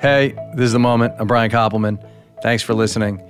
Hey, 0.00 0.36
this 0.54 0.66
is 0.66 0.72
the 0.72 0.78
moment. 0.78 1.14
I'm 1.18 1.26
Brian 1.26 1.50
Koppelman. 1.50 2.00
Thanks 2.40 2.62
for 2.62 2.72
listening. 2.72 3.20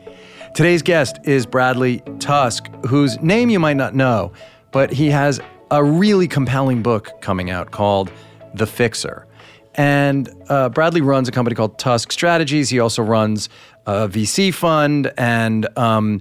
Today's 0.55 0.83
guest 0.83 1.17
is 1.25 1.47
Bradley 1.47 2.03
Tusk, 2.19 2.69
whose 2.85 3.19
name 3.23 3.49
you 3.49 3.59
might 3.59 3.79
not 3.79 3.95
know, 3.95 4.35
but 4.71 4.93
he 4.93 5.09
has 5.09 5.41
a 5.71 5.83
really 5.83 6.29
compelling 6.29 6.83
book 6.83 7.23
coming 7.23 7.49
out 7.49 7.71
called 7.71 8.13
The 8.53 8.67
Fixer. 8.67 9.27
And 9.77 10.29
uh, 10.51 10.69
Bradley 10.69 11.01
runs 11.01 11.27
a 11.27 11.33
company 11.33 11.57
called 11.57 11.79
Tusk 11.79 12.13
Strategies. 12.13 12.69
He 12.69 12.81
also 12.81 13.03
runs 13.03 13.49
a 13.87 14.07
VC 14.07 14.53
fund 14.53 15.11
and 15.17 15.67
um, 15.79 16.21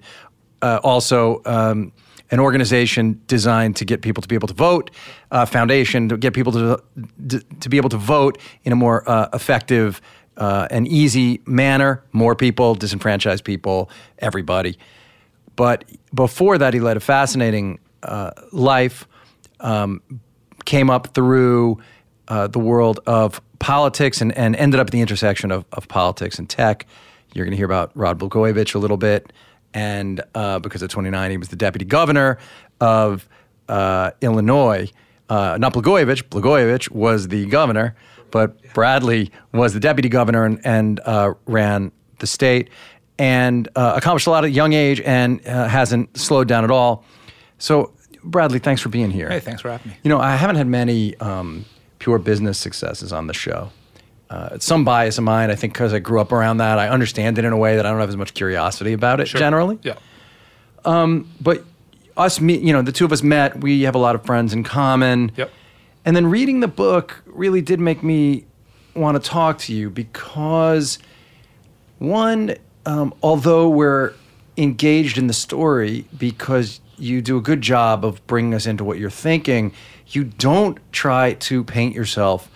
uh, 0.62 0.80
also 0.82 1.42
um, 1.44 1.92
an 2.32 2.40
organization 2.40 3.22
designed 3.28 3.76
to 3.76 3.84
get 3.84 4.02
people 4.02 4.22
to 4.22 4.30
be 4.30 4.36
able 4.36 4.48
to 4.48 4.54
vote, 4.54 4.92
a 5.30 5.46
foundation 5.46 6.08
to 6.08 6.18
get 6.18 6.34
people 6.34 6.54
to, 6.54 6.82
to, 7.28 7.40
to 7.60 7.68
be 7.68 7.76
able 7.76 7.90
to 7.90 7.98
vote 7.98 8.38
in 8.64 8.72
a 8.72 8.78
more 8.78 9.10
uh, 9.10 9.28
effective 9.34 10.02
uh, 10.38 10.68
and 10.72 10.88
easy 10.88 11.42
manner. 11.46 12.04
More 12.14 12.36
people, 12.36 12.76
disenfranchised 12.76 13.44
people, 13.44 13.90
everybody. 14.20 14.78
But 15.56 15.84
before 16.14 16.58
that, 16.58 16.74
he 16.74 16.80
led 16.80 16.98
a 16.98 17.00
fascinating 17.00 17.80
uh, 18.04 18.32
life, 18.52 19.08
um, 19.60 20.02
came 20.66 20.90
up 20.90 21.14
through 21.14 21.80
uh, 22.28 22.48
the 22.48 22.60
world 22.60 23.00
of 23.08 23.42
politics 23.60 24.22
and, 24.22 24.38
and 24.38 24.56
ended 24.56 24.80
up 24.80 24.88
at 24.88 24.92
the 24.92 25.02
intersection 25.02 25.52
of, 25.52 25.66
of 25.72 25.88
politics 25.88 26.38
and 26.38 26.50
tech. 26.50 26.86
You're 27.34 27.46
going 27.46 27.52
to 27.52 27.58
hear 27.58 27.66
about 27.66 27.92
Rod 27.96 28.20
Blagojevich 28.20 28.76
a 28.76 28.78
little 28.78 28.98
bit. 28.98 29.34
And 29.74 30.22
uh, 30.36 30.60
because 30.60 30.82
at 30.84 30.90
29, 30.90 31.32
he 31.32 31.38
was 31.38 31.50
the 31.50 31.56
deputy 31.56 31.86
governor 31.86 32.38
of 32.80 33.28
uh, 33.68 34.12
Illinois. 34.22 34.92
Uh, 35.30 35.58
not 35.60 35.74
Blagojevich, 35.74 36.24
Blagojevich 36.30 36.90
was 36.92 37.28
the 37.28 37.46
governor, 37.48 37.96
but 38.32 38.62
Bradley 38.74 39.32
was 39.54 39.74
the 39.74 39.80
deputy 39.80 40.10
governor 40.10 40.46
and, 40.46 40.60
and 40.66 41.00
uh, 41.06 41.34
ran 41.46 41.92
the 42.20 42.28
state 42.28 42.70
and 43.20 43.68
uh, 43.76 43.94
accomplished 43.96 44.28
a 44.28 44.30
lot 44.30 44.44
at 44.44 44.50
a 44.50 44.52
young 44.52 44.74
age 44.74 45.02
and 45.02 45.46
uh, 45.48 45.68
hasn't 45.68 46.16
slowed 46.18 46.48
down 46.48 46.64
at 46.64 46.72
all. 46.72 47.04
So, 47.58 47.92
Bradley, 48.24 48.60
thanks 48.60 48.82
for 48.82 48.90
being 48.90 49.10
here. 49.12 49.30
Hey, 49.30 49.40
thanks 49.40 49.62
for 49.62 49.72
having 49.72 49.92
me. 49.92 49.98
You 50.04 50.10
know, 50.10 50.20
I 50.20 50.36
haven't 50.36 50.58
had 50.58 50.68
many 50.68 51.16
um, 51.18 51.66
pure 52.00 52.20
business 52.20 52.58
successes 52.58 53.12
on 53.14 53.28
the 53.28 53.34
show. 53.34 53.72
Uh, 54.30 54.50
it's 54.54 54.66
some 54.66 54.84
bias 54.84 55.18
of 55.18 55.24
mine, 55.24 55.50
I 55.50 55.56
think, 55.56 55.74
because 55.74 55.94
I 55.94 56.00
grew 56.00 56.20
up 56.20 56.32
around 56.32 56.58
that. 56.58 56.78
I 56.80 56.90
understand 56.90 57.38
it 57.38 57.46
in 57.46 57.54
a 57.54 57.58
way 57.58 57.78
that 57.78 57.86
I 57.86 57.90
don't 57.90 58.00
have 58.00 58.10
as 58.10 58.18
much 58.18 58.34
curiosity 58.34 58.94
about 58.94 59.20
it 59.22 59.28
Sure. 59.30 59.40
generally. 59.40 59.80
Yeah. 59.84 59.96
But 60.84 61.64
us, 62.18 62.42
me, 62.42 62.58
you 62.58 62.74
know, 62.74 62.82
the 62.82 62.92
two 62.92 63.06
of 63.06 63.12
us 63.12 63.24
met. 63.24 63.62
We 63.62 63.84
have 63.84 63.96
a 63.96 64.00
lot 64.00 64.16
of 64.16 64.26
friends 64.26 64.54
in 64.54 64.64
common. 64.64 65.32
Yep. 65.36 65.52
And 66.08 66.16
then 66.16 66.28
reading 66.28 66.62
the 66.62 66.70
book 66.70 67.22
really 67.26 67.60
did 67.60 67.82
make 67.82 68.02
me 68.02 68.46
want 68.96 69.22
to 69.22 69.30
talk 69.30 69.58
to 69.58 69.74
you 69.74 69.90
because, 69.90 71.00
one, 72.00 72.56
um, 72.86 73.14
although 73.22 73.68
we're 73.68 74.14
engaged 74.56 75.18
in 75.18 75.28
the 75.28 75.34
story 75.34 76.06
because 76.18 76.80
you 76.98 77.22
do 77.22 77.36
a 77.36 77.42
good 77.42 77.60
job 77.60 78.06
of 78.06 78.26
bringing 78.26 78.54
us 78.54 78.66
into 78.66 78.86
what 78.86 79.00
you're 79.00 79.10
thinking, 79.10 79.74
you 80.08 80.24
don't 80.24 80.80
try 80.94 81.34
to 81.34 81.66
paint 81.66 81.94
yourself 81.94 82.50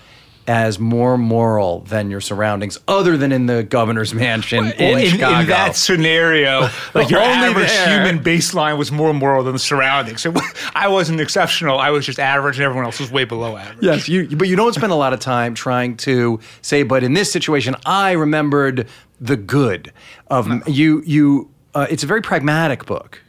as 0.48 0.80
more 0.80 1.18
moral 1.18 1.82
than 1.82 2.10
your 2.10 2.22
surroundings, 2.22 2.78
other 2.88 3.18
than 3.18 3.32
in 3.32 3.46
the 3.46 3.64
governor's 3.64 4.14
mansion 4.14 4.66
in, 4.74 5.00
in, 5.00 5.10
Chicago. 5.10 5.40
in 5.42 5.48
that 5.48 5.76
scenario, 5.76 6.62
like 6.94 7.10
your 7.10 7.20
Only 7.22 7.48
average 7.48 7.68
there. 7.68 8.04
human 8.06 8.24
baseline 8.24 8.78
was 8.78 8.92
more 8.92 9.14
moral 9.14 9.44
than 9.44 9.54
the 9.54 9.60
surroundings. 9.60 10.22
So 10.22 10.34
I 10.74 10.88
wasn't 10.88 11.20
exceptional. 11.22 11.78
I 11.80 11.90
was 11.92 12.06
just 12.06 12.20
average, 12.20 12.58
and 12.58 12.66
everyone 12.66 12.86
else 12.86 13.00
was 13.00 13.12
way 13.12 13.24
below 13.26 13.56
average. 13.58 13.84
Yes, 13.84 14.10
you, 14.10 14.36
but 14.36 14.48
you 14.48 14.56
don't 14.56 14.74
spend 14.74 14.92
a 14.92 14.96
lot 14.96 15.14
of 15.14 15.20
time 15.20 15.54
trying 15.54 15.98
to 15.98 16.40
say, 16.62 16.84
but 16.84 17.04
in 17.04 17.14
this 17.14 17.32
situation, 17.32 17.76
I 17.86 18.12
remembered 18.12 18.88
the 19.20 19.38
good 19.38 19.92
of 20.28 20.68
you. 20.68 21.02
You, 21.06 21.50
uh, 21.76 21.88
it's 21.90 22.04
a 22.04 22.08
very 22.08 22.22
pragmatic 22.22 22.86
book. 22.86 23.22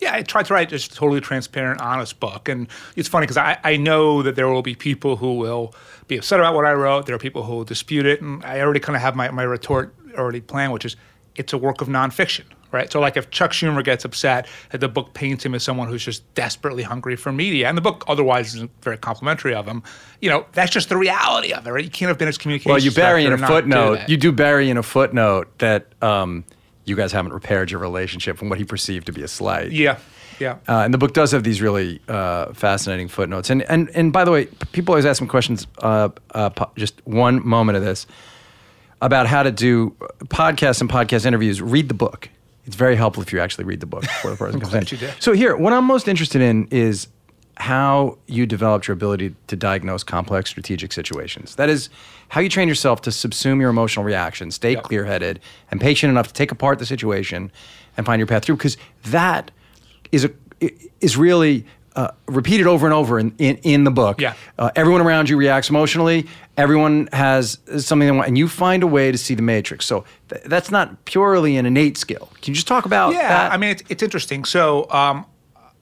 Yeah, 0.00 0.14
I 0.14 0.22
tried 0.22 0.46
to 0.46 0.54
write 0.54 0.68
just 0.68 0.92
a 0.92 0.94
totally 0.94 1.20
transparent, 1.20 1.80
honest 1.80 2.20
book. 2.20 2.48
And 2.48 2.68
it's 2.94 3.08
funny 3.08 3.24
because 3.24 3.36
I, 3.36 3.58
I 3.64 3.76
know 3.76 4.22
that 4.22 4.36
there 4.36 4.46
will 4.48 4.62
be 4.62 4.74
people 4.74 5.16
who 5.16 5.34
will 5.34 5.74
be 6.06 6.16
upset 6.16 6.38
about 6.38 6.54
what 6.54 6.64
I 6.64 6.72
wrote. 6.72 7.06
There 7.06 7.14
are 7.16 7.18
people 7.18 7.42
who 7.42 7.54
will 7.54 7.64
dispute 7.64 8.06
it. 8.06 8.20
And 8.20 8.44
I 8.44 8.60
already 8.60 8.80
kind 8.80 8.94
of 8.94 9.02
have 9.02 9.16
my, 9.16 9.30
my 9.30 9.42
retort 9.42 9.94
already 10.16 10.40
planned, 10.40 10.72
which 10.72 10.84
is 10.84 10.96
it's 11.38 11.52
a 11.52 11.58
work 11.58 11.80
of 11.80 11.88
nonfiction, 11.88 12.44
right? 12.72 12.90
So, 12.90 13.00
like 13.00 13.16
if 13.16 13.30
Chuck 13.30 13.52
Schumer 13.52 13.82
gets 13.82 14.04
upset 14.04 14.46
that 14.70 14.78
the 14.78 14.88
book 14.88 15.14
paints 15.14 15.46
him 15.46 15.54
as 15.54 15.62
someone 15.62 15.88
who's 15.88 16.04
just 16.04 16.22
desperately 16.34 16.82
hungry 16.82 17.16
for 17.16 17.32
media, 17.32 17.68
and 17.68 17.78
the 17.78 17.82
book 17.82 18.04
otherwise 18.08 18.54
isn't 18.54 18.70
very 18.82 18.98
complimentary 18.98 19.54
of 19.54 19.66
him, 19.66 19.82
you 20.20 20.28
know, 20.28 20.44
that's 20.52 20.72
just 20.72 20.88
the 20.88 20.96
reality 20.96 21.52
of 21.52 21.66
it, 21.66 21.70
right? 21.70 21.84
You 21.84 21.90
can't 21.90 22.08
have 22.08 22.18
been 22.18 22.26
his 22.26 22.38
communication. 22.38 22.70
Well, 22.70 22.80
you 22.80 22.90
bury 22.90 23.24
in 23.24 23.32
a 23.32 23.36
not 23.36 23.46
do 23.46 23.54
footnote. 23.54 24.08
You 24.08 24.16
do 24.16 24.32
bury 24.32 24.68
in 24.68 24.76
a 24.76 24.82
footnote 24.82 25.56
that 25.58 25.86
um, 26.02 26.44
you 26.88 26.96
guys 26.96 27.12
haven't 27.12 27.32
repaired 27.32 27.70
your 27.70 27.80
relationship 27.80 28.38
from 28.38 28.48
what 28.48 28.58
he 28.58 28.64
perceived 28.64 29.06
to 29.06 29.12
be 29.12 29.22
a 29.22 29.28
slight. 29.28 29.72
Yeah, 29.72 29.98
yeah. 30.40 30.58
Uh, 30.68 30.82
and 30.84 30.94
the 30.94 30.98
book 30.98 31.12
does 31.12 31.32
have 31.32 31.44
these 31.44 31.60
really 31.60 32.00
uh, 32.08 32.52
fascinating 32.52 33.08
footnotes. 33.08 33.50
And, 33.50 33.62
and 33.62 33.90
and 33.90 34.12
by 34.12 34.24
the 34.24 34.30
way, 34.30 34.46
people 34.72 34.92
always 34.92 35.06
ask 35.06 35.20
me 35.20 35.28
questions. 35.28 35.66
Uh, 35.78 36.08
uh, 36.34 36.50
just 36.76 37.00
one 37.06 37.46
moment 37.46 37.76
of 37.76 37.84
this 37.84 38.06
about 39.00 39.26
how 39.26 39.42
to 39.42 39.50
do 39.52 39.90
podcasts 40.26 40.80
and 40.80 40.90
podcast 40.90 41.24
interviews. 41.26 41.62
Read 41.62 41.88
the 41.88 41.94
book. 41.94 42.28
It's 42.66 42.76
very 42.76 42.96
helpful 42.96 43.22
if 43.22 43.32
you 43.32 43.40
actually 43.40 43.64
read 43.64 43.80
the 43.80 43.86
book 43.86 44.02
before 44.02 44.30
the 44.30 44.36
person 44.36 44.60
comes 44.70 44.92
in. 44.92 45.10
So 45.20 45.32
here, 45.32 45.56
what 45.56 45.72
I'm 45.72 45.84
most 45.84 46.06
interested 46.06 46.42
in 46.42 46.68
is 46.70 47.08
how 47.58 48.16
you 48.26 48.46
developed 48.46 48.86
your 48.86 48.92
ability 48.94 49.34
to 49.48 49.56
diagnose 49.56 50.04
complex 50.04 50.48
strategic 50.48 50.92
situations. 50.92 51.56
That 51.56 51.68
is, 51.68 51.90
how 52.28 52.40
you 52.40 52.48
train 52.48 52.68
yourself 52.68 53.00
to 53.02 53.10
subsume 53.10 53.60
your 53.60 53.70
emotional 53.70 54.04
reactions, 54.04 54.54
stay 54.54 54.72
Yep. 54.72 54.84
clear-headed, 54.84 55.40
and 55.70 55.80
patient 55.80 56.10
enough 56.10 56.28
to 56.28 56.32
take 56.34 56.52
apart 56.52 56.78
the 56.78 56.86
situation 56.86 57.50
and 57.96 58.06
find 58.06 58.20
your 58.20 58.26
path 58.28 58.44
through. 58.44 58.56
Because 58.56 58.76
that 59.06 59.50
is 60.12 60.24
a 60.24 60.30
is 61.00 61.16
really 61.16 61.64
uh, 61.96 62.10
repeated 62.26 62.66
over 62.66 62.86
and 62.86 62.94
over 62.94 63.18
in, 63.18 63.34
in, 63.38 63.56
in 63.64 63.84
the 63.84 63.90
book. 63.90 64.20
Yeah. 64.20 64.34
Uh, 64.58 64.70
everyone 64.76 65.00
around 65.00 65.28
you 65.28 65.36
reacts 65.36 65.68
emotionally. 65.70 66.26
Everyone 66.56 67.08
has 67.12 67.58
something 67.78 68.06
they 68.06 68.12
want, 68.12 68.28
and 68.28 68.38
you 68.38 68.46
find 68.48 68.82
a 68.82 68.86
way 68.86 69.10
to 69.12 69.18
see 69.18 69.34
the 69.34 69.42
matrix. 69.42 69.84
So 69.86 70.04
th- 70.28 70.42
that's 70.44 70.70
not 70.70 71.04
purely 71.06 71.56
an 71.56 71.66
innate 71.66 71.96
skill. 71.96 72.28
Can 72.40 72.52
you 72.52 72.54
just 72.56 72.68
talk 72.68 72.86
about 72.86 73.14
Yeah, 73.14 73.28
that? 73.28 73.52
I 73.52 73.56
mean, 73.56 73.70
it's, 73.70 73.82
it's 73.88 74.02
interesting. 74.02 74.44
So 74.44 74.88
um, 74.90 75.24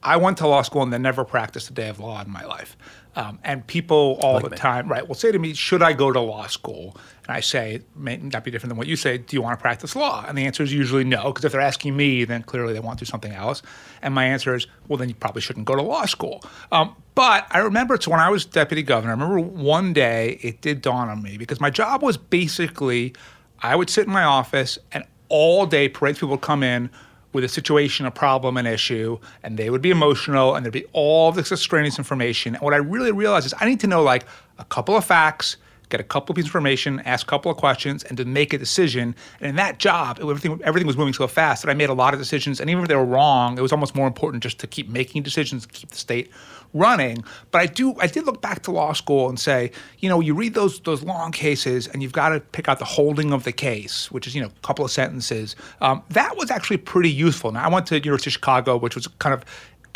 I 0.07 0.15
went 0.15 0.37
to 0.37 0.47
law 0.47 0.61
school 0.61 0.83
and 0.83 0.93
then 0.93 1.01
never 1.01 1.25
practiced 1.25 1.69
a 1.69 1.73
day 1.73 1.89
of 1.89 1.99
law 1.99 2.21
in 2.21 2.31
my 2.31 2.45
life. 2.45 2.77
Um, 3.17 3.39
and 3.43 3.67
people 3.67 4.17
all 4.21 4.39
the 4.39 4.51
me. 4.51 4.55
time, 4.55 4.87
right, 4.87 5.05
will 5.05 5.15
say 5.15 5.33
to 5.33 5.39
me, 5.39 5.53
should 5.53 5.83
I 5.83 5.91
go 5.91 6.13
to 6.13 6.21
law 6.21 6.47
school? 6.47 6.95
And 7.27 7.35
I 7.35 7.41
say, 7.41 7.81
may 7.93 8.15
not 8.15 8.45
be 8.45 8.49
different 8.49 8.69
than 8.69 8.77
what 8.77 8.87
you 8.87 8.95
say. 8.95 9.17
Do 9.17 9.35
you 9.35 9.41
want 9.41 9.59
to 9.59 9.61
practice 9.61 9.97
law? 9.97 10.23
And 10.25 10.37
the 10.37 10.45
answer 10.45 10.63
is 10.63 10.71
usually 10.71 11.03
no, 11.03 11.25
because 11.25 11.43
if 11.43 11.51
they're 11.51 11.59
asking 11.59 11.97
me, 11.97 12.23
then 12.23 12.43
clearly 12.43 12.71
they 12.71 12.79
want 12.79 12.99
to 12.99 13.05
do 13.05 13.09
something 13.09 13.33
else. 13.33 13.61
And 14.01 14.13
my 14.13 14.23
answer 14.23 14.55
is, 14.55 14.65
well, 14.87 14.95
then 14.95 15.09
you 15.09 15.15
probably 15.15 15.41
shouldn't 15.41 15.65
go 15.65 15.75
to 15.75 15.81
law 15.81 16.05
school. 16.05 16.41
Um, 16.71 16.95
but 17.13 17.45
I 17.51 17.57
remember 17.57 17.93
it's 17.93 18.07
when 18.07 18.21
I 18.21 18.29
was 18.29 18.45
deputy 18.45 18.83
governor. 18.83 19.11
I 19.11 19.15
remember 19.15 19.41
one 19.41 19.91
day 19.91 20.39
it 20.41 20.61
did 20.61 20.81
dawn 20.81 21.09
on 21.09 21.21
me 21.21 21.37
because 21.37 21.59
my 21.59 21.69
job 21.69 22.01
was 22.01 22.15
basically 22.15 23.13
I 23.59 23.75
would 23.75 23.89
sit 23.89 24.07
in 24.07 24.13
my 24.13 24.23
office 24.23 24.79
and 24.93 25.03
all 25.27 25.65
day 25.65 25.89
parades 25.89 26.19
people 26.19 26.29
would 26.29 26.41
come 26.41 26.63
in 26.63 26.89
with 27.37 27.43
a 27.43 27.47
situation, 27.47 28.07
a 28.07 28.11
problem, 28.11 28.57
an 28.57 28.65
issue, 28.65 29.19
and 29.43 29.59
they 29.59 29.69
would 29.69 29.83
be 29.83 29.91
emotional 29.91 30.55
and 30.55 30.65
there'd 30.65 30.73
be 30.73 30.85
all 30.91 31.31
this 31.31 31.51
extraneous 31.51 31.99
information. 31.99 32.55
And 32.55 32.63
what 32.63 32.73
I 32.73 32.77
really 32.77 33.11
realized 33.11 33.45
is 33.45 33.53
I 33.59 33.69
need 33.69 33.79
to 33.81 33.87
know 33.87 34.01
like 34.01 34.25
a 34.57 34.65
couple 34.65 34.97
of 34.97 35.05
facts, 35.05 35.57
get 35.89 35.99
a 35.99 36.03
couple 36.03 36.33
of 36.33 36.35
pieces 36.35 36.49
of 36.49 36.55
information, 36.55 36.99
ask 37.05 37.27
a 37.27 37.29
couple 37.29 37.51
of 37.51 37.57
questions, 37.57 38.03
and 38.05 38.17
to 38.17 38.25
make 38.25 38.53
a 38.53 38.57
decision. 38.57 39.15
And 39.39 39.49
in 39.49 39.55
that 39.57 39.77
job, 39.77 40.17
it, 40.17 40.23
everything 40.23 40.59
everything 40.63 40.87
was 40.87 40.97
moving 40.97 41.13
so 41.13 41.27
fast 41.27 41.61
that 41.61 41.69
I 41.69 41.75
made 41.75 41.89
a 41.89 41.93
lot 41.93 42.15
of 42.15 42.19
decisions. 42.19 42.59
And 42.59 42.71
even 42.71 42.81
if 42.81 42.89
they 42.89 42.95
were 42.95 43.05
wrong, 43.05 43.55
it 43.55 43.61
was 43.61 43.71
almost 43.71 43.93
more 43.93 44.07
important 44.07 44.41
just 44.41 44.57
to 44.61 44.65
keep 44.65 44.89
making 44.89 45.21
decisions, 45.21 45.67
keep 45.67 45.89
the 45.89 45.95
state 45.95 46.31
running. 46.73 47.23
But 47.51 47.61
I 47.61 47.65
do 47.67 47.95
I 47.99 48.07
did 48.07 48.25
look 48.25 48.41
back 48.41 48.63
to 48.63 48.71
law 48.71 48.93
school 48.93 49.29
and 49.29 49.39
say, 49.39 49.71
you 49.99 50.09
know, 50.09 50.19
you 50.19 50.33
read 50.33 50.53
those 50.53 50.79
those 50.81 51.03
long 51.03 51.31
cases 51.31 51.87
and 51.87 52.01
you've 52.01 52.13
got 52.13 52.29
to 52.29 52.39
pick 52.39 52.67
out 52.67 52.79
the 52.79 52.85
holding 52.85 53.33
of 53.33 53.43
the 53.43 53.51
case, 53.51 54.11
which 54.11 54.27
is 54.27 54.35
you 54.35 54.41
know 54.41 54.47
a 54.47 54.67
couple 54.67 54.85
of 54.85 54.91
sentences. 54.91 55.55
Um, 55.81 56.03
that 56.09 56.37
was 56.37 56.51
actually 56.51 56.77
pretty 56.77 57.11
useful. 57.11 57.51
Now 57.51 57.65
I 57.65 57.69
went 57.69 57.87
to 57.87 57.95
University 57.95 58.29
of 58.29 58.33
Chicago, 58.33 58.77
which 58.77 58.95
was 58.95 59.07
kind 59.07 59.33
of 59.33 59.43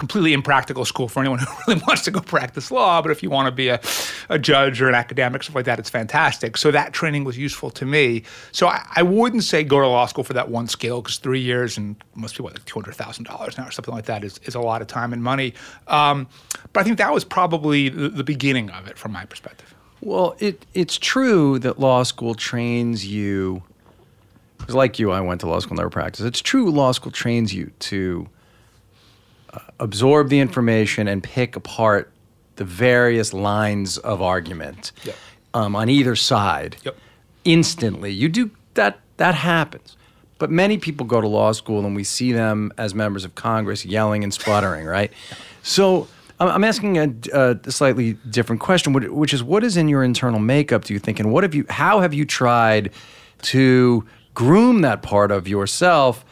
completely 0.01 0.33
impractical 0.33 0.83
school 0.83 1.07
for 1.07 1.19
anyone 1.19 1.37
who 1.39 1.45
really 1.67 1.81
wants 1.87 2.01
to 2.01 2.09
go 2.09 2.19
practice 2.19 2.71
law. 2.71 3.03
But 3.03 3.11
if 3.11 3.21
you 3.21 3.29
want 3.29 3.45
to 3.45 3.51
be 3.51 3.67
a, 3.67 3.79
a 4.29 4.39
judge 4.39 4.81
or 4.81 4.89
an 4.89 4.95
academic, 4.95 5.43
stuff 5.43 5.53
like 5.53 5.65
that, 5.65 5.77
it's 5.77 5.91
fantastic. 5.91 6.57
So 6.57 6.71
that 6.71 6.91
training 6.91 7.23
was 7.23 7.37
useful 7.37 7.69
to 7.69 7.85
me. 7.85 8.23
So 8.51 8.65
I, 8.65 8.83
I 8.95 9.03
wouldn't 9.03 9.43
say 9.43 9.63
go 9.63 9.79
to 9.79 9.87
law 9.87 10.07
school 10.07 10.23
for 10.23 10.33
that 10.33 10.49
one 10.49 10.67
skill 10.67 11.03
because 11.03 11.17
three 11.17 11.39
years 11.39 11.77
and 11.77 11.95
must 12.15 12.35
be 12.35 12.41
what 12.41 12.53
like 12.53 12.65
two 12.65 12.79
hundred 12.79 12.95
thousand 12.95 13.25
dollars 13.25 13.59
now 13.59 13.67
or 13.67 13.71
something 13.71 13.93
like 13.93 14.05
that 14.05 14.23
is, 14.23 14.39
is 14.39 14.55
a 14.55 14.59
lot 14.59 14.81
of 14.81 14.87
time 14.87 15.13
and 15.13 15.23
money. 15.23 15.53
Um, 15.85 16.27
but 16.73 16.79
I 16.79 16.83
think 16.83 16.97
that 16.97 17.13
was 17.13 17.23
probably 17.23 17.89
the, 17.89 18.09
the 18.09 18.23
beginning 18.23 18.71
of 18.71 18.87
it 18.87 18.97
from 18.97 19.11
my 19.11 19.25
perspective. 19.25 19.75
Well, 20.01 20.35
it 20.39 20.65
it's 20.73 20.97
true 20.97 21.59
that 21.59 21.79
law 21.79 22.01
school 22.01 22.33
trains 22.33 23.05
you. 23.05 23.61
Because 24.57 24.73
like 24.73 24.97
you, 24.97 25.11
I 25.11 25.21
went 25.21 25.41
to 25.41 25.47
law 25.47 25.59
school, 25.59 25.77
never 25.77 25.89
practiced. 25.91 26.25
It's 26.25 26.41
true, 26.41 26.71
law 26.71 26.91
school 26.91 27.11
trains 27.11 27.53
you 27.53 27.71
to 27.79 28.27
absorb 29.79 30.29
the 30.29 30.39
information 30.39 31.07
and 31.07 31.23
pick 31.23 31.55
apart 31.55 32.11
the 32.55 32.63
various 32.65 33.33
lines 33.33 33.97
of 33.97 34.21
argument 34.21 34.91
Yep. 35.03 35.15
um, 35.53 35.75
on 35.75 35.89
either 35.89 36.15
side. 36.15 36.77
Yep. 36.83 36.95
instantly. 37.43 38.11
You 38.11 38.29
do 38.29 38.51
that 38.75 38.99
that 39.17 39.33
happens. 39.35 39.97
But 40.37 40.49
many 40.51 40.77
people 40.77 41.05
go 41.05 41.21
to 41.21 41.27
law 41.27 41.51
school 41.51 41.85
and 41.85 41.95
we 41.95 42.03
see 42.03 42.31
them 42.31 42.71
as 42.77 42.93
members 42.95 43.25
of 43.25 43.35
Congress 43.35 43.85
yelling 43.85 44.23
and 44.23 44.33
sputtering, 44.33 44.85
right? 44.85 45.11
So 45.63 46.07
I'm 46.39 46.63
asking 46.63 46.97
a, 46.97 47.13
a 47.65 47.71
slightly 47.71 48.13
different 48.29 48.61
question, 48.61 48.93
which- 48.93 49.09
which 49.09 49.33
is 49.33 49.43
what 49.43 49.63
is 49.63 49.77
in 49.77 49.87
your 49.87 50.03
internal 50.03 50.39
makeup, 50.39 50.85
do 50.85 50.93
you 50.93 50.99
think? 50.99 51.19
And 51.19 51.31
what 51.31 51.43
have 51.43 51.53
you, 51.53 51.65
how 51.69 51.99
have 51.99 52.13
you 52.13 52.25
tried 52.25 52.91
to 53.43 54.03
groom 54.33 54.81
that 54.81 55.01
part 55.03 55.31
of 55.31 55.47
yourself 55.47 56.23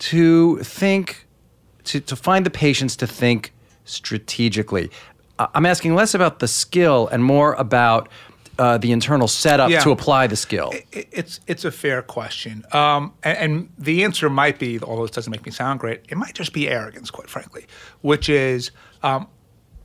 to 0.00 0.58
think, 0.58 1.26
to, 1.90 2.00
to 2.00 2.16
find 2.16 2.44
the 2.46 2.50
patience 2.50 2.96
to 2.96 3.06
think 3.06 3.52
strategically? 3.84 4.90
I'm 5.38 5.66
asking 5.66 5.94
less 5.94 6.14
about 6.14 6.40
the 6.40 6.48
skill 6.48 7.08
and 7.08 7.22
more 7.24 7.52
about 7.54 8.08
uh, 8.58 8.76
the 8.76 8.90
internal 8.90 9.28
setup 9.28 9.70
Yeah. 9.70 9.80
to 9.84 9.90
apply 9.92 10.26
the 10.26 10.34
skill. 10.36 10.70
It- 10.72 11.08
It's 11.12 11.40
it's 11.46 11.64
a 11.64 11.70
fair 11.70 12.02
question, 12.02 12.64
um, 12.72 13.12
and, 13.22 13.38
and 13.38 13.68
the 13.78 14.02
answer 14.04 14.28
might 14.28 14.58
be, 14.58 14.80
although 14.80 15.04
it 15.04 15.12
doesn't 15.12 15.30
make 15.30 15.46
me 15.46 15.52
sound 15.52 15.78
great, 15.80 16.00
it 16.08 16.16
might 16.16 16.34
just 16.34 16.52
be 16.52 16.68
arrogance, 16.68 17.08
quite 17.12 17.30
frankly, 17.30 17.66
which 18.00 18.28
is 18.28 18.72
um, 19.04 19.28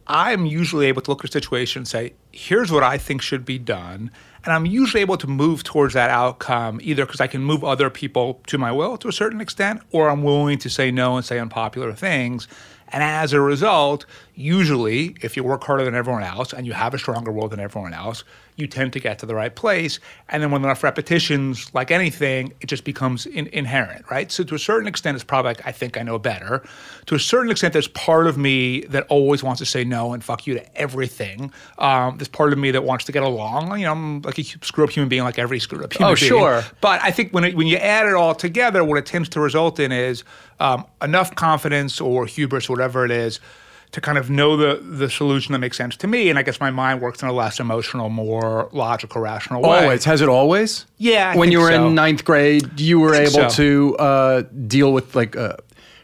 I'm 0.08 0.46
usually 0.48 0.88
able 0.88 1.02
to 1.04 1.12
look 1.12 1.24
at 1.24 1.30
a 1.30 1.34
situation 1.34 1.82
and 1.82 1.88
say, 1.88 2.14
here's 2.32 2.72
what 2.72 2.82
I 2.84 2.98
think 2.98 3.22
should 3.22 3.46
be 3.46 3.60
done, 3.60 4.10
and 4.44 4.54
I'm 4.54 4.66
usually 4.66 5.02
able 5.02 5.18
to 5.18 5.28
move 5.28 5.64
towards 5.64 5.94
that 5.94 6.10
outcome 6.10 6.80
either 6.84 7.06
because 7.06 7.22
I 7.22 7.28
can 7.28 7.42
move 7.42 7.64
other 7.64 7.90
people 7.90 8.42
to 8.48 8.58
my 8.58 8.72
will 8.72 8.98
to 8.98 9.08
a 9.08 9.14
certain 9.14 9.40
extent, 9.40 9.82
or 9.92 10.10
I'm 10.10 10.24
willing 10.24 10.58
to 10.60 10.70
say 10.70 10.92
no 10.92 11.16
and 11.16 11.26
say 11.26 11.40
unpopular 11.40 11.94
things. 11.94 12.48
And 12.90 13.02
as 13.02 13.34
a 13.34 13.42
result, 13.42 14.06
usually, 14.36 15.16
if 15.22 15.36
you 15.36 15.44
work 15.44 15.64
harder 15.64 15.84
than 15.86 15.96
everyone 15.96 16.24
else 16.24 16.54
and 16.54 16.68
you 16.68 16.74
have 16.74 16.94
a 16.94 17.00
stronger 17.00 17.32
will 17.32 17.48
than 17.48 17.60
everyone 17.60 17.94
else, 17.94 18.24
you 18.56 18.68
tend 18.68 18.94
to 18.94 19.00
get 19.00 19.20
to 19.20 19.26
the 19.26 19.36
right 19.36 19.56
place. 19.56 20.00
And 20.30 20.42
then 20.44 20.52
with 20.52 20.64
enough 20.64 20.84
repetitions, 20.84 21.74
like 21.74 21.92
anything, 21.92 22.54
it 22.62 22.68
just 22.68 22.84
becomes 22.84 23.26
in, 23.26 23.48
inherent, 23.48 24.10
right? 24.12 24.32
So 24.32 24.44
to 24.44 24.56
a 24.56 24.60
certain 24.60 24.88
extent, 24.88 25.16
it's 25.16 25.24
probably 25.24 25.50
like, 25.50 25.66
I 25.68 25.72
think 25.72 25.98
I 25.98 26.04
know 26.04 26.20
better. 26.20 26.64
To 27.08 27.16
a 27.16 27.20
certain 27.20 27.52
extent, 27.52 27.74
there's 27.74 27.88
part 27.90 28.28
of 28.28 28.38
me 28.38 28.82
that 28.86 29.06
always 29.10 29.44
wants 29.44 29.60
to 29.60 29.66
say 29.66 29.84
no 29.84 30.14
and 30.14 30.24
fuck 30.24 30.46
you 30.48 30.54
to 30.56 30.78
everything. 30.78 31.52
Um, 31.78 32.18
there's 32.18 32.28
part 32.28 32.54
of 32.54 32.60
me 32.60 32.72
that 32.72 32.84
wants 32.84 33.06
to 33.06 33.12
get 33.12 33.24
along. 33.24 33.78
You 33.80 33.86
know, 33.86 33.92
I'm 33.92 34.22
like 34.22 34.38
a 34.38 34.44
screw 34.44 34.84
up 34.84 34.90
human 34.92 35.10
being, 35.10 35.24
like 35.24 35.40
every 35.40 35.60
screw 35.60 35.84
up 35.84 35.94
human 35.94 36.12
Oh, 36.12 36.16
being. 36.16 36.30
sure. 36.30 36.64
But 36.82 37.02
I 37.02 37.12
think 37.12 37.32
when 37.32 37.44
it, 37.44 37.56
when 37.56 37.68
you 37.68 37.78
add 37.78 38.06
it 38.08 38.14
all 38.14 38.36
together, 38.36 38.84
what 38.84 38.98
it 38.98 39.06
tends 39.06 39.30
to 39.30 39.40
result 39.40 39.80
in 39.80 39.92
is 39.92 40.24
um, 40.60 40.86
enough 41.02 41.34
confidence 41.36 42.00
or 42.00 42.26
hubris, 42.26 42.70
whatever 42.70 43.04
it 43.06 43.12
is, 43.12 43.40
to 43.94 44.02
kind 44.02 44.18
of 44.18 44.30
know 44.30 44.58
the 44.58 44.82
the 44.84 45.10
solution 45.10 45.54
that 45.54 45.60
makes 45.60 45.78
sense 45.78 45.96
to 45.98 46.08
me. 46.08 46.30
And 46.30 46.38
I 46.38 46.42
guess 46.42 46.60
my 46.60 46.72
mind 46.72 47.00
works 47.00 47.22
in 47.22 47.30
a 47.30 47.32
less 47.34 47.60
emotional, 47.60 48.10
more 48.10 48.68
logical, 48.74 49.22
rational 49.22 49.62
way. 49.62 49.84
Always. 49.84 50.04
Has 50.04 50.22
it 50.22 50.28
always? 50.28 50.86
Yeah, 50.98 51.32
I 51.34 51.38
when 51.38 51.52
you 51.52 51.60
were 51.60 51.72
so. 51.72 51.88
in 51.88 51.96
ninth 51.96 52.26
grade, 52.26 52.80
you 52.80 53.00
were 53.00 53.14
able 53.14 53.50
so. 53.50 53.50
to 53.50 53.96
uh, 53.98 54.42
deal 54.68 54.92
with 54.92 55.16
like 55.16 55.36
uh, 55.36 55.58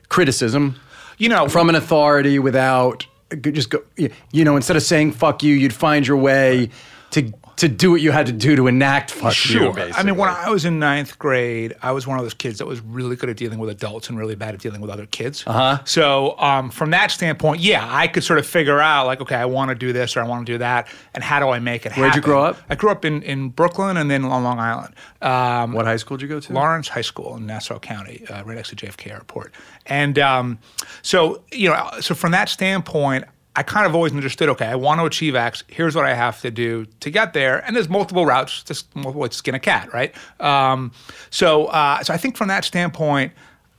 criticism 0.08 0.80
You 1.18 1.30
know, 1.30 1.50
from 1.50 1.68
an 1.70 1.76
authority 1.76 2.40
without 2.40 3.06
just 3.42 3.70
go. 3.72 3.84
You 4.32 4.46
know, 4.46 4.56
instead 4.56 4.78
of 4.78 4.84
saying 4.84 5.14
"fuck 5.14 5.44
you," 5.44 5.56
you'd 5.56 5.74
find 5.74 6.08
your 6.08 6.18
way 6.18 6.70
to 7.12 7.32
to 7.58 7.68
do 7.68 7.92
what 7.92 8.00
you 8.02 8.12
had 8.12 8.26
to 8.28 8.32
do 8.32 8.56
to 8.56 8.68
enact 8.68 9.12
"fuck 9.12 9.34
you." 9.46 9.60
Sure. 9.60 9.74
Basically. 9.74 10.00
I 10.00 10.04
mean, 10.04 10.16
when 10.16 10.30
I 10.30 10.50
was 10.50 10.66
in 10.66 10.80
ninth 10.80 11.20
grade, 11.20 11.76
I 11.82 11.92
was 11.92 12.08
one 12.08 12.18
of 12.18 12.24
those 12.24 12.34
kids 12.34 12.60
that 12.60 12.66
was 12.66 12.80
really 12.82 13.16
good 13.16 13.30
at 13.30 13.38
dealing 13.38 13.60
with 13.60 13.70
adults 13.70 14.10
and 14.10 14.18
really 14.18 14.36
bad 14.36 14.54
at 14.54 14.62
dealing 14.62 14.82
with 14.82 14.90
other 14.90 15.06
kids. 15.06 15.44
Uh-huh. 15.46 15.84
So, 15.86 16.38
um, 16.40 16.70
from 16.70 16.92
that 16.92 17.12
standpoint, 17.12 17.62
yeah, 17.62 17.88
I 17.90 18.08
could 18.08 18.24
sort 18.24 18.40
of 18.40 18.46
figure 18.46 18.80
out, 18.80 19.08
like, 19.08 19.22
okay, 19.22 19.36
I 19.36 19.46
want 19.46 19.70
to 19.70 19.76
do 19.76 19.92
this 19.92 20.16
or 20.16 20.22
I 20.22 20.28
want 20.28 20.46
to 20.46 20.54
do 20.54 20.58
that, 20.60 20.88
and 21.14 21.24
how 21.24 21.40
do 21.40 21.50
I 21.50 21.60
make 21.60 21.86
it 21.86 21.94
Where'd 21.98 22.16
you 22.16 22.22
grow 22.22 22.44
up? 22.44 22.58
I 22.70 22.76
grew 22.76 22.92
up 22.92 23.04
in, 23.06 23.22
in 23.24 23.50
Brooklyn 23.50 23.98
and 23.98 24.10
then 24.10 24.24
on 24.24 24.44
Long 24.44 24.60
Island. 24.60 24.96
Um, 25.22 25.74
what 25.74 25.86
high 25.86 25.98
school 25.98 26.18
did 26.18 26.24
you 26.24 26.30
go 26.30 26.40
to? 26.40 26.54
Lawrence 26.54 26.88
High 26.88 27.02
School 27.02 27.36
in 27.36 27.46
Nassau 27.46 27.80
County, 27.80 28.26
uh, 28.30 28.44
right 28.44 28.56
next 28.56 28.70
to 28.70 28.76
JFK 28.76 29.12
Airport. 29.12 29.54
And 29.86 30.18
um, 30.20 30.60
so, 31.02 31.44
you 31.52 31.70
know, 31.70 31.90
so 32.00 32.16
from 32.16 32.32
that 32.32 32.50
standpoint, 32.50 33.26
I 33.56 33.64
kind 33.64 33.86
of 33.86 33.96
always 33.96 34.14
understood, 34.14 34.48
okay, 34.50 34.68
I 34.68 34.76
want 34.76 35.00
to 35.02 35.06
achieve 35.06 35.36
X. 35.36 35.64
Here's 35.68 35.96
what 35.96 36.06
I 36.06 36.14
have 36.14 36.40
to 36.42 36.52
do 36.52 36.86
to 37.00 37.10
get 37.10 37.34
there. 37.34 37.66
And 37.66 37.76
there's 37.76 37.90
multiple 37.90 38.26
routes, 38.26 38.64
just 38.64 38.96
multiple 38.96 39.28
to 39.28 39.36
skin 39.36 39.56
a 39.56 39.60
cat, 39.60 39.92
right? 39.94 40.14
Um, 40.40 40.92
so, 41.30 41.66
uh, 41.66 42.04
so 42.04 42.14
I 42.14 42.18
think 42.18 42.38
from 42.38 42.48
that 42.50 42.64
standpoint, 42.64 43.34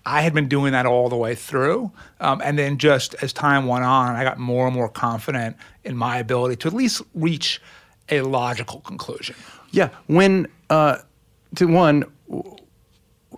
I 0.04 0.22
had 0.22 0.34
been 0.34 0.48
doing 0.48 0.72
that 0.72 0.86
all 0.86 1.08
the 1.08 1.16
way 1.16 1.34
through. 1.34 1.92
Um, 2.20 2.42
and 2.44 2.58
then 2.58 2.78
just 2.78 3.14
as 3.22 3.32
time 3.32 3.66
went 3.66 3.84
on, 3.84 4.16
I 4.16 4.24
got 4.24 4.38
more 4.38 4.66
and 4.66 4.74
more 4.74 4.88
confident 4.88 5.56
in 5.84 5.96
my 5.96 6.18
ability 6.18 6.56
to 6.56 6.68
at 6.68 6.74
least 6.74 7.02
reach 7.14 7.62
a 8.08 8.22
logical 8.22 8.80
conclusion. 8.80 9.36
Yeah. 9.70 9.90
When 10.08 10.48
uh, 10.68 10.98
to 11.56 11.66
one, 11.66 12.04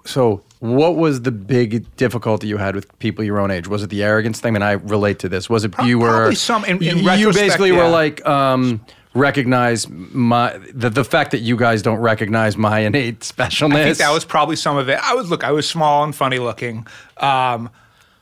so 0.05 0.43
what 0.61 0.97
was 0.97 1.23
the 1.23 1.33
big 1.33 1.85
difficulty 1.97 2.47
you 2.47 2.57
had 2.57 2.75
with 2.75 2.97
people 2.99 3.25
your 3.25 3.41
own 3.41 3.51
age? 3.51 3.67
Was 3.67 3.83
it 3.83 3.91
the 3.91 4.03
arrogance 4.03 4.41
thing? 4.41 4.53
Mean, 4.53 4.63
I 4.63 4.73
relate 4.73 5.19
to 5.21 5.29
this. 5.29 5.51
Was 5.51 5.65
it 5.65 5.75
you 5.85 5.99
were 5.99 6.09
probably 6.09 6.35
some- 6.37 6.65
in- 6.65 6.83
in 6.83 6.99
you 6.99 7.33
basically 7.33 7.73
were 7.73 7.89
like 7.89 8.25
um, 8.27 8.81
recognize 9.15 9.89
my 9.89 10.57
the 10.73 10.89
the 10.91 11.05
fact 11.05 11.33
that 11.33 11.41
you 11.41 11.57
guys 11.57 11.83
don't 11.83 11.99
recognize 11.99 12.57
my 12.57 12.81
innate 12.81 13.21
specialness. 13.21 13.75
I 13.81 13.85
think 13.85 13.99
that 13.99 14.13
was 14.13 14.25
probably 14.25 14.57
some 14.57 14.77
of 14.77 14.89
it. 14.89 14.99
I 15.03 15.15
was 15.15 15.31
look, 15.31 15.45
I 15.45 15.51
was 15.53 15.69
small 15.69 16.05
and 16.05 16.15
funny 16.15 16.39
looking. 16.39 16.87
Um, 17.17 17.71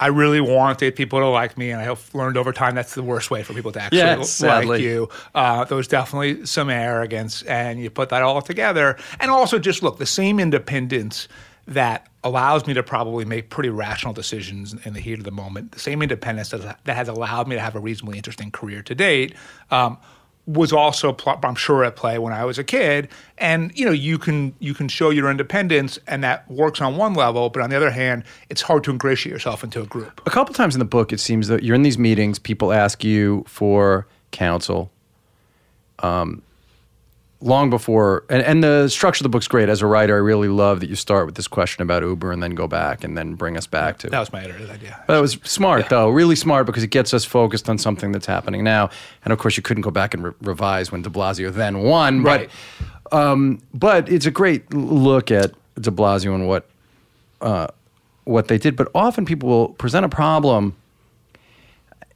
I 0.00 0.06
really 0.06 0.41
wanted 0.41 0.97
people 0.97 1.19
to 1.19 1.26
like 1.26 1.59
me, 1.59 1.71
and 1.73 1.81
I 1.81 1.85
have 1.85 2.15
learned 2.15 2.38
over 2.38 2.55
time 2.55 2.75
that's 2.75 2.94
the 2.94 3.03
worst 3.03 3.31
way 3.31 3.43
for 3.43 3.53
people 3.53 3.71
to 3.73 3.83
actually 3.83 3.99
Yeah, 3.99 4.61
like 4.61 4.81
you. 4.81 5.11
Uh, 5.35 5.65
there 5.67 5.76
was 5.76 5.88
definitely 5.88 6.47
some 6.47 6.71
arrogance, 6.71 7.43
and 7.43 7.79
you 7.79 7.91
put 7.91 8.09
that 8.09 8.23
all 8.23 8.41
together, 8.41 8.97
and 9.21 9.31
also 9.31 9.59
just 9.59 9.83
look 9.83 9.99
the 9.99 10.06
same 10.06 10.41
independence 10.41 11.29
that 11.67 12.09
allows 12.25 12.67
me 12.67 12.75
to 12.75 12.83
probably 12.83 13.25
make 13.25 13.51
pretty 13.51 13.71
rational 13.71 14.12
decisions 14.12 14.75
in 14.85 14.93
the 14.93 15.01
heat 15.01 15.19
of 15.19 15.25
the 15.25 15.31
moment. 15.31 15.73
The 15.73 15.79
same 15.79 16.03
independence 16.03 16.51
that, 16.51 16.79
has 16.87 17.09
allowed 17.09 17.49
me 17.49 17.57
to 17.57 17.61
have 17.61 17.75
a 17.75 17.81
reasonably 17.81 18.17
interesting 18.17 18.51
career 18.51 18.83
to 18.83 18.95
date. 18.95 19.35
Um, 19.71 19.99
was 20.47 20.73
also 20.73 21.12
pl- 21.12 21.39
I'm 21.45 21.55
sure 21.55 21.85
at 21.85 21.95
play 21.97 22.19
when 22.19 22.33
I 22.33 22.45
was 22.45 22.59
a 22.59 22.65
kid 22.65 23.09
and 23.39 23.71
you 23.79 23.85
know 23.85 23.93
you 23.93 24.19
can 24.19 24.55
you 24.59 24.75
can 24.75 24.89
show 24.89 25.11
your 25.11 25.31
independence 25.31 25.99
and 26.09 26.25
that 26.25 26.51
works 26.51 26.81
on 26.81 26.97
one 26.97 27.15
level 27.15 27.51
but 27.51 27.62
on 27.62 27.71
the 27.71 27.77
other 27.77 27.91
hand 27.91 28.25
it's 28.49 28.62
hard 28.62 28.83
to 28.85 28.91
ingratiate 28.91 29.33
yourself 29.33 29.62
into 29.62 29.83
a 29.83 29.87
group 29.87 30.21
a 30.27 30.31
couple 30.31 30.55
times 30.55 30.75
in 30.75 30.79
the 30.79 30.85
book, 30.85 31.12
it 31.12 31.19
seems 31.19 31.49
that 31.49 31.62
you're 31.62 31.75
in 31.75 31.83
these 31.83 31.99
meetings. 31.99 32.39
People 32.39 32.73
ask 32.73 33.03
you 33.03 33.45
for 33.47 34.07
counsel. 34.31 34.91
Um, 35.99 36.43
long 37.43 37.71
before, 37.71 38.25
and, 38.29 38.43
and 38.43 38.63
the 38.63 38.89
structure 38.89 39.23
of 39.23 39.25
the 39.25 39.29
book's 39.31 39.49
great. 39.49 39.69
As 39.69 39.81
a 39.81 39.87
writer, 39.87 40.14
I 40.14 40.19
really 40.19 40.49
love 40.49 40.81
that 40.81 40.88
you 40.88 40.97
start 40.97 41.26
with 41.26 41.35
this 41.35 41.49
question 41.49 41.83
about 41.83 42.03
Uber 42.03 42.33
and 42.33 42.43
then 42.43 42.55
go 42.55 42.67
back 42.67 43.03
and 43.03 43.17
then 43.17 43.35
bring 43.35 43.57
us 43.57 43.67
back 43.67 43.99
to. 43.99 44.11
that 44.11 44.21
was 44.21 44.33
my 44.33 44.43
editor's 44.45 44.69
idea 44.69 45.03
But 45.07 45.17
it 45.17 45.21
was 45.21 45.38
smart, 45.45 45.88
though, 45.88 46.09
really 46.11 46.37
smart 46.37 46.67
because 46.67 46.83
it 46.83 46.91
gets 46.91 47.14
us 47.14 47.25
focused 47.25 47.69
on 47.69 47.79
something 47.79 48.12
that's 48.12 48.26
happening 48.26 48.62
now. 48.62 48.91
And 49.25 49.33
of 49.33 49.38
course, 49.38 49.57
you 49.57 49.62
couldn't 49.62 49.83
go 49.83 49.91
back 49.91 50.14
and 50.14 50.25
re- 50.25 50.33
revise 50.43 50.93
when 50.93 51.03
De 51.03 51.11
Blasio 51.11 51.53
then 51.53 51.81
won. 51.81 52.23
Right. 52.23 52.50
But, 53.11 53.19
um, 53.19 53.61
but 53.73 54.09
it's 54.09 54.26
a 54.26 54.31
great 54.31 54.73
look 54.75 55.31
at 55.31 55.53
De 55.76 55.91
Blasio 55.91 56.35
and 56.35 56.47
what 56.47 56.69
uh, 57.41 57.69
what 58.25 58.49
they 58.49 58.59
did. 58.59 58.76
But 58.76 58.88
often 58.95 59.25
people 59.25 59.49
will 59.49 59.69
present 59.71 60.05
a 60.05 60.09
problem. 60.09 60.76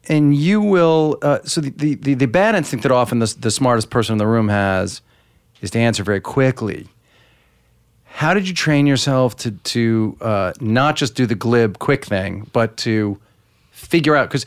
And 0.06 0.34
you 0.36 0.60
will. 0.60 1.16
Uh, 1.22 1.38
so 1.44 1.62
the, 1.62 1.70
the, 1.70 1.94
the, 1.94 2.14
the 2.14 2.26
bad 2.26 2.54
instinct 2.54 2.82
that 2.82 2.92
often 2.92 3.20
the, 3.20 3.34
the 3.40 3.50
smartest 3.50 3.88
person 3.88 4.12
in 4.12 4.18
the 4.18 4.26
room 4.26 4.50
has 4.50 5.00
is 5.60 5.70
to 5.70 5.78
answer 5.78 6.02
very 6.04 6.20
quickly 6.20 6.88
how 8.04 8.32
did 8.32 8.46
you 8.46 8.54
train 8.54 8.86
yourself 8.86 9.36
to 9.36 9.50
to 9.50 10.16
uh, 10.20 10.52
not 10.60 10.94
just 10.96 11.14
do 11.16 11.26
the 11.26 11.34
glib 11.34 11.78
quick 11.80 12.04
thing, 12.04 12.48
but 12.52 12.76
to 12.78 13.18
figure 13.72 14.14
out 14.14 14.28
because 14.28 14.46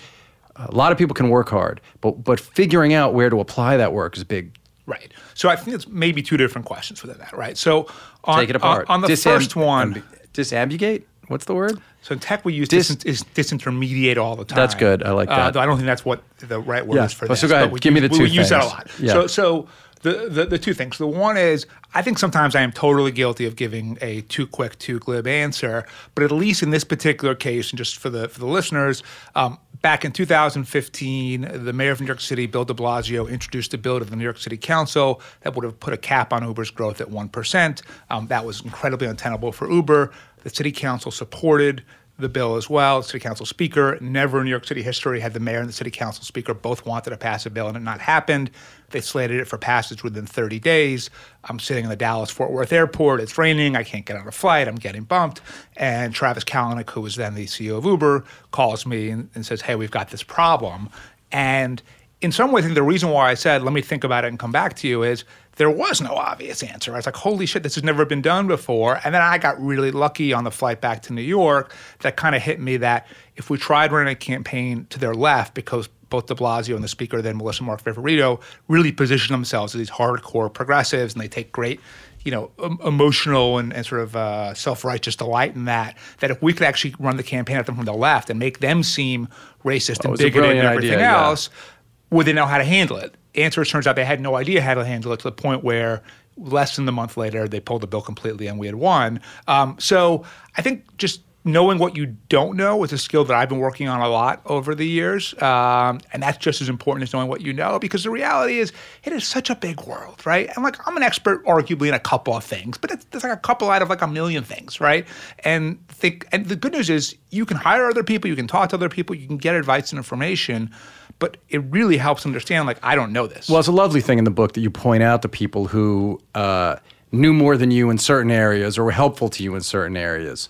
a 0.55 0.71
lot 0.71 0.91
of 0.93 0.97
people 0.97 1.13
can 1.13 1.29
work 1.29 1.49
hard, 1.49 1.81
but 1.99 2.23
but 2.23 2.39
figuring 2.39 2.93
out 2.93 3.13
where 3.13 3.29
to 3.29 3.39
apply 3.41 3.75
that 3.77 3.91
work 3.91 4.15
is 4.15 4.23
big. 4.23 4.55
right 4.85 5.11
so 5.33 5.49
I 5.49 5.55
think 5.57 5.75
it's 5.75 5.85
maybe 5.87 6.21
two 6.21 6.37
different 6.37 6.65
questions 6.65 7.01
within 7.03 7.17
that 7.19 7.33
right 7.35 7.57
so 7.57 7.87
on, 8.23 8.39
Take 8.39 8.49
it 8.51 8.55
apart. 8.55 8.85
on, 8.89 8.95
on 8.95 9.01
the 9.01 9.07
Disam- 9.09 9.23
first 9.35 9.55
one 9.57 9.95
ambi- 9.95 10.03
disambugate. 10.33 11.03
What's 11.27 11.43
the 11.43 11.53
word? 11.53 11.77
so 12.01 12.13
in 12.13 12.19
tech 12.19 12.45
we 12.45 12.53
use 12.53 12.69
Dis- 12.69 12.87
dis, 12.95 13.03
is 13.03 13.23
disintermediate 13.35 14.15
all 14.17 14.37
the 14.37 14.45
time 14.45 14.55
That's 14.55 14.75
good. 14.75 15.03
I 15.03 15.11
like 15.11 15.27
Uh, 15.29 15.35
that. 15.35 15.53
though 15.55 15.59
I 15.59 15.65
don't 15.65 15.75
think 15.75 15.87
that's 15.87 16.05
what 16.05 16.23
the 16.39 16.61
right 16.61 16.87
word 16.87 16.95
Yeah. 16.95 17.03
is 17.05 17.11
for 17.11 17.25
Oh, 17.25 17.27
this 17.29 17.41
so 17.41 17.49
go 17.49 17.55
ahead. 17.55 17.65
but 17.67 17.73
we 17.73 17.79
Give 17.81 17.93
me 17.93 17.99
use- 17.99 18.11
the 18.11 18.23
we 18.23 18.29
two 18.29 18.33
use 18.33 18.47
that 18.49 18.63
a 18.63 18.65
lot 18.65 18.87
Yeah. 18.97 19.11
so 19.11 19.27
so 19.27 19.67
the, 20.01 20.27
the, 20.29 20.45
the 20.45 20.57
two 20.57 20.73
things. 20.73 20.97
The 20.97 21.07
one 21.07 21.37
is, 21.37 21.65
I 21.93 22.01
think 22.01 22.19
sometimes 22.19 22.55
I 22.55 22.61
am 22.61 22.71
totally 22.71 23.11
guilty 23.11 23.45
of 23.45 23.55
giving 23.55 23.97
a 24.01 24.21
too 24.21 24.47
quick, 24.47 24.77
too 24.79 24.99
glib 24.99 25.27
answer. 25.27 25.85
But 26.15 26.23
at 26.23 26.31
least 26.31 26.63
in 26.63 26.69
this 26.69 26.83
particular 26.83 27.35
case, 27.35 27.71
and 27.71 27.77
just 27.77 27.97
for 27.97 28.09
the 28.09 28.29
for 28.29 28.39
the 28.39 28.47
listeners, 28.47 29.03
um, 29.35 29.57
back 29.81 30.05
in 30.05 30.11
2015, 30.11 31.63
the 31.65 31.73
mayor 31.73 31.91
of 31.91 31.99
New 31.99 32.07
York 32.07 32.21
City, 32.21 32.45
Bill 32.45 32.65
De 32.65 32.73
Blasio, 32.73 33.29
introduced 33.29 33.73
a 33.73 33.77
bill 33.77 33.99
to 33.99 34.05
the 34.05 34.15
New 34.15 34.23
York 34.23 34.37
City 34.37 34.57
Council 34.57 35.21
that 35.41 35.55
would 35.55 35.63
have 35.63 35.79
put 35.79 35.93
a 35.93 35.97
cap 35.97 36.33
on 36.33 36.43
Uber's 36.43 36.71
growth 36.71 37.01
at 37.01 37.09
one 37.09 37.29
percent. 37.29 37.81
Um, 38.09 38.27
that 38.27 38.45
was 38.45 38.61
incredibly 38.61 39.07
untenable 39.07 39.51
for 39.51 39.71
Uber. 39.71 40.11
The 40.43 40.49
city 40.49 40.71
council 40.71 41.11
supported 41.11 41.83
the 42.19 42.29
bill 42.29 42.55
as 42.55 42.69
well. 42.69 43.03
City 43.03 43.19
council 43.19 43.45
speaker. 43.45 43.97
Never 44.01 44.39
in 44.39 44.45
New 44.45 44.49
York 44.49 44.65
City 44.65 44.81
history 44.81 45.19
had 45.19 45.33
the 45.33 45.39
mayor 45.39 45.59
and 45.59 45.69
the 45.69 45.73
city 45.73 45.91
council 45.91 46.23
speaker 46.23 46.53
both 46.53 46.85
wanted 46.85 47.11
to 47.11 47.17
pass 47.17 47.45
a 47.45 47.49
bill 47.49 47.67
and 47.67 47.77
it 47.77 47.81
not 47.81 48.01
happened. 48.01 48.51
They 48.89 49.01
slated 49.01 49.39
it 49.39 49.45
for 49.45 49.57
passage 49.57 50.03
within 50.03 50.25
30 50.25 50.59
days. 50.59 51.09
I'm 51.45 51.59
sitting 51.59 51.83
in 51.83 51.89
the 51.89 51.95
Dallas 51.95 52.29
Fort 52.29 52.51
Worth 52.51 52.71
airport. 52.71 53.19
It's 53.19 53.37
raining. 53.37 53.75
I 53.75 53.83
can't 53.83 54.05
get 54.05 54.17
on 54.17 54.27
a 54.27 54.31
flight. 54.31 54.67
I'm 54.67 54.75
getting 54.75 55.03
bumped. 55.03 55.41
And 55.75 56.13
Travis 56.13 56.43
Kalanick, 56.43 56.89
who 56.91 57.01
was 57.01 57.15
then 57.15 57.35
the 57.35 57.45
CEO 57.45 57.77
of 57.77 57.85
Uber, 57.85 58.23
calls 58.51 58.85
me 58.85 59.09
and, 59.09 59.29
and 59.35 59.45
says, 59.45 59.61
Hey, 59.61 59.75
we've 59.75 59.91
got 59.91 60.09
this 60.09 60.23
problem. 60.23 60.89
And 61.31 61.81
in 62.21 62.31
some 62.31 62.51
ways, 62.51 62.63
I 62.63 62.67
think 62.67 62.75
the 62.75 62.83
reason 62.83 63.09
why 63.09 63.29
I 63.29 63.35
said, 63.35 63.61
let 63.61 63.73
me 63.73 63.81
think 63.81 64.03
about 64.03 64.25
it 64.25 64.29
and 64.29 64.39
come 64.39 64.51
back 64.51 64.75
to 64.77 64.87
you 64.87 65.03
is 65.03 65.23
there 65.57 65.69
was 65.69 66.01
no 66.01 66.15
obvious 66.15 66.63
answer. 66.63 66.93
I 66.93 66.97
was 66.97 67.05
like, 67.05 67.15
holy 67.15 67.45
shit, 67.45 67.61
this 67.61 67.75
has 67.75 67.83
never 67.83 68.05
been 68.05 68.21
done 68.21 68.47
before. 68.47 68.99
And 69.03 69.13
then 69.13 69.21
I 69.21 69.37
got 69.37 69.61
really 69.61 69.91
lucky 69.91 70.33
on 70.33 70.43
the 70.43 70.51
flight 70.51 70.81
back 70.81 71.03
to 71.03 71.13
New 71.13 71.21
York 71.21 71.73
that 71.99 72.15
kind 72.15 72.35
of 72.35 72.41
hit 72.41 72.59
me 72.59 72.77
that 72.77 73.07
if 73.35 73.49
we 73.49 73.57
tried 73.57 73.91
running 73.91 74.11
a 74.11 74.15
campaign 74.15 74.87
to 74.89 74.99
their 74.99 75.13
left, 75.13 75.53
because 75.53 75.89
both 76.09 76.27
de 76.27 76.35
Blasio 76.35 76.75
and 76.75 76.83
the 76.83 76.87
speaker, 76.87 77.21
then 77.21 77.37
Melissa 77.37 77.63
Mark 77.63 77.83
Viverito, 77.83 78.41
really 78.67 78.91
position 78.91 79.33
themselves 79.33 79.75
as 79.75 79.79
these 79.79 79.89
hardcore 79.89 80.53
progressives 80.53 81.13
and 81.13 81.21
they 81.21 81.27
take 81.27 81.51
great 81.51 81.79
you 82.23 82.31
know, 82.31 82.51
emotional 82.83 83.57
and, 83.57 83.71
and, 83.71 83.85
sort 83.85 84.01
of 84.01 84.13
uh, 84.13 84.53
self-righteous 84.53 85.15
delight 85.15 85.55
in 85.55 85.63
that. 85.63 85.95
That 86.19 86.29
if 86.29 86.41
we 86.41 86.51
could 86.51 86.63
actually 86.63 86.93
run 86.99 87.15
the 87.15 87.23
campaign 87.23 87.55
at 87.55 87.65
them 87.65 87.75
from 87.75 87.85
the 87.85 87.93
left 87.93 88.29
and 88.29 88.37
make 88.37 88.59
them 88.59 88.83
seem 88.83 89.29
racist 89.63 90.03
and 90.03 90.17
bigoted 90.17 90.57
and 90.57 90.67
everything 90.67 90.95
idea, 90.95 91.09
else, 91.09 91.49
yeah 91.49 91.77
would 92.09 92.25
they 92.25 92.33
know 92.33 92.45
how 92.45 92.57
to 92.57 92.63
handle 92.63 92.97
it? 92.97 93.15
Answer 93.35 93.61
It 93.61 93.67
turns 93.67 93.87
out 93.87 93.95
they 93.95 94.05
had 94.05 94.21
no 94.21 94.35
idea 94.35 94.61
how 94.61 94.73
to 94.73 94.85
handle 94.85 95.11
it 95.13 95.17
to 95.17 95.23
the 95.23 95.31
point 95.31 95.63
where 95.63 96.01
less 96.37 96.75
than 96.75 96.87
a 96.87 96.91
month 96.91 97.17
later 97.17 97.47
they 97.47 97.59
pulled 97.59 97.81
the 97.81 97.87
bill 97.87 98.01
completely 98.01 98.47
and 98.47 98.59
we 98.59 98.67
had 98.67 98.75
won. 98.75 99.19
Um, 99.47 99.75
so 99.79 100.23
I 100.55 100.61
think 100.61 100.97
just 100.97 101.21
knowing 101.47 101.79
what 101.79 101.95
you 101.95 102.05
don't 102.29 102.57
know 102.57 102.83
is 102.83 102.91
a 102.91 102.97
skill 102.97 103.23
that 103.25 103.35
I've 103.35 103.49
been 103.49 103.59
working 103.59 103.87
on 103.87 104.01
a 104.01 104.09
lot 104.09 104.41
over 104.45 104.75
the 104.75 104.85
years. 104.85 105.33
Um, 105.41 105.99
and 106.11 106.21
that's 106.21 106.37
just 106.37 106.61
as 106.61 106.69
important 106.69 107.03
as 107.03 107.13
knowing 107.13 107.27
what 107.27 107.41
you 107.41 107.53
know 107.53 107.79
because 107.79 108.03
the 108.03 108.09
reality 108.09 108.59
is 108.59 108.73
it 109.03 109.13
is 109.13 109.25
such 109.25 109.49
a 109.49 109.55
big 109.55 109.81
world, 109.81 110.25
right? 110.25 110.49
And 110.55 110.63
like 110.63 110.75
I'm 110.87 110.97
an 110.97 111.03
expert 111.03 111.43
arguably 111.45 111.87
in 111.87 111.93
a 111.93 111.99
couple 111.99 112.35
of 112.35 112.43
things, 112.43 112.77
but 112.77 112.91
it's, 112.91 113.05
it's 113.13 113.23
like 113.23 113.33
a 113.33 113.37
couple 113.37 113.69
out 113.71 113.81
of 113.81 113.89
like 113.89 114.01
a 114.01 114.07
million 114.07 114.43
things, 114.43 114.81
right? 114.81 115.07
And 115.43 115.85
think 115.87 116.27
and 116.31 116.45
the 116.47 116.55
good 116.55 116.73
news 116.73 116.89
is 116.89 117.15
you 117.29 117.45
can 117.45 117.57
hire 117.57 117.87
other 117.87 118.03
people, 118.03 118.29
you 118.29 118.35
can 118.35 118.47
talk 118.47 118.69
to 118.69 118.75
other 118.75 118.89
people, 118.89 119.15
you 119.15 119.27
can 119.27 119.37
get 119.37 119.55
advice 119.55 119.91
and 119.91 119.97
information 119.97 120.71
but 121.19 121.37
it 121.49 121.63
really 121.71 121.97
helps 121.97 122.27
understand 122.27 122.67
like 122.67 122.77
i 122.83 122.93
don't 122.93 123.11
know 123.11 123.25
this 123.25 123.49
well 123.49 123.57
it's 123.57 123.67
a 123.67 123.71
lovely 123.71 124.01
thing 124.01 124.19
in 124.19 124.23
the 124.23 124.29
book 124.29 124.53
that 124.53 124.61
you 124.61 124.69
point 124.69 125.01
out 125.01 125.23
the 125.23 125.29
people 125.29 125.65
who 125.65 126.19
uh, 126.35 126.75
knew 127.11 127.33
more 127.33 127.57
than 127.57 127.71
you 127.71 127.89
in 127.89 127.97
certain 127.97 128.31
areas 128.31 128.77
or 128.77 128.83
were 128.83 128.91
helpful 128.91 129.29
to 129.29 129.43
you 129.43 129.55
in 129.55 129.61
certain 129.61 129.97
areas 129.97 130.49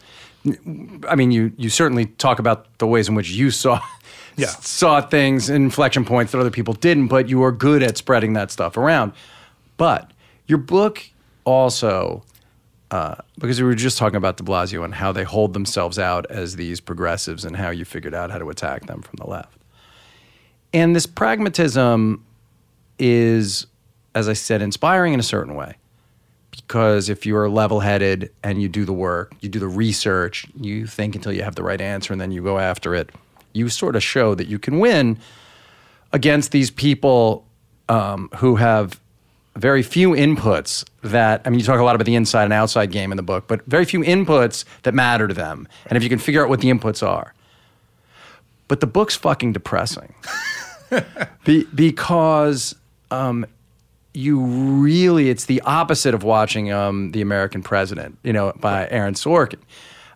i 1.07 1.15
mean 1.15 1.31
you 1.31 1.51
you 1.57 1.69
certainly 1.69 2.05
talk 2.05 2.39
about 2.39 2.77
the 2.77 2.87
ways 2.87 3.09
in 3.09 3.15
which 3.15 3.29
you 3.29 3.51
saw 3.51 3.81
yeah. 4.35 4.47
saw 4.61 5.01
things 5.01 5.49
inflection 5.49 6.05
points 6.05 6.31
that 6.31 6.39
other 6.39 6.51
people 6.51 6.73
didn't 6.73 7.07
but 7.07 7.29
you 7.29 7.43
are 7.43 7.51
good 7.51 7.83
at 7.83 7.97
spreading 7.97 8.33
that 8.33 8.51
stuff 8.51 8.77
around 8.77 9.11
but 9.77 10.11
your 10.47 10.57
book 10.57 11.03
also 11.45 12.23
uh, 12.91 13.15
because 13.37 13.59
we 13.59 13.67
were 13.67 13.75
just 13.75 13.97
talking 13.97 14.15
about 14.15 14.37
de 14.37 14.43
Blasio 14.43 14.83
and 14.85 14.95
how 14.95 15.11
they 15.11 15.23
hold 15.23 15.53
themselves 15.53 15.99
out 15.99 16.25
as 16.29 16.55
these 16.55 16.79
progressives 16.79 17.43
and 17.43 17.57
how 17.57 17.69
you 17.69 17.83
figured 17.83 18.13
out 18.13 18.31
how 18.31 18.37
to 18.37 18.49
attack 18.49 18.85
them 18.85 19.01
from 19.01 19.17
the 19.17 19.29
left. 19.29 19.59
And 20.73 20.95
this 20.95 21.05
pragmatism 21.05 22.23
is, 22.97 23.67
as 24.15 24.29
I 24.29 24.33
said, 24.33 24.61
inspiring 24.61 25.13
in 25.13 25.19
a 25.19 25.23
certain 25.23 25.55
way. 25.55 25.75
Because 26.61 27.09
if 27.09 27.25
you're 27.25 27.49
level 27.49 27.79
headed 27.79 28.31
and 28.43 28.61
you 28.61 28.67
do 28.67 28.83
the 28.85 28.93
work, 28.93 29.33
you 29.41 29.49
do 29.49 29.59
the 29.59 29.67
research, 29.67 30.45
you 30.59 30.85
think 30.85 31.15
until 31.15 31.31
you 31.31 31.43
have 31.43 31.55
the 31.55 31.63
right 31.63 31.79
answer 31.79 32.11
and 32.11 32.21
then 32.21 32.31
you 32.31 32.43
go 32.43 32.57
after 32.57 32.95
it, 32.95 33.11
you 33.53 33.69
sort 33.69 33.95
of 33.95 34.03
show 34.03 34.35
that 34.35 34.47
you 34.47 34.59
can 34.59 34.79
win 34.79 35.17
against 36.13 36.51
these 36.51 36.71
people 36.71 37.45
um, 37.89 38.29
who 38.37 38.55
have 38.55 38.99
very 39.55 39.81
few 39.81 40.11
inputs 40.11 40.85
that 41.01 41.41
I 41.45 41.49
mean 41.49 41.59
you 41.59 41.65
talk 41.65 41.79
a 41.79 41.83
lot 41.83 41.95
about 41.95 42.05
the 42.05 42.15
inside 42.15 42.43
and 42.45 42.53
outside 42.53 42.91
game 42.91 43.11
in 43.11 43.17
the 43.17 43.23
book, 43.23 43.47
but 43.47 43.65
very 43.65 43.85
few 43.85 44.01
inputs 44.01 44.65
that 44.83 44.93
matter 44.93 45.27
to 45.27 45.33
them. 45.33 45.67
And 45.87 45.97
if 45.97 46.03
you 46.03 46.09
can 46.09 46.19
figure 46.19 46.43
out 46.43 46.49
what 46.49 46.61
the 46.61 46.69
inputs 46.69 47.05
are. 47.05 47.33
But 48.67 48.81
the 48.81 48.87
book's 48.87 49.15
fucking 49.15 49.53
depressing. 49.53 50.13
Be, 51.45 51.65
because 51.73 52.75
um, 53.11 53.45
you 54.17 54.39
really, 54.39 55.29
it's 55.29 55.45
the 55.45 55.61
opposite 55.61 56.15
of 56.15 56.23
watching 56.23 56.71
um, 56.71 57.11
The 57.11 57.21
American 57.21 57.61
President, 57.61 58.17
you 58.23 58.33
know, 58.33 58.51
by 58.59 58.87
Aaron 58.89 59.13
Sorkin. 59.13 59.59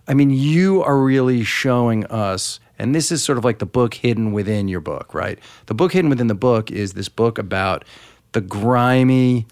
I 0.07 0.15
mean, 0.15 0.31
you 0.31 0.81
are 0.81 0.97
really 0.97 1.43
showing 1.43 2.07
us, 2.07 2.59
and 2.79 2.95
this 2.95 3.11
is 3.11 3.23
sort 3.23 3.37
of 3.37 3.45
like 3.45 3.59
the 3.59 3.67
book 3.67 3.93
hidden 3.93 4.31
within 4.31 4.67
your 4.67 4.79
book, 4.79 5.13
right? 5.13 5.37
The 5.67 5.75
book 5.75 5.93
hidden 5.93 6.09
within 6.09 6.25
the 6.25 6.35
book 6.35 6.71
is 6.71 6.93
this 6.93 7.09
book 7.09 7.37
about 7.37 7.85
the 8.31 8.41
grimy, 8.41 9.45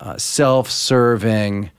uh, 0.00 0.18
self 0.18 0.68
serving, 0.68 1.70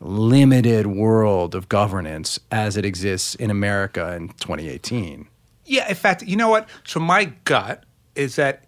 limited 0.00 0.86
world 0.86 1.54
of 1.54 1.68
governance 1.68 2.40
as 2.50 2.78
it 2.78 2.86
exists 2.86 3.34
in 3.34 3.50
America 3.50 4.14
in 4.14 4.28
2018. 4.28 5.28
Yeah, 5.66 5.86
in 5.90 5.94
fact, 5.94 6.22
you 6.22 6.36
know 6.36 6.48
what? 6.48 6.70
So 6.84 7.00
my 7.00 7.26
gut 7.44 7.84
is 8.14 8.36
that 8.36 8.64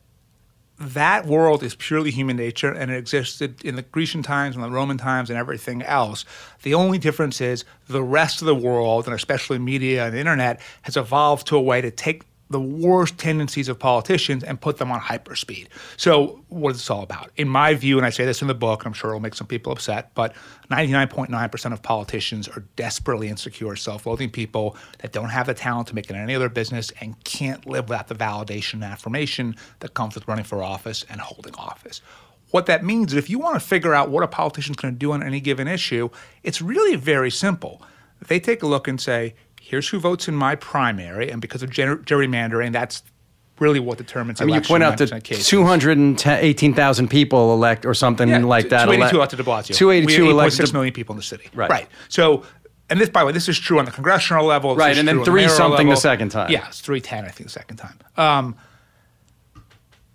that 0.78 1.26
world 1.26 1.62
is 1.62 1.74
purely 1.74 2.10
human 2.10 2.36
nature 2.36 2.72
and 2.72 2.90
it 2.90 2.96
existed 2.96 3.64
in 3.64 3.76
the 3.76 3.82
Grecian 3.82 4.22
times 4.22 4.56
and 4.56 4.64
the 4.64 4.70
Roman 4.70 4.98
times 4.98 5.30
and 5.30 5.38
everything 5.38 5.82
else. 5.82 6.24
The 6.62 6.74
only 6.74 6.98
difference 6.98 7.40
is 7.40 7.64
the 7.88 8.02
rest 8.02 8.42
of 8.42 8.46
the 8.46 8.54
world, 8.54 9.06
and 9.06 9.14
especially 9.14 9.58
media 9.58 10.06
and 10.06 10.14
the 10.14 10.18
internet, 10.18 10.60
has 10.82 10.96
evolved 10.96 11.46
to 11.48 11.56
a 11.56 11.60
way 11.60 11.80
to 11.80 11.90
take 11.90 12.24
the 12.52 12.60
worst 12.60 13.18
tendencies 13.18 13.68
of 13.68 13.78
politicians 13.78 14.44
and 14.44 14.60
put 14.60 14.76
them 14.76 14.92
on 14.92 15.00
hyperspeed. 15.00 15.66
So, 15.96 16.44
what 16.48 16.70
is 16.70 16.76
this 16.78 16.90
all 16.90 17.02
about? 17.02 17.30
In 17.36 17.48
my 17.48 17.74
view, 17.74 17.96
and 17.96 18.06
I 18.06 18.10
say 18.10 18.24
this 18.24 18.42
in 18.42 18.48
the 18.48 18.54
book, 18.54 18.84
I'm 18.84 18.92
sure 18.92 19.10
it'll 19.10 19.20
make 19.20 19.34
some 19.34 19.46
people 19.46 19.72
upset, 19.72 20.14
but 20.14 20.34
99.9% 20.70 21.72
of 21.72 21.82
politicians 21.82 22.48
are 22.48 22.64
desperately 22.76 23.28
insecure, 23.28 23.74
self 23.76 24.06
loathing 24.06 24.30
people 24.30 24.76
that 24.98 25.12
don't 25.12 25.30
have 25.30 25.46
the 25.46 25.54
talent 25.54 25.88
to 25.88 25.94
make 25.94 26.08
it 26.08 26.14
in 26.14 26.22
any 26.22 26.34
other 26.34 26.48
business 26.48 26.92
and 27.00 27.22
can't 27.24 27.66
live 27.66 27.88
without 27.88 28.08
the 28.08 28.14
validation 28.14 28.74
and 28.74 28.84
affirmation 28.84 29.56
that 29.80 29.94
comes 29.94 30.14
with 30.14 30.28
running 30.28 30.44
for 30.44 30.62
office 30.62 31.04
and 31.10 31.20
holding 31.20 31.54
office. 31.56 32.00
What 32.52 32.66
that 32.66 32.84
means 32.84 33.12
is 33.12 33.18
if 33.18 33.30
you 33.30 33.38
want 33.38 33.54
to 33.54 33.60
figure 33.60 33.94
out 33.94 34.10
what 34.10 34.22
a 34.22 34.28
politician's 34.28 34.76
going 34.76 34.94
to 34.94 34.98
do 34.98 35.12
on 35.12 35.22
any 35.22 35.40
given 35.40 35.66
issue, 35.66 36.10
it's 36.42 36.60
really 36.60 36.96
very 36.96 37.30
simple. 37.30 37.82
They 38.28 38.38
take 38.38 38.62
a 38.62 38.66
look 38.66 38.86
and 38.86 39.00
say, 39.00 39.34
here's 39.72 39.88
who 39.88 39.98
votes 39.98 40.28
in 40.28 40.36
my 40.36 40.54
primary, 40.54 41.30
and 41.30 41.40
because 41.40 41.62
of 41.62 41.70
ger- 41.70 41.96
gerrymandering, 41.96 42.72
that's 42.72 43.02
really 43.58 43.80
what 43.80 43.96
determines. 43.96 44.38
I 44.42 44.44
mean, 44.44 44.56
you 44.56 44.60
point 44.60 44.82
out 44.82 44.98
that 44.98 45.24
218,000 45.24 47.08
people 47.08 47.54
elect 47.54 47.86
or 47.86 47.94
something 47.94 48.28
yeah, 48.28 48.44
like 48.44 48.68
that. 48.68 48.84
282 48.84 49.16
elected 49.16 49.38
de 49.38 49.42
Blasio. 49.42 49.74
282 49.74 50.30
elected. 50.30 50.56
6 50.58 50.72
million 50.74 50.92
people 50.92 51.14
in 51.14 51.16
the 51.16 51.22
city. 51.22 51.48
Right. 51.54 51.70
Right. 51.70 51.88
So, 52.10 52.44
and 52.90 53.00
this, 53.00 53.08
by 53.08 53.20
the 53.20 53.26
way, 53.28 53.32
this 53.32 53.48
is 53.48 53.58
true 53.58 53.78
on 53.78 53.86
the 53.86 53.90
congressional 53.90 54.44
level. 54.44 54.76
Right, 54.76 54.98
and 54.98 55.08
then 55.08 55.24
three 55.24 55.48
something 55.48 55.88
the 55.88 55.96
second 55.96 56.28
time. 56.28 56.50
Yeah, 56.50 56.68
it's 56.68 56.82
310, 56.82 57.24
I 57.24 57.28
think, 57.28 57.46
the 57.46 57.52
second 57.52 57.78
time. 57.78 57.98
Um, 58.18 58.54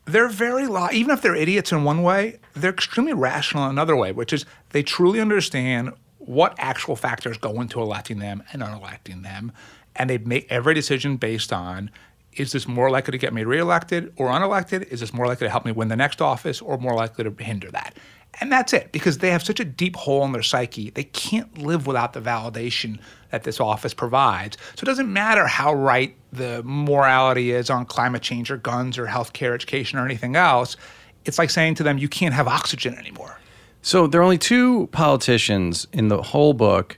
they're 0.06 0.30
very 0.30 0.68
law. 0.68 0.90
Even 0.92 1.10
if 1.10 1.24
they're 1.24 1.36
idiots 1.36 1.72
in 1.72 1.84
one 1.84 2.04
way, 2.04 2.38
they're 2.54 2.70
extremely 2.70 3.14
rational 3.14 3.64
in 3.64 3.72
another 3.72 3.96
way, 3.96 4.12
which 4.12 4.32
is 4.32 4.46
they 4.70 4.84
truly 4.84 5.20
understand 5.20 5.94
what 6.28 6.54
actual 6.58 6.96
factors 6.96 7.38
go 7.38 7.62
into 7.62 7.82
electing 7.82 8.20
them 8.20 8.44
and 8.52 8.62
unelecting 8.62 9.24
them. 9.24 9.52
And 9.96 10.10
they 10.10 10.18
make 10.18 10.46
every 10.52 10.74
decision 10.74 11.18
based 11.18 11.52
on 11.52 11.90
is 12.34 12.52
this 12.52 12.68
more 12.68 12.92
likely 12.92 13.12
to 13.14 13.18
get 13.18 13.34
me 13.34 13.44
reelected 13.44 14.14
or 14.16 14.28
unelected? 14.28 14.84
Is 14.92 15.00
this 15.00 15.12
more 15.12 15.26
likely 15.26 15.48
to 15.48 15.50
help 15.50 15.66
me 15.66 15.72
win 15.72 15.88
the 15.88 15.96
next 15.96 16.22
office 16.22 16.62
or 16.62 16.78
more 16.78 16.94
likely 16.94 17.24
to 17.24 17.44
hinder 17.44 17.72
that? 17.72 17.98
And 18.40 18.52
that's 18.52 18.74
it, 18.74 18.92
because 18.92 19.18
they 19.18 19.32
have 19.32 19.42
such 19.42 19.60
a 19.60 19.66
deep 19.66 19.96
hole 19.96 20.24
in 20.24 20.32
their 20.32 20.44
psyche. 20.44 20.92
They 20.92 21.06
can't 21.06 21.58
live 21.58 21.88
without 21.88 22.14
the 22.14 22.22
validation 22.22 23.00
that 23.32 23.44
this 23.44 23.60
office 23.60 23.96
provides. 23.96 24.58
So 24.76 24.84
it 24.84 24.86
doesn't 24.86 25.12
matter 25.12 25.48
how 25.48 25.74
right 25.74 26.16
the 26.32 26.62
morality 26.64 27.52
is 27.52 27.72
on 27.72 27.86
climate 27.86 28.22
change 28.22 28.52
or 28.52 28.58
guns 28.58 29.00
or 29.00 29.08
healthcare, 29.08 29.56
education, 29.56 29.98
or 29.98 30.06
anything 30.06 30.36
else. 30.36 30.78
It's 31.26 31.40
like 31.40 31.50
saying 31.50 31.76
to 31.76 31.84
them, 31.84 31.98
you 31.98 32.08
can't 32.08 32.36
have 32.36 32.48
oxygen 32.48 32.96
anymore. 32.96 33.40
So 33.88 34.06
there 34.06 34.20
are 34.20 34.24
only 34.26 34.38
two 34.38 34.88
politicians 34.88 35.88
in 35.94 36.10
the 36.10 36.22
whole 36.22 36.52
book 36.52 36.98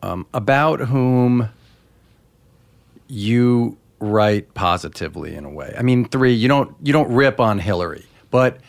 um, 0.00 0.26
about 0.32 0.80
whom 0.80 1.50
you 3.06 3.76
write 3.98 4.54
positively 4.54 5.34
in 5.34 5.44
a 5.44 5.50
way. 5.50 5.74
I 5.76 5.82
mean, 5.82 6.08
three. 6.08 6.32
You 6.32 6.48
don't 6.48 6.74
you 6.82 6.94
don't 6.94 7.12
rip 7.12 7.38
on 7.38 7.58
Hillary, 7.58 8.06
but 8.30 8.60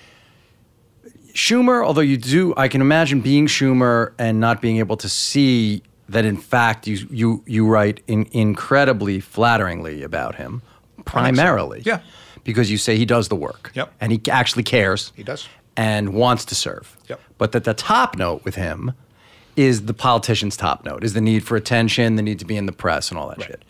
Schumer. 1.31 1.85
Although 1.85 2.01
you 2.01 2.17
do, 2.17 2.53
I 2.57 2.67
can 2.67 2.81
imagine 2.81 3.21
being 3.21 3.47
Schumer 3.47 4.11
and 4.19 4.41
not 4.41 4.61
being 4.61 4.79
able 4.79 4.97
to 4.97 5.07
see 5.07 5.83
that 6.09 6.25
in 6.25 6.35
fact 6.35 6.85
you 6.85 7.07
you 7.09 7.43
you 7.47 7.65
write 7.65 8.03
in, 8.07 8.27
incredibly 8.33 9.21
flatteringly 9.21 10.03
about 10.03 10.35
him, 10.35 10.61
primarily. 11.05 11.81
Yeah. 11.85 12.01
Because 12.43 12.69
you 12.69 12.77
say 12.77 12.97
he 12.97 13.05
does 13.05 13.29
the 13.29 13.37
work. 13.37 13.71
Yep. 13.73 13.93
And 14.01 14.11
he 14.11 14.21
actually 14.29 14.63
cares. 14.63 15.13
He 15.15 15.23
does 15.23 15.47
and 15.77 16.13
wants 16.13 16.45
to 16.45 16.55
serve. 16.55 16.97
Yep. 17.09 17.19
But 17.37 17.51
that 17.51 17.63
the 17.65 17.73
top 17.73 18.17
note 18.17 18.43
with 18.45 18.55
him 18.55 18.93
is 19.55 19.85
the 19.85 19.93
politician's 19.93 20.57
top 20.57 20.83
note, 20.85 21.03
is 21.03 21.13
the 21.13 21.21
need 21.21 21.43
for 21.45 21.55
attention, 21.55 22.15
the 22.15 22.21
need 22.21 22.39
to 22.39 22.45
be 22.45 22.57
in 22.57 22.65
the 22.65 22.71
press, 22.71 23.09
and 23.09 23.17
all 23.17 23.27
that 23.29 23.37
Right. 23.39 23.47
shit. 23.47 23.63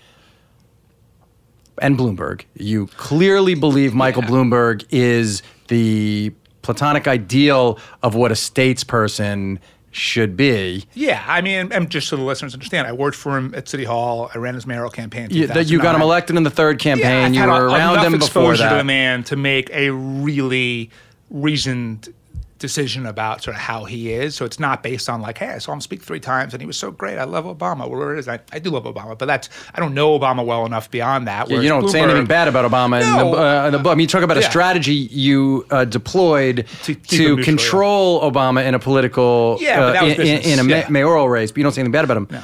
And 1.81 1.97
Bloomberg, 1.97 2.41
you 2.55 2.87
clearly 2.97 3.53
believe 3.55 3.93
Michael 4.03 4.23
Yeah. 4.23 4.29
Bloomberg 4.29 4.85
is 4.89 5.41
the 5.67 6.31
platonic 6.61 7.07
ideal 7.07 7.77
of 8.01 8.15
what 8.15 8.31
a 8.31 8.35
statesperson 8.35 9.59
should 9.91 10.35
be. 10.35 10.83
Yeah, 10.93 11.23
I 11.27 11.41
mean, 11.41 11.71
and 11.71 11.89
just 11.89 12.07
so 12.09 12.17
the 12.17 12.23
listeners 12.23 12.53
understand, 12.53 12.85
I 12.87 12.91
worked 12.91 13.15
for 13.15 13.37
him 13.37 13.53
at 13.55 13.69
City 13.69 13.85
Hall. 13.85 14.29
I 14.33 14.37
ran 14.39 14.53
his 14.55 14.65
mayoral 14.67 14.89
campaign. 14.89 15.29
You, 15.31 15.47
that 15.47 15.67
you 15.67 15.79
got 15.79 15.95
him 15.95 16.01
elected 16.01 16.35
in 16.35 16.43
the 16.43 16.49
third 16.49 16.79
campaign. 16.79 17.25
I've 17.25 17.33
you 17.33 17.41
were 17.41 17.67
a- 17.67 17.71
around 17.71 17.99
him 17.99 18.11
before 18.13 18.53
exposure 18.53 18.63
that. 18.63 18.69
to 18.71 18.75
the 18.77 18.83
man 18.83 19.23
to 19.25 19.35
make 19.37 19.69
a 19.71 19.91
really 19.91 20.89
reasoned 21.35 22.13
decision 22.57 23.05
about 23.05 23.43
sort 23.43 23.53
of 23.55 23.61
how 23.61 23.83
he 23.83 24.13
is. 24.13 24.33
So 24.33 24.45
it's 24.45 24.59
not 24.61 24.81
based 24.81 25.09
on 25.09 25.21
like, 25.21 25.37
hey, 25.37 25.49
I 25.49 25.57
saw 25.57 25.73
him 25.73 25.81
speak 25.81 26.01
three 26.01 26.21
times 26.21 26.53
and 26.53 26.61
he 26.61 26.65
was 26.65 26.77
so 26.77 26.89
great. 26.89 27.17
I 27.17 27.25
love 27.25 27.43
Obama. 27.43 27.79
Whatever 27.89 28.15
it 28.15 28.19
is, 28.19 28.29
I, 28.29 28.39
I 28.53 28.59
do 28.59 28.69
love 28.69 28.85
Obama, 28.85 29.17
but 29.17 29.25
that's 29.25 29.49
I 29.73 29.81
don't 29.81 29.93
know 29.93 30.17
Obama 30.17 30.45
well 30.45 30.65
enough 30.65 30.89
beyond 30.89 31.27
that. 31.27 31.49
Yeah, 31.49 31.59
you 31.59 31.67
don't 31.67 31.89
say 31.89 32.01
anything 32.01 32.25
bad 32.25 32.47
about 32.47 32.69
Obama 32.69 33.01
in, 33.01 33.17
the, 33.17 33.37
uh, 33.37 33.65
in 33.67 33.73
the 33.73 33.79
book. 33.79 33.91
I 33.91 33.95
mean, 33.95 34.03
you 34.03 34.07
talk 34.07 34.23
about 34.23 34.37
a 34.37 34.41
strategy 34.43 34.93
you 34.93 35.65
uh, 35.69 35.83
deployed 35.83 36.65
To 36.83 36.95
to, 36.95 37.01
keep 37.01 37.19
him 37.19 37.35
neutral, 37.35 37.43
control 37.45 38.31
Obama 38.31 38.65
in 38.65 38.73
a 38.73 38.79
political, 38.79 39.57
Yeah, 39.59 40.01
uh, 40.01 40.05
in, 40.05 40.21
in- 40.21 40.59
a 40.59 40.63
yeah. 40.63 40.87
mayoral 40.89 41.27
race. 41.27 41.51
But 41.51 41.57
you 41.57 41.63
don't 41.63 41.73
say 41.73 41.81
anything 41.81 41.91
bad 41.91 42.05
about 42.05 42.17
him. 42.17 42.27
No. 42.31 42.43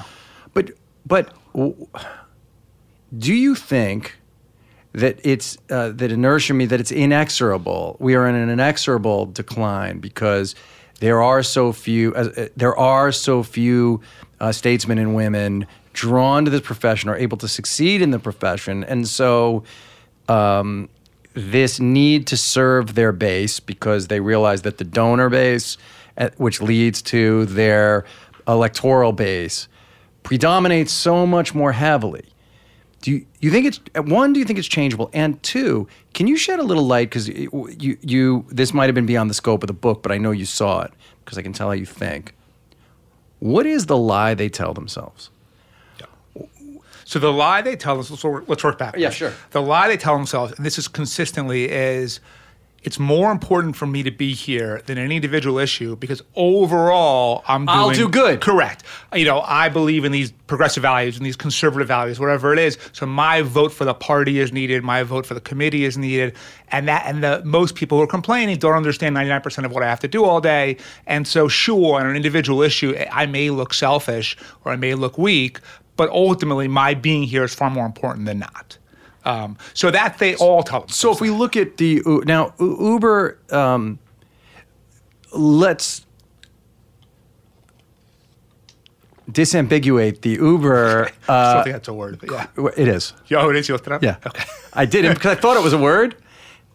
But 0.54 0.72
but 1.06 1.34
do 3.18 3.34
you 3.34 3.56
think 3.56 4.18
that 4.94 5.20
it's 5.24 5.58
uh, 5.70 5.90
that 5.90 6.12
inertia 6.12 6.54
me 6.54 6.66
that 6.66 6.80
it's 6.80 6.92
inexorable? 6.92 7.98
We 8.00 8.16
are 8.16 8.28
in 8.28 8.36
an 8.36 8.50
inexorable 8.50 9.28
decline 9.28 10.00
because 10.00 10.56
there 11.00 11.22
are 11.22 11.44
so 11.44 11.72
few. 11.72 12.14
Uh, 12.14 12.48
there 12.56 12.78
are 12.78 13.12
so 13.12 13.44
few 13.44 14.02
uh, 14.40 14.52
statesmen 14.52 14.98
and 14.98 15.16
women 15.16 15.68
drawn 15.94 16.46
to 16.46 16.52
this 16.52 16.62
profession 16.62 17.10
are 17.10 17.18
able 17.18 17.38
to 17.38 17.48
succeed 17.48 18.02
in 18.02 18.12
the 18.12 18.20
profession, 18.20 18.84
and 18.84 19.08
so. 19.08 19.64
Um, 20.30 20.90
this 21.34 21.80
need 21.80 22.28
to 22.28 22.38
serve 22.38 22.96
their 22.96 23.12
base 23.12 23.60
because 23.60 24.08
they 24.08 24.20
realize 24.20 24.64
that 24.64 24.78
the 24.78 24.84
donor 24.84 25.30
base, 25.30 25.78
uh, 26.18 26.30
which 26.38 26.62
leads 26.62 27.02
to 27.02 27.46
their 27.46 28.06
electoral 28.48 29.14
base, 29.14 29.68
predominates 30.24 30.92
so 30.92 31.26
much 31.26 31.56
more 31.56 31.72
heavily. 31.72 32.26
Do 33.01 33.12
you, 33.12 33.25
you 33.39 33.50
think 33.50 33.65
it's 33.65 33.79
one? 33.96 34.31
Do 34.31 34.39
you 34.39 34.46
think 34.46 34.60
it's 34.60 34.67
changeable? 34.67 35.10
And 35.12 35.41
two, 35.41 35.88
can 36.13 36.27
you 36.27 36.38
shed 36.38 36.60
a 36.60 36.63
little 36.63 36.86
light 36.86 37.10
because 37.10 37.27
you 37.27 37.98
you 38.01 38.46
this 38.50 38.74
might 38.74 38.86
have 38.86 38.96
been 38.96 39.08
beyond 39.08 39.29
the 39.29 39.34
scope 39.34 39.63
of 39.63 39.67
the 39.67 39.74
book, 39.74 40.03
but 40.03 40.12
I 40.12 40.17
know 40.17 40.31
you 40.31 40.46
saw 40.46 40.81
it 40.84 40.91
because 41.25 41.38
I 41.38 41.41
can 41.41 41.53
tell 41.53 41.67
how 41.67 41.74
you 41.74 41.86
think. 41.86 42.36
What 43.39 43.65
is 43.65 43.88
the 43.88 43.98
lie 43.98 44.36
they 44.36 44.50
tell 44.50 44.74
themselves? 44.74 45.31
So 47.12 47.20
the 47.20 47.34
lie 47.34 47.62
they 47.62 47.75
tell 47.75 48.00
us, 48.00 48.10
let's 48.10 48.24
work, 48.24 48.46
let's 48.48 48.63
work 48.63 48.77
back. 48.77 48.96
Yeah, 48.96 49.10
sure. 49.10 49.34
The 49.50 49.62
lie 49.62 49.89
they 49.89 49.98
tell 49.98 50.15
themselves, 50.15 50.53
and 50.53 50.65
this 50.65 50.77
is 50.77 50.88
consistently, 50.88 51.70
is 51.70 52.22
it's 52.84 52.98
more 52.98 53.32
important 53.32 53.76
for 53.76 53.86
me 53.86 54.02
to 54.04 54.12
be 54.12 54.34
here 54.34 54.82
than 54.88 54.98
any 54.98 55.16
individual 55.16 55.60
issue 55.60 55.96
because 55.96 56.24
overall 56.36 57.44
I'm 57.48 57.66
doing 57.66 57.78
I'll 57.78 57.92
do 57.92 58.10
good. 58.10 58.42
Correct. 58.42 58.84
You 59.14 59.26
know, 59.26 59.42
I 59.42 59.70
believe 59.70 60.04
in 60.04 60.12
these 60.12 60.32
progressive 60.48 60.82
values 60.82 61.16
and 61.16 61.26
these 61.26 61.36
conservative 61.36 61.88
values, 61.88 62.20
whatever 62.20 62.54
it 62.54 62.60
is. 62.60 62.80
So 62.92 63.06
my 63.06 63.44
vote 63.44 63.72
for 63.72 63.86
the 63.86 63.94
party 63.94 64.40
is 64.40 64.52
needed, 64.52 64.84
my 64.84 65.04
vote 65.04 65.28
for 65.28 65.36
the 65.36 65.42
committee 65.42 65.86
is 65.86 65.98
needed, 65.98 66.36
and 66.70 66.88
that 66.88 67.06
and 67.06 67.24
the 67.24 67.44
most 67.46 67.76
people 67.76 68.00
who 68.00 68.04
are 68.04 68.08
complaining 68.08 68.58
don't 68.58 68.76
understand 68.76 69.16
99% 69.16 69.64
of 69.64 69.72
what 69.72 69.84
I 69.84 69.88
have 69.88 70.00
to 70.00 70.08
do 70.08 70.24
all 70.24 70.42
day. 70.42 70.78
And 71.06 71.28
so 71.28 71.48
sure, 71.48 72.00
on 72.00 72.08
an 72.08 72.16
individual 72.16 72.64
issue, 72.64 72.96
I 73.12 73.28
may 73.28 73.52
look 73.52 73.74
selfish 73.74 74.36
or 74.66 74.72
I 74.72 74.76
may 74.76 74.96
look 74.96 75.20
weak, 75.20 75.60
but 75.98 76.10
ultimately 76.10 76.68
my 76.68 76.96
being 76.96 77.24
here 77.24 77.44
is 77.44 77.54
far 77.54 77.70
more 77.70 77.86
important 77.86 78.26
than 78.26 78.40
not. 78.40 78.78
Um, 79.24 79.58
so 79.74 79.92
that 79.92 80.18
they 80.18 80.36
all 80.36 80.63
tell 80.63 80.82
themselves. 80.82 80.96
So 80.98 81.12
if 81.12 81.22
we 81.22 81.30
look 81.30 81.56
at 81.56 81.78
the 81.78 82.01
now 82.25 82.54
Uber, 82.60 83.38
um, 83.51 84.00
let's 85.32 86.06
disambiguate 89.30 90.22
the 90.22 90.31
Uber. 90.31 91.05
I 91.05 91.10
still 91.10 91.34
Uh, 91.36 91.64
think 91.64 91.74
that's 91.75 91.88
a 91.88 91.94
word, 91.94 92.20
yeah. 92.29 92.48
it 92.75 92.88
is. 92.88 93.14
Yo, 93.27 93.50
it 93.50 93.55
is. 93.55 93.68
You 93.70 93.75
looked 93.75 93.88
it 93.88 93.94
up? 93.94 94.03
Yeah. 94.03 94.18
Okay. 94.25 94.44
I 94.74 94.86
didn't 94.86 95.14
because 95.14 95.38
I 95.38 95.40
thought 95.40 95.57
it 95.57 95.64
was 95.64 95.74
a 95.74 95.77
word. 95.77 96.16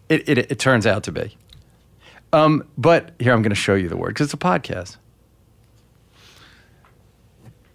It, 0.08 0.28
it, 0.28 0.38
it 0.38 0.58
turns 0.58 0.86
out 0.86 1.02
to 1.04 1.12
be. 1.12 1.36
Um, 2.32 2.66
but 2.78 3.12
here 3.18 3.32
I'm 3.32 3.42
going 3.42 3.50
to 3.50 3.54
show 3.56 3.74
you 3.74 3.88
the 3.88 3.96
word 3.96 4.08
because 4.10 4.26
it's 4.26 4.34
a 4.34 4.36
podcast. 4.36 4.96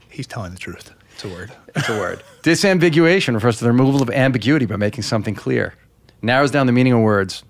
He's 0.09 0.27
telling 0.27 0.51
the 0.53 0.59
truth. 0.59 0.93
It's 1.23 1.31
a 1.31 1.35
word. 1.37 1.51
It's 1.75 1.89
a 1.89 1.99
word. 1.99 2.23
Disambiguation 2.43 3.33
refers 3.35 3.57
to 3.59 3.63
the 3.63 3.71
removal 3.71 4.01
of 4.01 4.09
ambiguity 4.09 4.65
by 4.65 4.75
making 4.77 5.03
something 5.03 5.35
clear. 5.35 5.73
Narrows 6.21 6.49
down 6.51 6.65
the 6.65 6.71
meaning 6.71 6.93
of 6.93 7.01
words 7.01 7.43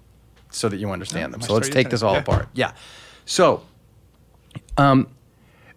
so 0.49 0.67
that 0.67 0.77
you 0.77 0.91
understand 0.91 1.33
them. 1.33 1.41
So 1.41 1.53
let's 1.53 1.69
take 1.69 1.89
this 1.89 2.01
all 2.01 2.15
apart. 2.15 2.49
Yeah. 2.53 2.73
So, 3.25 3.63
um, 4.77 5.07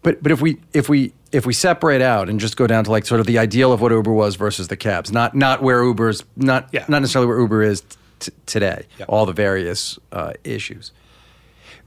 but 0.02 0.22
but 0.22 0.32
if 0.32 0.40
we 0.40 0.58
if 0.72 0.88
we 0.88 1.12
if 1.32 1.46
we 1.46 1.52
separate 1.52 2.02
out 2.02 2.28
and 2.28 2.40
just 2.40 2.56
go 2.56 2.66
down 2.66 2.84
to 2.84 2.90
like 2.90 3.06
sort 3.06 3.20
of 3.20 3.26
the 3.26 3.38
ideal 3.38 3.72
of 3.72 3.80
what 3.80 3.92
Uber 3.92 4.12
was 4.12 4.36
versus 4.36 4.68
the 4.68 4.76
cabs, 4.76 5.12
not 5.12 5.34
not 5.34 5.62
where 5.62 5.82
Uber's 5.84 6.24
not 6.36 6.68
Yeah. 6.72 6.84
not 6.88 7.00
necessarily 7.00 7.28
where 7.28 7.38
Uber 7.40 7.62
is 7.62 7.82
t- 8.20 8.32
today. 8.46 8.86
Yeah. 8.98 9.06
All 9.08 9.24
the 9.26 9.32
various 9.32 9.98
uh, 10.12 10.32
issues 10.42 10.92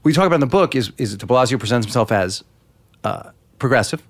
we 0.02 0.12
talk 0.12 0.26
about 0.26 0.36
in 0.36 0.40
the 0.40 0.46
book 0.46 0.74
is 0.74 0.92
is 0.98 1.16
De 1.16 1.26
Blasio 1.26 1.58
presents 1.58 1.86
himself 1.86 2.10
as 2.12 2.44
uh, 3.04 3.30
progressive. 3.58 4.02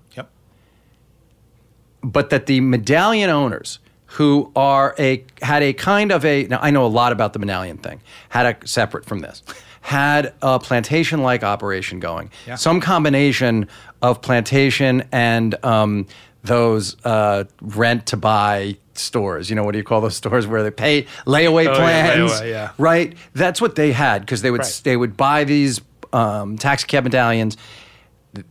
But 2.02 2.30
that 2.30 2.46
the 2.46 2.60
medallion 2.60 3.30
owners 3.30 3.78
who 4.12 4.50
are 4.56 4.94
a 4.98 5.24
had 5.42 5.62
a 5.62 5.72
kind 5.72 6.10
of 6.12 6.24
a 6.24 6.44
now 6.44 6.58
I 6.62 6.70
know 6.70 6.84
a 6.86 6.88
lot 6.88 7.12
about 7.12 7.32
the 7.34 7.38
medallion 7.38 7.76
thing 7.78 8.00
had 8.30 8.46
a 8.46 8.66
separate 8.66 9.04
from 9.04 9.20
this 9.20 9.42
had 9.80 10.34
a 10.42 10.58
plantation 10.58 11.22
like 11.22 11.42
operation 11.42 12.00
going 12.00 12.30
Yeah. 12.46 12.56
some 12.56 12.80
combination 12.80 13.68
of 14.02 14.20
plantation 14.22 15.04
and 15.12 15.54
um, 15.64 16.06
those 16.44 16.96
uh, 17.04 17.44
rent 17.60 18.06
to 18.06 18.16
buy 18.16 18.76
stores 18.94 19.48
you 19.50 19.56
know 19.56 19.62
what 19.64 19.72
do 19.72 19.78
you 19.78 19.84
call 19.84 20.00
those 20.00 20.16
stores 20.16 20.46
where 20.46 20.62
they 20.62 20.70
pay 20.70 21.02
layaway 21.26 21.66
Oh, 21.68 21.72
yeah, 21.72 21.76
plans 21.76 22.32
layaway, 22.32 22.50
yeah. 22.50 22.70
right 22.78 23.14
that's 23.34 23.60
what 23.60 23.74
they 23.76 23.92
had 23.92 24.22
because 24.22 24.42
they 24.42 24.50
would 24.50 24.62
Right. 24.62 24.80
they 24.84 24.96
would 24.96 25.16
buy 25.16 25.44
these 25.44 25.80
um, 26.12 26.56
taxi 26.56 26.86
cab 26.86 27.04
medallions 27.04 27.56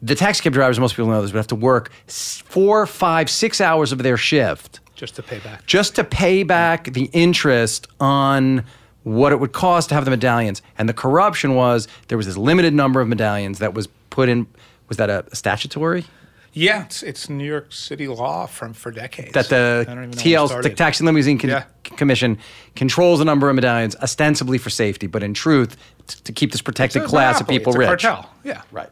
the 0.02 0.15
taxi 0.15 0.41
cab 0.43 0.54
drivers, 0.54 0.80
most 0.80 0.95
people 0.95 1.10
know 1.10 1.21
this, 1.21 1.32
would 1.32 1.38
have 1.38 1.47
to 1.47 1.56
work 1.56 1.91
four, 2.08 2.86
five, 2.86 3.30
six 3.30 3.62
hours 3.62 3.91
of 3.91 4.00
their 4.04 4.17
shift 4.17 4.80
Just 4.95 5.15
to 5.15 5.23
pay 5.23 5.39
back. 5.39 5.65
just 5.65 5.95
to 5.95 6.04
pay 6.04 6.43
back 6.43 6.86
the 6.93 7.10
interest 7.13 7.88
on 8.00 8.63
what 9.04 9.32
it 9.32 9.39
would 9.39 9.54
cost 9.54 9.89
to 9.89 9.95
have 9.95 10.06
the 10.06 10.12
medallions. 10.12 10.62
And 10.78 10.89
the 10.89 10.93
corruption 10.93 11.56
was 11.56 11.88
there 12.10 12.17
was 12.17 12.26
this 12.28 12.38
limited 12.38 12.73
number 12.73 13.00
of 13.02 13.08
medallions 13.08 13.60
that 13.60 13.73
was 13.73 13.88
put 14.10 14.28
in. 14.30 14.47
Was 14.89 14.97
that 14.97 15.10
a 15.10 15.26
statutory? 15.36 16.06
Yeah, 16.54 16.86
it's, 16.86 17.04
it's 17.04 17.30
New 17.30 17.45
York 17.45 17.71
City 17.71 18.08
law 18.08 18.47
from 18.47 18.73
for 18.73 18.89
decades. 18.91 19.32
That 19.34 19.47
the 19.50 19.86
I 19.88 19.93
don't 19.93 20.06
even 20.06 20.10
know 20.12 20.23
when 20.23 20.34
it 20.34 20.38
TL, 20.60 20.63
the. 20.63 20.69
Taxi 20.71 21.02
and 21.02 21.06
Limousine 21.06 21.38
Con- 21.38 21.50
Yeah. 21.52 21.63
Commission, 21.84 22.38
controls 22.76 23.19
the 23.19 23.26
number 23.26 23.47
of 23.50 23.56
medallions 23.56 23.95
ostensibly 23.97 24.58
for 24.58 24.69
safety, 24.71 25.06
but 25.08 25.21
in 25.23 25.34
truth, 25.36 25.78
t- 26.08 26.19
to 26.23 26.32
keep 26.34 26.52
this 26.52 26.62
protected 26.62 27.04
class 27.04 27.39
of 27.39 27.47
people 27.47 27.71
it's 27.73 27.76
a 27.76 27.80
rich. 27.80 27.88
Cartel. 28.02 28.30
Yeah. 28.43 28.62
Right. 28.71 28.89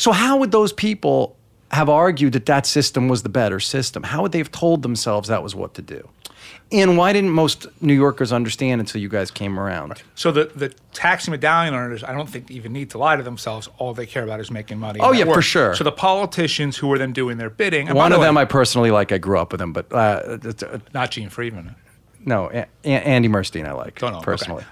So 0.00 0.12
how 0.12 0.38
would 0.38 0.50
those 0.50 0.72
people 0.72 1.36
have 1.72 1.90
argued 1.90 2.32
that 2.32 2.46
that 2.46 2.64
system 2.64 3.06
was 3.06 3.22
the 3.22 3.28
better 3.28 3.60
system? 3.60 4.02
How 4.02 4.22
would 4.22 4.32
they 4.32 4.38
have 4.38 4.50
told 4.50 4.80
themselves 4.80 5.28
that 5.28 5.42
was 5.42 5.54
what 5.54 5.74
to 5.74 5.82
do? 5.82 6.08
And 6.72 6.96
why 6.96 7.12
didn't 7.12 7.30
most 7.32 7.66
New 7.82 7.92
Yorkers 7.92 8.32
understand 8.32 8.80
until 8.80 8.98
you 9.02 9.10
guys 9.10 9.30
came 9.30 9.60
around? 9.60 10.02
So 10.14 10.32
the, 10.32 10.46
the 10.56 10.70
taxi 10.94 11.30
medallion 11.30 11.74
owners, 11.74 12.02
I 12.02 12.12
don't 12.14 12.30
think 12.30 12.50
even 12.50 12.72
need 12.72 12.88
to 12.90 12.98
lie 12.98 13.16
to 13.16 13.22
themselves. 13.22 13.68
All 13.76 13.92
they 13.92 14.06
care 14.06 14.24
about 14.24 14.40
is 14.40 14.50
making 14.50 14.78
money. 14.78 15.00
Oh, 15.02 15.12
yeah, 15.12 15.26
that 15.26 15.34
for 15.34 15.42
sure. 15.42 15.74
So 15.74 15.84
the 15.84 15.92
politicians 15.92 16.78
who 16.78 16.88
were 16.88 16.96
then 16.96 17.12
doing 17.12 17.36
their 17.36 17.50
bidding. 17.50 17.92
One 17.92 18.12
of 18.12 18.20
way, 18.20 18.26
them 18.26 18.38
I 18.38 18.46
personally 18.46 18.90
like. 18.90 19.12
I 19.12 19.18
grew 19.18 19.38
up 19.38 19.52
with 19.52 19.60
him, 19.60 19.74
but 19.74 19.92
uh, 19.92 20.38
uh, 20.64 20.78
not 20.94 21.10
Gene 21.10 21.28
Freidman. 21.28 21.74
no, 22.24 22.48
a- 22.50 22.66
A- 22.84 22.88
Andy 23.06 23.28
Murstein 23.28 23.66
I 23.66 23.72
like 23.72 23.98
Don't 23.98 24.12
know, 24.12 24.18
okay. 24.18 24.24
personally. 24.24 24.64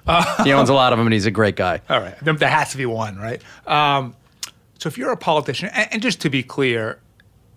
he 0.42 0.54
owns 0.54 0.70
a 0.70 0.74
lot 0.82 0.94
of 0.94 0.98
them, 0.98 1.06
and 1.06 1.12
he's 1.12 1.26
a 1.26 1.30
great 1.30 1.56
guy. 1.56 1.82
All 1.90 2.00
right, 2.00 2.16
there 2.22 2.32
there 2.32 2.48
has 2.48 2.70
to 2.70 2.78
be 2.78 2.86
one, 2.86 3.18
right? 3.18 3.42
Um, 3.66 4.14
so 4.78 4.88
if 4.88 4.96
you're 4.96 5.12
a 5.12 5.16
politician, 5.16 5.68
and, 5.72 5.92
and 5.92 6.02
just 6.02 6.20
to 6.22 6.30
be 6.30 6.42
clear, 6.42 7.00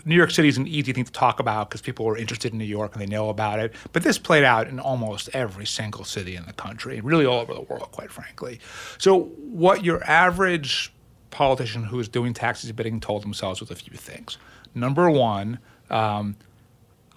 New 0.05 0.15
York 0.15 0.31
City 0.31 0.47
is 0.47 0.57
an 0.57 0.67
easy 0.67 0.93
thing 0.93 1.05
to 1.05 1.11
talk 1.11 1.39
about 1.39 1.69
because 1.69 1.81
people 1.81 2.07
are 2.07 2.17
interested 2.17 2.51
in 2.51 2.57
New 2.57 2.65
York 2.65 2.93
and 2.93 3.01
they 3.01 3.05
know 3.05 3.29
about 3.29 3.59
it. 3.59 3.73
But 3.93 4.03
this 4.03 4.17
played 4.17 4.43
out 4.43 4.67
in 4.67 4.79
almost 4.79 5.29
every 5.33 5.65
single 5.65 6.03
city 6.03 6.35
in 6.35 6.45
the 6.45 6.53
country, 6.53 6.99
really 7.01 7.25
all 7.25 7.39
over 7.39 7.53
the 7.53 7.61
world, 7.61 7.91
quite 7.91 8.11
frankly. 8.11 8.59
So 8.97 9.25
what 9.37 9.85
your 9.85 10.03
average 10.03 10.91
politician 11.29 11.83
who 11.83 11.99
is 11.99 12.07
doing 12.07 12.33
taxes 12.33 12.71
bidding 12.71 12.99
told 12.99 13.23
themselves 13.23 13.61
was 13.61 13.71
a 13.71 13.75
few 13.75 13.95
things. 13.95 14.37
Number 14.73 15.09
one, 15.09 15.59
um, 15.89 16.35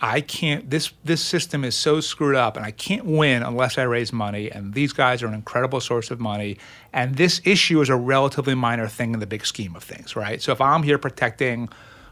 I 0.00 0.20
can't. 0.20 0.68
This 0.68 0.92
this 1.04 1.22
system 1.22 1.64
is 1.64 1.74
so 1.74 2.00
screwed 2.00 2.35
up, 2.35 2.57
and 2.57 2.66
I 2.66 2.72
can't 2.72 3.07
win 3.07 3.42
unless 3.42 3.78
I 3.78 3.85
raise 3.85 4.12
money. 4.12 4.50
And 4.50 4.74
these 4.74 4.92
guys 4.92 5.22
are 5.22 5.26
an 5.26 5.35
incredible 5.35 5.80
source 5.80 6.11
of 6.11 6.20
money. 6.20 6.59
And 6.92 7.16
this 7.16 7.40
issue 7.44 7.80
is 7.80 7.88
a 7.88 7.96
relatively 7.96 8.54
minor 8.54 8.88
thing 8.88 9.14
in 9.14 9.20
the 9.20 9.26
big 9.26 9.46
scheme 9.46 9.76
of 9.76 9.83
things, 9.83 10.16
right? 10.16 10.42
So 10.42 10.52
if 10.52 10.61
I'm 10.61 10.83
here 10.83 10.98
protecting 10.98 11.68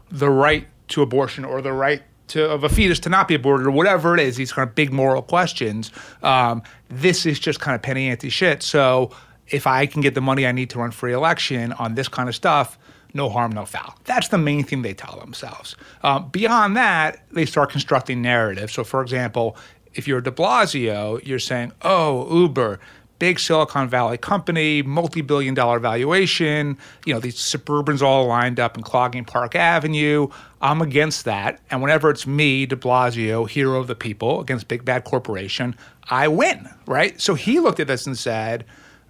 the 0.09 0.29
right 0.29 0.67
to 0.89 1.01
abortion 1.01 1.43
or 1.45 1.61
the 1.61 1.73
right 1.73 2.03
to, 2.29 2.49
of 2.49 2.63
a 2.63 2.69
fetus 2.69 2.99
to 3.01 3.09
not 3.09 3.27
be 3.27 3.35
aborted 3.35 3.67
or 3.67 3.71
whatever 3.71 4.13
it 4.13 4.19
is, 4.21 4.37
these 4.37 4.53
kind 4.53 4.67
of 4.67 4.75
big 4.75 4.91
moral 4.91 5.21
questions, 5.21 5.91
um, 6.21 6.63
this 6.89 7.25
is 7.25 7.39
just 7.39 7.59
kind 7.59 7.75
of 7.75 7.81
penny 7.81 8.09
ante 8.09 8.29
shit. 8.29 8.63
So 8.63 9.11
if 9.47 9.67
I 9.67 9.85
can 9.85 10.01
get 10.01 10.15
the 10.15 10.21
money 10.21 10.47
I 10.47 10.51
need 10.51 10.69
to 10.71 10.79
run 10.79 10.91
free 10.91 11.13
election 11.13 11.73
on 11.73 11.95
this 11.95 12.07
kind 12.07 12.29
of 12.29 12.35
stuff, 12.35 12.77
no 13.13 13.29
harm, 13.29 13.51
no 13.51 13.65
foul. 13.65 13.95
That's 14.05 14.27
the 14.29 14.37
main 14.37 14.63
thing 14.63 14.81
they 14.81 14.93
tell 14.93 15.19
themselves. 15.19 15.75
Um, 16.03 16.29
beyond 16.29 16.75
that, 16.77 17.23
they 17.31 17.45
start 17.45 17.71
constructing 17.71 18.21
narratives. 18.21 18.73
So, 18.73 18.83
for 18.83 19.01
example, 19.01 19.55
if 19.93 20.07
you're 20.07 20.21
de 20.21 20.31
Blasio, 20.31 21.25
you're 21.25 21.39
saying, 21.39 21.71
oh, 21.83 22.41
Uber, 22.41 22.79
big 23.19 23.39
Silicon 23.39 23.87
Valley 23.87 24.17
company, 24.17 24.81
multi-billion 24.81 25.53
dollar 25.53 25.79
valuation, 25.79 26.77
you 27.05 27.13
know, 27.13 27.19
these 27.19 27.35
suburbans 27.35 28.01
all 28.01 28.25
lined 28.25 28.59
up 28.59 28.75
and 28.75 28.83
clogging 28.83 29.23
Park 29.23 29.55
Avenue. 29.55 30.27
I'm 30.61 30.81
against 30.81 31.25
that. 31.25 31.61
And 31.69 31.81
whenever 31.81 32.09
it's 32.09 32.25
me, 32.25 32.65
de 32.65 32.75
Blasio, 32.75 33.47
hero 33.47 33.79
of 33.79 33.87
the 33.87 33.95
people, 33.95 34.41
against 34.41 34.67
big 34.67 34.83
bad 34.83 35.03
corporation, 35.03 35.75
I 36.09 36.27
win, 36.27 36.67
right? 36.87 37.19
So 37.21 37.35
he 37.35 37.59
looked 37.59 37.79
at 37.79 37.87
this 37.87 38.07
and 38.07 38.17
said, 38.17 38.65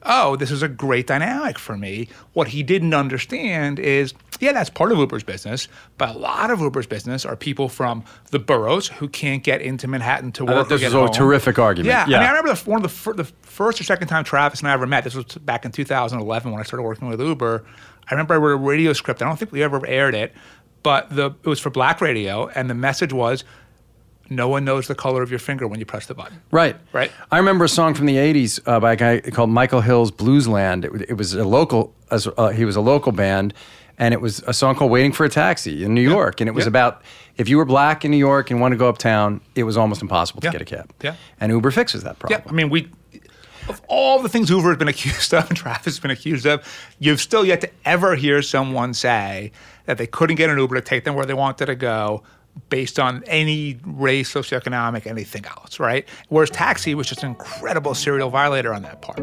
oh, 0.05 0.35
this 0.35 0.51
is 0.51 0.61
a 0.61 0.67
great 0.67 1.07
dynamic 1.07 1.57
for 1.57 1.77
me. 1.77 2.07
What 2.33 2.49
he 2.49 2.63
didn't 2.63 2.93
understand 2.93 3.79
is, 3.79 4.13
yeah, 4.39 4.51
that's 4.51 4.69
part 4.69 4.91
of 4.91 4.97
Uber's 4.97 5.23
business, 5.23 5.67
but 5.97 6.15
a 6.15 6.17
lot 6.17 6.51
of 6.51 6.59
Uber's 6.59 6.87
business 6.87 7.25
are 7.25 7.35
people 7.35 7.69
from 7.69 8.03
the 8.31 8.39
boroughs 8.39 8.87
who 8.87 9.07
can't 9.07 9.43
get 9.43 9.61
into 9.61 9.87
Manhattan 9.87 10.31
to 10.33 10.45
work. 10.45 10.69
this 10.69 10.81
is 10.83 10.93
a 10.93 11.07
terrific 11.09 11.57
argument. 11.59 11.87
Yeah, 11.87 12.05
Yeah. 12.07 12.17
I 12.17 12.19
mean, 12.21 12.27
I 12.27 12.31
remember 12.31 12.53
the, 12.53 12.69
one 12.69 12.77
of 12.77 12.83
the, 12.83 12.89
fir- 12.89 13.13
the 13.13 13.25
first 13.41 13.79
or 13.79 13.83
second 13.83 14.07
time 14.07 14.23
Travis 14.23 14.59
and 14.59 14.67
I 14.69 14.73
ever 14.73 14.85
met. 14.87 15.03
This 15.03 15.15
was 15.15 15.25
back 15.25 15.65
in 15.65 15.71
2011 15.71 16.51
when 16.51 16.59
I 16.59 16.63
started 16.63 16.83
working 16.83 17.07
with 17.07 17.19
Uber. 17.21 17.63
I 18.09 18.13
remember 18.13 18.33
I 18.33 18.37
wrote 18.37 18.53
a 18.53 18.57
radio 18.57 18.93
script. 18.93 19.21
I 19.21 19.25
don't 19.25 19.37
think 19.37 19.51
we 19.51 19.63
ever 19.63 19.85
aired 19.87 20.15
it, 20.15 20.33
but 20.81 21.09
the 21.09 21.27
it 21.43 21.47
was 21.47 21.59
for 21.59 21.69
Black 21.69 22.01
Radio, 22.01 22.47
and 22.49 22.69
the 22.69 22.73
message 22.75 23.13
was, 23.13 23.45
"No 24.35 24.47
one 24.47 24.65
knows 24.65 24.87
the 24.87 24.95
color 24.95 25.21
of 25.23 25.29
your 25.29 25.39
finger 25.39 25.67
when 25.67 25.79
you 25.79 25.85
press 25.85 26.05
the 26.05 26.13
button." 26.13 26.41
Right. 26.51 26.75
Right. 26.91 27.11
I 27.31 27.37
remember 27.37 27.65
a 27.65 27.69
song 27.69 27.93
from 27.93 28.05
the 28.05 28.15
80s 28.17 28.59
uh, 28.65 28.79
by 28.79 28.93
a 28.93 28.95
guy 28.95 29.19
called 29.21 29.49
Michael 29.49 29.81
Hill's 29.81 30.11
Bluesland. 30.11 30.85
It, 30.85 31.09
it 31.09 31.13
was 31.13 31.33
a 31.33 31.43
local, 31.43 31.93
uh, 32.11 32.49
he 32.49 32.65
was 32.65 32.75
a 32.75 32.81
local 32.81 33.11
band, 33.11 33.53
and 33.97 34.13
it 34.13 34.21
was 34.21 34.43
a 34.47 34.53
song 34.53 34.75
called 34.75 34.91
Waiting 34.91 35.11
for 35.11 35.25
a 35.25 35.29
Taxi 35.29 35.83
in 35.83 35.93
New 35.93 36.01
York. 36.01 36.41
And 36.41 36.47
it 36.47 36.53
was 36.53 36.65
Yeah. 36.65 36.69
about 36.69 37.01
if 37.37 37.47
you 37.49 37.57
were 37.57 37.65
black 37.65 38.03
in 38.05 38.11
New 38.11 38.17
York 38.17 38.51
and 38.51 38.59
wanted 38.61 38.75
to 38.75 38.79
go 38.79 38.89
uptown, 38.89 39.41
it 39.55 39.63
was 39.63 39.77
almost 39.77 40.01
impossible 40.01 40.41
to 40.41 40.47
Yeah. 40.47 40.51
get 40.51 40.61
a 40.61 40.65
cab. 40.65 40.91
Yeah. 41.01 41.15
And 41.39 41.51
Uber 41.51 41.71
fixes 41.71 42.03
that 42.03 42.19
problem. 42.19 42.41
Yeah, 42.45 42.51
I 42.51 42.53
mean, 42.53 42.69
we 42.69 42.89
of 43.69 43.81
all 43.87 44.21
the 44.21 44.27
things 44.27 44.49
Uber 44.49 44.67
has 44.69 44.77
been 44.77 44.87
accused 44.95 45.33
of 45.33 45.47
and 45.47 45.55
Travis 45.57 45.85
has 45.85 45.99
been 45.99 46.11
accused 46.11 46.45
of, 46.45 46.61
you've 46.99 47.21
still 47.21 47.45
yet 47.45 47.61
to 47.61 47.69
ever 47.85 48.15
hear 48.15 48.41
someone 48.41 48.93
say 48.93 49.53
that 49.85 49.97
they 49.97 50.05
couldn't 50.05 50.35
get 50.35 50.49
an 50.49 50.57
Uber 50.57 50.75
to 50.75 50.81
take 50.81 51.05
them 51.05 51.15
where 51.15 51.25
they 51.25 51.33
wanted 51.33 51.67
to 51.67 51.75
go 51.75 52.23
based 52.69 52.99
on 52.99 53.23
any 53.27 53.79
race, 53.83 54.33
socioeconomic, 54.33 55.05
anything 55.05 55.45
else, 55.45 55.79
right? 55.79 56.07
Whereas 56.29 56.49
taxi 56.49 56.95
was 56.95 57.07
just 57.07 57.23
an 57.23 57.29
incredible 57.29 57.93
serial 57.93 58.29
violator 58.29 58.73
on 58.73 58.81
that 58.83 59.01
part. 59.01 59.19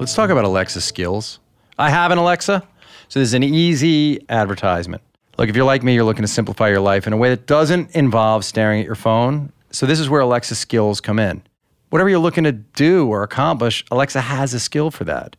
Let's 0.00 0.14
talk 0.14 0.30
about 0.30 0.44
Alexa 0.44 0.80
skills. 0.80 1.38
I 1.78 1.90
have 1.90 2.10
an 2.10 2.18
Alexa, 2.18 2.62
so 3.08 3.20
this 3.20 3.28
is 3.28 3.34
an 3.34 3.44
easy 3.44 4.24
advertisement. 4.28 5.02
Look, 5.38 5.48
if 5.48 5.56
you're 5.56 5.64
like 5.64 5.82
me, 5.82 5.94
you're 5.94 6.04
looking 6.04 6.22
to 6.22 6.28
simplify 6.28 6.68
your 6.68 6.80
life 6.80 7.06
in 7.06 7.12
a 7.12 7.16
way 7.16 7.28
that 7.30 7.46
doesn't 7.46 7.90
involve 7.96 8.44
staring 8.44 8.80
at 8.80 8.86
your 8.86 8.94
phone. 8.94 9.52
So 9.70 9.86
this 9.86 9.98
is 9.98 10.10
where 10.10 10.20
Alexa 10.20 10.54
skills 10.54 11.00
come 11.00 11.18
in. 11.18 11.42
Whatever 11.90 12.10
you're 12.10 12.18
looking 12.18 12.44
to 12.44 12.52
do 12.52 13.06
or 13.06 13.22
accomplish, 13.22 13.84
Alexa 13.90 14.20
has 14.20 14.54
a 14.54 14.60
skill 14.60 14.90
for 14.90 15.04
that, 15.04 15.36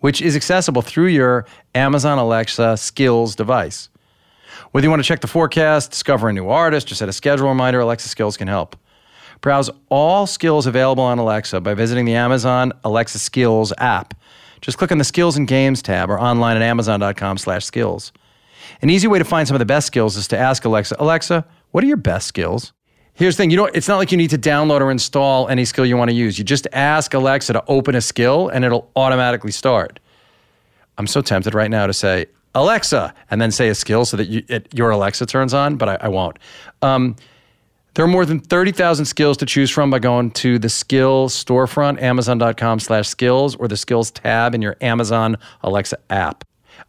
which 0.00 0.20
is 0.22 0.36
accessible 0.36 0.82
through 0.82 1.06
your 1.06 1.46
Amazon 1.74 2.18
Alexa 2.18 2.76
skills 2.76 3.34
device. 3.34 3.88
Whether 4.74 4.86
you 4.86 4.90
want 4.90 5.04
to 5.04 5.06
check 5.06 5.20
the 5.20 5.28
forecast, 5.28 5.92
discover 5.92 6.28
a 6.28 6.32
new 6.32 6.48
artist, 6.48 6.90
or 6.90 6.96
set 6.96 7.08
a 7.08 7.12
schedule 7.12 7.48
reminder, 7.48 7.78
Alexa 7.78 8.08
skills 8.08 8.36
can 8.36 8.48
help. 8.48 8.74
Browse 9.40 9.70
all 9.88 10.26
skills 10.26 10.66
available 10.66 11.04
on 11.04 11.16
Alexa 11.20 11.60
by 11.60 11.74
visiting 11.74 12.06
the 12.06 12.16
Amazon 12.16 12.72
Alexa 12.82 13.20
Skills 13.20 13.72
app. 13.78 14.14
Just 14.62 14.76
click 14.76 14.90
on 14.90 14.98
the 14.98 15.04
Skills 15.04 15.36
and 15.36 15.46
Games 15.46 15.80
tab 15.80 16.10
or 16.10 16.18
online 16.18 16.56
at 16.56 16.62
amazon.com/skills. 16.62 18.10
An 18.82 18.90
easy 18.90 19.06
way 19.06 19.20
to 19.20 19.24
find 19.24 19.46
some 19.46 19.54
of 19.54 19.60
the 19.60 19.64
best 19.64 19.86
skills 19.86 20.16
is 20.16 20.26
to 20.26 20.36
ask 20.36 20.64
Alexa, 20.64 20.96
Alexa, 20.98 21.46
what 21.70 21.84
are 21.84 21.86
your 21.86 21.96
best 21.96 22.26
skills? 22.26 22.72
Here's 23.12 23.36
the 23.36 23.44
thing, 23.44 23.50
you 23.52 23.56
know, 23.56 23.66
it's 23.66 23.86
not 23.86 23.98
like 23.98 24.10
you 24.10 24.18
need 24.18 24.30
to 24.30 24.38
download 24.38 24.80
or 24.80 24.90
install 24.90 25.48
any 25.48 25.64
skill 25.66 25.86
you 25.86 25.96
want 25.96 26.10
to 26.10 26.16
use. 26.16 26.36
You 26.36 26.42
just 26.42 26.66
ask 26.72 27.14
Alexa 27.14 27.52
to 27.52 27.62
open 27.68 27.94
a 27.94 28.00
skill 28.00 28.48
and 28.48 28.64
it'll 28.64 28.90
automatically 28.96 29.52
start. 29.52 30.00
I'm 30.98 31.06
so 31.06 31.22
tempted 31.22 31.54
right 31.54 31.70
now 31.70 31.86
to 31.86 31.92
say 31.92 32.26
Alexa 32.54 33.14
and 33.30 33.40
then 33.40 33.50
say 33.50 33.68
a 33.68 33.74
skill 33.74 34.04
so 34.04 34.16
that 34.16 34.28
you, 34.28 34.42
it, 34.48 34.72
your 34.74 34.90
Alexa 34.90 35.26
turns 35.26 35.54
on, 35.54 35.76
but 35.76 35.88
I, 35.88 35.98
I 36.02 36.08
won't. 36.08 36.38
Um, 36.82 37.16
there 37.94 38.04
are 38.04 38.08
more 38.08 38.26
than 38.26 38.40
30,000 38.40 39.04
skills 39.04 39.36
to 39.36 39.46
choose 39.46 39.70
from 39.70 39.88
by 39.88 40.00
going 40.00 40.32
to 40.32 40.58
the 40.58 40.68
skill 40.68 41.28
storefront, 41.28 42.02
amazon.com 42.02 42.80
slash 42.80 43.08
skills, 43.08 43.54
or 43.54 43.68
the 43.68 43.76
skills 43.76 44.10
tab 44.10 44.54
in 44.54 44.62
your 44.62 44.76
Amazon 44.80 45.36
Alexa 45.62 45.98
app. 46.10 46.44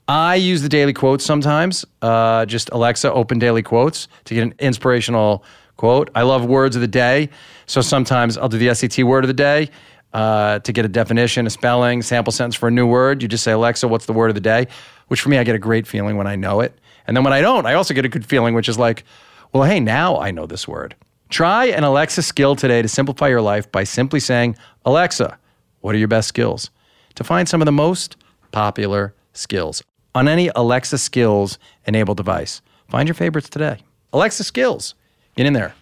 I 0.08 0.36
use 0.36 0.64
the 0.64 0.70
daily 0.70 0.94
quotes 0.94 1.24
sometimes, 1.24 1.86
uh, 2.02 2.46
just 2.46 2.70
Alexa, 2.72 3.12
open 3.14 3.38
daily 3.38 3.62
quotes 3.62 4.08
to 4.26 4.34
get 4.34 4.42
an 4.44 4.56
inspirational 4.60 5.44
quote. 5.78 6.10
I 6.16 6.24
love 6.24 6.46
words 6.46 6.76
of 6.76 6.82
the 6.82 6.88
day. 6.88 7.30
So 7.68 7.82
sometimes 7.82 8.38
I'll 8.38 8.50
do 8.50 8.58
the 8.58 8.74
SAT 8.74 9.04
word 9.04 9.24
of 9.24 9.28
the 9.28 9.34
day 9.34 9.70
uh, 10.16 10.60
to 10.60 10.72
get 10.72 10.86
a 10.86 10.88
definition, 10.88 11.46
a 11.46 11.50
spelling, 11.50 12.02
sample 12.02 12.32
sentence 12.32 12.56
for 12.56 12.70
a 12.70 12.72
new 12.72 12.88
word. 12.88 13.22
You 13.22 13.28
just 13.28 13.44
say, 13.44 13.52
Alexa, 13.52 13.86
what's 13.90 14.06
the 14.06 14.14
word 14.14 14.30
of 14.30 14.36
the 14.36 14.42
day? 14.42 14.66
Which 15.10 15.20
for 15.20 15.28
me, 15.28 15.38
I 15.38 15.44
get 15.44 15.56
a 15.56 15.60
great 15.60 15.86
feeling 15.86 16.16
when 16.16 16.26
I 16.26 16.38
know 16.38 16.62
it. 16.62 16.74
And 17.06 17.18
then 17.18 17.26
when 17.26 17.34
I 17.34 17.42
don't, 17.42 17.66
I 17.66 17.74
also 17.74 17.94
get 17.94 18.06
a 18.06 18.10
good 18.10 18.26
feeling, 18.26 18.56
which 18.56 18.70
is 18.70 18.80
like, 18.80 19.04
well, 19.52 19.64
hey, 19.64 19.82
now 19.82 20.18
I 20.18 20.32
know 20.32 20.46
this 20.46 20.70
word. 20.70 20.96
Try 21.28 21.66
an 21.66 21.84
Alexa 21.84 22.22
skill 22.22 22.56
today 22.56 22.82
to 22.82 22.88
simplify 22.88 23.28
your 23.28 23.42
life 23.42 23.70
by 23.74 23.84
simply 23.84 24.22
saying, 24.22 24.56
Alexa, 24.86 25.38
what 25.82 25.94
are 25.94 25.98
your 25.98 26.08
best 26.08 26.30
skills? 26.30 26.72
To 27.16 27.26
find 27.26 27.50
some 27.50 27.62
of 27.62 27.66
the 27.66 27.74
most 27.74 28.16
popular 28.52 29.14
skills 29.34 29.84
on 30.14 30.30
any 30.30 30.50
Alexa 30.56 30.98
skills 30.98 31.60
enabled 31.88 32.16
device. 32.16 32.62
Find 32.88 33.06
your 33.06 33.16
favorites 33.16 33.50
today. 33.50 33.80
Alexa 34.14 34.46
skills. 34.46 34.96
Get 35.36 35.46
in 35.46 35.52
there. 35.52 35.76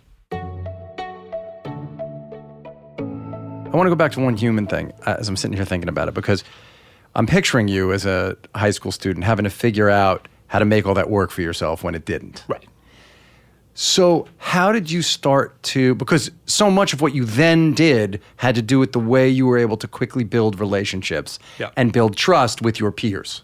I 3.74 3.78
want 3.78 3.88
to 3.88 3.92
go 3.92 3.96
back 3.96 4.12
to 4.14 4.20
one 4.20 4.38
human 4.38 4.68
thing 4.68 4.94
uh, 5.06 5.16
as 5.18 5.28
I'm 5.28 5.36
sitting 5.36 5.58
here 5.58 5.66
thinking 5.66 5.90
about 5.90 6.08
it 6.08 6.14
because 6.14 6.44
I'm 7.16 7.26
picturing 7.26 7.68
you 7.68 7.92
as 7.92 8.06
a 8.06 8.38
high 8.54 8.70
school 8.72 8.92
student 8.92 9.26
having 9.26 9.44
to 9.46 9.50
figure 9.50 9.90
out 9.90 10.28
how 10.48 10.60
to 10.60 10.66
make 10.66 10.86
all 10.86 10.94
that 10.94 11.10
work 11.10 11.32
for 11.32 11.42
yourself 11.42 11.84
when 11.84 11.96
it 11.96 12.06
didn't. 12.06 12.44
Right. 12.48 12.64
So, 13.76 14.28
how 14.38 14.72
did 14.72 14.92
you 14.92 15.02
start 15.02 15.62
to? 15.64 15.96
Because 15.96 16.30
so 16.46 16.70
much 16.70 16.94
of 16.94 17.02
what 17.02 17.16
you 17.16 17.26
then 17.26 17.74
did 17.74 18.22
had 18.36 18.54
to 18.54 18.62
do 18.62 18.78
with 18.78 18.92
the 18.92 19.00
way 19.00 19.28
you 19.28 19.48
were 19.48 19.58
able 19.58 19.78
to 19.78 19.88
quickly 19.88 20.24
build 20.24 20.60
relationships 20.60 21.40
Yeah. 21.58 21.72
and 21.76 21.92
build 21.92 22.16
trust 22.16 22.62
with 22.62 22.80
your 22.80 22.92
peers. 22.92 23.42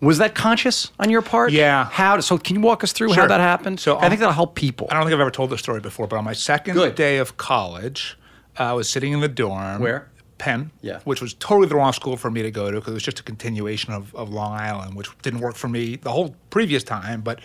Was 0.00 0.18
that 0.18 0.34
conscious 0.34 0.90
on 0.98 1.10
your 1.10 1.22
part? 1.22 1.52
Yeah. 1.52 1.84
How? 1.84 2.18
So, 2.18 2.38
can 2.38 2.56
you 2.56 2.62
walk 2.62 2.82
us 2.82 2.92
through 2.92 3.12
how 3.12 3.28
that 3.28 3.38
happened? 3.38 3.78
So, 3.78 3.98
I 3.98 4.08
think 4.08 4.18
that'll 4.18 4.34
help 4.34 4.56
people. 4.56 4.88
I 4.90 4.94
don't 4.94 5.04
think 5.04 5.14
I've 5.14 5.20
ever 5.20 5.30
told 5.30 5.50
this 5.50 5.60
story 5.60 5.78
before, 5.80 6.08
but 6.08 6.16
on 6.16 6.24
my 6.24 6.32
second 6.32 6.74
Good. 6.74 6.96
day 6.96 7.18
of 7.18 7.36
college, 7.36 8.18
I 8.56 8.72
was 8.72 8.88
sitting 8.88 9.12
in 9.12 9.20
the 9.20 9.28
dorm. 9.28 9.80
Where? 9.80 10.08
Penn. 10.38 10.70
Yeah. 10.80 11.00
Which 11.04 11.20
was 11.20 11.34
totally 11.34 11.68
the 11.68 11.76
wrong 11.76 11.92
school 11.92 12.16
for 12.16 12.30
me 12.30 12.42
to 12.42 12.50
go 12.50 12.70
to 12.70 12.78
because 12.78 12.92
it 12.92 12.94
was 12.94 13.02
just 13.02 13.20
a 13.20 13.22
continuation 13.22 13.92
of, 13.92 14.14
of 14.14 14.30
Long 14.30 14.52
Island, 14.52 14.96
which 14.96 15.08
didn't 15.22 15.40
work 15.40 15.54
for 15.54 15.68
me 15.68 15.96
the 15.96 16.10
whole 16.10 16.34
previous 16.48 16.82
time, 16.82 17.20
but 17.20 17.40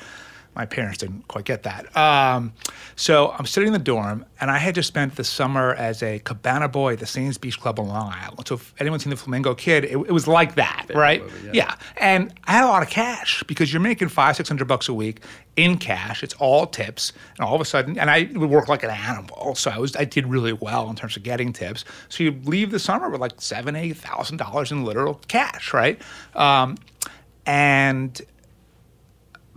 my 0.56 0.66
parents 0.66 1.00
didn't 1.00 1.28
quite 1.28 1.46
get 1.46 1.64
that. 1.64 1.96
Um, 1.98 2.54
so 2.96 3.32
I'm 3.38 3.46
sitting 3.46 3.68
in 3.68 3.74
the 3.74 3.80
dorm, 3.80 4.26
and 4.40 4.50
I 4.50 4.58
had 4.58 4.76
just 4.76 4.88
spent 4.88 5.16
the 5.16 5.24
summer 5.24 5.74
as 5.74 6.02
a 6.02 6.20
cabana 6.20 6.70
boy 6.70 6.94
at 6.94 7.00
the 7.00 7.06
Sands 7.06 7.38
Beach 7.38 7.60
Club 7.60 7.80
on 7.80 7.88
Long 7.88 8.14
Island. 8.14 8.48
So 8.48 8.56
if 8.56 8.74
anyone's 8.80 9.04
seen 9.04 9.10
the 9.10 9.18
Flamingo 9.18 9.54
Kid, 9.54 9.84
it, 9.84 9.98
it 9.98 10.12
was 10.12 10.28
like 10.28 10.56
that, 10.56 10.88
right? 10.96 11.22
yeah. 11.52 11.76
And 11.98 12.34
I 12.46 12.54
had 12.54 12.64
a 12.64 12.68
lot 12.68 12.84
of 12.84 12.90
cash 12.90 13.44
because 13.48 13.74
you're 13.74 13.82
making 13.82 14.10
five, 14.10 14.36
six 14.36 14.48
hundred 14.48 14.68
bucks 14.68 14.88
a 14.88 14.94
week 14.94 15.22
in 15.58 15.78
cash. 15.78 16.24
It's 16.24 16.34
all 16.36 16.66
tips, 16.66 17.12
and 17.38 17.46
all 17.46 17.56
of 17.56 17.62
a 17.62 17.66
sudden, 17.66 18.00
and 18.00 18.10
I 18.10 18.30
would 18.34 18.50
work 18.50 18.68
like 18.70 18.84
an 18.84 18.92
animal. 18.92 19.56
So 19.56 19.72
I 19.72 19.78
was, 19.78 19.96
I 19.96 20.06
did 20.06 20.28
really 20.28 20.54
well 20.54 20.90
in 20.90 20.96
terms 20.96 21.18
of 21.18 21.24
getting 21.24 21.52
tips. 21.52 21.84
So 22.10 22.24
you 22.24 22.32
leave 22.46 22.72
the 22.72 22.80
summer 22.80 23.10
with 23.10 23.20
like 23.20 23.34
seven, 23.42 23.76
eight 23.76 23.98
thousand 23.98 24.38
dollars 24.38 24.72
in 24.72 24.86
literal 24.86 25.20
cash, 25.28 25.74
right? 25.74 26.02
Um, 26.34 26.78
and 27.46 28.22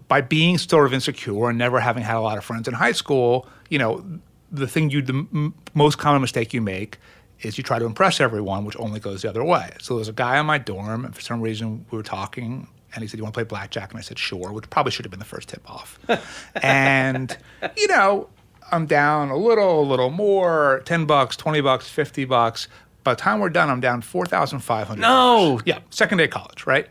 by 0.09 0.21
being 0.23 0.59
sort 0.59 0.87
of 0.87 0.95
insecure 0.95 1.49
and 1.51 1.59
never 1.59 1.81
having 1.81 2.03
had 2.03 2.17
a 2.17 2.21
lot 2.21 2.39
of 2.39 2.45
friends 2.45 2.67
in 2.67 2.75
high 2.75 2.93
school, 2.93 3.47
you 3.69 3.79
know, 3.79 4.05
the 4.51 4.67
thing 4.67 4.91
you, 4.91 5.03
the 5.03 5.13
m- 5.13 5.55
most 5.75 5.99
common 5.99 6.23
mistake 6.23 6.55
you 6.55 6.61
make 6.63 6.99
is 7.43 7.57
you 7.59 7.63
try 7.63 7.79
to 7.79 7.85
impress 7.85 8.19
everyone, 8.21 8.65
which 8.65 8.77
only 8.79 8.99
goes 8.99 9.23
the 9.23 9.29
other 9.29 9.45
way. 9.45 9.73
So 9.81 9.97
there's 9.97 10.09
a 10.09 10.13
guy 10.15 10.41
in 10.41 10.47
my 10.47 10.59
dorm, 10.59 11.05
and 11.05 11.15
for 11.15 11.21
some 11.21 11.41
reason 11.41 11.85
we 11.91 11.97
were 11.99 12.03
talking, 12.03 12.67
And 12.95 13.03
he 13.03 13.09
said, 13.09 13.19
You 13.19 13.25
want 13.25 13.35
to 13.35 13.39
play 13.39 13.45
blackjack? 13.45 13.91
And 13.91 13.99
I 13.99 14.03
said, 14.03 14.19
Sure, 14.19 14.51
which 14.51 14.69
probably 14.71 14.91
should 14.93 15.05
have 15.05 15.11
been 15.11 15.19
the 15.21 15.27
first 15.27 15.51
tip 15.51 15.71
off. 15.71 15.99
and, 16.63 17.37
you 17.77 17.87
know, 17.89 18.29
I'm 18.73 18.87
down 18.87 19.29
a 19.29 19.37
little, 19.37 19.83
a 19.83 19.87
little 19.89 20.11
more 20.11 20.83
10 20.87 21.05
bucks, 21.05 21.37
20 21.37 21.61
bucks, 21.61 21.89
50 21.89 22.25
bucks. 22.25 22.67
By 23.05 23.13
the 23.15 23.21
time 23.21 23.41
we're 23.41 23.51
done, 23.51 23.69
I'm 23.71 23.81
down 23.81 24.01
4,500. 24.03 25.01
No. 25.01 25.61
Yeah, 25.67 25.81
second 25.91 26.19
day 26.19 26.25
of 26.25 26.31
college, 26.31 26.67
right? 26.67 26.87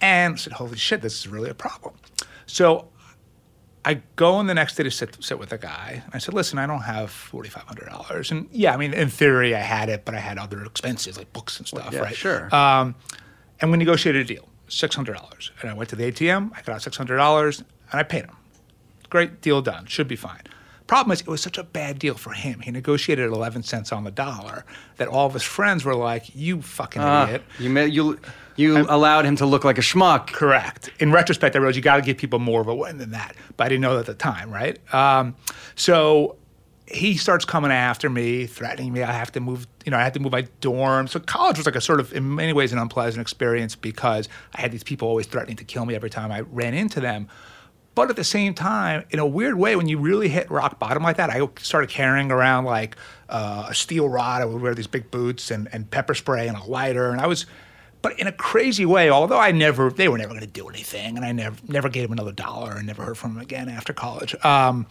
And 0.00 0.34
I 0.34 0.36
said, 0.36 0.52
Holy 0.52 0.76
shit, 0.76 1.00
this 1.00 1.18
is 1.18 1.26
really 1.28 1.48
a 1.50 1.54
problem. 1.54 1.94
So 2.52 2.88
I 3.84 4.02
go 4.16 4.38
in 4.40 4.46
the 4.46 4.52
next 4.54 4.74
day 4.76 4.82
to 4.84 4.90
sit 4.90 5.16
sit 5.24 5.38
with 5.38 5.52
a 5.52 5.58
guy. 5.58 6.02
And 6.04 6.14
I 6.14 6.18
said, 6.18 6.34
"Listen, 6.34 6.58
I 6.58 6.66
don't 6.66 6.82
have 6.82 7.10
forty 7.10 7.48
five 7.48 7.64
hundred 7.64 7.88
dollars." 7.88 8.30
And 8.30 8.46
yeah, 8.52 8.74
I 8.74 8.76
mean, 8.76 8.92
in 8.92 9.08
theory, 9.08 9.54
I 9.54 9.60
had 9.60 9.88
it, 9.88 10.04
but 10.04 10.14
I 10.14 10.18
had 10.20 10.36
other 10.38 10.62
expenses 10.64 11.16
like 11.16 11.32
books 11.32 11.58
and 11.58 11.66
stuff, 11.66 11.92
yeah, 11.92 12.00
right? 12.00 12.14
sure. 12.14 12.54
Um, 12.54 12.94
and 13.60 13.70
we 13.70 13.78
negotiated 13.78 14.22
a 14.22 14.24
deal, 14.34 14.48
six 14.68 14.94
hundred 14.94 15.14
dollars. 15.14 15.50
And 15.62 15.70
I 15.70 15.74
went 15.74 15.88
to 15.90 15.96
the 15.96 16.04
ATM. 16.12 16.52
I 16.54 16.60
got 16.62 16.74
out 16.74 16.82
six 16.82 16.96
hundred 16.96 17.16
dollars, 17.16 17.58
and 17.60 17.98
I 18.00 18.02
paid 18.02 18.24
him. 18.26 18.36
Great 19.08 19.40
deal 19.40 19.62
done. 19.62 19.86
Should 19.86 20.08
be 20.08 20.16
fine. 20.16 20.42
Problem 20.86 21.12
is, 21.12 21.20
it 21.22 21.28
was 21.28 21.40
such 21.40 21.56
a 21.58 21.62
bad 21.64 21.98
deal 21.98 22.14
for 22.16 22.32
him. 22.34 22.60
He 22.60 22.70
negotiated 22.70 23.30
eleven 23.30 23.62
cents 23.62 23.92
on 23.92 24.04
the 24.04 24.10
dollar 24.10 24.64
that 24.98 25.08
all 25.08 25.26
of 25.26 25.32
his 25.32 25.42
friends 25.42 25.84
were 25.86 25.94
like, 25.94 26.34
"You 26.34 26.60
fucking 26.60 27.00
Ah, 27.00 27.24
idiot." 27.24 27.42
you 27.58 27.70
ma- 27.70 27.80
you 27.80 28.18
you 28.56 28.78
allowed 28.88 29.24
him 29.24 29.36
to 29.36 29.46
look 29.46 29.64
like 29.64 29.78
a 29.78 29.82
schmuck. 29.82 30.28
Correct. 30.28 30.90
In 30.98 31.12
retrospect, 31.12 31.56
I 31.56 31.58
realized 31.58 31.76
you 31.76 31.82
got 31.82 31.96
to 31.96 32.02
give 32.02 32.16
people 32.18 32.38
more 32.38 32.60
of 32.60 32.68
a 32.68 32.74
win 32.74 32.98
than 32.98 33.10
that, 33.10 33.34
but 33.56 33.64
I 33.64 33.68
didn't 33.68 33.82
know 33.82 33.94
that 33.94 34.00
at 34.00 34.06
the 34.06 34.14
time, 34.14 34.50
right? 34.50 34.78
Um, 34.94 35.36
so 35.74 36.36
he 36.86 37.16
starts 37.16 37.44
coming 37.44 37.72
after 37.72 38.10
me, 38.10 38.46
threatening 38.46 38.92
me. 38.92 39.02
I 39.02 39.12
have 39.12 39.32
to 39.32 39.40
move. 39.40 39.66
You 39.84 39.90
know, 39.90 39.98
I 39.98 40.02
had 40.02 40.14
to 40.14 40.20
move 40.20 40.32
my 40.32 40.46
dorm. 40.60 41.08
So 41.08 41.18
college 41.20 41.56
was 41.56 41.66
like 41.66 41.76
a 41.76 41.80
sort 41.80 42.00
of, 42.00 42.12
in 42.12 42.34
many 42.34 42.52
ways, 42.52 42.72
an 42.72 42.78
unpleasant 42.78 43.20
experience 43.20 43.74
because 43.74 44.28
I 44.54 44.60
had 44.60 44.72
these 44.72 44.84
people 44.84 45.08
always 45.08 45.26
threatening 45.26 45.56
to 45.56 45.64
kill 45.64 45.86
me 45.86 45.94
every 45.94 46.10
time 46.10 46.30
I 46.30 46.40
ran 46.40 46.74
into 46.74 47.00
them. 47.00 47.28
But 47.94 48.08
at 48.08 48.16
the 48.16 48.24
same 48.24 48.54
time, 48.54 49.04
in 49.10 49.18
a 49.18 49.26
weird 49.26 49.58
way, 49.58 49.76
when 49.76 49.86
you 49.86 49.98
really 49.98 50.28
hit 50.28 50.50
rock 50.50 50.78
bottom 50.78 51.02
like 51.02 51.16
that, 51.18 51.30
I 51.30 51.46
started 51.58 51.90
carrying 51.90 52.30
around 52.30 52.64
like 52.64 52.96
uh, 53.28 53.66
a 53.68 53.74
steel 53.74 54.08
rod. 54.08 54.40
I 54.40 54.46
would 54.46 54.62
wear 54.62 54.74
these 54.74 54.86
big 54.86 55.10
boots 55.10 55.50
and, 55.50 55.68
and 55.72 55.90
pepper 55.90 56.14
spray 56.14 56.48
and 56.48 56.56
a 56.56 56.64
lighter. 56.64 57.10
And 57.10 57.20
I 57.20 57.26
was, 57.26 57.44
but 58.02 58.18
in 58.18 58.26
a 58.26 58.32
crazy 58.32 58.84
way, 58.84 59.08
although 59.08 59.38
I 59.38 59.52
never, 59.52 59.90
they 59.90 60.08
were 60.08 60.18
never 60.18 60.30
going 60.30 60.40
to 60.40 60.46
do 60.46 60.68
anything. 60.68 61.16
And 61.16 61.24
I 61.24 61.32
never, 61.32 61.56
never 61.68 61.88
gave 61.88 62.04
them 62.04 62.12
another 62.12 62.32
dollar 62.32 62.72
and 62.72 62.86
never 62.86 63.04
heard 63.04 63.16
from 63.16 63.34
them 63.34 63.42
again 63.42 63.68
after 63.68 63.92
college. 63.92 64.34
Um, 64.44 64.86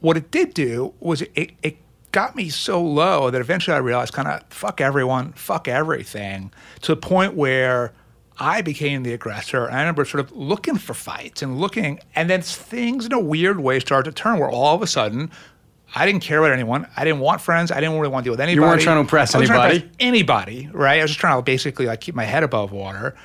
what 0.00 0.16
it 0.16 0.30
did 0.30 0.52
do 0.52 0.92
was 1.00 1.22
it, 1.22 1.52
it 1.62 1.78
got 2.12 2.36
me 2.36 2.50
so 2.50 2.82
low 2.82 3.30
that 3.30 3.40
eventually 3.40 3.74
I 3.74 3.78
realized 3.78 4.12
kind 4.12 4.28
of 4.28 4.42
fuck 4.50 4.80
everyone, 4.80 5.32
fuck 5.32 5.66
everything, 5.66 6.52
to 6.82 6.94
the 6.94 7.00
point 7.00 7.34
where 7.34 7.92
I 8.38 8.60
became 8.60 9.02
the 9.02 9.14
aggressor. 9.14 9.64
And 9.64 9.74
I 9.74 9.80
remember 9.80 10.04
sort 10.04 10.20
of 10.20 10.32
looking 10.32 10.76
for 10.76 10.92
fights 10.92 11.42
and 11.42 11.58
looking, 11.58 12.00
and 12.14 12.28
then 12.28 12.42
things 12.42 13.06
in 13.06 13.12
a 13.12 13.20
weird 13.20 13.60
way 13.60 13.80
started 13.80 14.14
to 14.14 14.22
turn 14.22 14.38
where 14.38 14.50
all 14.50 14.74
of 14.74 14.82
a 14.82 14.86
sudden 14.86 15.30
I 15.96 16.04
didn't 16.04 16.20
care 16.20 16.38
about 16.40 16.52
anyone. 16.52 16.86
I 16.94 17.04
didn't 17.04 17.20
want 17.20 17.40
friends. 17.40 17.72
I 17.72 17.80
didn't 17.80 17.96
really 17.96 18.08
want 18.08 18.24
to 18.24 18.28
deal 18.28 18.32
with 18.34 18.40
anybody. 18.40 18.54
You 18.54 18.60
weren't 18.60 18.82
trying 18.82 18.96
to 18.96 19.00
impress 19.00 19.34
I 19.34 19.38
wasn't 19.38 19.56
trying 19.56 19.70
to 19.70 19.74
anybody? 19.76 19.86
impress 19.86 19.96
anybody, 19.98 20.68
right? 20.72 20.98
I 21.00 21.02
was 21.02 21.10
just 21.10 21.20
trying 21.20 21.38
to 21.38 21.42
basically 21.42 21.86
like 21.86 22.02
keep 22.02 22.14
my 22.14 22.24
head 22.24 22.42
above 22.42 22.70
water. 22.70 23.16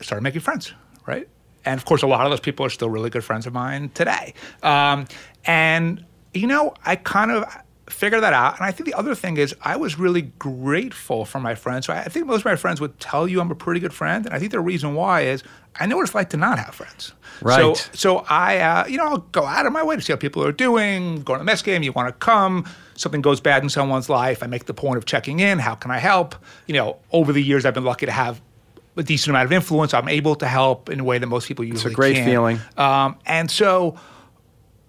Started 0.00 0.22
making 0.22 0.42
friends, 0.42 0.72
right? 1.04 1.28
And 1.64 1.76
of 1.76 1.84
course, 1.84 2.02
a 2.02 2.06
lot 2.06 2.24
of 2.24 2.30
those 2.30 2.38
people 2.38 2.64
are 2.64 2.70
still 2.70 2.88
really 2.88 3.10
good 3.10 3.24
friends 3.24 3.44
of 3.44 3.52
mine 3.52 3.90
today. 3.90 4.34
Um, 4.62 5.06
and 5.46 6.04
you 6.32 6.46
know, 6.46 6.74
I 6.84 6.94
kind 6.94 7.32
of 7.32 7.44
figured 7.88 8.22
that 8.22 8.32
out. 8.32 8.56
And 8.56 8.64
I 8.64 8.72
think 8.72 8.86
the 8.86 8.94
other 8.94 9.14
thing 9.14 9.36
is, 9.36 9.54
I 9.62 9.76
was 9.76 9.98
really 9.98 10.22
grateful 10.22 11.24
for 11.24 11.40
my 11.40 11.54
friends. 11.54 11.86
So 11.86 11.92
I 11.92 12.04
think 12.04 12.26
most 12.26 12.40
of 12.40 12.44
my 12.46 12.56
friends 12.56 12.80
would 12.80 12.98
tell 12.98 13.28
you 13.28 13.40
I'm 13.40 13.50
a 13.50 13.54
pretty 13.54 13.80
good 13.80 13.92
friend, 13.94 14.26
and 14.26 14.34
I 14.34 14.38
think 14.38 14.52
the 14.52 14.60
reason 14.60 14.94
why 14.94 15.22
is 15.22 15.42
I 15.78 15.86
know 15.86 15.96
what 15.96 16.02
it's 16.04 16.14
like 16.14 16.30
to 16.30 16.36
not 16.36 16.58
have 16.58 16.74
friends. 16.74 17.12
Right. 17.42 17.76
So, 17.76 17.90
so 17.92 18.16
I, 18.30 18.58
uh, 18.58 18.86
you 18.86 18.96
know, 18.96 19.04
I'll 19.04 19.18
go 19.18 19.44
out 19.44 19.66
of 19.66 19.72
my 19.72 19.82
way 19.84 19.94
to 19.96 20.00
see 20.02 20.12
how 20.12 20.16
people 20.16 20.42
are 20.42 20.52
doing. 20.52 21.22
Go 21.22 21.34
to 21.34 21.38
the 21.38 21.44
Mets 21.44 21.60
game, 21.62 21.82
you 21.82 21.92
want 21.92 22.08
to 22.08 22.12
come. 22.14 22.66
Something 22.94 23.20
goes 23.20 23.40
bad 23.40 23.62
in 23.62 23.68
someone's 23.68 24.08
life. 24.08 24.42
I 24.42 24.46
make 24.46 24.64
the 24.64 24.72
point 24.74 24.96
of 24.96 25.04
checking 25.04 25.40
in. 25.40 25.58
How 25.58 25.74
can 25.74 25.90
I 25.90 25.98
help? 25.98 26.34
You 26.66 26.74
know, 26.74 26.96
over 27.12 27.32
the 27.32 27.42
years, 27.42 27.66
I've 27.66 27.74
been 27.74 27.84
lucky 27.84 28.06
to 28.06 28.12
have 28.12 28.40
a 28.96 29.02
decent 29.02 29.28
amount 29.30 29.44
of 29.44 29.52
influence. 29.52 29.92
I'm 29.92 30.08
able 30.08 30.34
to 30.36 30.48
help 30.48 30.88
in 30.88 31.00
a 31.00 31.04
way 31.04 31.18
that 31.18 31.26
most 31.26 31.46
people 31.46 31.64
usually 31.66 31.90
It's 31.90 31.92
a 31.92 31.94
great 31.94 32.16
can't. 32.16 32.26
feeling. 32.30 32.58
Um, 32.78 33.18
and 33.26 33.50
so 33.50 33.96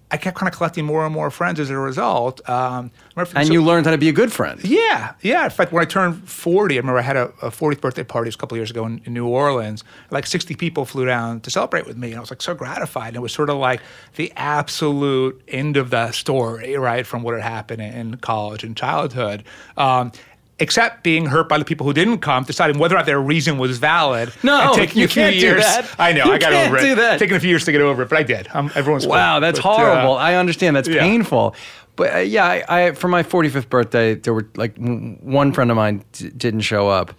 I 0.09 0.15
kept 0.15 0.37
kind 0.37 0.47
of 0.49 0.55
collecting 0.57 0.85
more 0.85 1.03
and 1.05 1.13
more 1.13 1.29
friends 1.29 1.59
as 1.59 1.69
a 1.69 1.77
result. 1.77 2.39
Um, 2.49 2.91
remember- 3.15 3.37
And 3.37 3.47
so- 3.47 3.53
you 3.53 3.61
learned 3.61 3.85
how 3.85 3.91
to 3.91 3.97
be 3.97 4.07
a 4.07 4.13
good 4.13 4.31
friend. 4.31 4.57
yeah, 4.63 5.13
yeah. 5.21 5.43
In 5.43 5.49
fact, 5.49 5.73
when 5.73 5.81
I 5.81 5.85
turned 5.85 6.29
40, 6.29 6.75
I 6.75 6.77
remember 6.77 6.99
I 6.99 7.01
had 7.01 7.17
a, 7.17 7.25
a 7.41 7.51
40th 7.51 7.81
birthday 7.81 8.03
party 8.05 8.29
a 8.29 8.33
couple 8.33 8.55
of 8.55 8.59
years 8.59 8.71
ago 8.71 8.85
in, 8.85 9.01
in 9.03 9.13
New 9.13 9.27
Orleans. 9.27 9.83
Like 10.09 10.25
60 10.25 10.55
people 10.55 10.85
flew 10.85 11.05
down 11.05 11.41
to 11.41 11.51
celebrate 11.51 11.85
with 11.85 11.97
me, 11.97 12.09
and 12.11 12.17
I 12.17 12.19
was 12.21 12.29
like 12.31 12.41
so 12.41 12.55
gratified. 12.55 13.07
And 13.09 13.17
it 13.17 13.21
was 13.21 13.33
sort 13.33 13.49
of 13.49 13.57
like 13.57 13.81
the 14.15 14.31
absolute 14.37 15.41
end 15.47 15.75
of 15.77 15.89
the 15.89 16.11
story, 16.11 16.77
right, 16.77 17.05
from 17.05 17.21
what 17.23 17.33
had 17.33 17.43
happened 17.43 17.81
in, 17.81 17.93
in 17.93 18.17
college 18.17 18.63
and 18.63 18.77
childhood. 18.77 19.43
Um, 19.75 20.11
Except 20.59 21.03
being 21.03 21.27
hurt 21.27 21.47
by 21.47 21.59
the 21.59 21.65
people 21.65 21.85
who 21.85 21.93
didn't 21.93 22.17
come, 22.17 22.43
deciding 22.43 22.79
whether 22.79 22.95
or 22.95 22.97
not 22.97 23.05
their 23.05 23.21
reason 23.21 23.59
was 23.59 23.77
valid. 23.77 24.33
No, 24.41 24.71
taking 24.73 24.97
you 24.97 25.05
a 25.05 25.07
few 25.07 25.21
can't 25.21 25.39
do 25.39 25.55
that. 25.55 25.87
I 25.99 26.13
know, 26.13 26.25
You 26.25 26.31
I 26.33 26.37
got 26.39 26.51
can't 26.51 26.67
over 26.69 26.77
it. 26.77 26.81
do 26.81 26.95
that. 26.95 27.19
Taking 27.19 27.35
a 27.35 27.39
few 27.39 27.49
years 27.49 27.63
to 27.65 27.71
get 27.71 27.79
over 27.81 28.01
it, 28.01 28.09
but 28.09 28.17
I 28.17 28.23
did. 28.23 28.47
Um, 28.53 28.71
everyone's 28.73 29.03
cool. 29.05 29.11
Wow, 29.11 29.39
that's 29.39 29.59
But, 29.59 29.69
uh, 29.69 29.75
horrible. 29.77 30.17
I 30.17 30.33
understand. 30.33 30.75
That's 30.75 30.87
yeah. 30.87 31.01
painful. 31.01 31.53
But 31.95 32.15
uh, 32.15 32.17
yeah, 32.19 32.45
I, 32.45 32.85
I 32.87 32.91
for 32.93 33.07
my 33.07 33.21
45th 33.21 33.69
birthday, 33.69 34.15
there 34.15 34.33
were 34.33 34.49
like 34.55 34.75
one 34.77 35.51
friend 35.53 35.69
of 35.69 35.77
mine 35.77 36.03
d- 36.13 36.29
didn't 36.29 36.61
show 36.61 36.87
up, 36.89 37.13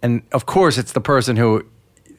and 0.00 0.22
of 0.32 0.46
course, 0.46 0.78
it's 0.78 0.92
the 0.92 1.00
person 1.00 1.36
who. 1.36 1.64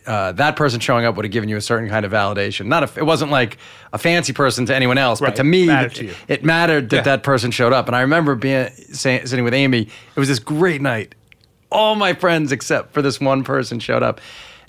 Uh, 0.08 0.32
that 0.34 0.56
person 0.56 0.80
showing 0.80 1.04
up 1.06 1.16
would 1.16 1.26
have 1.26 1.32
given 1.32 1.50
you 1.50 1.58
a 1.58 1.62
certain 1.62 1.90
kind 1.90 2.06
of 2.06 2.12
validation. 2.12 2.68
Not 2.68 2.84
a, 2.84 3.00
it 3.00 3.06
wasn't 3.06 3.32
like 3.32 3.58
a 3.92 3.98
fancy 3.98 4.34
person 4.34 4.66
to 4.68 4.76
anyone 4.76 4.98
else, 4.98 5.20
but 5.20 5.36
to 5.38 5.44
me, 5.44 5.66
Mattered 5.66 5.92
it, 5.92 5.96
to 5.96 6.06
you. 6.06 6.14
it 6.28 6.44
mattered 6.44 6.90
that 6.92 6.98
Yeah. 6.98 7.02
that 7.04 7.24
person 7.24 7.50
showed 7.52 7.74
up. 7.74 7.88
And 7.88 7.96
I 7.96 8.02
remember 8.02 8.36
being 8.36 8.70
say, 8.94 9.24
sitting 9.26 9.44
with 9.44 9.54
Amy. 9.54 9.82
It 10.16 10.20
was 10.20 10.28
this 10.28 10.40
great 10.40 10.82
night. 10.82 11.16
All 11.72 11.96
my 11.96 12.14
friends 12.14 12.52
except 12.52 12.94
for 12.94 13.02
this 13.02 13.20
one 13.20 13.44
person 13.44 13.80
showed 13.80 14.04
up, 14.04 14.22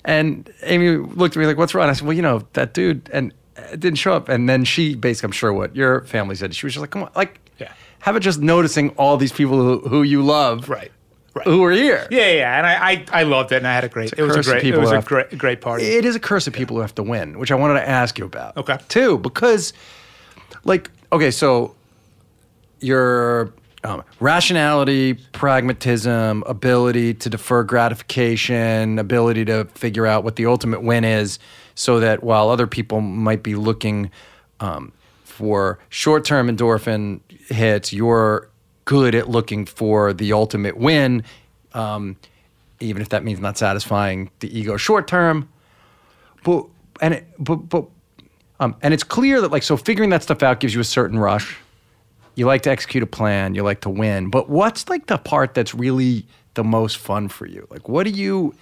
and 0.03 0.49
Amy 0.63 0.97
looked 0.97 1.37
at 1.37 1.39
me 1.39 1.45
like, 1.45 1.57
"What's 1.57 1.73
wrong?" 1.75 1.87
I 1.89 1.93
said, 1.93 2.05
"Well, 2.07 2.15
you 2.15 2.21
know 2.23 2.43
that 2.53 2.73
dude," 2.73 3.09
and 3.13 3.31
it 3.71 3.79
didn't 3.79 3.97
show 3.99 4.13
up. 4.13 4.29
And 4.29 4.49
then 4.49 4.63
she 4.65 4.95
basically, 4.95 5.27
I'm 5.27 5.31
sure 5.33 5.53
what 5.53 5.75
your 5.75 6.01
family 6.05 6.35
said. 6.35 6.55
She 6.55 6.65
was 6.65 6.73
just 6.73 6.81
like, 6.81 6.89
"Come 6.91 7.03
on, 7.03 7.11
like, 7.15 7.39
Yeah. 7.59 7.71
have 7.99 8.15
it 8.15 8.21
just 8.21 8.39
noticing 8.41 8.89
all 8.97 9.17
these 9.17 9.31
people 9.31 9.57
who, 9.57 9.87
who 9.87 10.01
you 10.03 10.21
love, 10.23 10.67
Right. 10.69 10.91
Right. 11.37 11.47
who 11.47 11.63
are 11.63 11.71
here." 11.71 12.07
Yeah, 12.09 12.31
yeah, 12.31 12.57
and 12.57 12.67
I, 12.67 12.91
I, 12.91 13.21
I 13.21 13.23
loved 13.23 13.51
it, 13.51 13.57
and 13.57 13.67
I 13.67 13.73
had 13.73 13.83
a 13.83 13.89
great. 13.89 14.13
a 14.13 14.19
it 14.19 14.23
was 14.23 14.35
a 14.35 14.43
great. 14.43 14.63
It 14.63 14.77
was 14.77 14.91
a 14.91 15.01
great, 15.01 15.37
great 15.37 15.61
party. 15.61 15.85
It 15.85 16.05
is 16.05 16.15
a 16.15 16.19
curse 16.19 16.47
of 16.47 16.53
people 16.53 16.75
who 16.75 16.81
have 16.81 16.95
to 16.95 17.03
win, 17.03 17.39
which 17.39 17.51
I 17.51 17.55
wanted 17.55 17.75
to 17.75 17.87
ask 17.87 18.17
you 18.17 18.25
about. 18.25 18.57
Okay. 18.57 18.77
Too, 18.89 19.17
because, 19.19 19.73
like, 20.63 20.89
okay, 21.11 21.31
so 21.31 21.75
your 22.79 23.53
um, 23.83 24.03
rationality, 24.19 25.13
pragmatism, 25.13 26.43
ability 26.45 27.13
to 27.15 27.29
defer 27.29 27.63
gratification, 27.63 28.99
ability 28.99 29.45
to 29.45 29.65
figure 29.75 30.05
out 30.05 30.23
what 30.23 30.35
the 30.35 30.45
ultimate 30.45 30.83
win 30.83 31.03
is, 31.03 31.39
so 31.75 31.99
that 31.99 32.23
while 32.23 32.49
other 32.49 32.67
people 32.67 33.01
might 33.01 33.43
be 33.43 33.55
looking 33.55 34.11
um, 34.59 34.91
for 35.23 35.79
short 35.89 36.25
term 36.25 36.49
endorphin 36.49 37.19
hits, 37.49 37.93
you're 37.93 38.49
good 38.87 39.13
at 39.13 39.29
looking 39.29 39.65
for 39.65 40.13
the 40.13 40.31
ultimate 40.31 40.77
win, 40.77 41.21
um, 41.73 42.15
even 42.79 43.01
if 43.01 43.09
that 43.09 43.21
means 43.21 43.39
not 43.39 43.57
satisfying 43.57 44.31
the 44.39 44.57
ego 44.57 44.77
short 44.77 45.07
term. 45.07 45.49
But 46.43 46.65
and 47.01 47.13
it, 47.15 47.27
but 47.37 47.57
but 47.57 47.85
um, 48.59 48.75
and 48.81 48.93
it's 48.93 49.03
clear 49.03 49.41
that 49.41 49.51
like 49.51 49.63
so 49.63 49.77
figuring 49.77 50.09
that 50.11 50.23
stuff 50.23 50.41
out 50.41 50.61
gives 50.61 50.73
you 50.73 50.79
a 50.79 50.85
certain 50.85 51.19
rush. 51.19 51.57
You 52.35 52.45
like 52.45 52.61
to 52.63 52.69
execute 52.71 53.03
a 53.03 53.07
plan, 53.07 53.55
you 53.55 53.63
like 53.63 53.81
to 53.81 53.89
win. 53.89 54.29
But 54.29 54.49
what's 54.49 54.87
like 54.89 55.07
the 55.07 55.17
part 55.17 55.53
that's 55.53 55.75
really 55.75 56.25
the 56.53 56.63
most 56.63 56.97
fun 56.97 57.27
for 57.27 57.45
you? 57.45 57.67
Like 57.69 57.89
what 57.89 58.05
do 58.05 58.11
you 58.11 58.55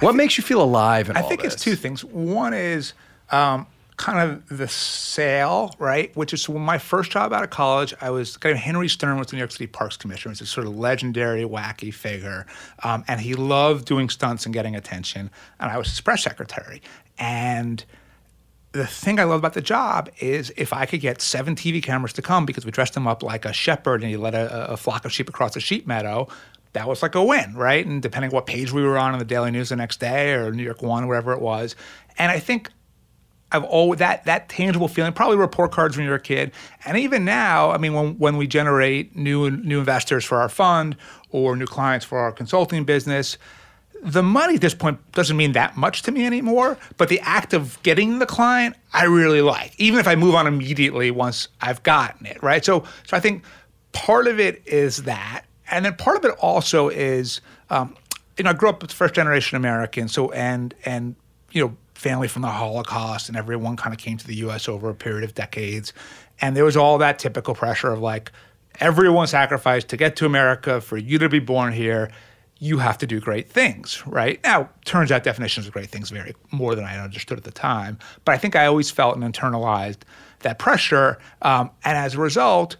what 0.00 0.16
makes 0.16 0.36
you 0.36 0.42
feel 0.42 0.60
alive 0.60 1.08
in 1.08 1.16
I 1.16 1.22
think 1.22 1.44
it's 1.44 1.56
two 1.56 1.76
things. 1.76 2.04
One 2.04 2.52
is 2.52 2.94
um, 3.30 3.66
kind 3.98 4.30
of 4.48 4.56
the 4.56 4.68
sale, 4.68 5.74
right? 5.78 6.16
Which 6.16 6.32
is 6.32 6.48
when 6.48 6.62
my 6.62 6.78
first 6.78 7.10
job 7.10 7.32
out 7.32 7.44
of 7.44 7.50
college, 7.50 7.92
I 8.00 8.10
was 8.10 8.36
kind 8.36 8.54
of 8.54 8.58
Henry 8.58 8.88
Stern 8.88 9.18
was 9.18 9.26
the 9.26 9.36
New 9.36 9.40
York 9.40 9.50
City 9.50 9.66
Parks 9.66 9.96
Commissioner. 9.96 10.32
He's 10.32 10.40
a 10.40 10.46
sort 10.46 10.66
of 10.66 10.76
legendary, 10.76 11.42
wacky 11.42 11.92
figure, 11.92 12.46
um, 12.82 13.04
and 13.08 13.20
he 13.20 13.34
loved 13.34 13.84
doing 13.84 14.08
stunts 14.08 14.46
and 14.46 14.54
getting 14.54 14.74
attention. 14.74 15.30
And 15.60 15.70
I 15.70 15.76
was 15.76 15.90
his 15.90 16.00
press 16.00 16.22
secretary, 16.22 16.80
and 17.18 17.84
the 18.72 18.86
thing 18.86 19.18
I 19.18 19.24
love 19.24 19.38
about 19.40 19.54
the 19.54 19.62
job 19.62 20.10
is 20.20 20.52
if 20.56 20.72
I 20.72 20.86
could 20.86 21.00
get 21.00 21.20
seven 21.20 21.54
TV 21.56 21.82
cameras 21.82 22.12
to 22.14 22.22
come 22.22 22.46
because 22.46 22.64
we 22.64 22.70
dressed 22.70 22.96
him 22.96 23.06
up 23.06 23.22
like 23.22 23.44
a 23.44 23.52
shepherd 23.52 24.02
and 24.02 24.10
he 24.10 24.16
led 24.16 24.34
a, 24.34 24.72
a 24.72 24.76
flock 24.76 25.04
of 25.04 25.12
sheep 25.12 25.28
across 25.28 25.56
a 25.56 25.60
sheep 25.60 25.86
meadow, 25.86 26.28
that 26.74 26.86
was 26.86 27.02
like 27.02 27.14
a 27.14 27.24
win, 27.24 27.54
right? 27.54 27.84
And 27.84 28.02
depending 28.02 28.30
what 28.30 28.46
page 28.46 28.70
we 28.70 28.82
were 28.82 28.98
on 28.98 29.14
in 29.14 29.18
the 29.18 29.24
Daily 29.24 29.50
News 29.50 29.70
the 29.70 29.76
next 29.76 30.00
day 30.00 30.32
or 30.34 30.52
New 30.52 30.62
York 30.62 30.82
One, 30.82 31.08
wherever 31.08 31.32
it 31.32 31.40
was. 31.40 31.76
And 32.18 32.30
I 32.30 32.38
think 32.38 32.70
I've 33.50 33.64
always 33.64 33.98
that 33.98 34.24
that 34.24 34.48
tangible 34.48 34.88
feeling, 34.88 35.12
probably 35.12 35.36
report 35.36 35.72
cards 35.72 35.96
when 35.96 36.06
you're 36.06 36.16
a 36.16 36.20
kid, 36.20 36.52
and 36.84 36.98
even 36.98 37.24
now, 37.24 37.70
I 37.70 37.78
mean, 37.78 37.94
when 37.94 38.18
when 38.18 38.36
we 38.36 38.46
generate 38.46 39.16
new 39.16 39.50
new 39.50 39.78
investors 39.78 40.24
for 40.24 40.38
our 40.38 40.48
fund 40.48 40.96
or 41.30 41.56
new 41.56 41.66
clients 41.66 42.04
for 42.04 42.18
our 42.18 42.32
consulting 42.32 42.84
business, 42.84 43.38
the 44.02 44.22
money 44.22 44.54
at 44.54 44.60
this 44.60 44.74
point 44.74 44.98
doesn't 45.12 45.36
mean 45.36 45.52
that 45.52 45.76
much 45.76 46.02
to 46.02 46.12
me 46.12 46.24
anymore, 46.24 46.76
but 46.96 47.08
the 47.08 47.20
act 47.20 47.52
of 47.52 47.82
getting 47.82 48.18
the 48.18 48.26
client, 48.26 48.76
I 48.92 49.04
really 49.04 49.42
like, 49.42 49.72
even 49.78 49.98
if 49.98 50.06
I 50.06 50.14
move 50.14 50.34
on 50.34 50.46
immediately 50.46 51.10
once 51.10 51.48
I've 51.60 51.82
gotten 51.82 52.26
it, 52.26 52.42
right? 52.42 52.64
So, 52.64 52.84
so 53.06 53.16
I 53.16 53.20
think 53.20 53.44
part 53.92 54.26
of 54.26 54.38
it 54.38 54.62
is 54.66 55.04
that, 55.04 55.44
and 55.70 55.84
then 55.84 55.94
part 55.96 56.16
of 56.16 56.24
it 56.24 56.32
also 56.38 56.88
is, 56.88 57.40
um, 57.70 57.96
you 58.36 58.44
know, 58.44 58.50
I 58.50 58.52
grew 58.52 58.68
up 58.68 58.82
as 58.84 58.92
first 58.92 59.14
generation 59.14 59.56
American, 59.56 60.08
so 60.08 60.30
and 60.30 60.74
and 60.84 61.16
you 61.50 61.64
know, 61.64 61.76
family 61.98 62.28
from 62.28 62.42
the 62.42 62.48
Holocaust, 62.48 63.28
and 63.28 63.36
everyone 63.36 63.76
kind 63.76 63.92
of 63.92 63.98
came 63.98 64.16
to 64.18 64.26
the 64.26 64.36
U.S. 64.36 64.68
over 64.68 64.88
a 64.88 64.94
period 64.94 65.24
of 65.24 65.34
decades, 65.34 65.92
and 66.40 66.56
there 66.56 66.64
was 66.64 66.76
all 66.76 66.98
that 66.98 67.18
typical 67.18 67.54
pressure 67.54 67.92
of 67.92 68.00
like, 68.00 68.30
everyone 68.78 69.26
sacrificed 69.26 69.88
to 69.88 69.96
get 69.96 70.14
to 70.16 70.24
America 70.24 70.80
for 70.80 70.96
you 70.96 71.18
to 71.18 71.28
be 71.28 71.40
born 71.40 71.72
here 71.72 72.10
you 72.60 72.78
have 72.78 72.98
to 72.98 73.06
do 73.06 73.20
great 73.20 73.48
things, 73.48 74.04
right? 74.06 74.42
Now, 74.42 74.68
turns 74.84 75.12
out 75.12 75.22
definitions 75.22 75.66
of 75.66 75.72
great 75.72 75.90
things 75.90 76.10
vary 76.10 76.34
more 76.50 76.74
than 76.74 76.84
I 76.84 76.98
understood 76.98 77.38
at 77.38 77.44
the 77.44 77.52
time, 77.52 77.98
but 78.24 78.34
I 78.34 78.38
think 78.38 78.56
I 78.56 78.66
always 78.66 78.90
felt 78.90 79.16
and 79.16 79.22
internalized 79.22 79.98
that 80.40 80.58
pressure, 80.58 81.18
um, 81.42 81.70
and 81.84 81.96
as 81.96 82.14
a 82.14 82.18
result, 82.18 82.76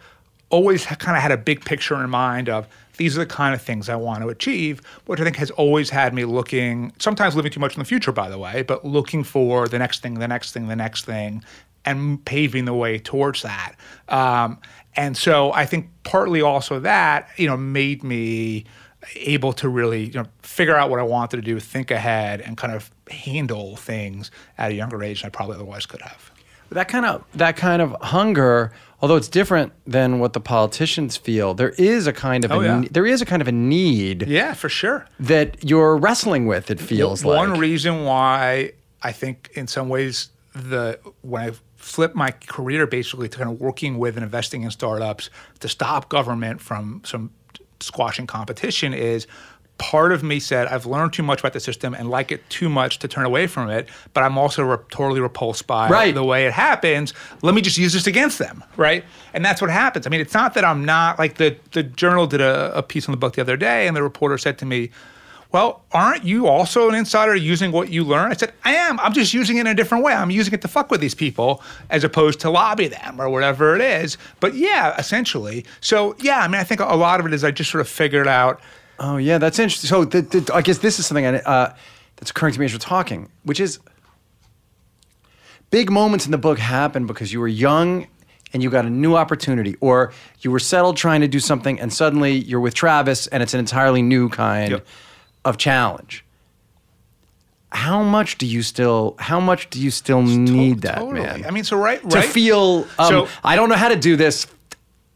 always 0.51 0.85
kind 0.85 1.17
of 1.17 1.23
had 1.23 1.31
a 1.31 1.37
big 1.37 1.65
picture 1.65 2.03
in 2.03 2.11
mind 2.11 2.49
of 2.49 2.67
these 2.99 3.17
are 3.17 3.21
the 3.21 3.27
kind 3.27 3.55
of 3.55 3.63
things 3.63 3.89
I 3.89 3.97
want 3.97 4.23
to 4.23 4.29
achieve, 4.29 4.83
which 5.07 5.21
I 5.21 5.25
think 5.25 5.37
has 5.37 5.51
always 5.53 5.91
had 5.91 6.13
me 6.13 6.25
looking, 6.25 6.93
sometimes 6.99 7.35
living 7.35 7.51
too 7.51 7.61
much 7.61 7.75
in 7.75 7.79
the 7.79 7.85
future, 7.85 8.13
by 8.13 8.29
the 8.29 8.39
way, 8.39 8.63
but 8.63 8.85
looking 8.85 9.25
for 9.25 9.67
the 9.67 9.79
next 9.79 10.01
thing, 10.01 10.15
the 10.15 10.29
next 10.29 10.53
thing, 10.53 10.69
the 10.69 10.77
next 10.77 11.05
thing, 11.05 11.43
and 11.85 12.23
paving 12.25 12.67
the 12.67 12.75
way 12.75 12.99
towards 12.99 13.43
that. 13.43 13.75
Um, 14.09 14.59
and 14.95 15.17
so 15.17 15.53
I 15.53 15.65
think 15.65 15.89
partly 16.03 16.43
also 16.43 16.81
that, 16.81 17.29
you 17.37 17.47
know, 17.47 17.57
made 17.57 18.03
me 18.03 18.67
able 19.15 19.53
to 19.53 19.69
really 19.69 20.05
you 20.05 20.15
know 20.15 20.27
figure 20.43 20.77
out 20.77 20.91
what 20.91 21.01
I 21.01 21.05
wanted 21.05 21.37
to 21.37 21.43
do, 21.43 21.61
think 21.61 21.91
ahead, 21.91 22.41
and 22.41 22.57
kind 22.57 22.73
of 22.73 22.91
handle 23.11 23.77
things 23.77 24.31
at 24.59 24.71
a 24.71 24.75
younger 24.75 25.03
age 25.03 25.23
than 25.23 25.29
I 25.29 25.31
probably 25.31 25.55
otherwise 25.55 25.87
could 25.87 26.03
have. 26.03 26.31
That 26.71 26.89
kind 26.89 27.07
of 27.07 27.25
that 27.35 27.57
kind 27.57 27.81
of 27.81 27.97
hunger, 28.03 28.73
although 29.01 29.17
it's 29.17 29.29
different 29.29 29.73
than 29.87 30.19
what 30.19 30.33
the 30.33 30.41
politicians 30.41 31.17
feel, 31.17 31.55
there 31.55 31.71
is 31.71 32.07
a 32.07 32.13
kind 32.13 32.45
of 32.45 32.53
oh, 32.53 32.61
a, 32.61 32.65
yeah. 32.65 32.85
there 32.91 33.07
is 33.07 33.23
a 33.23 33.27
kind 33.27 33.43
of 33.43 33.49
a 33.49 33.53
need. 33.53 34.27
Yeah, 34.27 34.55
for 34.55 34.69
sure. 34.69 35.07
That 35.21 35.65
you're 35.65 35.97
wrestling 35.97 36.47
with. 36.47 36.71
It 36.71 36.81
feels 36.81 37.25
well, 37.25 37.37
like 37.37 37.49
one 37.49 37.59
reason 37.59 38.05
why 38.05 38.73
I 39.03 39.13
think 39.13 39.51
in 39.55 39.67
some 39.67 39.89
ways 39.89 40.31
the 40.55 40.99
when 41.23 41.51
I 41.51 41.53
flipped 41.77 42.17
my 42.17 42.33
career 42.33 42.87
basically 42.87 43.29
to 43.29 43.39
kind 43.39 43.51
of 43.51 43.61
working 43.61 43.99
with 43.99 44.17
and 44.17 44.25
investing 44.25 44.63
in 44.63 44.71
startups 44.71 45.31
to 45.61 45.69
stop 45.69 46.09
government 46.09 46.61
from 46.61 47.03
some 47.05 47.31
squashing 47.81 48.27
competition 48.27 48.93
is 48.93 49.27
part 49.79 50.13
of 50.13 50.23
me 50.23 50.41
said 50.41 50.67
I've 50.67 50.87
learned 50.87 51.13
too 51.13 51.23
much 51.23 51.41
about 51.41 51.53
the 51.53 51.61
system 51.61 51.95
and 51.95 52.11
like 52.11 52.31
it 52.33 52.49
too 52.51 52.69
much 52.69 52.99
to 52.99 53.09
turn 53.09 53.25
away 53.25 53.47
from 53.47 53.71
it, 53.71 53.89
but 54.13 54.25
I'm 54.25 54.37
also 54.37 54.65
re- 54.65 54.77
totally 54.91 55.21
repulsed 55.21 55.67
by 55.67 55.89
right. 55.89 56.15
the 56.15 56.25
way 56.25 56.47
it 56.47 56.53
happens. 56.53 57.15
Let 57.43 57.55
me 57.55 57.63
just 57.63 57.79
use 57.79 57.93
this 57.93 58.07
against 58.07 58.39
them, 58.39 58.63
right? 58.77 59.05
And 59.33 59.45
that's 59.45 59.61
what 59.61 59.71
happens. 59.71 60.07
I 60.07 60.11
mean, 60.11 60.21
it's 60.21 60.35
not 60.35 60.55
that 60.55 60.65
I'm 60.65 60.85
not 60.85 61.19
like 61.19 61.37
the 61.37 61.57
the 61.73 61.85
journal 61.85 62.27
did 62.27 62.41
a, 62.41 62.77
a 62.77 62.83
piece 62.83 63.09
on 63.09 63.13
the 63.13 63.17
book 63.17 63.35
the 63.35 63.41
other 63.41 63.57
day, 63.57 63.87
and 63.87 63.97
the 63.97 64.03
reporter 64.03 64.37
said 64.37 64.59
to 64.59 64.67
me. 64.67 64.91
Well, 65.51 65.83
aren't 65.93 66.25
you 66.25 66.47
also 66.47 66.91
an 66.91 66.95
insider 66.95 67.35
using 67.35 67.73
what 67.73 67.89
you 67.89 68.05
learn? 68.05 68.31
I 68.31 68.35
said, 68.35 68.53
I 68.67 68.75
am. 68.75 69.01
I'm 69.01 69.15
just 69.15 69.33
using 69.33 69.57
it 69.57 69.61
in 69.61 69.69
a 69.69 69.75
different 69.75 70.05
way. 70.05 70.13
I'm 70.13 70.31
using 70.31 70.53
it 70.53 70.61
to 70.61 70.69
fuck 70.69 70.91
with 70.91 71.01
these 71.01 71.15
people 71.15 71.63
as 71.89 72.05
opposed 72.05 72.39
to 72.41 72.51
lobby 72.51 72.87
them 72.87 73.19
or 73.19 73.31
whatever 73.31 73.75
it 73.75 73.81
is. 73.81 74.19
But 74.41 74.53
yeah, 74.53 74.95
essentially. 74.99 75.65
So 75.81 76.17
yeah, 76.19 76.41
I 76.41 76.49
mean, 76.49 76.61
I 76.61 76.65
think 76.65 76.83
a 76.83 76.95
lot 76.97 77.19
of 77.19 77.25
it 77.25 77.33
is 77.33 77.45
I 77.45 77.51
just 77.51 77.71
sort 77.71 77.81
of 77.81 77.89
figured 77.89 78.29
out 78.29 78.61
Oh 78.99 79.17
yeah, 79.17 79.39
that's 79.39 79.59
interesting. 79.59 79.89
So 79.89 80.05
the, 80.05 80.23
the, 80.23 80.53
I 80.55 80.63
guess 80.63 80.79
this 80.79 80.99
is 80.99 81.07
something 81.07 81.25
I, 81.27 81.37
uh, 81.39 81.75
that's 82.17 82.31
occurring 82.31 82.55
to 82.55 82.61
me 82.61 82.67
as 82.67 82.73
we're 82.73 82.79
talking, 82.79 83.31
which 83.45 83.61
is 83.61 83.79
big 85.71 85.91
moments 85.91 86.25
in 86.27 86.33
the 86.33 86.39
book 86.39 86.59
happen 86.59 87.07
because 87.07 87.33
you 87.33 87.41
were 87.41 87.49
young 87.49 88.07
and 88.53 88.63
you 88.63 88.71
got 88.71 88.87
a 88.87 88.91
new 88.91 89.15
opportunity, 89.15 89.77
or 89.81 90.11
you 90.41 90.51
were 90.51 90.59
settled 90.59 90.97
trying 90.97 91.21
to 91.21 91.29
do 91.29 91.39
something, 91.39 91.79
and 91.79 91.93
suddenly 91.93 92.33
you're 92.33 92.61
with 92.61 92.73
Travis, 92.73 93.27
and 93.27 93.43
it's 93.43 93.53
an 93.53 93.61
entirely 93.61 94.01
new 94.01 94.31
kind 94.31 94.71
Yep. 94.71 94.87
of 95.45 95.59
challenge. 95.59 96.25
How 97.71 98.03
much 98.03 98.39
do 98.39 98.47
you 98.47 98.63
still? 98.63 99.15
How 99.19 99.39
much 99.39 99.69
do 99.69 99.79
you 99.79 99.91
still 99.91 100.23
need 100.23 100.81
that, 100.81 100.97
totally. 100.99 101.21
man? 101.21 101.45
I 101.45 101.51
mean, 101.51 101.65
so 101.65 101.77
right, 101.77 102.03
right? 102.05 102.11
to 102.11 102.23
feel. 102.23 102.87
Um, 102.99 103.09
So- 103.09 103.29
I 103.45 103.55
don't 103.57 103.69
know 103.69 103.75
how 103.75 103.89
to 103.89 103.97
do 103.97 104.17
this. 104.17 104.47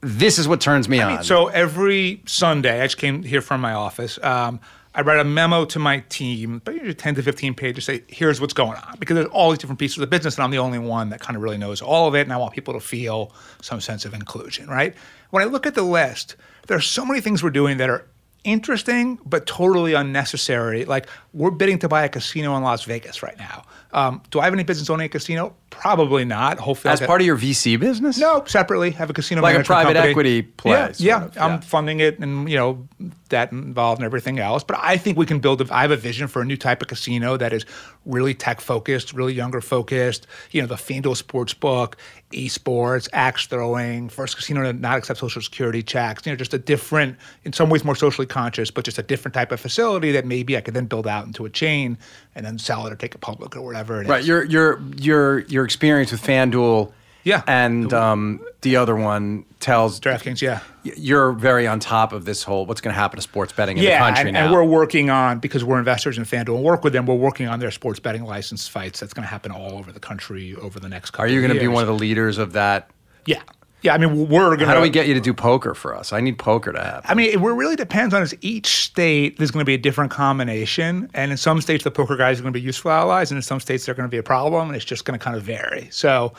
This 0.03 0.39
is 0.39 0.49
what 0.49 0.61
turns 0.61 0.89
me 0.89 1.01
on. 1.01 1.23
So 1.23 1.47
every 1.47 2.23
Sunday, 2.27 2.81
I 2.81 2.87
just 2.87 2.99
came 2.99 3.23
here 3.23 3.41
from 3.41 3.61
my 3.61 3.73
office. 3.73 4.19
Um, 4.23 4.61
I 4.95 5.03
write 5.03 5.21
a 5.21 5.25
memo 5.25 5.65
to 5.67 5.79
my 5.79 6.01
team, 6.09 6.57
about 6.57 6.75
usually 6.75 6.95
10 6.95 7.15
to 7.15 7.23
15 7.23 7.55
pages, 7.55 7.85
say, 7.85 8.03
here's 8.09 8.41
what's 8.41 8.53
going 8.53 8.77
on. 8.77 8.97
Because 8.99 9.15
there's 9.15 9.29
all 9.29 9.51
these 9.51 9.59
different 9.59 9.79
pieces 9.79 9.97
of 9.99 10.01
the 10.03 10.07
business, 10.09 10.35
and 10.35 10.45
I'm 10.45 10.51
the 10.51 10.59
only 10.59 10.79
one 10.79 11.09
that 11.11 11.21
kind 11.21 11.37
of 11.37 11.43
really 11.43 11.57
knows 11.57 11.81
all 11.81 12.09
of 12.09 12.15
it, 12.15 12.23
and 12.23 12.33
I 12.33 12.37
want 12.37 12.53
people 12.53 12.75
to 12.75 12.81
feel 12.81 13.33
some 13.63 13.81
sense 13.81 14.05
of 14.05 14.13
inclusion, 14.13 14.69
right? 14.69 14.95
When 15.31 15.43
I 15.43 15.47
look 15.47 15.67
at 15.67 15.75
the 15.75 15.83
list, 15.83 16.37
there 16.67 16.77
are 16.77 16.83
so 16.83 17.07
many 17.07 17.21
things 17.21 17.43
we're 17.43 17.51
doing 17.51 17.79
that 17.79 17.89
are 17.89 18.05
interesting, 18.45 19.19
but 19.25 19.47
totally 19.47 19.95
unnecessary. 19.95 20.85
Like, 20.85 21.09
we're 21.33 21.51
bidding 21.51 21.79
to 21.81 21.89
buy 21.89 22.05
a 22.05 22.09
casino 22.09 22.57
in 22.57 22.63
Las 22.63 22.85
Vegas 22.85 23.23
right 23.23 23.39
now. 23.39 23.65
Um, 23.93 24.23
do 24.31 24.41
I 24.41 24.45
have 24.45 24.53
any 24.55 24.63
business 24.65 24.89
owning 24.89 25.07
a 25.07 25.09
casino? 25.09 25.55
Probably 25.71 26.25
not. 26.25 26.59
Hopefully, 26.59 26.93
as 26.93 27.01
part 27.01 27.21
of 27.21 27.27
your 27.27 27.37
VC 27.37 27.79
business, 27.79 28.19
no, 28.19 28.43
separately. 28.47 28.91
Have 28.93 29.11
a 29.11 29.13
casino 29.13 29.43
Like 29.43 29.59
a 29.59 29.65
private 29.65 29.95
company. 29.95 30.11
equity 30.11 30.43
play, 30.43 30.73
Yeah, 30.73 30.93
yeah. 30.99 31.25
of, 31.25 31.39
I'm 31.39 31.61
funding 31.61 32.01
it, 32.01 32.19
and 32.19 32.49
you 32.49 32.57
know 32.57 32.87
that 33.31 33.53
involved 33.53 34.01
and 34.01 34.07
everything 34.07 34.39
else. 34.39 34.65
But 34.65 34.79
I 34.81 34.97
think 34.97 35.19
we 35.19 35.27
can 35.27 35.41
build. 35.41 35.61
A, 35.61 35.75
I 35.75 35.83
have 35.83 35.91
a 35.91 35.97
vision 35.97 36.29
for 36.29 36.41
a 36.41 36.45
new 36.45 36.57
type 36.57 36.81
of 36.83 36.89
casino 36.89 37.37
that 37.37 37.53
is 37.53 37.67
really 38.07 38.35
tech 38.35 38.61
focused, 38.61 39.13
really 39.13 39.35
younger 39.35 39.61
focused. 39.61 40.27
You 40.53 40.63
know, 40.63 40.69
the 40.69 40.77
FanDuel 40.77 41.17
sports 41.17 41.53
book, 41.55 41.97
esports, 42.33 43.09
axe 43.13 43.47
throwing, 43.47 44.09
first 44.09 44.37
casino 44.37 44.63
to 44.63 44.73
not 44.73 44.99
accept 44.99 45.21
social 45.21 45.43
security 45.43 45.83
checks. 45.83 46.27
You 46.27 46.33
know, 46.33 46.37
just 46.37 46.55
a 46.55 46.59
different, 46.59 47.17
in 47.45 47.53
some 47.53 47.71
ways 47.71 47.85
more 47.85 47.97
socially 47.97 48.27
conscious, 48.27 48.71
but 48.71 48.85
just 48.85 48.99
a 48.99 49.03
different 49.03 49.35
type 49.35 49.53
of 49.53 49.61
facility 49.61 50.13
that 50.13 50.27
maybe 50.27 50.57
I 50.57 50.61
could 50.61 50.75
then 50.75 50.87
build 50.87 51.07
out 51.07 51.27
into 51.27 51.45
a 51.45 51.51
chain 51.51 51.99
and 52.35 52.45
then 52.45 52.59
sell 52.59 52.87
it 52.87 52.93
or 52.93 52.97
take 52.97 53.15
it 53.15 53.21
public 53.21 53.57
or 53.57 53.63
whatever 53.63 54.01
it 54.01 54.05
is. 54.05 54.09
Right. 54.09 54.25
Your 54.25 54.45
your 54.45 54.83
your 54.97 55.41
your 55.41 55.65
experience 55.65 56.13
with 56.13 56.23
FanDuel, 56.23 56.93
Yeah. 57.25 57.43
and 57.47 57.93
um, 57.93 58.45
the 58.63 58.77
other 58.77 58.97
one 58.97 59.45
tells 59.61 60.01
DraftKings, 60.01 60.41
yeah. 60.41 60.61
You're 60.83 61.33
very 61.33 61.67
on 61.69 61.79
top 61.79 62.13
of 62.13 62.25
this 62.25 62.43
whole 62.43 62.67
what's 62.67 62.81
going 62.81 62.93
to 62.93 62.99
happen 62.99 63.17
to 63.17 63.23
sports 63.23 63.53
betting 63.53 63.79
in 63.79 63.85
yeah, 63.85 63.99
the 63.99 64.05
country 64.05 64.31
and, 64.31 64.35
now. 64.35 64.45
and 64.45 64.53
we're 64.53 64.65
working 64.65 65.11
on 65.11 65.39
because 65.39 65.63
we're 65.63 65.79
investors 65.79 66.19
in 66.19 66.25
FanDuel 66.25 66.57
and 66.57 66.65
work 66.65 66.83
with 66.83 66.93
them. 66.93 67.07
We're 67.07 67.15
working 67.15 67.47
on 67.47 67.61
their 67.61 67.71
sports 67.71 68.01
betting 68.01 68.25
license 68.25 68.67
fights. 68.67 68.99
That's 68.99 69.15
going 69.15 69.23
to 69.23 69.29
happen 69.29 69.53
all 69.53 69.79
over 69.79 69.93
the 69.93 70.01
country 70.01 70.57
over 70.57 70.81
the 70.81 70.89
next 70.89 71.11
couple. 71.13 71.27
Are 71.27 71.29
you 71.29 71.41
going 71.41 71.55
to 71.55 71.61
be 71.61 71.69
one 71.69 71.83
of 71.83 71.87
the 71.87 71.95
leaders 71.95 72.39
of 72.39 72.55
that? 72.55 72.91
Yeah, 73.27 73.43
yeah. 73.83 73.95
I 73.95 73.99
mean, 73.99 74.29
we're 74.29 74.57
going 74.57 74.59
to. 74.59 74.67
How 74.67 74.75
do 74.75 74.81
we 74.81 74.91
get 74.91 75.07
you 75.07 75.15
to 75.15 75.21
do 75.21 75.33
poker 75.33 75.75
for 75.75 75.95
us? 75.95 76.13
I 76.13 76.21
need 76.21 76.37
poker 76.37 76.73
to 76.73 76.81
happen. 76.81 77.09
I 77.09 77.15
mean, 77.15 77.31
it 77.31 77.39
really 77.39 77.77
depends 77.77 78.13
on 78.13 78.23
is 78.23 78.35
each 78.41 78.67
state. 78.67 79.39
There's 79.39 79.53
going 79.53 79.63
to 79.63 79.65
be 79.65 79.75
a 79.75 79.79
different 79.79 80.11
combination, 80.11 81.09
and 81.15 81.31
in 81.31 81.37
some 81.37 81.61
states, 81.61 81.85
the 81.85 81.93
poker 81.93 82.17
guys 82.17 82.41
are 82.41 82.43
going 82.43 82.53
to 82.53 82.59
be 82.59 82.65
useful 82.65 82.91
allies, 82.91 83.31
and 83.31 83.39
in 83.39 83.43
some 83.43 83.61
states, 83.61 83.87
they're 83.87 83.95
going 83.95 84.09
to 84.09 84.11
be 84.11 84.19
a 84.19 84.23
problem, 84.25 84.67
and 84.67 84.75
it's 84.75 84.85
just 84.85 85.05
going 85.05 85.17
to 85.17 85.25
kind 85.25 85.37
of 85.37 85.45
vary. 85.45 85.89
So. 85.93 86.33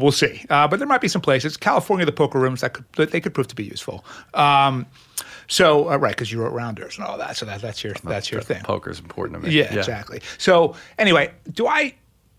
We'll 0.00 0.12
see, 0.12 0.44
uh, 0.50 0.66
but 0.68 0.78
there 0.78 0.88
might 0.88 1.00
be 1.00 1.08
some 1.08 1.22
places. 1.22 1.56
California, 1.56 2.06
the 2.06 2.12
poker 2.12 2.38
rooms 2.38 2.62
that 2.62 2.72
could 2.72 2.84
that 2.94 3.10
they 3.10 3.20
could 3.20 3.34
prove 3.34 3.48
to 3.48 3.54
be 3.54 3.64
useful. 3.64 4.04
Um, 4.34 4.86
so 5.46 5.90
uh, 5.90 5.96
right, 5.96 6.10
because 6.10 6.30
you 6.32 6.40
wrote 6.40 6.52
rounders 6.52 6.96
and 6.96 7.06
all 7.06 7.18
that, 7.18 7.36
so 7.36 7.44
that, 7.46 7.60
that's 7.60 7.82
your 7.84 7.94
that's 8.04 8.30
your 8.30 8.40
thing. 8.40 8.62
Poker's 8.62 9.00
important 9.00 9.42
to 9.42 9.48
me. 9.48 9.54
Yeah, 9.54 9.74
exactly. 9.74 10.22
So 10.38 10.76
anyway, 10.98 11.32
do 11.52 11.66
I 11.66 11.94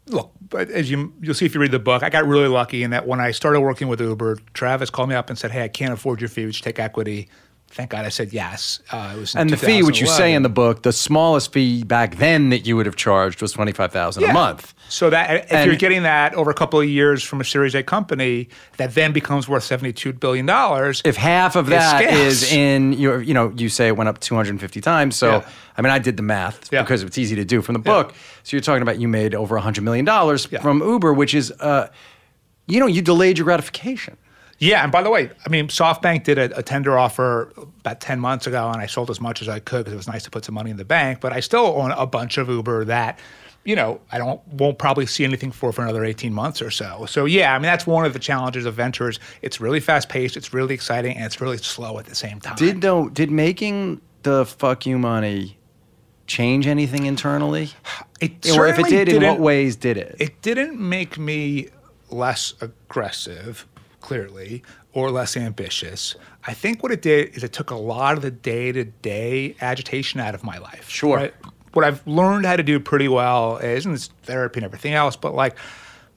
look? 0.08 0.32
But 0.50 0.70
as 0.70 0.90
you 0.90 1.14
you'll 1.22 1.36
see 1.36 1.46
if 1.46 1.54
you 1.54 1.62
read 1.62 1.72
the 1.72 1.80
book, 1.80 2.04
I 2.04 2.10
got 2.10 2.26
really 2.26 2.48
lucky 2.48 2.84
in 2.84 2.92
that 2.92 3.08
when 3.08 3.20
I 3.20 3.32
started 3.32 3.62
working 3.62 3.88
with 3.88 4.00
Uber, 4.02 4.38
Travis 4.54 4.90
called 4.90 5.10
me 5.10 5.16
up 5.16 5.30
and 5.30 5.38
said, 5.38 5.52
"Hey, 5.52 5.64
I 5.64 5.68
can't 5.68 5.94
afford 5.94 6.22
your 6.22 6.30
fee. 6.30 6.46
Would 6.46 6.56
you 6.56 6.64
take 6.64 6.80
equity?" 6.80 7.30
Thank 7.74 7.90
God 7.92 8.04
I 8.06 8.10
said 8.10 8.34
yes. 8.34 8.82
Uh, 8.92 9.14
it 9.16 9.20
was 9.20 9.36
And 9.36 9.50
the 9.50 9.56
fee, 9.58 9.82
which 9.82 10.02
you 10.02 10.08
say 10.08 10.34
in 10.34 10.44
the 10.44 10.50
book, 10.50 10.84
the 10.84 10.92
smallest 10.92 11.54
fee 11.54 11.84
back 11.84 12.18
then 12.18 12.50
that 12.50 12.66
you 12.68 12.76
would 12.76 12.86
have 12.86 12.98
charged 12.98 13.42
was 13.42 13.54
twenty 13.54 13.72
five 13.72 13.92
thousand 13.94 14.24
a 14.24 14.28
Yeah. 14.28 14.34
month. 14.34 14.74
So 14.90 15.10
that 15.10 15.46
if 15.46 15.52
And- 15.54 15.66
you're 15.68 15.78
getting 15.78 16.04
that 16.04 16.34
over 16.36 16.52
a 16.52 16.54
couple 16.54 16.82
of 16.82 16.88
years 16.90 17.24
from 17.24 17.40
a 17.40 17.46
Series 17.46 17.74
A 17.74 17.82
company, 17.82 18.50
that 18.76 18.94
then 18.94 19.14
becomes 19.14 19.48
worth 19.48 19.64
seventy 19.64 19.94
two 19.94 20.12
billion 20.12 20.46
dollars. 20.46 21.02
If 21.06 21.16
half 21.16 21.56
of 21.56 21.68
that 21.68 22.04
is 22.04 22.52
in 22.52 22.92
your, 22.94 23.22
you 23.22 23.34
know, 23.34 23.54
you 23.56 23.70
say 23.70 23.88
it 23.88 23.96
went 23.96 24.10
up 24.10 24.20
250 24.20 24.82
times. 24.82 25.16
So, 25.16 25.30
Yeah. 25.38 25.42
I 25.78 25.82
mean, 25.82 25.92
I 25.92 26.00
did 26.00 26.18
the 26.18 26.24
math 26.24 26.68
Yeah. 26.72 26.82
because 26.82 27.04
it's 27.04 27.18
easy 27.18 27.36
to 27.38 27.46
do 27.46 27.62
from 27.62 27.74
the 27.74 27.80
book. 27.80 28.14
So 28.44 28.58
you're 28.58 28.62
talking 28.62 28.82
about 28.82 29.00
you 29.00 29.08
made 29.08 29.34
over 29.34 29.56
100 29.56 29.84
million 29.84 30.04
dollars 30.04 30.46
from 30.62 30.82
Uber, 30.82 31.14
which 31.14 31.34
is, 31.34 31.52
uh, 31.62 31.88
you 32.68 32.80
know, 32.82 32.88
you 32.88 33.02
delayed 33.02 33.38
your 33.38 33.46
gratification. 33.46 34.18
Yeah, 34.62 34.84
and 34.84 34.92
by 34.92 35.02
the 35.02 35.10
way, 35.10 35.32
I 35.44 35.50
mean 35.50 35.68
SoftBank 35.68 36.24
did 36.24 36.38
a, 36.38 36.60
a 36.60 36.62
tender 36.62 36.98
offer 36.98 37.52
about 37.58 38.00
ten 38.00 38.20
months 38.20 38.46
ago, 38.46 38.70
and 38.70 38.80
I 38.80 38.86
sold 38.86 39.10
as 39.10 39.20
much 39.20 39.42
as 39.42 39.50
I 39.50 39.58
could 39.60 39.80
because 39.80 39.94
it 39.94 39.98
was 39.98 40.08
nice 40.08 40.24
to 40.24 40.30
put 40.30 40.46
some 40.46 40.54
money 40.54 40.70
in 40.70 40.78
the 40.78 40.86
bank. 40.86 41.20
But 41.20 41.34
I 41.34 41.40
still 41.40 41.66
own 41.66 41.90
a 41.92 42.06
bunch 42.06 42.38
of 42.38 42.48
Uber 42.48 42.86
that, 42.86 43.18
you 43.66 43.76
know, 43.76 44.00
I 44.12 44.20
don't 44.20 44.40
won't 44.50 44.78
probably 44.78 45.08
see 45.08 45.24
anything 45.24 45.52
for 45.52 45.72
for 45.74 45.82
another 45.82 46.06
eighteen 46.06 46.32
months 46.32 46.62
or 46.62 46.70
so. 46.70 47.08
So 47.08 47.26
yeah, 47.26 47.56
I 47.56 47.58
mean 47.58 47.64
that's 47.64 47.88
one 47.88 48.06
of 48.06 48.14
the 48.14 48.20
challenges 48.20 48.68
of 48.68 48.76
ventures. 48.76 49.20
It's 49.42 49.60
really 49.60 49.80
fast 49.80 50.10
paced, 50.10 50.38
it's 50.38 50.54
really 50.54 50.76
exciting, 50.76 51.18
and 51.18 51.26
it's 51.26 51.42
really 51.42 51.58
slow 51.58 51.98
at 51.98 52.06
the 52.06 52.16
same 52.16 52.40
time. 52.40 52.56
Did 52.56 52.82
though? 52.82 53.10
Did 53.10 53.32
making 53.32 54.00
the 54.22 54.46
fuck 54.46 54.86
you 54.86 55.00
money 55.00 55.58
change 56.28 56.68
anything 56.68 57.08
internally? 57.08 57.72
It 58.22 58.56
or 58.56 58.68
if 58.68 58.78
it 58.78 58.86
did, 58.86 59.10
in 59.10 59.24
what 59.24 59.40
ways 59.40 59.76
did 59.76 59.98
it? 59.98 60.16
It 60.20 60.44
didn't 60.44 60.80
make 60.80 61.18
me 61.18 61.70
less 62.12 62.54
aggressive, 62.62 63.66
clearly, 64.02 64.64
or 64.94 65.10
less 65.12 65.38
ambitious. 65.38 66.16
I 66.46 66.54
think 66.54 66.84
what 66.84 66.92
it 66.92 67.02
did 67.02 67.36
is 67.36 67.44
it 67.44 67.54
took 67.54 67.70
a 67.70 67.76
lot 67.76 68.16
of 68.18 68.22
the 68.22 68.32
day 68.32 68.72
to 68.72 68.84
day 68.84 69.56
agitation 69.62 70.20
out 70.20 70.36
of 70.36 70.44
my 70.44 70.58
life. 70.58 70.90
Sure. 70.90 71.18
Right? 71.18 71.34
What 71.74 71.86
I've 71.86 72.06
learned 72.06 72.46
how 72.46 72.58
to 72.58 72.64
do 72.64 72.80
pretty 72.80 73.08
well 73.08 73.58
is, 73.58 73.86
and 73.86 73.96
it's 73.96 74.08
therapy 74.24 74.60
and 74.60 74.66
everything 74.66 74.94
else, 74.94 75.16
but 75.16 75.34
like 75.34 75.58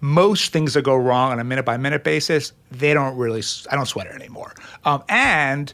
most 0.00 0.52
things 0.52 0.74
that 0.74 0.82
go 0.82 0.96
wrong 0.96 1.30
on 1.32 1.38
a 1.38 1.44
minute 1.44 1.64
by 1.64 1.76
minute 1.76 2.02
basis, 2.02 2.52
they 2.70 2.92
don't 2.92 3.16
really, 3.16 3.42
I 3.70 3.76
don't 3.76 3.86
sweat 3.86 4.06
it 4.08 4.14
anymore. 4.14 4.52
Um, 4.84 5.04
and 5.08 5.72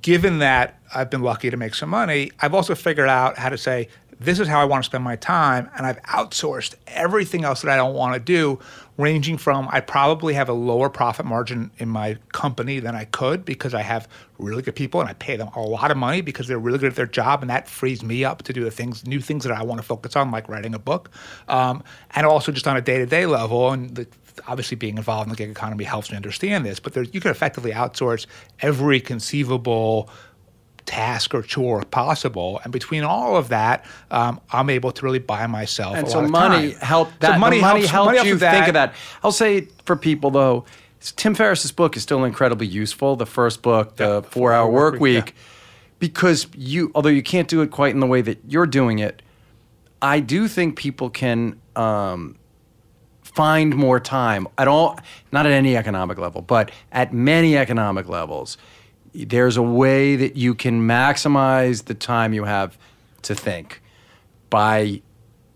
given 0.00 0.38
that 0.38 0.80
I've 0.94 1.10
been 1.10 1.22
lucky 1.22 1.50
to 1.50 1.56
make 1.56 1.74
some 1.74 1.90
money, 1.90 2.30
I've 2.40 2.54
also 2.54 2.74
figured 2.74 3.08
out 3.08 3.36
how 3.36 3.50
to 3.50 3.58
say, 3.58 3.88
this 4.20 4.40
is 4.40 4.48
how 4.48 4.60
I 4.60 4.64
want 4.64 4.82
to 4.82 4.86
spend 4.86 5.04
my 5.04 5.16
time. 5.16 5.70
And 5.76 5.86
I've 5.86 6.02
outsourced 6.02 6.74
everything 6.86 7.44
else 7.44 7.62
that 7.62 7.70
I 7.70 7.76
don't 7.76 7.94
want 7.94 8.14
to 8.14 8.20
do, 8.20 8.58
ranging 8.96 9.38
from 9.38 9.68
I 9.70 9.80
probably 9.80 10.34
have 10.34 10.48
a 10.48 10.52
lower 10.52 10.88
profit 10.88 11.24
margin 11.24 11.70
in 11.78 11.88
my 11.88 12.18
company 12.32 12.80
than 12.80 12.94
I 12.94 13.04
could 13.04 13.44
because 13.44 13.74
I 13.74 13.82
have 13.82 14.08
really 14.38 14.62
good 14.62 14.74
people 14.74 15.00
and 15.00 15.08
I 15.08 15.12
pay 15.14 15.36
them 15.36 15.48
a 15.54 15.60
lot 15.60 15.90
of 15.90 15.96
money 15.96 16.20
because 16.20 16.48
they're 16.48 16.58
really 16.58 16.78
good 16.78 16.90
at 16.90 16.96
their 16.96 17.06
job. 17.06 17.42
And 17.42 17.50
that 17.50 17.68
frees 17.68 18.02
me 18.02 18.24
up 18.24 18.42
to 18.42 18.52
do 18.52 18.64
the 18.64 18.70
things, 18.70 19.06
new 19.06 19.20
things 19.20 19.44
that 19.44 19.52
I 19.52 19.62
want 19.62 19.80
to 19.80 19.86
focus 19.86 20.16
on, 20.16 20.30
like 20.30 20.48
writing 20.48 20.74
a 20.74 20.78
book. 20.78 21.10
Um, 21.48 21.82
and 22.14 22.26
also 22.26 22.50
just 22.52 22.66
on 22.66 22.76
a 22.76 22.82
day 22.82 22.98
to 22.98 23.06
day 23.06 23.26
level. 23.26 23.70
And 23.70 23.94
the, 23.94 24.06
obviously 24.46 24.76
being 24.76 24.96
involved 24.96 25.26
in 25.26 25.30
the 25.30 25.36
gig 25.36 25.50
economy 25.50 25.84
helps 25.84 26.10
me 26.10 26.16
understand 26.16 26.64
this, 26.64 26.78
but 26.78 26.92
there, 26.92 27.02
you 27.04 27.20
can 27.20 27.30
effectively 27.30 27.72
outsource 27.72 28.26
every 28.60 29.00
conceivable 29.00 30.08
task 30.88 31.34
or 31.34 31.42
chore 31.42 31.82
possible. 31.82 32.60
And 32.64 32.72
between 32.72 33.04
all 33.04 33.36
of 33.36 33.50
that, 33.50 33.84
um, 34.10 34.40
I'm 34.50 34.70
able 34.70 34.90
to 34.92 35.04
really 35.04 35.18
buy 35.18 35.46
myself 35.46 35.96
and 35.96 36.06
a 36.06 36.10
so 36.10 36.16
lot 36.20 36.24
of 36.24 36.30
money 36.30 36.70
time. 36.72 36.80
helped 36.80 37.12
So 37.12 37.16
that 37.20 37.38
money, 37.38 37.60
money 37.60 37.80
helps, 37.80 37.92
helped 37.92 38.06
money 38.06 38.16
helps 38.16 38.26
you 38.28 38.34
with 38.34 38.40
think 38.40 38.68
of 38.68 38.74
that 38.74 38.94
i'll 39.22 39.30
say 39.30 39.68
for 39.84 39.96
people 39.96 40.30
though 40.30 40.64
tim 41.00 41.34
ferriss's 41.34 41.72
book 41.72 41.94
is 41.94 42.02
still 42.02 42.24
incredibly 42.24 42.66
useful 42.66 43.16
the 43.16 43.26
first 43.26 43.60
book 43.60 43.96
the 43.96 44.22
Yeah, 44.22 44.30
four 44.30 44.52
hour 44.54 44.70
work 44.70 44.94
week 44.94 45.26
Week, 45.26 45.34
because 45.98 46.46
you 46.56 46.90
although 46.94 47.10
you 47.10 47.22
can't 47.22 47.48
do 47.48 47.60
it 47.60 47.70
quite 47.70 47.92
in 47.92 48.00
the 48.00 48.06
way 48.06 48.22
that 48.22 48.38
you're 48.48 48.66
doing 48.66 48.98
it 48.98 49.20
i 50.00 50.20
do 50.20 50.48
think 50.48 50.76
people 50.76 51.10
can 51.10 51.60
um, 51.76 52.34
find 53.22 53.76
more 53.76 54.00
time 54.00 54.48
at 54.56 54.68
all 54.68 54.98
not 55.32 55.44
at 55.44 55.52
any 55.52 55.76
economic 55.76 56.16
level 56.16 56.40
but 56.40 56.70
at 56.92 57.12
many 57.12 57.58
economic 57.58 58.08
levels 58.08 58.56
there's 59.24 59.56
a 59.56 59.62
way 59.62 60.16
that 60.16 60.36
you 60.36 60.54
can 60.54 60.82
maximize 60.86 61.84
the 61.84 61.94
time 61.94 62.32
you 62.32 62.44
have 62.44 62.76
to 63.22 63.34
think 63.34 63.80
by 64.50 65.02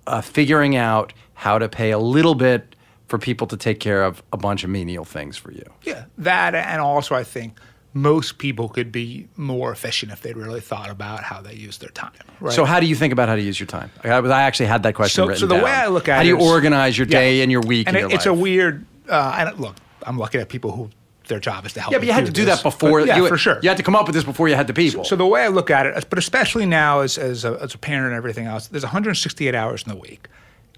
uh, 0.06 0.20
figuring 0.20 0.76
out 0.76 1.12
how 1.34 1.58
to 1.58 1.68
pay 1.68 1.90
a 1.90 1.98
little 1.98 2.34
bit 2.34 2.74
for 3.08 3.18
people 3.18 3.46
to 3.46 3.56
take 3.56 3.78
care 3.80 4.02
of 4.04 4.22
a 4.32 4.36
bunch 4.36 4.64
of 4.64 4.70
menial 4.70 5.04
things 5.04 5.36
for 5.36 5.52
you. 5.52 5.64
Yeah, 5.82 6.04
that 6.18 6.54
and 6.54 6.80
also 6.80 7.14
I 7.14 7.24
think 7.24 7.58
most 7.94 8.38
people 8.38 8.70
could 8.70 8.90
be 8.90 9.28
more 9.36 9.70
efficient 9.70 10.12
if 10.12 10.22
they 10.22 10.32
really 10.32 10.60
thought 10.60 10.88
about 10.88 11.22
how 11.22 11.42
they 11.42 11.52
use 11.54 11.76
their 11.78 11.90
time. 11.90 12.12
Right? 12.40 12.54
So, 12.54 12.64
how 12.64 12.80
do 12.80 12.86
you 12.86 12.94
think 12.94 13.12
about 13.12 13.28
how 13.28 13.34
to 13.36 13.42
use 13.42 13.60
your 13.60 13.66
time? 13.66 13.90
I, 14.02 14.08
I 14.08 14.42
actually 14.42 14.66
had 14.66 14.82
that 14.84 14.94
question 14.94 15.22
So- 15.22 15.26
written 15.28 15.40
so 15.40 15.46
the 15.46 15.56
down. 15.56 15.64
way 15.64 15.70
I 15.72 15.88
look 15.88 16.08
at 16.08 16.12
it. 16.14 16.16
how 16.16 16.22
do 16.22 16.28
you 16.28 16.40
organize 16.40 16.96
your 16.96 17.06
Yeah. 17.06 17.18
day 17.20 17.42
and 17.42 17.52
your 17.52 17.60
week 17.60 17.86
and 17.88 17.96
and, 17.96 18.06
it- 18.06 18.10
your 18.10 18.16
it's 18.16 18.26
a 18.26 18.32
weird. 18.32 18.86
Uh, 19.08 19.36
and 19.38 19.60
look, 19.60 19.76
I'm 20.04 20.18
looking 20.18 20.40
at 20.40 20.48
people 20.48 20.72
who 20.72 20.88
their 21.28 21.40
job 21.40 21.66
is 21.66 21.72
to 21.74 21.80
help. 21.80 21.92
yeah, 21.92 21.98
but 21.98 22.06
you 22.06 22.12
had 22.12 22.26
to 22.26 22.32
do 22.32 22.44
this. 22.44 22.56
that 22.56 22.62
before. 22.62 23.00
But 23.00 23.08
yeah, 23.08 23.16
you, 23.16 23.28
for 23.28 23.38
sure. 23.38 23.58
You 23.62 23.68
had 23.68 23.78
to 23.78 23.82
come 23.82 23.94
up 23.96 24.06
with 24.06 24.14
this 24.14 24.24
before 24.24 24.48
you 24.48 24.54
had 24.54 24.66
the 24.66 24.74
people. 24.74 25.04
So 25.04 25.16
the 25.16 25.26
way 25.26 25.42
I 25.42 25.48
look 25.48 25.70
at 25.70 25.86
it, 25.86 26.06
but 26.10 26.18
especially 26.18 26.66
now 26.66 27.00
as, 27.00 27.18
as, 27.18 27.44
a, 27.44 27.58
as 27.60 27.74
a 27.74 27.78
parent 27.78 28.06
and 28.06 28.14
everything 28.14 28.46
else, 28.46 28.68
there's 28.68 28.84
168 28.84 29.54
hours 29.54 29.82
in 29.82 29.90
the 29.90 29.96
week. 29.96 30.28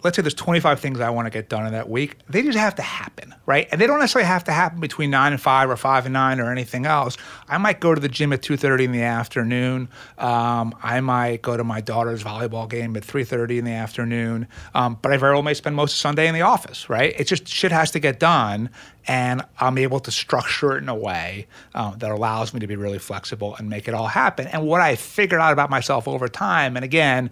Let's 0.05 0.17
say 0.17 0.23
there's 0.23 0.35
25 0.35 0.81
things 0.81 1.01
I 1.01 1.09
want 1.09 1.25
to 1.25 1.31
get 1.31 1.49
done 1.49 1.67
in 1.67 1.73
that 1.73 1.89
week. 1.89 2.19
They 2.29 2.43
just 2.43 2.59
have 2.59 2.75
to 2.75 2.83
happen, 2.83 3.35
right? 3.47 3.67
And 3.73 3.81
they 3.81 3.87
don't 3.87 3.99
necessarily 3.99 4.29
have 4.29 4.45
to 4.45 4.53
happen 4.53 4.79
between 4.79 5.11
nine 5.11 5.33
and 5.33 5.41
five 5.41 5.71
or 5.71 5.77
five 5.79 6.05
and 6.05 6.13
nine 6.13 6.41
or 6.41 6.53
anything 6.53 6.85
else. 6.85 7.17
I 7.49 7.57
might 7.57 7.81
go 7.81 7.95
to 7.95 8.01
the 8.01 8.09
gym 8.09 8.31
at 8.35 8.43
2:30 8.43 8.85
in 8.85 8.93
the 8.93 9.03
afternoon. 9.03 9.89
Um, 10.19 10.75
I 10.83 11.01
might 11.01 11.41
go 11.41 11.57
to 11.57 11.65
my 11.65 11.81
daughter's 11.81 12.23
volleyball 12.23 12.69
game 12.69 12.95
at 12.99 13.03
3:30 13.03 13.59
in 13.59 13.65
the 13.65 13.73
afternoon. 13.73 14.47
Um, 14.75 14.99
but 15.01 15.11
I 15.11 15.17
very 15.17 15.33
well 15.33 15.43
may 15.43 15.55
spend 15.55 15.75
most 15.75 15.93
of 15.93 15.99
Sunday 15.99 16.29
in 16.29 16.35
the 16.35 16.43
office, 16.43 16.91
right? 16.91 17.15
It 17.19 17.25
just 17.25 17.49
shit 17.49 17.73
has 17.73 17.91
to 17.93 17.99
get 17.99 18.21
done, 18.21 18.69
and 19.07 19.43
I'm 19.59 19.79
able 19.79 20.01
to 20.01 20.11
structure 20.11 20.77
it 20.77 20.83
in 20.83 20.91
a 20.91 20.95
way 20.95 21.47
uh, 21.75 21.97
that 21.97 22.11
allows 22.11 22.53
me 22.53 22.61
to 22.61 22.67
be 22.67 22.77
really 22.77 22.99
flexible 22.99 23.57
and 23.57 23.71
make 23.71 23.89
it 23.89 23.95
all 23.95 24.09
happen. 24.09 24.49
And 24.49 24.67
what 24.67 24.83
I 24.83 24.97
figured 24.97 25.41
out 25.41 25.55
about 25.55 25.71
myself 25.71 26.07
over 26.07 26.29
time, 26.29 26.77
and 26.77 26.85
again, 26.85 27.31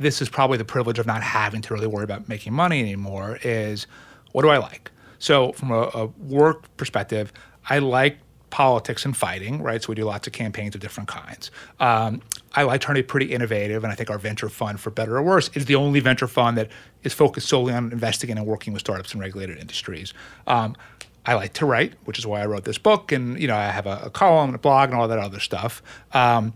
this 0.00 0.22
is 0.22 0.28
probably 0.28 0.58
the 0.58 0.64
privilege 0.64 0.98
of 0.98 1.06
not 1.06 1.22
having 1.22 1.60
to 1.62 1.74
really 1.74 1.86
worry 1.86 2.04
about 2.04 2.28
making 2.28 2.52
money 2.52 2.80
anymore, 2.80 3.38
is 3.42 3.86
what 4.32 4.42
do 4.42 4.48
I 4.48 4.58
like? 4.58 4.90
So, 5.18 5.52
from 5.52 5.70
a, 5.70 5.90
a 5.92 6.06
work 6.06 6.74
perspective, 6.78 7.32
I 7.68 7.78
like 7.78 8.18
politics 8.48 9.04
and 9.04 9.16
fighting, 9.16 9.62
right? 9.62 9.82
So 9.82 9.90
we 9.90 9.94
do 9.94 10.04
lots 10.04 10.26
of 10.26 10.32
campaigns 10.32 10.74
of 10.74 10.80
different 10.80 11.08
kinds. 11.08 11.50
Um, 11.78 12.20
I 12.54 12.64
like 12.64 12.86
be 12.92 13.02
pretty 13.02 13.26
innovative, 13.26 13.84
and 13.84 13.92
I 13.92 13.94
think 13.94 14.10
our 14.10 14.18
venture 14.18 14.48
fund, 14.48 14.80
for 14.80 14.90
better 14.90 15.16
or 15.16 15.22
worse, 15.22 15.50
is 15.54 15.66
the 15.66 15.76
only 15.76 16.00
venture 16.00 16.26
fund 16.26 16.58
that 16.58 16.68
is 17.04 17.12
focused 17.12 17.48
solely 17.48 17.72
on 17.72 17.92
investigating 17.92 18.38
and 18.38 18.46
working 18.46 18.72
with 18.72 18.80
startups 18.80 19.12
and 19.12 19.20
regulated 19.20 19.58
industries. 19.58 20.12
Um, 20.46 20.76
I 21.26 21.34
like 21.34 21.52
to 21.54 21.66
write, 21.66 21.94
which 22.06 22.18
is 22.18 22.26
why 22.26 22.40
I 22.40 22.46
wrote 22.46 22.64
this 22.64 22.78
book, 22.78 23.12
and 23.12 23.38
you 23.40 23.46
know 23.46 23.56
I 23.56 23.66
have 23.66 23.86
a, 23.86 24.00
a 24.04 24.10
column 24.10 24.48
and 24.48 24.54
a 24.56 24.58
blog 24.58 24.90
and 24.90 24.98
all 24.98 25.06
that 25.06 25.18
other 25.18 25.40
stuff. 25.40 25.82
Um, 26.12 26.54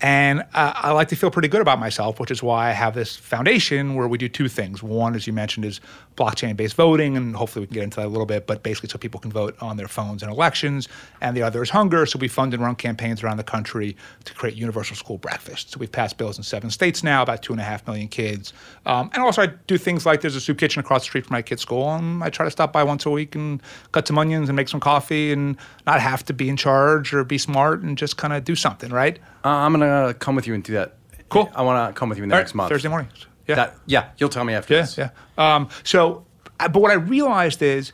and 0.00 0.40
uh, 0.54 0.72
I 0.74 0.92
like 0.92 1.08
to 1.08 1.16
feel 1.16 1.30
pretty 1.30 1.48
good 1.48 1.60
about 1.60 1.78
myself, 1.78 2.18
which 2.18 2.30
is 2.30 2.42
why 2.42 2.70
I 2.70 2.72
have 2.72 2.94
this 2.94 3.16
foundation 3.16 3.94
where 3.94 4.08
we 4.08 4.16
do 4.18 4.28
two 4.28 4.48
things. 4.48 4.82
One, 4.82 5.14
as 5.14 5.26
you 5.26 5.32
mentioned, 5.32 5.66
is 5.66 5.80
blockchain 6.20 6.56
based 6.56 6.76
voting, 6.76 7.16
and 7.16 7.34
hopefully 7.34 7.62
we 7.62 7.66
can 7.66 7.74
get 7.74 7.84
into 7.84 7.96
that 7.96 8.06
a 8.06 8.08
little 8.08 8.26
bit, 8.26 8.46
but 8.46 8.62
basically 8.62 8.88
so 8.90 8.98
people 8.98 9.18
can 9.18 9.32
vote 9.32 9.56
on 9.60 9.76
their 9.76 9.88
phones 9.88 10.22
in 10.22 10.28
elections. 10.28 10.88
And 11.20 11.36
the 11.36 11.42
other 11.42 11.62
is 11.62 11.70
hunger. 11.70 12.04
So 12.06 12.18
we 12.18 12.28
fund 12.28 12.52
and 12.52 12.62
run 12.62 12.74
campaigns 12.74 13.22
around 13.22 13.38
the 13.38 13.44
country 13.44 13.96
to 14.24 14.34
create 14.34 14.54
universal 14.56 14.96
school 14.96 15.18
breakfast. 15.18 15.70
So 15.70 15.78
we've 15.78 15.90
passed 15.90 16.18
bills 16.18 16.36
in 16.36 16.44
seven 16.44 16.70
states 16.70 17.02
now, 17.02 17.22
about 17.22 17.42
two 17.42 17.52
and 17.52 17.60
a 17.60 17.64
half 17.64 17.86
million 17.86 18.08
kids. 18.08 18.52
Um, 18.86 19.10
and 19.14 19.22
also, 19.22 19.42
I 19.42 19.46
do 19.66 19.78
things 19.78 20.04
like 20.04 20.20
there's 20.20 20.36
a 20.36 20.40
soup 20.40 20.58
kitchen 20.58 20.80
across 20.80 21.02
the 21.02 21.06
street 21.06 21.26
from 21.26 21.34
my 21.34 21.42
kid's 21.42 21.62
school, 21.62 21.90
and 21.90 22.22
I 22.22 22.28
try 22.28 22.44
to 22.44 22.50
stop 22.50 22.72
by 22.72 22.84
once 22.84 23.06
a 23.06 23.10
week 23.10 23.34
and 23.34 23.62
cut 23.92 24.06
some 24.06 24.18
onions 24.18 24.48
and 24.48 24.56
make 24.56 24.68
some 24.68 24.80
coffee 24.80 25.32
and 25.32 25.56
not 25.86 26.00
have 26.00 26.24
to 26.26 26.32
be 26.32 26.48
in 26.48 26.56
charge 26.56 27.14
or 27.14 27.24
be 27.24 27.38
smart 27.38 27.80
and 27.80 27.96
just 27.96 28.16
kind 28.16 28.32
of 28.32 28.44
do 28.44 28.54
something, 28.54 28.90
right? 28.90 29.18
Uh, 29.44 29.48
I'm 29.48 29.72
gonna 29.72 30.14
come 30.14 30.36
with 30.36 30.46
you 30.46 30.54
and 30.54 30.62
do 30.62 30.74
that. 30.74 30.96
Cool. 31.30 31.48
I 31.54 31.62
want 31.62 31.94
to 31.94 31.98
come 31.98 32.08
with 32.08 32.18
you 32.18 32.24
in 32.24 32.28
the 32.28 32.34
All 32.34 32.40
next 32.40 32.50
right, 32.50 32.56
month. 32.56 32.70
Thursday 32.70 32.88
morning. 32.88 33.08
Yeah. 33.50 33.56
That, 33.56 33.74
yeah, 33.86 34.08
you'll 34.18 34.28
tell 34.30 34.44
me 34.44 34.54
after 34.54 34.74
Yeah, 34.74 34.80
this. 34.82 34.98
yeah. 34.98 35.10
Um, 35.38 35.68
so, 35.84 36.24
but 36.58 36.76
what 36.76 36.90
I 36.90 36.94
realized 36.94 37.62
is 37.62 37.92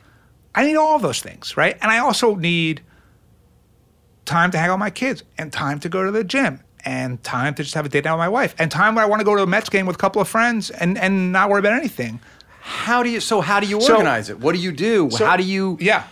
I 0.54 0.64
need 0.64 0.76
all 0.76 0.98
those 0.98 1.20
things, 1.20 1.56
right? 1.56 1.76
And 1.82 1.90
I 1.90 1.98
also 1.98 2.34
need 2.34 2.82
time 4.24 4.50
to 4.50 4.58
hang 4.58 4.68
out 4.70 4.74
with 4.74 4.80
my 4.80 4.90
kids 4.90 5.22
and 5.38 5.52
time 5.52 5.78
to 5.80 5.88
go 5.88 6.04
to 6.04 6.10
the 6.10 6.24
gym 6.24 6.60
and 6.84 7.22
time 7.22 7.54
to 7.54 7.62
just 7.62 7.74
have 7.74 7.86
a 7.86 7.88
date 7.88 8.04
night 8.04 8.12
with 8.12 8.18
my 8.18 8.28
wife 8.28 8.54
and 8.58 8.70
time 8.70 8.94
when 8.94 9.02
I 9.04 9.06
want 9.06 9.20
to 9.20 9.24
go 9.24 9.36
to 9.36 9.42
a 9.42 9.46
Mets 9.46 9.68
game 9.68 9.86
with 9.86 9.96
a 9.96 9.98
couple 9.98 10.20
of 10.22 10.28
friends 10.28 10.70
and, 10.70 10.98
and 10.98 11.32
not 11.32 11.48
worry 11.50 11.60
about 11.60 11.72
anything. 11.74 12.20
How 12.60 13.02
do 13.02 13.10
you? 13.10 13.20
So 13.20 13.40
how 13.40 13.60
do 13.60 13.66
you 13.66 13.80
So- 13.80 13.92
organize 13.94 14.28
it? 14.30 14.40
What 14.40 14.54
do 14.54 14.60
you 14.60 14.72
do? 14.72 15.10
So- 15.10 15.24
how 15.26 15.36
do 15.36 15.44
you? 15.44 15.76
Yeah. 15.80 16.04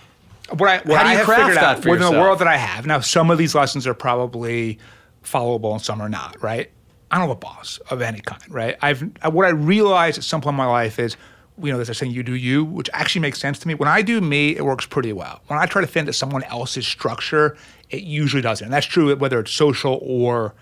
What 0.51 0.69
I, 0.69 0.77
what 0.87 0.99
How 0.99 1.05
do 1.05 1.11
you 1.11 1.17
have 1.17 1.25
craft 1.25 1.41
figured 1.41 1.57
that 1.57 1.65
out 1.79 1.83
for 1.83 1.91
within 1.91 2.13
the 2.13 2.21
world 2.21 2.39
that 2.41 2.47
I 2.49 2.57
have. 2.59 2.87
Now, 2.87 3.01
some 3.01 3.31
of 3.31 3.39
these 3.39 3.55
lessons 3.55 3.87
are 3.87 3.95
probably 3.95 4.79
followable 5.25 5.73
and 5.73 5.81
some 5.81 6.03
are 6.03 6.09
not, 6.09 6.41
right? 6.43 6.71
I 7.15 7.19
don't 7.19 7.29
have 7.29 7.37
a 7.37 7.41
boss 7.41 7.79
of 7.91 8.03
any 8.03 8.19
kind, 8.19 8.43
right? 8.49 8.77
I've 8.83 9.03
what 9.33 9.47
I 9.47 9.51
realized 9.51 10.19
at 10.19 10.25
some 10.25 10.41
point 10.41 10.55
in 10.55 10.57
my 10.57 10.67
life 10.67 10.99
is, 10.99 11.17
you 11.63 11.71
know, 11.71 11.81
there's 11.81 11.97
saying 11.97 12.11
"you 12.11 12.25
do 12.25 12.35
you," 12.35 12.65
which 12.65 12.91
actually 12.93 13.21
makes 13.21 13.39
sense 13.39 13.61
to 13.61 13.69
me. 13.69 13.75
When 13.75 13.89
I 13.89 14.03
do 14.03 14.21
me, 14.21 14.57
it 14.57 14.65
works 14.65 14.85
pretty 14.85 15.13
well. 15.13 15.41
When 15.47 15.57
I 15.57 15.67
try 15.67 15.81
to 15.81 15.87
fit 15.87 16.01
into 16.01 16.13
someone 16.13 16.43
else's 16.43 16.89
structure, 16.89 17.57
it 17.91 18.03
usually 18.03 18.43
doesn't. 18.43 18.65
And 18.65 18.75
that's 18.75 18.87
true 18.87 19.15
whether 19.15 19.39
it's 19.39 19.53
social 19.53 20.01
or 20.03 20.55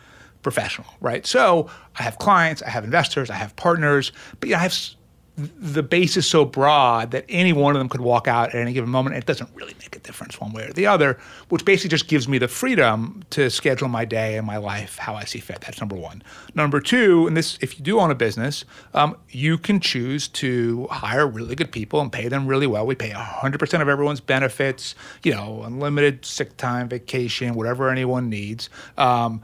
professional, 0.42 0.88
right? 1.00 1.24
So 1.24 1.70
I 1.98 2.02
have 2.02 2.18
clients, 2.18 2.62
I 2.62 2.68
have 2.68 2.84
investors, 2.84 3.30
I 3.30 3.36
have 3.36 3.56
partners, 3.56 4.12
but 4.38 4.50
you 4.50 4.54
know, 4.54 4.58
I 4.58 4.62
have 4.64 4.78
the 5.36 5.82
base 5.82 6.18
is 6.18 6.26
so 6.26 6.44
broad 6.44 7.10
that 7.12 7.24
any 7.28 7.54
one 7.54 7.74
of 7.74 7.80
them 7.80 7.88
could 7.88 8.02
walk 8.02 8.28
out 8.28 8.50
at 8.50 8.54
any 8.54 8.72
given 8.74 8.90
moment. 8.90 9.16
It 9.16 9.24
doesn't 9.24 9.48
really 9.54 9.74
make 9.78 9.96
a 9.96 9.98
difference 9.98 10.38
one 10.38 10.52
way 10.52 10.64
or 10.64 10.72
the 10.72 10.86
other, 10.86 11.18
which 11.48 11.64
basically 11.64 11.88
just 11.88 12.06
gives 12.06 12.28
me 12.28 12.36
the 12.36 12.48
freedom 12.48 13.22
to 13.30 13.48
schedule 13.48 13.88
my 13.88 14.04
day 14.04 14.36
and 14.36 14.46
my 14.46 14.58
life 14.58 14.98
how 14.98 15.14
I 15.14 15.24
see 15.24 15.38
fit. 15.38 15.62
That's 15.62 15.80
number 15.80 15.96
one. 15.96 16.22
Number 16.54 16.80
two, 16.80 17.26
and 17.26 17.34
this, 17.34 17.58
if 17.62 17.78
you 17.78 17.84
do 17.84 17.98
own 17.98 18.10
a 18.10 18.14
business, 18.14 18.66
um, 18.92 19.16
you 19.30 19.56
can 19.56 19.80
choose 19.80 20.28
to 20.28 20.86
hire 20.90 21.26
really 21.26 21.54
good 21.54 21.72
people 21.72 22.02
and 22.02 22.12
pay 22.12 22.28
them 22.28 22.46
really 22.46 22.66
well. 22.66 22.86
We 22.86 22.94
pay 22.94 23.10
100% 23.10 23.80
of 23.80 23.88
everyone's 23.88 24.20
benefits, 24.20 24.94
you 25.22 25.32
know, 25.32 25.62
unlimited 25.62 26.26
sick 26.26 26.58
time, 26.58 26.90
vacation, 26.90 27.54
whatever 27.54 27.88
anyone 27.88 28.28
needs. 28.28 28.68
Um, 28.98 29.40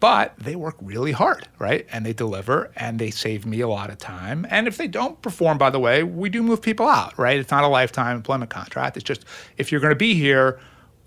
but 0.00 0.34
they 0.38 0.56
work 0.56 0.76
really 0.80 1.12
hard, 1.12 1.46
right? 1.58 1.86
And 1.92 2.04
they 2.04 2.12
deliver 2.12 2.72
and 2.74 2.98
they 2.98 3.10
save 3.10 3.46
me 3.46 3.60
a 3.60 3.68
lot 3.68 3.90
of 3.90 3.98
time. 3.98 4.46
And 4.50 4.66
if 4.66 4.76
they 4.78 4.88
don't 4.88 5.20
perform, 5.22 5.58
by 5.58 5.70
the 5.70 5.78
way, 5.78 6.02
we 6.02 6.30
do 6.30 6.42
move 6.42 6.62
people 6.62 6.88
out, 6.88 7.16
right? 7.18 7.38
It's 7.38 7.50
not 7.50 7.64
a 7.64 7.68
lifetime 7.68 8.16
employment 8.16 8.50
contract. 8.50 8.96
It's 8.96 9.04
just 9.04 9.24
if 9.58 9.70
you're 9.70 9.80
going 9.80 9.92
to 9.92 9.96
be 9.96 10.14
here, 10.14 10.58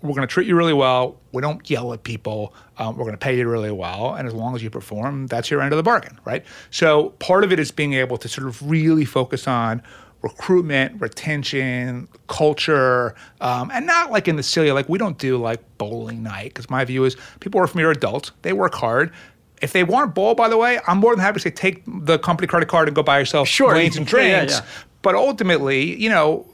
we're 0.04 0.14
going 0.14 0.28
to 0.28 0.32
treat 0.32 0.46
you 0.46 0.54
really 0.54 0.74
well. 0.74 1.18
We 1.32 1.40
don't 1.40 1.68
yell 1.68 1.92
at 1.94 2.04
people. 2.04 2.54
Um, 2.76 2.96
we're 2.96 3.04
going 3.04 3.14
to 3.14 3.18
pay 3.18 3.38
you 3.38 3.48
really 3.48 3.70
well, 3.70 4.14
and 4.14 4.28
as 4.28 4.34
long 4.34 4.54
as 4.54 4.62
you 4.62 4.68
perform, 4.68 5.28
that's 5.28 5.50
your 5.50 5.62
end 5.62 5.72
of 5.72 5.78
the 5.78 5.82
bargain, 5.82 6.20
right? 6.26 6.44
So 6.70 7.10
part 7.20 7.42
of 7.42 7.52
it 7.52 7.58
is 7.58 7.70
being 7.70 7.94
able 7.94 8.18
to 8.18 8.28
sort 8.28 8.46
of 8.46 8.68
really 8.68 9.06
focus 9.06 9.48
on 9.48 9.82
recruitment, 10.24 11.00
retention, 11.00 12.08
culture, 12.28 13.14
um, 13.42 13.70
and 13.72 13.86
not 13.86 14.10
like 14.10 14.26
in 14.26 14.36
the 14.36 14.42
silly 14.42 14.72
like 14.72 14.88
we 14.88 14.98
don't 14.98 15.18
do 15.18 15.36
like 15.36 15.60
bowling 15.78 16.22
night 16.22 16.46
because 16.46 16.68
my 16.70 16.84
view 16.84 17.04
is 17.04 17.16
people 17.40 17.60
work 17.60 17.70
for 17.70 17.78
me 17.78 17.84
are 17.84 17.90
adults. 17.90 18.32
They 18.42 18.52
work 18.54 18.74
hard. 18.74 19.12
If 19.62 19.72
they 19.72 19.84
want 19.84 20.08
to 20.10 20.12
bowl, 20.12 20.34
by 20.34 20.48
the 20.48 20.56
way, 20.56 20.80
I'm 20.88 20.98
more 20.98 21.14
than 21.14 21.20
happy 21.20 21.34
to 21.34 21.40
say 21.40 21.50
take 21.50 21.82
the 21.86 22.18
company 22.18 22.46
credit 22.48 22.68
card 22.68 22.88
and 22.88 22.94
go 22.96 23.02
buy 23.02 23.18
yourself 23.18 23.46
Sure. 23.48 23.74
lanes 23.74 23.96
and 23.96 24.10
Yeah, 24.10 24.18
yeah, 24.20 24.36
drinks. 24.38 24.54
yeah. 24.54 24.64
But 25.02 25.14
ultimately, 25.14 25.94
you 26.02 26.08
know, 26.08 26.46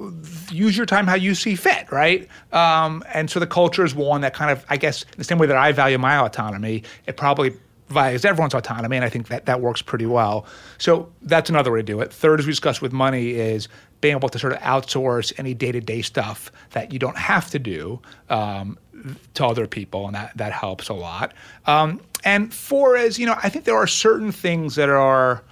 use 0.50 0.76
your 0.76 0.84
time 0.86 1.06
how 1.06 1.14
you 1.14 1.36
see 1.36 1.54
fit, 1.54 1.90
right? 1.92 2.28
Um, 2.52 3.04
and 3.14 3.30
so 3.30 3.38
the 3.38 3.46
culture 3.46 3.84
is 3.84 3.94
one 3.94 4.22
that 4.22 4.34
kind 4.34 4.50
of, 4.50 4.64
I 4.68 4.76
guess, 4.76 5.04
the 5.16 5.22
same 5.24 5.38
way 5.38 5.46
that 5.46 5.56
I 5.56 5.70
value 5.70 5.98
my 5.98 6.16
autonomy, 6.18 6.82
it 7.06 7.16
probably 7.16 7.52
values 7.90 8.24
everyone's 8.24 8.54
autonomy, 8.54 8.96
and 8.96 9.04
I 9.04 9.08
think 9.08 9.28
that 9.28 9.46
that 9.46 9.60
works 9.60 9.82
pretty 9.82 10.06
well. 10.06 10.46
So 10.78 11.10
that's 11.22 11.50
another 11.50 11.72
way 11.72 11.80
to 11.80 11.84
do 11.84 12.00
it. 12.00 12.12
Third, 12.12 12.40
as 12.40 12.46
we 12.46 12.52
discussed 12.52 12.80
with 12.80 12.92
money, 12.92 13.32
is 13.32 13.68
being 14.00 14.16
able 14.16 14.28
to 14.30 14.38
sort 14.38 14.52
of 14.52 14.58
outsource 14.60 15.32
any 15.36 15.52
day-to-day 15.52 16.02
stuff 16.02 16.50
that 16.70 16.92
you 16.92 16.98
don't 16.98 17.18
have 17.18 17.50
to 17.50 17.58
do 17.58 18.00
um, 18.30 18.78
to 19.34 19.44
other 19.44 19.66
people, 19.66 20.06
and 20.06 20.14
that 20.14 20.36
that 20.36 20.52
helps 20.52 20.88
a 20.88 20.94
lot. 20.94 21.34
Um, 21.66 22.00
and 22.24 22.52
four 22.52 22.96
is, 22.96 23.18
you 23.18 23.26
know, 23.26 23.36
I 23.42 23.48
think 23.48 23.64
there 23.64 23.76
are 23.76 23.86
certain 23.86 24.32
things 24.32 24.76
that 24.76 24.88
are. 24.88 25.42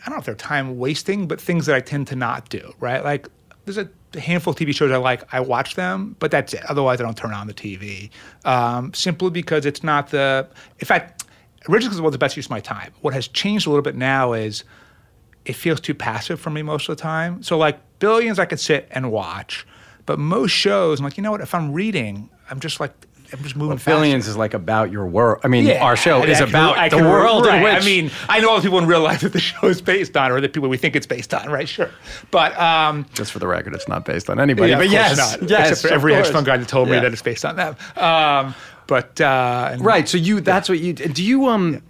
I 0.00 0.06
don't 0.06 0.14
know 0.14 0.20
if 0.20 0.24
they're 0.24 0.34
time 0.34 0.78
wasting, 0.78 1.28
but 1.28 1.38
things 1.38 1.66
that 1.66 1.76
I 1.76 1.80
tend 1.80 2.06
to 2.06 2.16
not 2.16 2.48
do, 2.48 2.72
right? 2.80 3.04
Like 3.04 3.28
there's 3.66 3.76
a 3.76 3.90
handful 4.18 4.52
of 4.52 4.58
TV 4.58 4.74
shows 4.74 4.90
I 4.90 4.96
like, 4.96 5.32
I 5.32 5.40
watch 5.40 5.74
them, 5.74 6.16
but 6.18 6.30
that's 6.30 6.54
it. 6.54 6.64
Otherwise, 6.68 7.00
I 7.00 7.04
don't 7.04 7.16
turn 7.16 7.32
on 7.32 7.46
the 7.46 7.54
TV. 7.54 8.10
Um, 8.44 8.92
simply 8.94 9.30
because 9.30 9.66
it's 9.66 9.84
not 9.84 10.10
the, 10.10 10.48
in 10.78 10.86
fact, 10.86 11.19
originally 11.68 11.88
because 11.88 11.98
it 11.98 12.02
was 12.02 12.12
the 12.12 12.18
best 12.18 12.36
use 12.36 12.46
of 12.46 12.50
my 12.50 12.60
time. 12.60 12.92
What 13.00 13.14
has 13.14 13.28
changed 13.28 13.66
a 13.66 13.70
little 13.70 13.82
bit 13.82 13.96
now 13.96 14.32
is 14.32 14.64
it 15.44 15.54
feels 15.54 15.80
too 15.80 15.94
passive 15.94 16.40
for 16.40 16.50
me 16.50 16.62
most 16.62 16.88
of 16.88 16.96
the 16.96 17.02
time. 17.02 17.42
So 17.42 17.56
like 17.58 17.78
Billions, 17.98 18.38
I 18.38 18.44
could 18.46 18.60
sit 18.60 18.88
and 18.90 19.10
watch, 19.12 19.66
but 20.06 20.18
most 20.18 20.52
shows, 20.52 21.00
I'm 21.00 21.04
like, 21.04 21.16
you 21.16 21.22
know 21.22 21.30
what? 21.30 21.40
If 21.42 21.54
I'm 21.54 21.72
reading, 21.72 22.30
I'm 22.50 22.60
just 22.60 22.80
like, 22.80 22.92
I'm 23.32 23.42
just 23.44 23.54
moving 23.54 23.78
faster. 23.78 23.90
Billions 23.92 24.26
is 24.26 24.36
like 24.36 24.54
about 24.54 24.90
your 24.90 25.06
world. 25.06 25.40
I 25.44 25.48
mean, 25.48 25.64
Yeah, 25.64 25.84
our 25.84 25.94
show 25.96 26.20
I- 26.22 26.24
is 26.26 26.38
I 26.40 26.46
can- 26.46 26.48
about 26.48 26.78
I 26.78 26.88
the 26.88 26.96
can- 26.96 27.04
world 27.08 27.46
in 27.46 27.52
right. 27.52 27.62
which. 27.62 27.82
I 27.82 27.86
mean, 27.86 28.10
I 28.28 28.40
know 28.40 28.50
all 28.50 28.56
the 28.56 28.62
people 28.62 28.78
in 28.78 28.86
real 28.86 29.02
life 29.02 29.20
that 29.20 29.32
the 29.32 29.38
show 29.50 29.68
is 29.68 29.80
based 29.80 30.16
on, 30.16 30.32
or 30.32 30.40
the 30.40 30.48
people 30.48 30.68
we 30.68 30.76
think 30.76 30.96
it's 30.96 31.06
based 31.06 31.32
on, 31.32 31.48
right? 31.48 31.68
Sure, 31.68 31.90
but 32.32 32.58
um, 32.58 33.06
just 33.14 33.30
for 33.30 33.38
the 33.38 33.46
record, 33.46 33.72
it's 33.74 33.86
not 33.86 34.04
based 34.04 34.28
on 34.30 34.40
anybody. 34.40 34.70
yeah, 34.72 34.78
but 34.78 34.88
yes, 34.90 35.16
not. 35.40 35.48
yes, 35.48 35.70
except 35.70 35.88
for 35.88 35.94
every 35.94 36.12
hedge 36.14 36.28
fund 36.30 36.44
guy 36.44 36.56
that 36.56 36.66
told 36.66 36.88
me 36.88 36.96
that 36.98 37.12
it's 37.12 37.22
based 37.22 37.44
on 37.44 37.54
them. 37.54 37.76
Um, 37.96 38.54
but 38.90 39.20
uh, 39.20 39.76
Right. 39.78 40.08
So 40.08 40.18
you 40.18 40.40
that's 40.40 40.68
what 40.68 40.80
you 40.80 40.92
do 40.92 41.22
you 41.22 41.46
um 41.46 41.80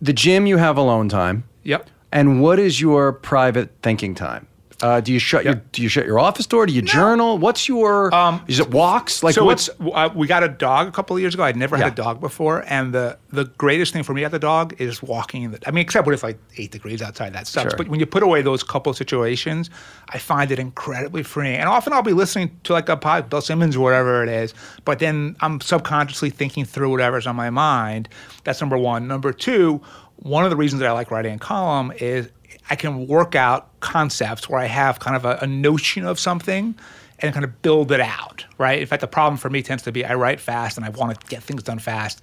the 0.00 0.14
gym 0.14 0.46
you 0.46 0.56
have 0.56 0.78
alone 0.78 1.10
time. 1.10 1.44
Yep. 1.64 1.90
And 2.10 2.40
what 2.40 2.58
is 2.58 2.80
your 2.80 3.12
private 3.12 3.70
thinking 3.82 4.14
time? 4.14 4.46
Uh, 4.84 5.00
do 5.00 5.14
you 5.14 5.18
shut 5.18 5.46
your 5.46 5.54
do 5.72 5.80
you 5.80 5.88
shut 5.88 6.04
your 6.04 6.18
office 6.18 6.46
door? 6.46 6.66
Do 6.66 6.72
you 6.74 6.82
journal? 6.82 7.38
What's 7.38 7.70
your 7.70 8.14
um, 8.14 8.44
is 8.48 8.60
it 8.60 8.70
walks? 8.70 9.22
Like 9.22 9.34
so 9.34 9.42
what's 9.42 9.70
uh, 9.80 10.10
we 10.14 10.26
got 10.26 10.42
a 10.42 10.48
dog 10.48 10.88
a 10.88 10.90
couple 10.90 11.16
of 11.16 11.22
years 11.22 11.32
ago. 11.32 11.42
I'd 11.42 11.56
never 11.56 11.78
had 11.78 11.86
a 11.86 11.94
dog 11.94 12.20
before, 12.20 12.64
and 12.68 12.92
the 12.92 13.16
the 13.30 13.46
greatest 13.56 13.94
thing 13.94 14.02
for 14.02 14.12
me 14.12 14.24
at 14.24 14.30
the 14.30 14.38
dog 14.38 14.78
is 14.78 15.02
walking. 15.02 15.44
In 15.44 15.52
the, 15.52 15.60
I 15.66 15.70
mean, 15.70 15.80
except 15.80 16.06
when 16.06 16.12
it's 16.12 16.22
like 16.22 16.36
eight 16.58 16.70
degrees 16.70 17.00
outside, 17.00 17.32
that 17.32 17.46
sucks. 17.46 17.70
Sure. 17.70 17.78
But 17.78 17.88
when 17.88 17.98
you 17.98 18.04
put 18.04 18.22
away 18.22 18.42
those 18.42 18.62
couple 18.62 18.92
situations, 18.92 19.70
I 20.10 20.18
find 20.18 20.50
it 20.50 20.58
incredibly 20.58 21.22
freeing. 21.22 21.56
And 21.56 21.66
often 21.66 21.94
I'll 21.94 22.02
be 22.02 22.12
listening 22.12 22.54
to 22.64 22.74
like 22.74 22.90
a 22.90 22.96
pod, 22.98 23.30
Bill 23.30 23.40
Simmons 23.40 23.76
or 23.76 23.80
whatever 23.80 24.22
it 24.22 24.28
is, 24.28 24.52
but 24.84 24.98
then 24.98 25.34
I'm 25.40 25.62
subconsciously 25.62 26.28
thinking 26.28 26.66
through 26.66 26.90
whatever's 26.90 27.26
on 27.26 27.36
my 27.36 27.48
mind. 27.48 28.10
That's 28.44 28.60
number 28.60 28.76
one. 28.76 29.08
Number 29.08 29.32
two, 29.32 29.80
one 30.16 30.44
of 30.44 30.50
the 30.50 30.56
reasons 30.56 30.80
that 30.80 30.90
I 30.90 30.92
like 30.92 31.10
writing 31.10 31.36
a 31.36 31.38
column 31.38 31.90
is 32.00 32.28
I 32.70 32.76
can 32.76 33.06
work 33.06 33.34
out 33.34 33.78
concepts 33.80 34.48
where 34.48 34.60
I 34.60 34.66
have 34.66 35.00
kind 35.00 35.16
of 35.16 35.24
a, 35.24 35.38
a 35.42 35.46
notion 35.46 36.06
of 36.06 36.18
something 36.18 36.74
and 37.18 37.32
kind 37.32 37.44
of 37.44 37.62
build 37.62 37.92
it 37.92 38.00
out, 38.00 38.44
right? 38.58 38.80
In 38.80 38.86
fact, 38.86 39.00
the 39.00 39.06
problem 39.06 39.36
for 39.36 39.50
me 39.50 39.62
tends 39.62 39.82
to 39.84 39.92
be 39.92 40.04
I 40.04 40.14
write 40.14 40.40
fast 40.40 40.76
and 40.76 40.84
I 40.84 40.88
want 40.90 41.18
to 41.18 41.26
get 41.26 41.42
things 41.42 41.62
done 41.62 41.78
fast, 41.78 42.22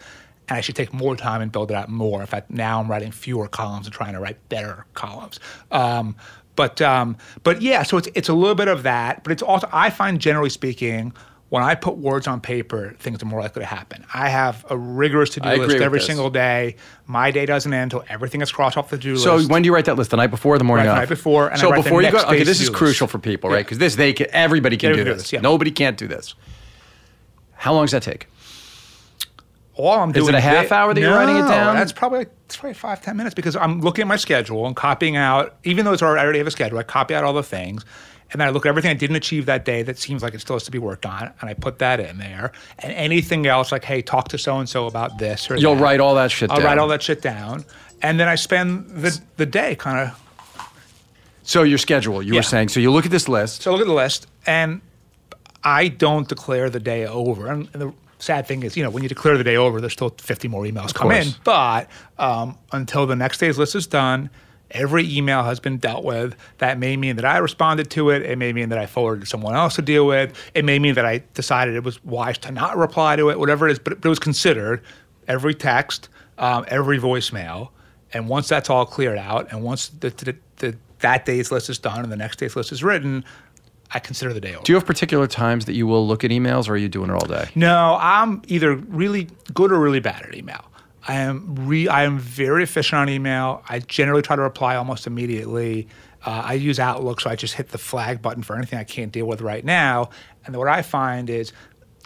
and 0.50 0.58
I 0.58 0.62
should 0.62 0.76
take 0.76 0.94
more 0.94 1.16
time 1.16 1.42
and 1.42 1.52
build 1.52 1.72
it 1.72 1.76
out 1.76 1.89
more. 1.89 2.22
In 2.22 2.28
fact, 2.28 2.52
now 2.52 2.80
I'm 2.80 2.89
writing 2.89 3.12
fewer 3.12 3.48
columns 3.48 3.86
and 3.86 3.94
trying 3.94 4.14
to 4.14 4.20
write 4.20 4.38
better 4.50 4.86
columns. 4.94 5.39
Um, 5.72 6.16
but 6.56 6.82
um, 6.82 7.18
but 7.44 7.62
yeah, 7.62 7.84
so 7.84 7.98
it's 7.98 8.10
it's 8.16 8.30
a 8.30 8.34
little 8.34 8.56
bit 8.56 8.68
of 8.68 8.84
that, 8.84 9.24
but 9.24 9.32
it's 9.32 9.42
also 9.42 9.68
I 9.72 9.89
find 9.89 10.20
generally 10.20 10.50
speaking. 10.50 11.14
When 11.52 11.64
I 11.64 11.76
put 11.76 11.97
words 11.97 12.28
on 12.28 12.39
paper, 12.39 12.95
things 12.97 13.22
are 13.22 13.26
more 13.26 13.41
likely 13.41 13.60
to 13.60 13.66
happen. 13.66 14.06
I 14.14 14.30
have 14.30 14.66
a 14.70 14.78
rigorous 14.78 15.32
to-do 15.32 15.49
list 15.49 15.82
every 15.82 15.99
single 15.99 16.30
day. 16.30 16.78
My 17.08 17.30
day 17.30 17.45
doesn't 17.45 17.74
end 17.74 17.91
until 17.91 18.06
everything 18.08 18.39
is 18.39 18.49
crossed 18.49 18.78
off 18.78 18.89
the 18.89 18.95
to-do 18.95 19.18
so 19.18 19.36
list. 19.36 19.47
So 19.47 19.52
when 19.54 19.62
do 19.62 19.68
you 19.68 19.74
write 19.74 19.84
that 19.84 19.97
list? 19.97 20.12
The 20.12 20.16
night 20.16 20.28
before, 20.28 20.56
or 20.56 20.58
the 20.58 20.64
morning 20.64 20.88
Right, 20.88 20.93
the 20.93 20.99
night 21.02 21.10
before, 21.10 21.47
and 21.49 21.58
I 21.58 21.60
so 21.60 21.74
before 21.74 22.02
you 22.02 22.10
go, 22.10 22.20
okay, 22.20 22.43
this 22.43 22.62
is 22.62 22.70
crucial 22.70 23.04
list. 23.04 23.12
for 23.12 23.20
people, 23.20 23.49
right? 23.49 23.66
Because 23.66 23.80
this 23.80 23.97
they 23.97 24.14
can, 24.14 24.28
everybody 24.32 24.78
can 24.78 24.91
Everybody 24.91 25.10
do 25.10 25.14
this. 25.14 25.24
this, 25.24 25.34
yeah. 25.34 25.41
Nobody 25.41 25.72
can't 25.72 25.97
do 25.97 26.08
this. 26.08 26.36
How 27.56 27.74
long 27.74 27.84
does 27.84 27.91
that 27.91 28.04
take? 28.04 28.28
all 29.74 29.99
I'm 29.99 30.12
doing 30.12 30.24
is 30.26 30.30
it 30.30 30.36
a 30.36 30.41
half 30.41 30.72
hour 30.72 30.93
that 30.93 31.02
you're 31.02 31.14
writing 31.14 31.36
it 31.36 31.47
down? 31.47 31.76
That's 31.76 31.91
probably 31.91 32.28
it's 32.45 32.58
probably 32.58 32.74
five 32.76 33.02
ten 33.02 33.18
minutes 33.18 33.34
because 33.34 33.56
I'm 33.56 33.82
looking 33.82 34.04
at 34.04 34.08
my 34.08 34.16
schedule 34.16 34.68
and 34.68 34.76
copying 34.76 35.16
out. 35.16 35.58
Even 35.64 35.86
though 35.86 35.93
it's 35.93 36.02
already, 36.02 36.22
I 36.22 36.24
already 36.24 36.39
have 36.39 36.47
a 36.47 36.52
schedule, 36.52 36.78
I 36.78 36.84
copy 36.84 37.14
out 37.14 37.24
all 37.24 37.34
the 37.34 37.43
things, 37.43 37.86
and 38.32 38.40
then 38.40 38.48
I 38.48 38.52
look 38.52 38.66
at 38.66 38.70
everything 38.70 38.92
I 38.92 38.96
didn't 38.96 39.16
achieve 39.18 39.46
that 39.48 39.66
day 39.66 39.84
that 39.84 39.98
seems 40.00 40.24
like 40.24 40.34
it 40.34 40.42
still 40.42 40.56
has 40.56 40.64
to 40.64 40.72
be 40.72 40.78
worked 40.80 41.06
on, 41.06 41.32
and 41.42 41.50
I 41.50 41.54
put 41.54 41.80
that 41.80 42.00
in 42.00 42.18
there. 42.18 42.52
And 42.80 42.92
anything 42.94 43.46
else 43.46 43.72
like, 43.72 43.84
hey, 43.84 44.02
talk 44.02 44.30
to 44.30 44.38
so 44.38 44.58
and 44.60 44.68
so 44.70 44.88
about 44.88 45.18
this 45.18 45.50
or 45.52 45.58
You'll 45.58 45.76
that. 45.76 45.82
write 45.82 46.00
all 46.00 46.16
that 46.16 46.32
shit 46.32 46.50
I'll 46.50 46.58
down. 46.58 46.66
write 46.66 46.78
all 46.78 46.88
that 46.90 47.04
shit 47.04 47.22
down, 47.22 47.66
and 48.02 48.20
then 48.20 48.28
I 48.28 48.36
spend 48.36 48.90
the 48.90 49.20
the 49.38 49.46
day 49.46 49.76
kind 49.76 50.00
of 50.10 50.18
So 51.44 51.64
your 51.64 51.78
schedule, 51.78 52.22
you 52.22 52.34
Yeah. 52.34 52.40
were 52.40 52.44
saying. 52.44 52.70
So 52.70 52.80
you 52.80 52.92
look 52.92 53.06
at 53.06 53.12
this 53.12 53.28
list. 53.28 53.64
So 53.64 53.72
I 53.72 53.74
look 53.74 53.82
at 53.82 53.88
the 53.88 53.94
list, 53.94 54.28
and 54.46 54.82
I 55.64 55.88
don't 55.90 56.28
declare 56.28 56.70
the 56.70 56.80
day 56.80 57.06
over. 57.06 57.48
And 57.48 57.68
the 57.74 57.94
sad 58.20 58.48
thing 58.48 58.64
is, 58.64 58.78
you 58.78 58.84
know, 58.84 58.90
when 58.92 59.04
you 59.04 59.10
declare 59.10 59.38
the 59.38 59.44
day 59.44 59.58
over, 59.58 59.82
there's 59.82 59.94
still 59.94 60.10
50 60.18 60.48
more 60.48 60.64
emails 60.64 60.94
come 60.94 61.12
in. 61.12 61.24
course. 61.24 61.40
But 61.44 61.90
um, 62.20 62.58
until 62.72 63.06
the 63.08 63.16
next 63.16 63.40
day's 63.40 63.58
list 63.58 63.76
is 63.76 63.88
done, 63.88 64.30
every 64.72 65.10
email 65.10 65.44
has 65.44 65.60
been 65.60 65.78
dealt 65.78 66.04
with. 66.04 66.36
That 66.58 66.80
may 66.80 66.98
mean 66.98 67.16
that 67.18 67.26
I 67.26 67.38
responded 67.38 67.90
to 67.92 68.10
it. 68.10 68.24
It 68.24 68.38
may 68.38 68.54
mean 68.54 68.70
that 68.70 68.78
I 68.78 68.86
forwarded 68.86 69.22
to 69.22 69.28
someone 69.28 69.56
else 69.56 69.76
to 69.76 69.82
deal 69.82 70.06
with. 70.06 70.38
It 70.54 70.66
may 70.66 70.80
mean 70.80 70.96
that 70.96 71.06
I 71.06 71.24
decided 71.34 71.76
it 71.76 71.84
was 71.84 72.04
wise 72.04 72.38
to 72.40 72.52
not 72.52 72.78
reply 72.78 73.16
to 73.16 73.30
it, 73.30 73.40
whatever 73.40 73.68
it 73.68 73.74
is. 73.74 73.80
But 73.80 73.94
it 73.94 74.06
was 74.06 74.20
considered 74.20 74.82
every 75.28 75.54
text, 75.54 76.10
um, 76.38 76.66
every 76.68 77.00
voicemail. 77.00 77.70
And 78.14 78.28
once 78.28 78.48
that's 78.48 78.70
all 78.70 78.86
cleared 78.86 79.18
out, 79.18 79.52
and 79.52 79.64
once 79.64 79.88
the, 79.88 80.10
the, 80.10 80.36
the, 80.58 80.78
that 81.00 81.26
day's 81.26 81.52
list 81.52 81.70
is 81.70 81.80
done 81.80 82.04
and 82.04 82.12
the 82.12 82.18
next 82.18 82.40
day's 82.40 82.56
list 82.56 82.72
is 82.72 82.84
written, 82.84 83.24
I 83.94 84.00
consider 84.00 84.34
the 84.34 84.40
day 84.40 84.54
over. 84.54 84.64
Do 84.64 84.72
you 84.72 84.78
have 84.78 84.86
particular 84.86 85.28
times 85.28 85.66
that 85.66 85.74
you 85.74 85.86
will 85.86 86.08
look 86.08 86.24
at 86.24 86.32
emails, 86.32 86.70
or 86.70 86.74
are 86.74 86.78
you 86.78 86.88
doing 86.90 87.10
it 87.10 87.14
all 87.14 87.26
day? 87.26 87.50
No, 87.56 87.98
I'm 88.00 88.42
either 88.48 88.76
really 88.76 89.28
good 89.54 89.72
or 89.72 89.80
really 89.80 90.00
bad 90.00 90.24
at 90.24 90.34
email. 90.34 90.71
I 91.08 91.16
am 91.16 91.56
re- 91.68 91.88
I 91.88 92.04
am 92.04 92.20
very 92.20 92.64
efficient 92.64 92.99
on 92.99 93.10
email. 93.10 93.64
I 93.68 93.80
generally 93.80 94.22
try 94.22 94.36
to 94.36 94.41
reply 94.41 94.76
almost 94.76 95.08
immediately. 95.08 95.88
Uh, 96.24 96.43
I 96.45 96.54
use 96.54 96.80
Outlook, 96.80 97.22
so 97.22 97.30
I 97.30 97.36
just 97.36 97.56
hit 97.56 97.70
the 97.70 97.80
flag 97.80 98.22
button 98.22 98.43
for 98.43 98.56
anything 98.56 98.78
I 98.78 98.84
can't 98.84 99.12
deal 99.12 99.26
with 99.26 99.41
right 99.41 99.66
now. 99.66 100.12
And 100.45 100.56
what 100.56 100.68
I 100.68 100.84
find 100.84 101.30
is, 101.32 101.52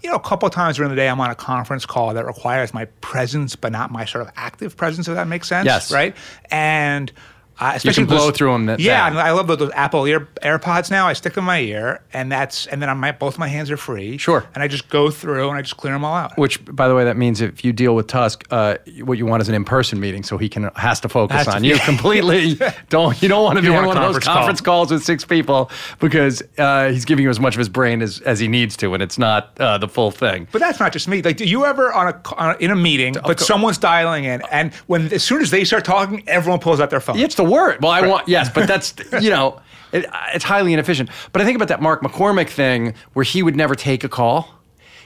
you 0.02 0.10
know, 0.10 0.16
a 0.16 0.22
couple 0.22 0.48
of 0.48 0.54
times 0.54 0.78
during 0.78 0.90
the 0.90 0.96
day, 0.96 1.10
I'm 1.10 1.20
on 1.20 1.30
a 1.30 1.36
conference 1.36 1.86
call 1.86 2.14
that 2.14 2.26
requires 2.26 2.74
my 2.74 2.86
presence, 3.02 3.58
but 3.58 3.74
not 3.74 3.92
my 3.92 4.06
sort 4.06 4.26
of 4.26 4.32
active 4.38 4.78
presence. 4.78 5.10
If 5.10 5.16
that 5.16 5.28
makes 5.28 5.50
sense, 5.50 5.66
Yes. 5.66 5.92
right? 5.92 6.16
And 6.50 7.12
uh, 7.60 7.74
especially 7.76 8.04
can 8.06 8.06
blow 8.08 8.30
those- 8.32 8.38
them. 8.38 8.66
that- 8.68 8.80
Yeah, 8.80 9.10
that- 9.10 9.26
I 9.26 9.32
love 9.32 9.48
those, 9.48 9.58
those 9.58 9.72
Apple 9.74 10.06
ear 10.06 10.28
AirPods 10.42 10.92
now. 10.92 11.08
I 11.08 11.14
stick 11.14 11.34
them 11.34 11.44
in 11.44 11.48
my 11.48 11.60
ear, 11.60 12.02
and 12.14 12.32
that's 12.32 12.66
and 12.68 12.82
then 12.82 12.90
on 12.90 12.98
my 12.98 13.12
both 13.12 13.38
my 13.38 13.48
hands 13.48 13.72
are 13.72 13.78
free. 13.78 14.18
Sure. 14.18 14.46
And 14.54 14.64
I 14.64 14.68
just 14.68 14.90
go 14.90 15.10
through 15.10 15.50
and 15.50 15.58
I 15.58 15.62
just 15.62 15.78
clear 15.78 15.94
them 15.94 16.04
all 16.04 16.16
out. 16.16 16.38
Which, 16.38 16.64
by 16.66 16.88
the 16.88 16.96
way, 16.96 17.04
that 17.06 17.18
means 17.18 17.42
if 17.42 17.64
you 17.64 17.72
deal 17.74 17.96
with 17.96 18.08
Tusk, 18.08 18.44
uh, 18.52 18.76
what 19.04 19.18
you 19.18 19.26
want 19.26 19.42
is 19.42 19.50
an 19.50 19.56
in-person 19.56 20.00
meeting, 20.00 20.24
so 20.24 20.38
he 20.38 20.50
can 20.50 20.70
has 20.76 21.00
to 21.02 21.10
focus 21.10 21.38
Has 21.38 21.46
to- 21.48 21.56
on 21.56 21.64
you 21.64 21.78
completely. 21.86 22.60
don't 22.90 23.22
you 23.22 23.28
don't 23.30 23.44
want 23.44 23.56
to 23.58 23.62
be 23.62 23.68
You 23.70 23.76
on 23.76 23.86
one 23.86 23.98
of 23.98 24.04
those 24.04 24.24
conference 24.24 24.26
call. 24.26 24.36
conference 24.36 24.62
calls 24.62 24.92
with 24.92 25.04
six 25.04 25.24
people 25.26 25.70
because 26.00 26.44
uh, 26.58 26.90
he's 26.90 27.06
giving 27.06 27.24
you 27.24 27.30
as 27.30 27.40
much 27.40 27.56
of 27.56 27.60
his 27.60 27.70
brain 27.70 28.02
as, 28.02 28.20
as 28.22 28.40
he 28.40 28.48
needs 28.48 28.76
to, 28.78 28.94
and 28.94 29.02
it's 29.02 29.18
not 29.18 29.60
uh, 29.60 29.78
the 29.78 29.88
full 29.88 30.12
thing. 30.12 30.48
But 30.52 30.60
that's 30.60 30.80
not 30.80 30.92
just 30.94 31.08
me. 31.08 31.22
Like, 31.22 31.38
do 31.38 31.46
you 31.46 31.66
ever 31.66 31.94
on 31.94 32.08
a, 32.08 32.22
on 32.36 32.56
a 32.56 32.58
in 32.58 32.72
a 32.72 32.76
meeting, 32.76 33.16
but 33.26 33.40
someone's 33.40 33.78
dialing 33.78 34.26
in, 34.26 34.42
and 34.52 34.74
when 34.88 35.12
as 35.14 35.24
soon 35.24 35.42
as 35.42 35.52
they 35.52 35.64
start 35.64 35.86
talking, 35.86 36.24
everyone 36.28 36.60
pulls 36.60 36.80
out 36.80 36.90
their 36.90 37.00
phone. 37.00 37.18
It's 37.20 37.36
the 37.36 37.45
word. 37.46 37.82
Well, 37.82 37.92
I 37.92 38.06
want 38.08 38.28
yes, 38.28 38.50
but 38.50 38.68
that's 38.68 38.94
you 39.22 39.30
know, 39.30 39.62
it, 39.92 40.06
it's 40.34 40.44
highly 40.44 40.74
inefficient. 40.74 41.10
But 41.32 41.42
I 41.42 41.46
think 41.46 41.56
about 41.56 41.68
that 41.70 41.82
Mark 41.82 42.02
McCormack 42.02 42.50
thing 42.50 42.94
where 43.14 43.24
he 43.24 43.42
would 43.44 43.56
never 43.56 43.76
take 43.76 44.04
a 44.04 44.10
call. 44.10 44.50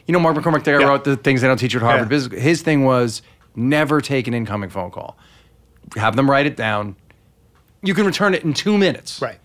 You 0.07 0.13
know, 0.13 0.19
Mark 0.19 0.35
McCormack 0.35 0.63
there 0.63 0.79
Yeah. 0.81 0.87
wrote 0.87 1.03
the 1.03 1.15
things 1.17 1.41
they 1.41 1.47
don't 1.47 1.57
teach 1.57 1.73
you 1.73 1.79
at 1.79 1.83
Harvard 1.83 2.07
Yeah. 2.07 2.09
Business. 2.09 2.41
His 2.41 2.61
thing 2.63 2.83
was 2.85 3.21
never 3.55 4.01
take 4.01 4.27
an 4.27 4.33
incoming 4.33 4.69
phone 4.69 4.89
call. 4.91 5.17
Have 5.95 6.15
them 6.15 6.29
write 6.29 6.45
it 6.47 6.55
down. 6.55 6.95
You 7.83 7.93
can 7.93 8.05
return 8.05 8.33
it 8.33 8.43
in 8.43 8.53
two 8.53 8.77
minutes. 8.77 9.21
Right. 9.21 9.39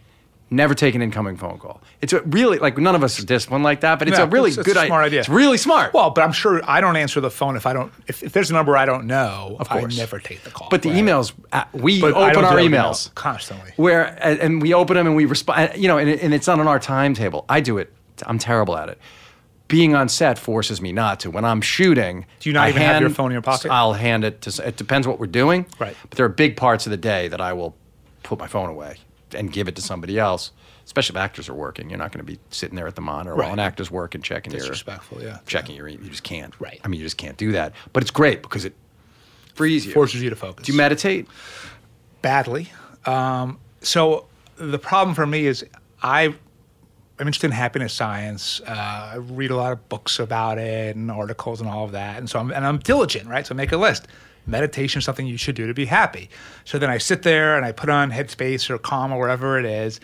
Never 0.54 0.74
take 0.74 0.94
an 0.94 1.02
incoming 1.02 1.36
phone 1.36 1.58
call. 1.58 1.80
It's 2.00 2.12
a 2.12 2.20
really 2.22 2.58
like 2.58 2.78
none 2.78 2.94
of 2.94 3.02
us 3.02 3.18
are 3.20 3.24
disciplined 3.26 3.64
like 3.64 3.80
that, 3.80 3.98
but 3.98 4.08
it's 4.08 4.18
Yeah, 4.18 4.24
a 4.24 4.26
really 4.26 4.50
it's- 4.50 4.58
it's 4.66 4.74
good 4.74 4.82
a 4.82 4.86
smart 4.86 5.04
idea. 5.04 5.20
It's 5.20 5.28
really 5.28 5.56
smart. 5.58 5.92
Well, 5.92 6.10
but 6.10 6.22
I'm 6.22 6.32
sure 6.32 6.60
I 6.68 6.80
don't 6.80 6.96
answer 6.96 7.20
the 7.20 7.30
phone 7.30 7.56
if 7.56 7.66
I 7.66 7.72
don't. 7.72 7.92
If, 8.06 8.22
if 8.22 8.32
there's 8.32 8.50
a 8.50 8.54
number 8.54 8.76
I 8.76 8.86
don't 8.86 9.06
know, 9.06 9.56
of 9.60 9.68
course. 9.68 9.94
I 9.94 10.00
never 10.00 10.18
take 10.18 10.42
the 10.44 10.50
call. 10.50 10.68
but 10.70 10.82
the 10.82 10.90
right? 10.90 10.98
emails, 11.04 11.32
uh, 11.52 11.64
we 11.72 12.00
But 12.00 12.14
open 12.14 12.44
our 12.44 12.56
emails 12.56 13.14
constantly. 13.14 13.72
where 13.76 14.16
and 14.22 14.62
we 14.62 14.72
open 14.74 14.96
them 14.96 15.06
and 15.06 15.16
we 15.16 15.24
respond. 15.24 15.72
You 15.76 15.88
know, 15.88 15.98
and, 15.98 16.08
and 16.08 16.32
it's 16.34 16.46
not 16.46 16.60
on 16.60 16.68
our 16.68 16.78
timetable. 16.78 17.44
I 17.48 17.60
do 17.60 17.78
it. 17.78 17.92
I'm 18.26 18.38
terrible 18.38 18.76
at 18.76 18.88
it. 18.88 18.98
Being 19.66 19.94
on 19.94 20.08
set 20.10 20.38
forces 20.38 20.80
me 20.82 20.92
not 20.92 21.20
to. 21.20 21.30
When 21.30 21.44
I'm 21.44 21.62
shooting, 21.62 22.26
Do 22.40 22.50
you 22.50 22.52
not 22.52 22.66
I 22.66 22.68
even 22.68 22.82
have 22.82 23.00
your 23.00 23.08
phone 23.10 23.26
in 23.30 23.32
your 23.32 23.42
pocket? 23.42 23.70
I'll 23.70 23.94
hand 23.94 24.22
it 24.22 24.42
to. 24.42 24.68
It 24.68 24.76
depends 24.76 25.06
what 25.08 25.18
we're 25.18 25.26
doing. 25.26 25.64
Right. 25.80 25.96
But 26.08 26.16
there 26.18 26.26
are 26.26 26.28
big 26.28 26.56
parts 26.56 26.86
of 26.86 26.90
the 26.90 26.98
day 26.98 27.28
that 27.28 27.40
I 27.40 27.54
will 27.54 27.74
put 28.22 28.38
my 28.38 28.46
phone 28.46 28.68
away 28.68 28.96
and 29.34 29.52
give 29.52 29.68
it 29.68 29.76
to 29.76 29.82
somebody 29.82 30.18
else. 30.18 30.50
Especially 30.84 31.14
if 31.14 31.20
actors 31.22 31.48
are 31.48 31.54
working, 31.54 31.88
you're 31.88 31.98
not 31.98 32.12
going 32.12 32.24
to 32.24 32.30
be 32.30 32.38
sitting 32.50 32.76
there 32.76 32.86
at 32.86 32.94
the 32.94 33.00
monitor 33.00 33.34
while 33.34 33.44
Right. 33.46 33.52
an 33.54 33.58
actor's 33.58 33.90
working, 33.90 34.20
checking 34.20 34.52
your 34.52 34.60
Disrespectful, 34.60 35.22
yeah. 35.22 35.38
checking 35.46 35.76
your. 35.76 35.88
e- 35.88 35.98
You 36.02 36.10
just 36.10 36.24
can't. 36.24 36.52
Right. 36.60 36.78
I 36.84 36.88
mean, 36.88 37.00
you 37.00 37.06
just 37.06 37.16
can't 37.16 37.38
do 37.38 37.52
that. 37.52 37.72
But 37.94 38.02
it's 38.02 38.10
great 38.10 38.42
because 38.42 38.66
it 38.66 38.74
frees 39.54 39.86
you. 39.86 39.92
forces 39.92 40.20
you 40.22 40.28
to 40.30 40.36
focus. 40.36 40.66
Do 40.66 40.72
you 40.72 40.76
meditate? 40.76 41.26
badly. 42.22 42.70
Um, 43.06 43.58
so 43.80 44.26
the 44.56 44.78
problem 44.78 45.14
for 45.14 45.26
me 45.26 45.46
is 45.46 45.64
I 46.02 46.34
I'm 47.18 47.28
interested 47.28 47.46
in 47.46 47.52
happiness 47.52 47.92
science. 47.92 48.60
Uh, 48.66 49.10
I 49.14 49.16
read 49.16 49.50
a 49.50 49.56
lot 49.56 49.72
of 49.72 49.88
books 49.88 50.18
about 50.18 50.58
it 50.58 50.96
and 50.96 51.10
articles 51.10 51.60
and 51.60 51.70
all 51.70 51.84
of 51.84 51.92
that, 51.92 52.18
and 52.18 52.28
so 52.28 52.38
I'm 52.40 52.50
and 52.50 52.66
I'm 52.66 52.78
diligent, 52.78 53.28
right? 53.28 53.46
So 53.46 53.54
I 53.54 53.56
make 53.56 53.72
a 53.72 53.76
list. 53.76 54.08
Meditation 54.46 54.98
is 54.98 55.04
something 55.04 55.26
you 55.26 55.36
should 55.36 55.54
do 55.54 55.66
to 55.66 55.74
be 55.74 55.86
happy. 55.86 56.28
So 56.64 56.78
then 56.78 56.90
I 56.90 56.98
sit 56.98 57.22
there 57.22 57.56
and 57.56 57.64
I 57.64 57.72
put 57.72 57.88
on 57.90 58.10
Headspace 58.10 58.68
or 58.70 58.78
Calm 58.78 59.12
or 59.12 59.18
whatever 59.18 59.58
it 59.58 59.64
is, 59.64 60.00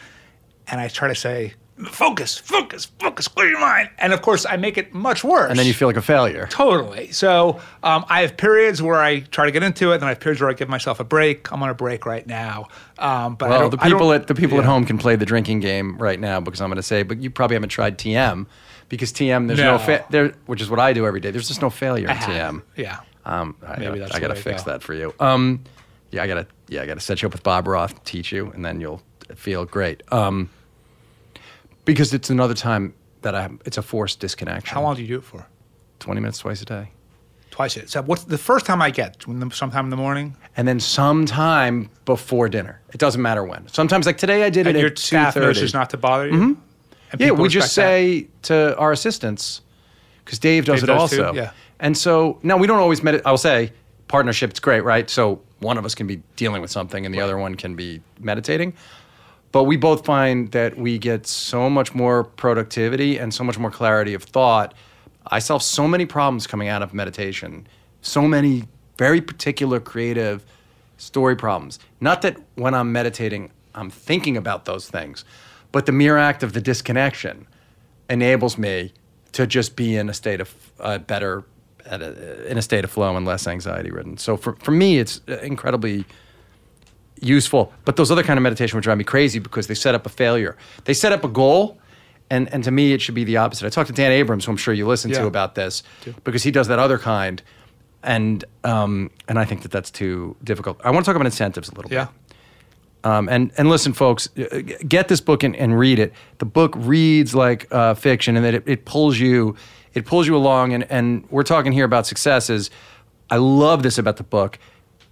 and 0.69 0.81
I 0.81 0.89
try 0.89 1.09
to 1.09 1.15
say, 1.15 1.55
focus, 1.89 2.37
focus, 2.37 2.87
focus, 2.99 3.27
clear 3.27 3.49
your 3.49 3.61
mind. 3.61 3.89
And 3.99 4.13
of 4.13 4.21
course, 4.21 4.45
I 4.45 4.57
make 4.59 4.77
it 4.77 4.93
much 4.93 5.25
worse. 5.25 5.49
And 5.51 5.59
then 5.59 5.67
you 5.67 5.73
feel 5.73 5.89
like 5.89 5.97
a 5.97 6.03
failure. 6.03 6.47
Totally. 6.51 7.11
So 7.11 7.59
um, 7.83 8.05
I 8.09 8.21
have 8.21 8.37
periods 8.37 8.83
where 8.83 9.01
I 9.01 9.21
try 9.21 9.47
to 9.47 9.51
get 9.51 9.63
into 9.63 9.91
it, 9.91 9.95
and 9.95 10.03
then 10.03 10.07
I 10.09 10.11
have 10.11 10.21
periods 10.21 10.41
where 10.43 10.51
I 10.51 10.53
give 10.55 10.69
myself 10.69 11.01
a 11.01 11.05
break. 11.05 11.51
I'm 11.53 11.63
on 11.63 11.71
a 11.71 11.75
break 11.75 12.05
right 12.07 12.27
now. 12.27 12.69
Um, 12.99 13.35
but 13.35 13.49
Well, 13.51 13.71
the 13.71 13.79
people 13.79 14.13
at 14.13 14.27
the 14.27 14.35
people 14.35 14.59
at 14.59 14.65
home 14.67 14.85
can 14.85 14.99
play 14.99 15.17
the 15.17 15.25
drinking 15.27 15.61
game 15.61 15.97
right 15.99 16.21
now 16.21 16.39
because 16.41 16.61
I'm 16.61 16.69
going 16.69 16.77
to 16.77 16.83
say, 16.83 17.03
but 17.03 17.19
you 17.23 17.31
probably 17.31 17.55
haven't 17.57 17.71
tried 17.71 17.97
TM 17.99 18.47
because 18.91 19.11
TM 19.13 19.47
there's 19.47 19.59
no, 19.59 19.73
No. 19.73 19.79
fa- 19.79 20.05
there, 20.11 20.35
which 20.47 20.61
is 20.61 20.69
what 20.69 20.81
I 20.81 20.93
do 20.93 21.07
every 21.07 21.21
day. 21.21 21.31
There's 21.31 21.49
just 21.49 21.63
no 21.63 21.71
failure 21.71 22.09
in 22.11 22.17
TM. 22.17 22.63
Yeah. 22.77 23.01
Um, 23.25 23.57
I 23.67 23.73
Maybe 23.79 23.85
gotta, 23.85 23.99
that's 24.01 24.15
I 24.15 24.21
gotta 24.21 24.35
fix 24.35 24.65
go. 24.65 24.73
that 24.73 24.83
for 24.83 24.95
you. 24.95 25.15
Um, 25.21 25.63
yeah, 26.11 26.23
I 26.23 26.27
gotta, 26.27 26.47
yeah, 26.69 26.83
I 26.83 26.87
gotta 26.87 27.01
set 27.01 27.23
you 27.23 27.27
up 27.27 27.33
with 27.33 27.43
Bob 27.43 27.67
Roth, 27.69 28.03
teach 28.05 28.33
you, 28.33 28.51
and 28.53 28.65
then 28.65 28.81
you'll 28.81 29.03
feel 29.35 29.65
great. 29.65 30.03
Um, 30.13 30.49
because 31.85 32.13
it's 32.15 32.31
another 32.31 32.55
time 32.55 32.95
that 33.23 33.35
I, 33.35 33.49
it's 33.65 33.79
a 33.79 33.83
forced 33.83 34.21
disconnection. 34.21 34.75
How 34.75 34.83
long 34.83 34.97
do 34.97 35.03
you 35.03 35.09
do 35.09 35.19
it 35.19 35.25
for? 35.25 35.47
Twenty 35.99 36.21
minutes 36.21 36.39
twice 36.39 36.63
a 36.63 36.65
day, 36.65 36.91
Twice 37.51 37.77
it. 37.77 37.91
So 37.91 38.01
what's 38.03 38.25
the 38.25 38.39
first 38.39 38.65
time 38.65 38.81
I 38.81 38.91
get? 38.91 39.23
Sometime 39.53 39.85
in 39.85 39.91
the 39.91 39.97
morning. 39.97 40.35
and 40.57 40.67
then 40.67 40.81
sometime 40.81 41.91
before 42.07 42.49
dinner. 42.49 42.81
It 42.95 42.99
doesn't 42.99 43.21
matter 43.21 43.45
when. 43.45 43.69
Sometimes, 43.69 44.07
like 44.07 44.17
today, 44.19 44.45
I 44.45 44.51
did 44.51 44.67
And 44.67 44.77
it 44.77 44.81
your 44.81 44.91
at 44.91 44.99
staff 44.99 45.37
knows 45.37 45.59
thirty. 45.61 45.77
not 45.77 45.91
to 45.91 45.97
bother 45.99 46.29
you. 46.29 46.33
Mm-hmm. 46.35 47.23
Yeah, 47.23 47.33
we 47.33 47.49
just 47.49 47.77
respect 47.77 47.77
that? 47.77 47.81
say 47.83 48.29
to 48.43 48.77
our 48.79 48.93
assistants, 48.93 49.61
because 50.25 50.39
Dave 50.39 50.65
does 50.65 50.81
Dave 50.81 50.85
it 50.85 50.93
does 50.93 51.11
too, 51.11 51.25
also. 51.25 51.35
yeah. 51.35 51.51
And 51.81 51.97
so 51.97 52.39
now 52.43 52.57
we 52.57 52.67
don't 52.67 52.79
always 52.79 53.03
meditate. 53.03 53.27
I'll 53.27 53.37
say 53.37 53.73
partnership, 54.07 54.51
it's 54.51 54.61
great, 54.61 54.85
right? 54.85 55.11
So 55.11 55.43
one 55.61 55.79
of 55.79 55.85
us 55.85 55.95
can 55.95 56.07
be 56.07 56.23
dealing 56.37 56.63
with 56.63 56.71
something 56.71 57.05
and 57.05 57.15
the 57.15 57.21
other 57.21 57.39
one 57.39 57.55
can 57.55 57.75
be 57.75 58.01
meditating. 58.21 58.75
But 59.53 59.65
we 59.65 59.77
both 59.77 60.05
find 60.05 60.51
that 60.53 60.77
we 60.77 60.99
get 60.99 61.27
so 61.27 61.69
much 61.69 61.95
more 61.95 62.23
productivity 62.23 63.19
and 63.19 63.35
so 63.35 63.43
much 63.43 63.59
more 63.59 63.71
clarity 63.71 64.15
of 64.15 64.23
thought. 64.23 64.75
I 65.27 65.41
solve 65.41 65.63
so 65.63 65.89
many 65.89 66.07
problems 66.07 66.47
coming 66.47 66.69
out 66.69 66.83
of 66.83 66.95
meditation, 66.95 67.67
so 68.01 68.23
many 68.23 68.65
very 68.97 69.21
particular 69.21 69.81
creative 69.81 70.45
story 70.99 71.35
problems. 71.35 71.79
Not 72.01 72.23
that 72.23 72.37
when 72.55 72.75
I'm 72.75 72.93
meditating, 72.93 73.51
I'm 73.75 73.91
thinking 73.91 74.37
about 74.37 74.67
those 74.67 74.89
things, 74.89 75.25
but 75.73 75.87
the 75.87 75.93
mere 75.93 76.17
act 76.17 76.43
of 76.43 76.53
the 76.53 76.61
disconnection 76.61 77.47
enables 78.09 78.59
me 78.59 78.93
to 79.33 79.47
just 79.47 79.77
be 79.77 79.97
in 79.97 80.09
a 80.09 80.15
state 80.15 80.41
of 80.41 80.55
uh, 80.81 80.99
better, 80.99 81.45
at 81.91 82.01
a, 82.01 82.51
in 82.51 82.57
a 82.57 82.63
state 82.63 82.85
of 82.85 82.91
flow 82.91 83.17
and 83.17 83.27
less 83.27 83.47
anxiety 83.47 83.91
ridden. 83.91 84.17
So 84.17 84.37
for, 84.37 84.55
for 84.57 84.71
me, 84.71 84.99
it's 84.99 85.21
incredibly 85.43 86.05
useful. 87.21 87.73
But 87.85 87.97
those 87.97 88.11
other 88.11 88.23
kind 88.23 88.39
of 88.39 88.43
meditation 88.43 88.77
would 88.77 88.85
drive 88.85 88.99
me 88.99 89.05
crazy 89.05 89.39
because 89.39 89.67
they 89.67 89.75
set 89.75 89.95
up 89.95 90.07
a 90.07 90.09
failure. 90.09 90.57
They 90.85 90.95
set 90.95 91.13
up 91.13 91.25
a 91.25 91.29
goal, 91.29 91.79
and, 92.31 92.53
and 92.55 92.65
to 92.65 92.71
me, 92.71 92.93
it 92.93 93.01
should 93.03 93.15
be 93.15 93.25
the 93.25 93.37
opposite. 93.37 93.67
I 93.67 93.71
talked 93.71 93.89
to 93.89 93.93
Dan 93.95 94.13
Abrams, 94.13 94.45
who 94.45 94.53
I'm 94.53 94.57
sure 94.57 94.73
you 94.73 94.87
listen 94.87 95.11
to 95.11 95.27
about 95.27 95.55
this, 95.57 95.83
because 96.25 96.43
he 96.43 96.51
does 96.51 96.69
that 96.69 96.79
other 96.79 96.99
kind. 96.99 97.43
And 98.03 98.43
um, 98.65 99.11
and 99.29 99.39
I 99.39 99.45
think 99.45 99.61
that 99.63 99.71
that's 99.71 99.91
too 99.91 100.35
difficult. 100.43 100.81
I 100.83 100.91
want 100.91 101.05
to 101.05 101.09
talk 101.11 101.17
about 101.17 101.27
incentives 101.27 101.69
a 101.69 101.75
little 101.75 101.93
Yeah. 101.93 102.07
bit. 102.07 102.15
Um, 103.05 103.29
and 103.29 103.51
and 103.57 103.69
listen, 103.71 103.93
folks, 103.93 104.29
uh, 104.37 104.61
get 104.87 105.09
this 105.09 105.21
book 105.21 105.43
and, 105.43 105.57
and 105.57 105.79
read 105.79 105.99
it. 105.99 106.13
The 106.39 106.45
book 106.45 106.75
reads 106.77 107.35
like 107.35 107.67
uh, 107.73 107.95
fiction, 107.95 108.37
and 108.37 108.45
that 108.45 108.55
it, 108.55 108.63
it 108.67 108.85
pulls 108.85 109.19
you, 109.19 109.57
it 109.95 110.05
pulls 110.05 110.27
you 110.27 110.37
along. 110.37 110.73
And 110.75 110.85
and 110.91 111.25
we're 111.31 111.43
talking 111.43 111.73
here 111.73 111.85
about 111.85 112.07
successes. 112.07 112.71
I 113.31 113.37
love 113.37 113.83
this 113.83 113.97
about 113.99 114.17
the 114.17 114.23
book. 114.25 114.59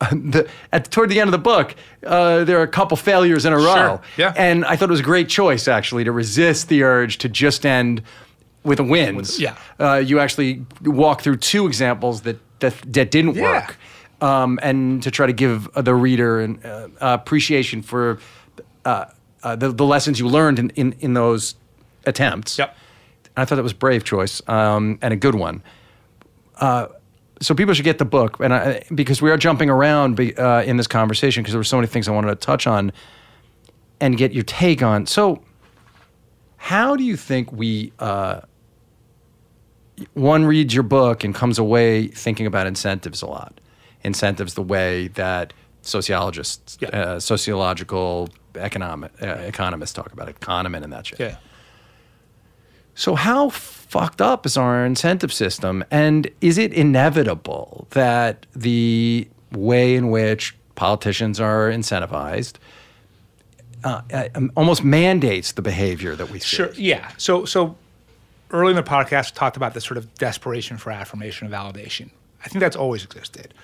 the, 0.13 0.49
at 0.73 0.91
toward 0.91 1.09
the 1.11 1.19
end 1.21 1.29
of 1.29 1.33
the 1.33 1.39
book, 1.39 1.75
uh, 2.07 2.45
there 2.45 2.59
are 2.59 2.63
a 2.63 2.69
couple 2.69 2.97
failures 2.97 3.45
in 3.45 3.53
a 3.53 3.57
row. 3.57 3.65
Sure, 3.75 4.01
yeah. 4.17 4.33
And 4.37 4.65
I 4.65 4.77
thought 4.77 4.89
it 4.91 4.93
was 4.93 5.01
a 5.01 5.05
great 5.05 5.29
choice 5.29 5.67
actually 5.67 6.05
to 6.05 6.13
resist 6.13 6.69
the 6.69 6.83
urge 6.85 7.19
to 7.19 7.29
just 7.29 7.65
end 7.67 8.03
with 8.65 8.81
wins. 8.81 9.41
yeah. 9.41 9.57
Uh, 9.81 9.95
you 9.97 10.21
actually 10.21 10.65
walk 10.85 11.23
through 11.23 11.37
two 11.39 11.67
examples 11.67 12.21
that 12.23 12.39
that, 12.61 12.75
that 12.93 13.11
didn't 13.11 13.35
Yeah. 13.37 13.43
work 13.53 13.77
um, 14.21 14.59
and 14.63 15.03
to 15.03 15.11
try 15.11 15.27
to 15.27 15.33
give 15.33 15.69
the 15.75 15.95
reader 15.95 16.41
an 16.41 16.61
uh, 16.65 16.89
appreciation 17.01 17.83
for 17.83 18.19
uh, 18.85 19.07
uh, 19.43 19.57
the, 19.57 19.71
the 19.71 19.85
lessons 19.85 20.19
you 20.19 20.29
learned 20.29 20.59
in, 20.59 20.71
in, 20.71 20.93
in 21.01 21.15
those 21.15 21.55
attempts. 22.07 22.59
Yep. 22.59 22.77
And 23.37 23.43
I 23.43 23.45
thought 23.45 23.57
that 23.57 23.63
was 23.63 23.73
a 23.73 23.77
brave 23.77 24.05
choice 24.05 24.43
um, 24.49 24.99
and 25.03 25.13
a 25.13 25.17
good 25.17 25.35
one. 25.35 25.63
Uh, 26.57 26.89
so 27.41 27.55
people 27.55 27.73
should 27.75 27.85
get 27.85 27.99
the 27.99 28.05
book, 28.05 28.41
and 28.41 28.53
I, 28.53 28.83
because 28.93 29.23
we 29.23 29.31
are 29.31 29.37
jumping 29.37 29.71
around 29.71 30.17
be, 30.17 30.37
uh, 30.37 30.63
in 30.63 30.77
this 30.77 30.89
conversation 30.89 31.43
because 31.43 31.53
there 31.53 31.61
were 31.61 31.65
so 31.65 31.77
many 31.77 31.87
things 31.87 32.09
I 32.09 32.11
wanted 32.11 32.29
to 32.29 32.35
touch 32.35 32.67
on 32.67 32.91
and 34.01 34.17
get 34.17 34.33
your 34.33 34.43
take 34.43 34.83
on. 34.83 35.07
So, 35.07 35.43
how 36.57 36.97
do 36.97 37.05
you 37.05 37.17
think 37.17 37.53
we? 37.53 37.93
Uh, 38.01 38.41
one 40.15 40.45
reads 40.45 40.75
your 40.75 40.83
book 40.83 41.25
and 41.25 41.35
comes 41.35 41.59
away 41.59 42.09
thinking 42.09 42.47
about 42.47 42.67
incentives 42.67 43.23
a 43.23 43.27
lot. 43.27 43.61
Incentives, 44.05 44.55
the 44.55 44.63
way 44.63 45.09
that 45.09 45.53
sociologists, 45.83 46.79
Yeah. 46.81 46.89
uh, 46.89 47.21
sociological 47.21 48.29
economic 48.57 49.11
uh, 49.23 49.27
economists 49.47 49.93
talk 49.93 50.13
about 50.13 50.29
it, 50.29 50.41
Kahneman 50.41 50.83
and 50.85 50.93
that 50.93 51.07
shit. 51.07 51.21
Yeah. 51.21 51.37
So 52.95 53.15
how 53.15 53.51
fucked 53.51 54.21
up 54.21 54.45
is 54.45 54.57
our 54.57 54.85
incentive 54.85 55.33
system, 55.33 55.85
and 55.91 56.29
is 56.41 56.59
it 56.59 56.73
inevitable 56.73 57.87
that 57.91 58.47
the 58.57 59.29
way 59.53 59.95
in 59.95 60.11
which 60.11 60.57
politicians 60.75 61.41
are 61.41 61.71
incentivized 61.71 62.55
uh, 63.85 64.03
uh, 64.13 64.29
almost 64.57 64.83
mandates 64.83 65.53
the 65.53 65.63
behavior 65.63 66.17
that 66.17 66.31
we 66.31 66.41
see? 66.41 66.57
Sure. 66.57 66.71
Yeah. 66.75 67.11
So 67.19 67.45
so 67.45 67.77
early 68.51 68.71
in 68.71 68.77
the 68.77 68.83
podcast, 68.83 69.33
we 69.33 69.39
talked 69.39 69.57
about 69.57 69.75
this 69.75 69.85
sort 69.85 69.97
of 69.99 70.13
desperation 70.17 70.77
for 70.77 70.91
affirmation 70.91 71.47
and 71.47 71.55
validation. 71.55 72.11
I 72.45 72.49
think 72.49 72.61
that's 72.61 72.77
always 72.77 73.05
existed. 73.05 73.55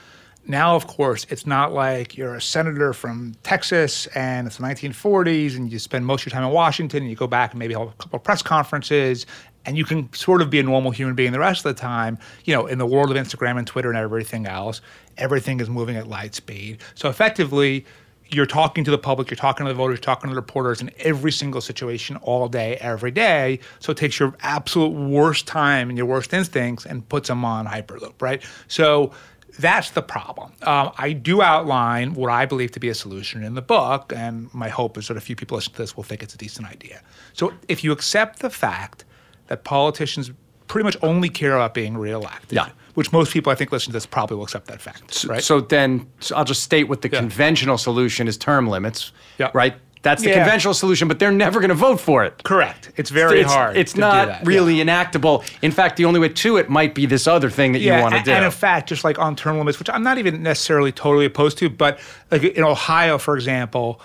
Now, 0.46 0.76
of 0.76 0.86
course, 0.86 1.26
it's 1.30 1.46
not 1.46 1.72
like 1.72 2.16
you're 2.16 2.34
a 2.34 2.40
senator 2.40 2.92
from 2.92 3.34
Texas 3.42 4.06
and 4.08 4.46
it's 4.46 4.58
the 4.58 4.62
1940s 4.62 5.56
and 5.56 5.72
you 5.72 5.78
spend 5.78 6.04
most 6.04 6.22
of 6.22 6.26
your 6.26 6.32
time 6.32 6.46
in 6.46 6.52
Washington 6.52 7.02
and 7.02 7.10
you 7.10 7.16
go 7.16 7.26
back 7.26 7.52
and 7.52 7.58
maybe 7.58 7.72
hold 7.72 7.88
a 7.88 7.92
couple 7.92 8.18
of 8.18 8.22
press 8.22 8.42
conferences 8.42 9.24
and 9.64 9.78
you 9.78 9.84
can 9.86 10.12
sort 10.12 10.42
of 10.42 10.50
be 10.50 10.58
a 10.58 10.62
normal 10.62 10.90
human 10.90 11.14
being 11.14 11.32
the 11.32 11.38
rest 11.38 11.64
of 11.64 11.74
the 11.74 11.80
time. 11.80 12.18
You 12.44 12.54
know, 12.54 12.66
in 12.66 12.76
the 12.76 12.86
world 12.86 13.10
of 13.10 13.16
Instagram 13.16 13.56
and 13.56 13.66
Twitter 13.66 13.88
and 13.88 13.96
everything 13.96 14.46
else, 14.46 14.82
everything 15.16 15.60
is 15.60 15.70
moving 15.70 15.96
at 15.96 16.06
light 16.06 16.34
speed. 16.34 16.82
So 16.94 17.08
effectively, 17.08 17.86
you're 18.28 18.46
talking 18.46 18.84
to 18.84 18.90
the 18.90 18.98
public, 18.98 19.30
you're 19.30 19.36
talking 19.36 19.66
to 19.66 19.72
the 19.72 19.76
voters, 19.76 19.96
you're 19.96 20.02
talking 20.02 20.28
to 20.28 20.34
the 20.34 20.40
reporters 20.40 20.80
in 20.80 20.90
every 20.98 21.30
single 21.30 21.60
situation 21.60 22.16
all 22.16 22.48
day, 22.48 22.76
every 22.80 23.10
day. 23.10 23.60
So 23.80 23.92
it 23.92 23.98
takes 23.98 24.18
your 24.18 24.34
absolute 24.40 24.92
worst 24.92 25.46
time 25.46 25.88
and 25.88 25.96
your 25.96 26.06
worst 26.06 26.32
instincts 26.32 26.86
and 26.86 27.06
puts 27.08 27.28
them 27.28 27.44
on 27.44 27.66
Hyperloop, 27.66 28.14
right? 28.20 28.42
So 28.66 29.12
that's 29.58 29.90
the 29.90 30.02
problem. 30.02 30.52
Um, 30.62 30.92
I 30.98 31.12
do 31.12 31.42
outline 31.42 32.14
what 32.14 32.30
I 32.30 32.46
believe 32.46 32.72
to 32.72 32.80
be 32.80 32.88
a 32.88 32.94
solution 32.94 33.42
in 33.44 33.54
the 33.54 33.62
book, 33.62 34.12
and 34.14 34.52
my 34.54 34.68
hope 34.68 34.98
is 34.98 35.08
that 35.08 35.16
a 35.16 35.20
few 35.20 35.36
people 35.36 35.56
listen 35.56 35.72
to 35.72 35.78
this 35.78 35.96
will 35.96 36.02
think 36.04 36.22
it's 36.22 36.34
a 36.34 36.38
decent 36.38 36.68
idea. 36.68 37.00
So 37.34 37.52
if 37.68 37.84
you 37.84 37.92
accept 37.92 38.40
the 38.40 38.50
fact 38.50 39.04
that 39.46 39.64
politicians 39.64 40.30
pretty 40.66 40.84
much 40.84 40.96
only 41.02 41.28
care 41.28 41.54
about 41.54 41.74
being 41.74 41.96
reelected, 41.96 42.52
Yeah. 42.52 42.68
which 42.94 43.12
most 43.12 43.32
people 43.32 43.52
I 43.52 43.54
think 43.54 43.70
listen 43.70 43.90
to 43.90 43.92
this 43.92 44.06
probably 44.06 44.36
will 44.36 44.44
accept 44.44 44.66
that 44.68 44.80
fact, 44.80 45.24
right? 45.28 45.42
So 45.44 45.60
then 45.60 46.06
so 46.20 46.34
I'll 46.36 46.44
just 46.44 46.62
state 46.62 46.84
what 46.88 47.02
the 47.02 47.10
Yeah. 47.10 47.18
conventional 47.20 47.76
solution 47.78 48.26
is 48.28 48.36
term 48.38 48.66
limits, 48.68 49.12
Yeah. 49.38 49.50
right? 49.54 49.74
That's 50.04 50.22
the 50.22 50.28
Yeah. 50.28 50.36
conventional 50.36 50.74
solution, 50.74 51.08
but 51.08 51.18
they're 51.18 51.32
never 51.32 51.58
going 51.58 51.70
to 51.70 51.74
vote 51.74 51.98
for 52.00 52.24
it. 52.24 52.44
Correct. 52.44 52.92
It's 52.96 53.10
very 53.10 53.40
it's, 53.40 53.52
hard. 53.52 53.76
It's 53.76 53.96
not 53.96 54.46
really 54.46 54.80
enactable. 54.80 55.44
In 55.62 55.72
fact, 55.72 55.96
the 55.96 56.04
only 56.04 56.20
way 56.20 56.28
to 56.28 56.56
it 56.58 56.68
might 56.70 56.94
be 56.94 57.06
this 57.06 57.26
other 57.26 57.50
thing 57.50 57.72
that 57.72 57.80
Yeah, 57.80 57.96
you 57.96 58.02
want 58.02 58.14
to 58.14 58.22
do. 58.22 58.30
and 58.30 58.44
in 58.44 58.50
fact, 58.52 58.88
just 58.88 59.02
like 59.02 59.18
on 59.18 59.34
term 59.34 59.58
limits, 59.58 59.78
which 59.80 59.90
I'm 59.90 60.02
not 60.04 60.18
even 60.18 60.42
necessarily 60.42 60.92
totally 60.92 61.24
opposed 61.24 61.58
to, 61.58 61.68
but 61.70 61.98
like 62.30 62.44
in 62.44 62.62
Ohio, 62.62 63.18
for 63.18 63.34
example, 63.34 64.00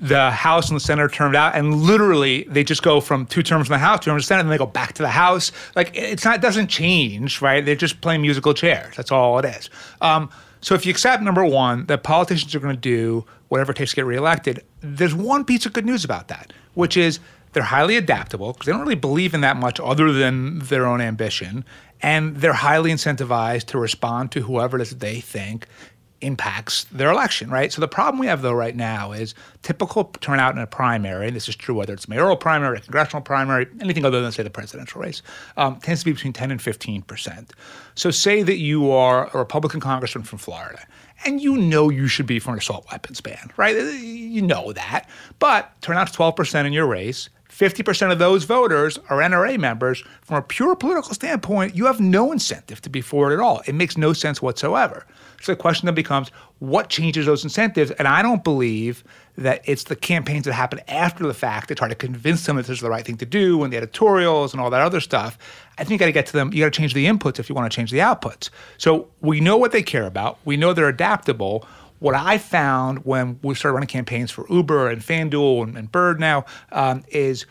the 0.00 0.30
House 0.30 0.68
and 0.68 0.76
the 0.76 0.80
Senate 0.80 1.02
are 1.02 1.08
termed 1.08 1.34
out, 1.34 1.54
and 1.56 1.74
literally 1.74 2.44
they 2.48 2.62
just 2.62 2.82
go 2.82 3.00
from 3.00 3.26
two 3.26 3.42
terms 3.42 3.68
in 3.68 3.72
the 3.72 3.78
House, 3.78 4.00
two 4.00 4.10
terms 4.10 4.22
in 4.22 4.24
the 4.24 4.26
Senate, 4.26 4.40
and 4.42 4.50
they 4.50 4.58
go 4.58 4.66
back 4.66 4.92
to 4.94 5.02
the 5.02 5.08
House. 5.08 5.50
Like 5.74 5.90
it's 5.94 6.24
not, 6.24 6.36
it 6.36 6.40
doesn't 6.42 6.68
change, 6.68 7.40
right? 7.42 7.64
They're 7.64 7.74
just 7.74 8.00
playing 8.00 8.22
musical 8.22 8.54
chairs. 8.54 8.94
That's 8.96 9.10
all 9.10 9.38
it 9.38 9.44
is. 9.44 9.70
Um, 10.00 10.30
so 10.60 10.74
if 10.74 10.84
you 10.86 10.90
accept 10.90 11.22
number 11.22 11.44
one 11.44 11.86
that 11.86 12.02
politicians 12.02 12.54
are 12.54 12.60
going 12.60 12.74
to 12.74 12.80
do 12.80 13.24
whatever 13.48 13.72
it 13.72 13.76
takes 13.76 13.90
to 13.90 13.96
get 13.96 14.06
reelected, 14.06 14.64
there's 14.80 15.14
one 15.14 15.44
piece 15.44 15.66
of 15.66 15.72
good 15.72 15.86
news 15.86 16.04
about 16.04 16.28
that, 16.28 16.52
which 16.74 16.96
is 16.96 17.20
they're 17.52 17.62
highly 17.62 17.96
adaptable 17.96 18.52
because 18.52 18.66
they 18.66 18.72
don't 18.72 18.82
really 18.82 18.94
believe 18.94 19.34
in 19.34 19.40
that 19.40 19.56
much 19.56 19.80
other 19.80 20.12
than 20.12 20.58
their 20.60 20.86
own 20.86 21.00
ambition, 21.00 21.64
and 22.02 22.36
they're 22.36 22.52
highly 22.52 22.90
incentivized 22.90 23.64
to 23.66 23.78
respond 23.78 24.30
to 24.32 24.42
whoever 24.42 24.78
it 24.78 24.82
is 24.82 24.90
that 24.90 25.00
they 25.00 25.20
think 25.20 25.66
impacts 26.20 26.84
their 26.84 27.10
election, 27.10 27.50
right? 27.50 27.72
So 27.72 27.80
the 27.80 27.88
problem 27.88 28.18
we 28.18 28.26
have 28.26 28.42
though 28.42 28.52
right 28.52 28.74
now 28.74 29.12
is 29.12 29.34
typical 29.62 30.04
turnout 30.20 30.54
in 30.54 30.60
a 30.60 30.66
primary, 30.66 31.26
and 31.26 31.36
this 31.36 31.48
is 31.48 31.56
true 31.56 31.74
whether 31.74 31.92
it's 31.92 32.08
mayoral 32.08 32.36
primary, 32.36 32.80
congressional 32.80 33.22
primary, 33.22 33.66
anything 33.80 34.04
other 34.04 34.20
than 34.20 34.32
say 34.32 34.42
the 34.42 34.50
presidential 34.50 35.00
race, 35.00 35.22
um, 35.56 35.78
tends 35.80 36.00
to 36.00 36.06
be 36.06 36.12
between 36.12 36.32
10 36.32 36.50
and 36.50 36.62
15 36.62 37.02
percent. 37.02 37.52
So 37.94 38.10
say 38.10 38.42
that 38.42 38.56
you 38.56 38.90
are 38.90 39.30
a 39.34 39.38
Republican 39.38 39.80
congressman 39.80 40.24
from 40.24 40.38
Florida, 40.38 40.86
and 41.26 41.40
you 41.40 41.56
know 41.56 41.90
you 41.90 42.06
should 42.06 42.26
be 42.26 42.38
for 42.38 42.52
an 42.52 42.58
assault 42.58 42.86
weapons 42.90 43.20
ban, 43.20 43.50
right? 43.56 43.76
You 43.76 44.42
know 44.42 44.72
that, 44.72 45.08
but 45.38 45.80
turnout's 45.82 46.12
12 46.12 46.36
percent 46.36 46.66
in 46.66 46.72
your 46.72 46.86
race. 46.86 47.28
50% 47.48 48.12
of 48.12 48.18
those 48.18 48.44
voters 48.44 48.98
are 49.08 49.18
NRA 49.18 49.58
members. 49.58 50.04
From 50.20 50.36
a 50.36 50.42
pure 50.42 50.76
political 50.76 51.14
standpoint, 51.14 51.74
you 51.74 51.86
have 51.86 52.00
no 52.00 52.30
incentive 52.30 52.82
to 52.82 52.90
be 52.90 53.00
for 53.00 53.30
it 53.30 53.34
at 53.34 53.40
all. 53.40 53.62
It 53.66 53.74
makes 53.74 53.96
no 53.96 54.12
sense 54.12 54.42
whatsoever. 54.42 55.06
So 55.40 55.52
the 55.52 55.56
question 55.56 55.86
then 55.86 55.94
becomes 55.94 56.28
what 56.58 56.90
changes 56.90 57.24
those 57.24 57.44
incentives? 57.44 57.92
And 57.92 58.08
I 58.08 58.20
don't 58.20 58.44
believe 58.44 59.04
that 59.36 59.62
it's 59.64 59.84
the 59.84 59.96
campaigns 59.96 60.44
that 60.44 60.52
happen 60.52 60.80
after 60.88 61.26
the 61.26 61.32
fact 61.32 61.68
that 61.68 61.76
try 61.76 61.88
to 61.88 61.94
convince 61.94 62.44
them 62.44 62.56
that 62.56 62.66
this 62.66 62.76
is 62.76 62.80
the 62.82 62.90
right 62.90 63.04
thing 63.04 63.16
to 63.18 63.26
do 63.26 63.62
and 63.64 63.72
the 63.72 63.76
editorials 63.78 64.52
and 64.52 64.60
all 64.60 64.68
that 64.68 64.82
other 64.82 65.00
stuff. 65.00 65.38
I 65.78 65.84
think 65.84 65.92
you 65.92 65.98
got 65.98 66.06
to 66.06 66.12
get 66.12 66.26
to 66.26 66.32
them. 66.32 66.52
You 66.52 66.60
got 66.60 66.72
to 66.72 66.78
change 66.78 66.94
the 66.94 67.06
inputs 67.06 67.38
if 67.38 67.48
you 67.48 67.54
want 67.54 67.70
to 67.70 67.74
change 67.74 67.90
the 67.90 67.98
outputs. 67.98 68.50
So 68.78 69.08
we 69.20 69.40
know 69.40 69.56
what 69.56 69.72
they 69.72 69.82
care 69.82 70.06
about. 70.06 70.38
We 70.44 70.56
know 70.56 70.72
they're 70.72 70.88
adaptable. 70.88 71.66
What 71.98 72.14
I 72.14 72.38
found 72.38 73.04
when 73.04 73.38
we 73.42 73.54
started 73.54 73.74
running 73.74 73.88
campaigns 73.88 74.30
for 74.30 74.46
Uber 74.50 74.88
and 74.88 75.02
FanDuel 75.02 75.64
and, 75.64 75.76
and 75.76 75.90
Bird 75.90 76.20
now 76.20 76.44
um, 76.72 77.04
is 77.08 77.46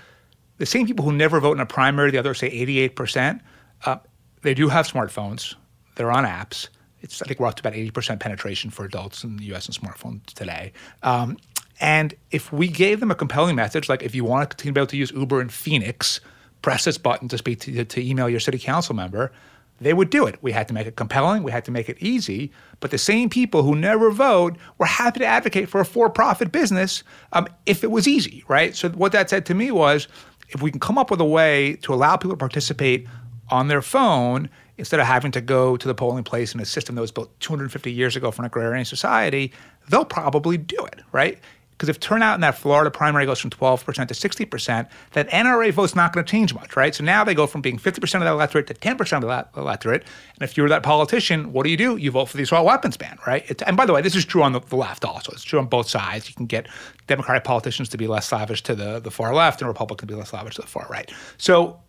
the 0.57 0.65
same 0.65 0.88
people 0.88 1.05
who 1.05 1.11
never 1.11 1.39
vote 1.39 1.53
in 1.53 1.59
a 1.59 1.65
primary, 1.65 2.11
the 2.11 2.17
other 2.17 2.34
say 2.34 2.49
88%, 2.89 3.41
uh, 3.86 3.97
they 4.41 4.53
do 4.53 4.69
have 4.69 4.88
smartphones. 4.88 5.55
They're 5.95 6.11
on 6.11 6.26
apps. 6.26 6.69
It's, 7.01 7.21
I 7.21 7.26
think 7.26 7.39
we're 7.39 7.47
up 7.47 7.55
to 7.55 7.61
about 7.61 7.73
80% 7.73 8.19
penetration 8.19 8.71
for 8.71 8.86
adults 8.86 9.23
in 9.23 9.38
the 9.38 9.53
US 9.53 9.67
and 9.67 9.76
smartphones 9.76 10.26
today. 10.28 10.73
Um, 11.03 11.38
and 11.80 12.13
if 12.32 12.53
we 12.53 12.67
gave 12.67 12.99
them 12.99 13.11
a 13.11 13.15
compelling 13.15 13.55
message, 13.55 13.89
like 13.89 14.01
if 14.01 14.15
you 14.15 14.23
want 14.23 14.49
to 14.49 14.55
continue 14.55 14.71
to 14.71 14.73
be 14.76 14.82
able 14.82 14.88
to 14.88 14.97
use 14.97 15.11
Uber 15.11 15.41
in 15.41 15.49
Phoenix, 15.49 16.21
press 16.66 16.84
this 16.84 16.97
button 16.97 17.28
to 17.28 17.38
speak 17.38 17.59
to, 17.59 17.86
to 17.86 18.03
email 18.03 18.28
your 18.28 18.39
city 18.39 18.57
council 18.57 18.95
member, 18.95 19.32
they 19.80 19.93
would 19.93 20.09
do 20.09 20.26
it. 20.26 20.39
We 20.41 20.51
had 20.51 20.68
to 20.70 20.74
make 20.74 20.88
it 20.88 20.95
compelling, 20.95 21.43
we 21.43 21.51
had 21.51 21.63
to 21.66 21.72
make 21.72 21.89
it 21.89 21.97
easy. 21.99 22.51
But 22.80 22.89
the 22.89 22.97
same 22.97 23.30
people 23.30 23.61
who 23.61 23.76
never 23.76 24.09
vote 24.09 24.57
were 24.80 24.88
happy 24.88 25.20
to 25.20 25.28
advocate 25.28 25.70
for 25.70 25.80
a 25.80 25.86
for 25.86 26.09
profit 26.09 26.51
business 26.51 27.03
um, 27.34 27.45
if 27.68 27.84
it 27.84 27.91
was 27.91 28.07
easy, 28.07 28.43
right? 28.47 28.76
So, 28.76 28.89
what 28.89 29.11
that 29.11 29.30
said 29.30 29.45
to 29.45 29.53
me 29.53 29.70
was 29.70 30.07
if 30.49 30.63
we 30.63 30.72
can 30.72 30.80
come 30.80 30.97
up 30.97 31.11
with 31.11 31.22
a 31.22 31.26
way 31.26 31.76
to 31.84 31.93
allow 31.93 32.18
people 32.18 32.32
to 32.32 32.38
participate 32.38 33.05
on 33.51 33.68
their 33.68 33.84
phone 33.84 34.49
instead 34.80 34.99
of 34.99 35.05
having 35.05 35.32
to 35.34 35.41
go 35.41 35.78
to 35.78 35.88
the 35.88 35.93
polling 35.93 36.24
place 36.24 36.55
in 36.55 36.59
a 36.59 36.66
system 36.66 36.95
that 36.95 37.01
was 37.01 37.11
built 37.11 37.39
250 37.41 37.91
years 37.91 38.16
ago 38.16 38.32
for 38.32 38.41
an 38.41 38.47
agrarian 38.47 38.86
society, 38.86 39.53
they'll 39.89 40.03
probably 40.03 40.57
do 40.57 40.84
it, 40.86 41.01
right? 41.11 41.38
Because 41.78 41.89
if 41.89 41.99
turnout 41.99 42.36
in 42.36 42.41
that 42.41 42.57
Florida 42.57 42.89
primary 42.89 43.26
goes 43.26 43.39
from 43.39 43.49
12% 43.49 44.07
to 44.07 44.13
60%, 44.13 44.89
that 45.11 45.30
NRA 45.30 45.71
vote's 45.73 45.93
not 45.93 46.13
going 46.13 46.26
to 46.26 46.30
change 46.30 46.53
much, 46.53 46.78
right? 46.78 46.95
So 46.95 47.03
now 47.03 47.26
they 47.26 47.34
go 47.34 47.47
from 47.47 47.61
being 47.61 47.78
50% 47.78 48.15
of 48.15 48.21
the 48.21 48.28
electorate 48.28 48.67
to 48.67 48.73
10% 48.73 49.23
of 49.23 49.51
the 49.53 49.59
electorate. 49.59 50.03
And 50.03 50.49
if 50.49 50.55
you're 50.55 50.69
that 50.69 50.84
politician, 50.84 51.51
what 51.51 51.63
do 51.63 51.69
you 51.69 51.78
do? 51.78 51.97
You 51.97 52.11
vote 52.11 52.30
for 52.30 52.38
the 52.38 52.43
assault 52.43 52.65
weapons 52.65 52.95
ban, 52.95 53.17
right? 53.28 53.43
It's, 53.49 53.61
and 53.63 53.76
by 53.76 53.86
the 53.86 53.91
way, 53.91 54.01
this 54.01 54.15
is 54.15 54.23
true 54.23 54.41
on 54.41 54.53
the, 54.53 54.61
the, 54.61 54.78
left 54.78 55.03
also. 55.03 55.34
It's 55.34 55.43
true 55.43 55.59
on 55.59 55.65
both 55.65 55.89
sides. 55.89 56.30
You 56.30 56.36
can 56.36 56.45
get 56.45 56.67
Democratic 57.07 57.43
politicians 57.43 57.89
to 57.89 57.97
be 57.97 58.07
less 58.07 58.32
lavish 58.32 58.63
to 58.63 58.76
the, 58.76 58.99
the 58.99 59.11
far 59.11 59.34
left 59.34 59.61
and 59.61 59.67
Republicans 59.67 60.07
to 60.07 60.13
be 60.13 60.17
less 60.17 60.32
lavish 60.32 60.55
to 60.55 60.61
the 60.61 60.67
far 60.67 60.88
right. 60.89 61.11
So 61.38 61.82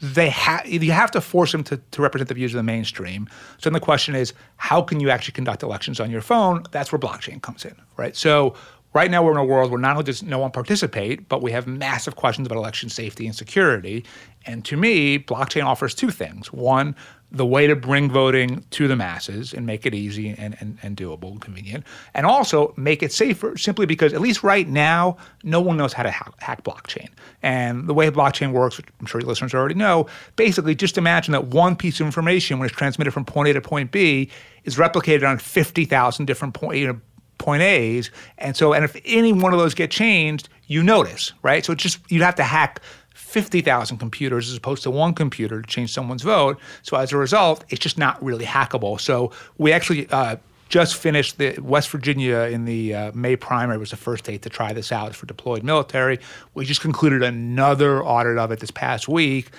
they 0.00 0.28
have 0.28 0.66
you 0.66 0.92
have 0.92 1.10
to 1.12 1.20
force 1.20 1.52
them 1.52 1.64
to, 1.64 1.76
to 1.90 2.02
represent 2.02 2.28
the 2.28 2.34
views 2.34 2.52
of 2.54 2.58
the 2.58 2.62
mainstream. 2.62 3.28
So 3.58 3.68
then 3.68 3.74
the 3.74 3.80
question 3.80 4.14
is, 4.14 4.32
how 4.56 4.82
can 4.82 5.00
you 5.00 5.10
actually 5.10 5.32
conduct 5.32 5.62
elections 5.62 6.00
on 6.00 6.10
your 6.10 6.22
phone? 6.22 6.64
That's 6.70 6.92
where 6.92 6.98
blockchain 6.98 7.42
comes 7.42 7.64
in, 7.64 7.74
right? 7.96 8.16
So 8.16 8.54
right 8.94 9.10
now 9.10 9.22
we're 9.22 9.32
in 9.32 9.36
a 9.36 9.44
world 9.44 9.70
where 9.70 9.80
not 9.80 9.92
only 9.92 10.04
does 10.04 10.22
no 10.22 10.38
one 10.38 10.50
participate, 10.50 11.28
but 11.28 11.42
we 11.42 11.52
have 11.52 11.66
massive 11.66 12.16
questions 12.16 12.46
about 12.46 12.56
election 12.56 12.88
safety 12.88 13.26
and 13.26 13.34
security. 13.34 14.04
And 14.46 14.64
to 14.64 14.76
me, 14.76 15.18
blockchain 15.18 15.64
offers 15.64 15.94
two 15.94 16.10
things. 16.10 16.52
One, 16.52 16.96
the 17.36 17.46
way 17.46 17.66
to 17.66 17.76
bring 17.76 18.10
voting 18.10 18.64
to 18.70 18.88
the 18.88 18.96
masses 18.96 19.52
and 19.52 19.66
make 19.66 19.86
it 19.86 19.94
easy 19.94 20.34
and, 20.36 20.56
and, 20.60 20.78
and 20.82 20.96
doable 20.96 21.30
and 21.30 21.40
convenient, 21.40 21.84
and 22.14 22.26
also 22.26 22.72
make 22.76 23.02
it 23.02 23.12
safer 23.12 23.56
simply 23.56 23.86
because, 23.86 24.12
at 24.12 24.20
least 24.20 24.42
right 24.42 24.68
now, 24.68 25.16
no 25.42 25.60
one 25.60 25.76
knows 25.76 25.92
how 25.92 26.02
to 26.02 26.10
hack, 26.10 26.32
hack 26.38 26.64
blockchain. 26.64 27.08
And 27.42 27.86
the 27.86 27.94
way 27.94 28.10
blockchain 28.10 28.52
works, 28.52 28.76
which 28.76 28.86
I'm 29.00 29.06
sure 29.06 29.20
your 29.20 29.28
listeners 29.28 29.54
already 29.54 29.74
know, 29.74 30.06
basically 30.36 30.74
just 30.74 30.98
imagine 30.98 31.32
that 31.32 31.46
one 31.46 31.76
piece 31.76 32.00
of 32.00 32.06
information, 32.06 32.58
when 32.58 32.66
it's 32.68 32.76
transmitted 32.76 33.12
from 33.12 33.24
point 33.24 33.48
A 33.48 33.52
to 33.54 33.60
point 33.60 33.90
B, 33.90 34.30
is 34.64 34.76
replicated 34.76 35.28
on 35.28 35.38
50,000 35.38 36.26
different 36.26 36.54
point, 36.54 36.78
you 36.78 36.86
know, 36.88 37.00
point 37.38 37.62
A's. 37.62 38.10
And 38.38 38.56
so, 38.56 38.72
and 38.72 38.84
if 38.84 39.00
any 39.04 39.32
one 39.32 39.52
of 39.52 39.58
those 39.58 39.74
get 39.74 39.90
changed, 39.90 40.48
you 40.66 40.82
notice, 40.82 41.32
right? 41.42 41.64
So 41.64 41.72
it's 41.72 41.82
just, 41.82 41.98
you'd 42.10 42.22
have 42.22 42.34
to 42.36 42.42
hack 42.42 42.80
50,000 43.16 43.96
computers 43.96 44.50
as 44.50 44.56
opposed 44.56 44.82
to 44.82 44.90
one 44.90 45.14
computer 45.14 45.62
to 45.62 45.66
change 45.66 45.90
someone's 45.92 46.22
vote. 46.22 46.60
So 46.82 46.98
as 46.98 47.12
a 47.12 47.16
result, 47.16 47.64
it's 47.70 47.80
just 47.80 47.96
not 47.96 48.22
really 48.22 48.44
hackable. 48.44 49.00
So 49.00 49.32
we 49.56 49.72
actually 49.72 50.06
uh, 50.10 50.36
just 50.68 50.96
finished 50.96 51.38
the 51.38 51.58
West 51.60 51.88
Virginia 51.88 52.40
in 52.40 52.66
the 52.66 52.94
uh, 52.94 53.12
May 53.14 53.34
primary 53.36 53.78
was 53.78 53.90
the 53.90 53.96
first 53.96 54.24
state 54.24 54.42
to 54.42 54.50
try 54.50 54.74
this 54.74 54.92
out 54.92 55.14
for 55.14 55.24
deployed 55.24 55.62
military. 55.62 56.20
We 56.52 56.66
just 56.66 56.82
concluded 56.82 57.22
another 57.22 58.04
audit 58.04 58.36
of 58.36 58.50
it 58.50 58.60
this 58.60 58.70
past 58.70 59.08
week. 59.08 59.50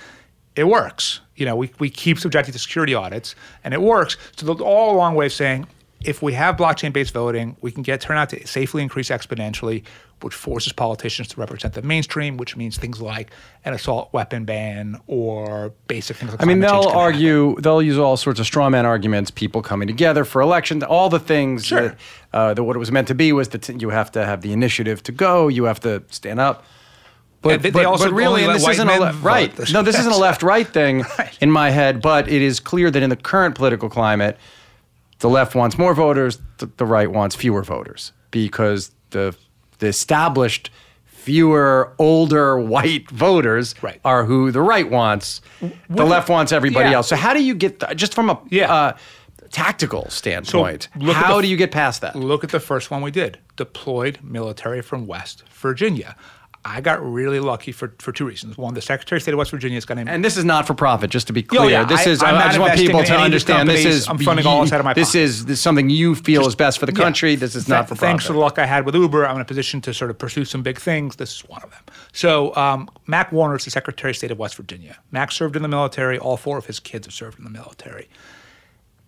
It 0.55 0.67
works. 0.67 1.21
You 1.35 1.47
know, 1.47 1.55
we, 1.55 1.71
we 1.79 1.89
keep 1.89 2.19
subjecting 2.19 2.51
to 2.53 2.59
security 2.59 2.93
audits, 2.93 3.33
and 3.63 3.73
it 3.73 3.81
works. 3.81 4.17
So 4.35 4.45
the 4.45 4.63
all 4.63 4.95
a 4.95 4.97
long 4.97 5.15
way 5.15 5.25
of 5.25 5.33
saying 5.33 5.67
if 6.01 6.21
we 6.21 6.33
have 6.33 6.55
blockchain-based 6.57 7.13
voting, 7.13 7.57
we 7.61 7.71
can 7.71 7.81
get 7.83 8.01
turnout 8.01 8.29
to 8.29 8.45
safely 8.47 8.83
increase 8.83 9.09
exponentially, 9.09 9.83
which 10.21 10.33
forces 10.33 10.71
politicians 10.73 11.27
to 11.29 11.39
represent 11.39 11.73
the 11.73 11.81
mainstream, 11.81 12.37
which 12.37 12.55
means 12.55 12.77
things 12.77 13.01
like 13.01 13.31
an 13.65 13.73
assault 13.73 14.09
weapon 14.13 14.45
ban 14.45 14.99
or 15.07 15.71
basic 15.87 16.17
things 16.17 16.31
like 16.31 16.41
I 16.41 16.45
mean, 16.45 16.59
they'll 16.59 16.81
can 16.83 16.89
happen. 16.89 16.97
argue, 16.99 17.55
they'll 17.61 17.81
use 17.81 17.97
all 17.97 18.15
sorts 18.17 18.39
of 18.39 18.45
straw 18.45 18.69
man 18.69 18.85
arguments, 18.85 19.31
people 19.31 19.61
coming 19.61 19.87
together 19.87 20.23
for 20.23 20.41
elections, 20.41 20.83
all 20.83 21.09
the 21.09 21.19
things 21.19 21.65
Sure. 21.65 21.81
that, 21.89 21.97
uh, 22.33 22.53
that 22.53 22.63
what 22.63 22.75
it 22.75 22.79
was 22.79 22.91
meant 22.91 23.07
to 23.09 23.15
be 23.15 23.33
was 23.33 23.49
that 23.49 23.67
you 23.81 23.89
have 23.89 24.11
to 24.11 24.25
have 24.25 24.41
the 24.41 24.53
initiative 24.53 25.01
to 25.03 25.11
go, 25.11 25.47
you 25.47 25.63
have 25.65 25.79
to 25.81 26.03
stand 26.09 26.39
up. 26.39 26.63
But, 27.41 27.61
they- 27.61 27.69
but, 27.69 27.79
they 27.79 27.85
also 27.85 28.05
but 28.05 28.13
really, 28.13 28.43
and 28.43 28.55
this 28.55 28.67
isn't 28.67 28.87
a 28.89 28.99
le- 28.99 29.13
right. 29.13 29.55
This- 29.55 29.71
No, 29.73 29.81
this 29.83 29.97
isn't 29.99 30.11
a 30.11 30.17
left-right 30.17 30.67
thing 30.67 31.05
Right. 31.19 31.37
in 31.41 31.51
my 31.51 31.69
head, 31.69 32.01
but 32.01 32.27
it 32.27 32.41
is 32.41 32.59
clear 32.59 32.89
that 32.91 33.01
in 33.03 33.09
the 33.11 33.15
current 33.15 33.53
political 33.55 33.89
climate, 33.89 34.37
the 35.19 35.29
left 35.29 35.55
wants 35.55 35.77
more 35.77 35.93
voters, 35.93 36.39
the, 36.59 36.67
the 36.77 36.85
right 36.85 37.11
wants 37.11 37.35
fewer 37.35 37.63
voters 37.63 38.11
because 38.31 38.91
the 39.11 39.35
the 39.79 39.87
established 39.87 40.69
fewer 41.05 41.93
older 41.99 42.57
white 42.75 43.09
voters 43.11 43.75
Right. 43.81 43.99
are 44.05 44.23
who 44.25 44.51
the 44.51 44.61
right 44.61 44.89
wants. 44.89 45.41
the 45.89 46.05
left 46.05 46.29
wants 46.29 46.51
everybody 46.51 46.89
yeah. 46.89 46.95
else. 46.97 47.07
So 47.09 47.15
how 47.15 47.33
do 47.33 47.43
you 47.43 47.53
get 47.55 47.79
th- 47.79 47.95
just 47.97 48.13
from 48.13 48.29
a 48.29 48.39
Yeah. 48.49 48.73
uh, 48.73 48.97
tactical 49.51 50.09
standpoint? 50.09 50.87
look 50.97 51.15
how 51.15 51.35
the- 51.37 51.41
do 51.43 51.47
you 51.47 51.57
get 51.57 51.71
past 51.71 52.01
that? 52.01 52.15
Look 52.15 52.43
at 52.43 52.49
the 52.51 52.59
first 52.59 52.91
one 52.91 53.01
we 53.01 53.11
did 53.11 53.39
deployed 53.55 54.19
military 54.23 54.81
from 54.81 55.05
West 55.07 55.43
Virginia. 55.49 56.15
I 56.69 56.81
got 56.81 57.01
really 57.01 57.39
lucky 57.39 57.71
for, 57.71 57.93
for 57.99 58.11
two 58.11 58.25
reasons. 58.25 58.57
One, 58.57 58.73
the 58.73 58.81
Secretary 58.81 59.17
of 59.17 59.23
State 59.23 59.31
of 59.33 59.37
West 59.37 59.51
Virginia 59.51 59.77
is 59.77 59.85
going 59.85 60.05
to 60.05 60.11
And 60.11 60.23
this 60.23 60.35
is 60.35 60.43
not 60.43 60.67
for 60.67 60.73
profit, 60.73 61.09
just 61.09 61.27
to 61.27 61.33
be 61.33 61.41
clear. 61.41 61.61
Oh, 61.61 61.67
yeah, 61.67 61.85
This 61.85 62.05
I- 62.05 62.09
is 62.09 62.21
I'm 62.21 62.35
I, 62.35 62.39
not 62.39 62.47
just 62.47 62.59
want 62.59 62.73
people 62.75 63.03
to 63.03 63.13
any 63.13 63.25
of 63.25 63.31
these 63.31 63.49
understand. 63.49 63.69
This 63.69 63.85
is 63.85 64.07
I'm 64.09 64.17
funding 64.17 64.45
all 64.45 64.61
this 64.61 64.73
out 64.73 64.79
of 64.81 64.85
my 64.85 64.93
this 64.93 65.09
pocket. 65.09 65.19
is, 65.21 65.45
this 65.45 65.57
is 65.59 65.63
something 65.63 65.89
you 65.89 66.13
feel 66.13 66.45
is 66.45 66.55
best 66.55 66.77
for 66.79 66.85
the 66.85 66.91
Yeah. 66.91 67.03
country. 67.03 67.35
This 67.35 67.55
is 67.55 67.69
not 67.69 67.83
for 67.87 67.95
profit. 67.95 67.99
Thanks 68.01 68.25
to 68.25 68.33
the 68.33 68.39
luck 68.39 68.59
I 68.59 68.65
had 68.65 68.85
with 68.85 68.95
Uber, 68.95 69.25
I'm 69.25 69.35
in 69.35 69.41
a 69.41 69.45
position 69.45 69.79
to 69.81 69.93
sort 69.93 70.11
of 70.11 70.17
pursue 70.17 70.43
some 70.43 70.61
big 70.61 70.77
things. 70.77 71.15
This 71.15 71.35
is 71.35 71.41
one 71.47 71.61
of 71.63 71.71
them. 71.71 71.83
So, 72.11 72.53
um, 72.57 72.89
Mac 73.05 73.31
Warner 73.31 73.55
is 73.55 73.63
the 73.65 73.71
Secretary 73.71 74.11
of 74.11 74.17
State 74.17 74.31
of 74.31 74.37
West 74.37 74.55
Virginia. 74.55 74.97
Mac 75.11 75.31
served 75.31 75.55
in 75.55 75.61
the 75.61 75.69
military. 75.69 76.19
All 76.19 76.35
four 76.35 76.57
of 76.57 76.65
his 76.65 76.79
kids 76.81 77.07
have 77.07 77.13
served 77.13 77.37
in 77.39 77.45
the 77.45 77.49
military. 77.51 78.09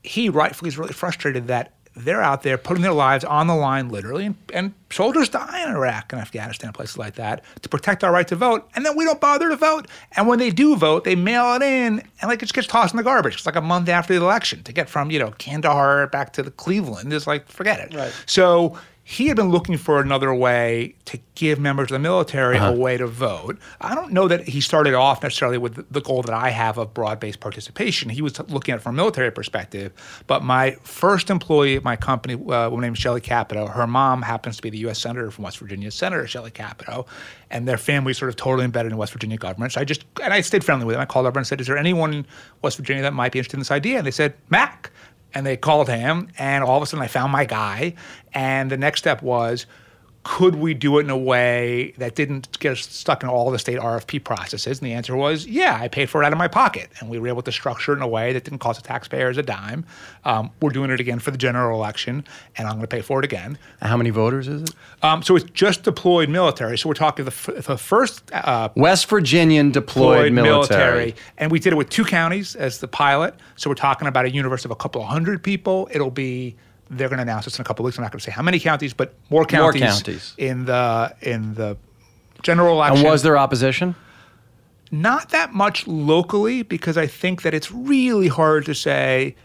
He 0.02 0.30
rightfully 0.30 0.70
is 0.70 0.78
really 0.78 0.94
frustrated 0.94 1.48
that 1.48 1.74
they're 2.06 2.22
out 2.22 2.44
there 2.44 2.58
putting 2.58 2.84
their 2.84 2.94
lives 2.94 3.24
on 3.24 3.48
the 3.48 3.56
line, 3.56 3.90
literally, 3.90 4.26
and, 4.26 4.36
and 4.54 4.74
soldiers 4.90 5.30
die 5.30 5.64
in 5.64 5.70
Iraq 5.70 6.12
and 6.14 6.22
Afghanistan, 6.22 6.74
places 6.74 6.98
like 6.98 7.16
that, 7.16 7.44
to 7.62 7.70
protect 7.70 8.04
our 8.04 8.12
right 8.12 8.28
to 8.28 8.36
vote. 8.36 8.70
And 8.76 8.86
then 8.86 8.96
we 8.98 9.06
don't 9.06 9.22
bother 9.22 9.50
to 9.50 9.56
vote. 9.56 9.88
And 10.16 10.28
when 10.28 10.40
they 10.40 10.50
do 10.50 10.76
vote, 10.76 11.04
they 11.04 11.16
mail 11.16 11.56
it 11.56 11.62
in, 11.62 12.00
and 12.00 12.30
like 12.30 12.42
it 12.42 12.46
just 12.46 12.54
gets 12.54 12.68
tossed 12.68 12.94
in 12.94 12.98
the 12.98 13.04
garbage. 13.04 13.36
It's 13.36 13.46
like 13.46 13.56
a 13.56 13.62
month 13.62 13.90
after 13.90 14.14
the 14.14 14.22
election 14.22 14.64
to 14.64 14.74
get 14.74 14.90
from 14.90 15.12
you 15.12 15.20
know 15.20 15.32
Kandahar 15.38 16.08
back 16.08 16.34
to 16.34 16.44
the 16.44 16.52
Cleveland. 16.52 17.12
It's 17.14 17.28
like 17.28 17.48
forget 17.48 17.80
it. 17.80 17.96
Right. 17.96 18.14
So 18.26 18.78
he 19.10 19.26
had 19.26 19.36
been 19.36 19.50
looking 19.50 19.76
for 19.76 20.00
another 20.00 20.32
way 20.32 20.94
to 21.06 21.20
give 21.34 21.60
members 21.60 21.86
of 21.86 21.94
the 21.94 22.00
military 22.00 22.58
a 22.60 22.72
way 22.72 22.96
to 22.96 23.08
vote. 23.08 23.58
I 23.82 23.96
don't 23.96 24.14
know 24.14 24.28
that 24.28 24.48
he 24.48 24.62
started 24.62 24.94
off 24.94 25.24
necessarily 25.24 25.58
with 25.58 25.92
the 25.92 26.00
goal 26.00 26.22
that 26.22 26.36
I 26.36 26.52
have 26.52 26.78
of 26.78 26.94
broad 26.94 27.20
based 27.20 27.40
participation. 27.40 28.10
He 28.10 28.22
was 28.22 28.38
looking 28.52 28.72
at 28.72 28.82
it 28.82 28.84
from 28.84 28.94
a 28.94 28.98
military 28.98 29.32
perspective. 29.32 29.94
But 30.28 30.44
my 30.44 30.74
first 30.84 31.32
employee 31.32 31.76
at 31.78 31.84
my 31.84 31.96
company, 31.96 32.36
uh, 32.36 32.70
woman 32.70 32.82
named 32.82 33.00
Shelley 33.00 33.20
Capito, 33.20 33.66
her 33.66 33.88
mom 33.88 34.22
happens 34.22 34.58
to 34.58 34.62
be 34.62 34.70
the 34.70 34.78
U.S. 34.80 35.00
Senator 35.00 35.32
from 35.32 35.44
West 35.44 35.58
Virginia, 35.58 35.90
Senator 35.90 36.28
Shelley 36.28 36.52
Capito, 36.52 37.08
and 37.50 37.68
their 37.68 37.80
family 37.80 38.14
sort 38.14 38.30
of 38.30 38.36
totally 38.36 38.64
embedded 38.64 38.92
in 38.92 38.98
West 39.00 39.14
Virginia 39.14 39.38
government. 39.38 39.72
So 39.72 39.82
I 39.82 39.86
just, 39.86 40.06
and 40.22 40.36
I 40.36 40.42
stayed 40.42 40.64
friendly 40.64 40.86
with 40.86 40.94
them. 40.94 41.02
I 41.02 41.06
called 41.06 41.26
over 41.26 41.40
and 41.40 41.48
said, 41.48 41.60
Is 41.60 41.66
there 41.66 41.80
anyone 41.80 42.14
in 42.14 42.28
West 42.62 42.78
Virginia 42.78 43.02
that 43.02 43.16
might 43.16 43.32
be 43.32 43.40
interested 43.40 43.56
in 43.56 43.62
this 43.62 43.72
idea? 43.72 43.98
And 43.98 44.06
they 44.06 44.12
said, 44.12 44.36
Mac 44.52 44.92
and 45.34 45.46
they 45.46 45.58
called 45.58 45.90
him 45.90 46.28
and 46.38 46.64
all 46.64 46.78
of 46.78 46.84
a 46.84 46.86
sudden 46.86 47.04
i 47.04 47.08
found 47.08 47.32
my 47.32 47.46
guy 47.46 47.94
and 48.34 48.72
the 48.72 48.78
next 48.78 49.00
step 49.00 49.22
was 49.22 49.66
could 50.24 50.56
we 50.56 50.74
do 50.74 50.98
it 50.98 51.04
in 51.04 51.10
a 51.10 51.18
way 51.18 51.94
that 51.98 52.14
didn't 52.14 52.60
get 52.60 52.74
us 52.74 52.82
stuck 52.82 53.24
in 53.24 53.30
all 53.30 53.50
the 53.52 53.60
state 53.60 53.80
RFP 53.80 54.24
processes? 54.24 54.80
And 54.80 54.86
the 54.86 54.94
answer 54.94 55.16
was, 55.16 55.48
yeah, 55.48 55.78
I 55.80 55.88
paid 55.88 56.10
for 56.10 56.22
it 56.22 56.26
out 56.26 56.34
of 56.34 56.38
my 56.38 56.48
pocket. 56.48 56.90
And 57.00 57.10
we 57.10 57.20
were 57.20 57.30
able 57.30 57.42
to 57.44 57.52
structure 57.52 57.94
it 57.94 57.98
in 57.98 58.02
a 58.02 58.08
way 58.08 58.34
that 58.34 58.44
didn't 58.44 58.60
cost 58.60 58.82
the 58.82 58.88
taxpayers 58.88 59.38
a 59.38 59.44
dime. 59.44 59.86
Um, 60.26 60.52
we're 60.62 60.72
doing 60.72 60.92
it 60.92 61.00
again 61.00 61.20
for 61.20 61.32
the 61.32 61.38
general 61.38 61.80
election, 61.80 62.26
and 62.58 62.68
I'm 62.68 62.74
going 62.74 62.84
to 62.84 62.88
pay 62.88 63.02
for 63.02 63.20
it 63.20 63.26
again. 63.26 63.58
How 63.82 63.96
many 63.96 64.10
voters 64.10 64.48
is 64.50 64.64
it? 64.64 64.72
Um, 65.02 65.24
so 65.24 65.38
it's 65.38 65.50
just 65.52 65.84
deployed 65.84 66.30
military. 66.30 66.78
So 66.78 66.90
we're 66.90 66.96
talking 66.96 67.24
the, 67.24 67.32
f- 67.32 67.66
the 67.66 67.78
first 67.78 68.30
uh, 68.34 68.70
West 68.76 69.08
Virginian 69.10 69.72
deployed, 69.72 70.34
military. 70.34 71.16
And 71.38 71.50
we 71.50 71.60
did 71.60 71.72
it 71.72 71.78
with 71.78 71.90
two 71.90 72.04
counties 72.04 72.56
as 72.56 72.80
the 72.80 72.88
pilot. 72.88 73.36
So 73.56 73.70
we're 73.70 73.76
talking 73.76 74.08
about 74.08 74.26
a 74.26 74.30
universe 74.30 74.66
of 74.66 74.72
a 74.72 74.76
couple 74.76 75.02
of 75.02 75.08
hundred 75.08 75.44
people. 75.44 75.88
It'll 75.92 76.12
be 76.12 76.58
they're 76.90 77.10
going 77.10 77.18
to 77.18 77.24
announce 77.24 77.46
this 77.46 77.58
in 77.58 77.62
a 77.62 77.66
couple 77.66 77.84
of 77.84 77.86
weeks. 77.88 77.98
I'm 77.98 78.04
not 78.04 78.12
going 78.12 78.20
to 78.20 78.26
say 78.26 78.32
how 78.32 78.42
many 78.42 78.60
counties, 78.60 78.94
but 78.94 79.14
more 79.30 79.46
counties, 79.46 79.82
more 79.82 79.92
counties. 79.92 80.34
in 80.38 80.66
the 80.66 81.16
in 81.22 81.54
the 81.56 81.78
general 82.42 82.74
election. 82.76 82.98
And 83.00 83.06
was 83.06 83.24
there 83.24 83.38
opposition? 83.38 83.96
not 84.92 85.30
that 85.30 85.54
much 85.54 85.86
locally 85.86 86.64
because 86.64 86.98
I 86.98 87.06
think 87.06 87.44
that 87.44 87.54
it's 87.54 87.72
really 87.72 88.28
hard 88.28 88.66
to 88.66 88.74
say 88.74 89.36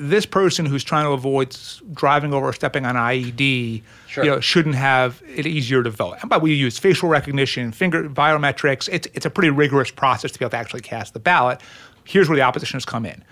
this 0.00 0.26
person 0.26 0.66
who's 0.66 0.82
trying 0.82 1.04
to 1.04 1.10
avoid 1.10 1.56
driving 1.92 2.32
over 2.34 2.46
or 2.46 2.52
stepping 2.52 2.84
on 2.84 2.94
IED 2.96 3.82
Sure. 4.08 4.24
you 4.24 4.30
know, 4.30 4.40
shouldn't 4.40 4.74
have 4.74 5.22
it 5.36 5.46
easier 5.46 5.82
to 5.82 5.90
vote. 5.90 6.16
By 6.26 6.38
we 6.38 6.54
use 6.54 6.78
facial 6.78 7.08
recognition, 7.08 7.70
finger 7.72 8.08
biometrics. 8.08 8.88
It's 8.90 9.06
it's 9.14 9.26
a 9.26 9.30
pretty 9.30 9.50
rigorous 9.50 9.90
process 9.90 10.32
to 10.32 10.38
be 10.38 10.44
able 10.44 10.50
to 10.50 10.56
actually 10.56 10.80
cast 10.80 11.14
the 11.14 11.20
ballot. 11.20 11.60
Here's 12.04 12.28
where 12.28 12.36
the 12.36 12.42
opposition 12.42 12.76
has 12.76 12.84
come 12.84 13.04
in. 13.06 13.22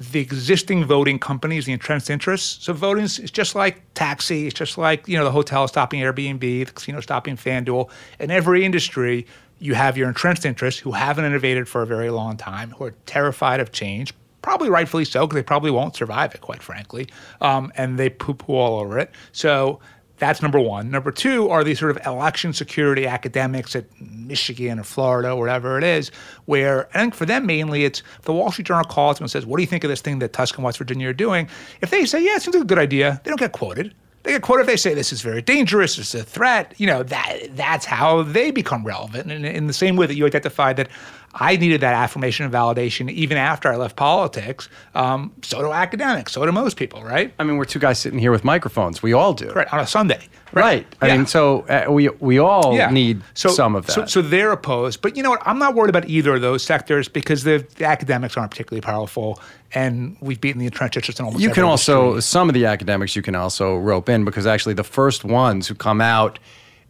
The 0.00 0.18
existing 0.18 0.84
voting 0.84 1.20
companies, 1.20 1.66
the 1.66 1.72
entrenched 1.72 2.10
interests 2.10 2.64
So 2.64 2.72
voting 2.72 3.04
is 3.04 3.30
just 3.30 3.54
like 3.54 3.82
taxi. 3.94 4.46
It's 4.46 4.54
just 4.54 4.76
like 4.76 5.06
you 5.06 5.16
know 5.16 5.24
the 5.24 5.30
hotel 5.30 5.68
stopping 5.68 6.00
Airbnb, 6.00 6.40
the 6.40 6.72
casino 6.72 7.00
stopping 7.00 7.36
FanDuel. 7.36 7.88
In 8.18 8.30
every 8.30 8.64
industry, 8.64 9.26
you 9.60 9.74
have 9.74 9.96
your 9.96 10.08
entrenched 10.08 10.44
interests 10.44 10.80
who 10.80 10.92
haven't 10.92 11.24
innovated 11.24 11.68
for 11.68 11.82
a 11.82 11.86
very 11.86 12.10
long 12.10 12.36
time, 12.36 12.70
who 12.72 12.84
are 12.84 12.94
terrified 13.06 13.60
of 13.60 13.72
change, 13.72 14.12
probably 14.42 14.68
rightfully 14.68 15.04
so, 15.04 15.26
because 15.26 15.36
they 15.36 15.42
probably 15.42 15.70
won't 15.70 15.96
survive 15.96 16.34
it, 16.34 16.40
quite 16.40 16.62
frankly, 16.62 17.08
um, 17.40 17.72
and 17.76 17.98
they 17.98 18.10
poo-poo 18.10 18.52
all 18.52 18.80
over 18.80 18.98
it. 18.98 19.10
So 19.32 19.80
that's 20.18 20.40
number 20.40 20.60
one. 20.60 20.90
Number 20.90 21.10
two 21.10 21.48
are 21.50 21.64
these 21.64 21.78
sort 21.78 21.90
of 21.90 22.06
election 22.06 22.52
security 22.52 23.06
academics 23.06 23.74
at 23.74 23.84
Michigan 24.00 24.78
or 24.78 24.84
Florida 24.84 25.30
or 25.30 25.40
whatever 25.40 25.76
it 25.76 25.84
is, 25.84 26.10
where 26.44 26.88
I 26.94 27.00
think 27.00 27.14
for 27.14 27.26
them 27.26 27.46
mainly 27.46 27.84
it's 27.84 28.02
the 28.22 28.32
Wall 28.32 28.52
Street 28.52 28.66
Journal 28.66 28.84
calls 28.84 29.18
them 29.18 29.24
and 29.24 29.30
says, 29.30 29.44
"What 29.44 29.56
do 29.56 29.62
you 29.62 29.66
think 29.66 29.84
of 29.84 29.90
this 29.90 30.00
thing 30.00 30.20
that 30.20 30.32
Tusk 30.32 30.56
and 30.56 30.64
West 30.64 30.78
Virginia 30.78 31.08
are 31.08 31.12
doing?" 31.12 31.48
If 31.80 31.90
they 31.90 32.04
say, 32.04 32.24
"Yeah, 32.24 32.36
it 32.36 32.42
seems 32.42 32.54
like 32.54 32.64
a 32.64 32.66
good 32.66 32.78
idea," 32.78 33.20
they 33.24 33.30
don't 33.30 33.40
get 33.40 33.52
quoted. 33.52 33.94
They 34.22 34.32
get 34.32 34.42
quoted 34.42 34.62
if 34.62 34.66
they 34.68 34.76
say 34.76 34.94
this 34.94 35.12
is 35.12 35.20
very 35.20 35.42
dangerous, 35.42 35.98
it's 35.98 36.14
a 36.14 36.22
threat. 36.22 36.72
You 36.78 36.86
know 36.86 37.02
that 37.02 37.40
that's 37.56 37.84
how 37.84 38.22
they 38.22 38.50
become 38.50 38.82
relevant. 38.82 39.30
And 39.30 39.44
in 39.44 39.66
the 39.66 39.74
same 39.74 39.96
way 39.96 40.06
that 40.06 40.14
you 40.14 40.24
identified 40.24 40.76
that 40.78 40.88
I 41.34 41.56
needed 41.56 41.80
that 41.80 41.94
affirmation 41.94 42.44
and 42.44 42.54
validation 42.54 43.10
even 43.10 43.36
after 43.36 43.68
I 43.72 43.76
left 43.76 43.96
politics, 43.96 44.68
um, 44.94 45.32
so 45.42 45.60
do 45.60 45.72
academics, 45.72 46.32
so 46.32 46.44
do 46.46 46.52
most 46.52 46.76
people, 46.76 47.02
right? 47.02 47.34
I 47.38 47.44
mean, 47.44 47.56
we're 47.56 47.64
two 47.64 47.78
guys 47.80 47.98
sitting 47.98 48.18
here 48.20 48.30
with 48.30 48.44
microphones. 48.44 49.02
We 49.02 49.12
all 49.12 49.34
do. 49.34 49.50
Right 49.52 49.72
on 49.72 49.80
a 49.80 49.86
Sunday, 49.86 50.20
Right. 50.52 50.86
I 51.02 51.08
Yeah. 51.08 51.16
mean, 51.16 51.26
so 51.26 51.62
uh, 51.68 51.90
we 51.90 52.08
we 52.20 52.38
all 52.38 52.76
Yeah. 52.76 52.88
need 52.90 53.22
So- 53.34 53.48
some 53.48 53.74
of 53.74 53.86
that. 53.86 53.92
So, 53.92 54.06
so 54.06 54.22
they're 54.22 54.52
opposed. 54.52 55.02
But 55.02 55.16
you 55.16 55.22
know 55.24 55.30
what? 55.30 55.42
I'm 55.44 55.58
not 55.58 55.74
worried 55.74 55.90
about 55.90 56.08
either 56.08 56.36
of 56.36 56.42
those 56.42 56.62
sectors 56.62 57.08
because 57.08 57.42
the, 57.42 57.66
the 57.76 57.84
academics 57.86 58.36
aren't 58.36 58.52
particularly 58.52 58.80
powerful, 58.80 59.40
and 59.74 60.16
we've 60.20 60.40
beaten 60.40 60.60
the 60.60 60.66
entrenched 60.66 60.96
interests 60.96 61.18
in 61.18 61.26
almost 61.26 61.42
you 61.42 61.50
can 61.50 61.64
also 61.64 62.20
some 62.20 62.48
of 62.48 62.54
the 62.54 62.66
academics 62.66 63.16
you 63.16 63.22
can 63.22 63.34
also 63.34 63.76
rope 63.76 64.08
in 64.08 64.24
because 64.24 64.46
actually 64.46 64.74
the 64.74 64.84
first 64.84 65.24
ones 65.24 65.66
who 65.66 65.74
come 65.74 66.00
out 66.00 66.38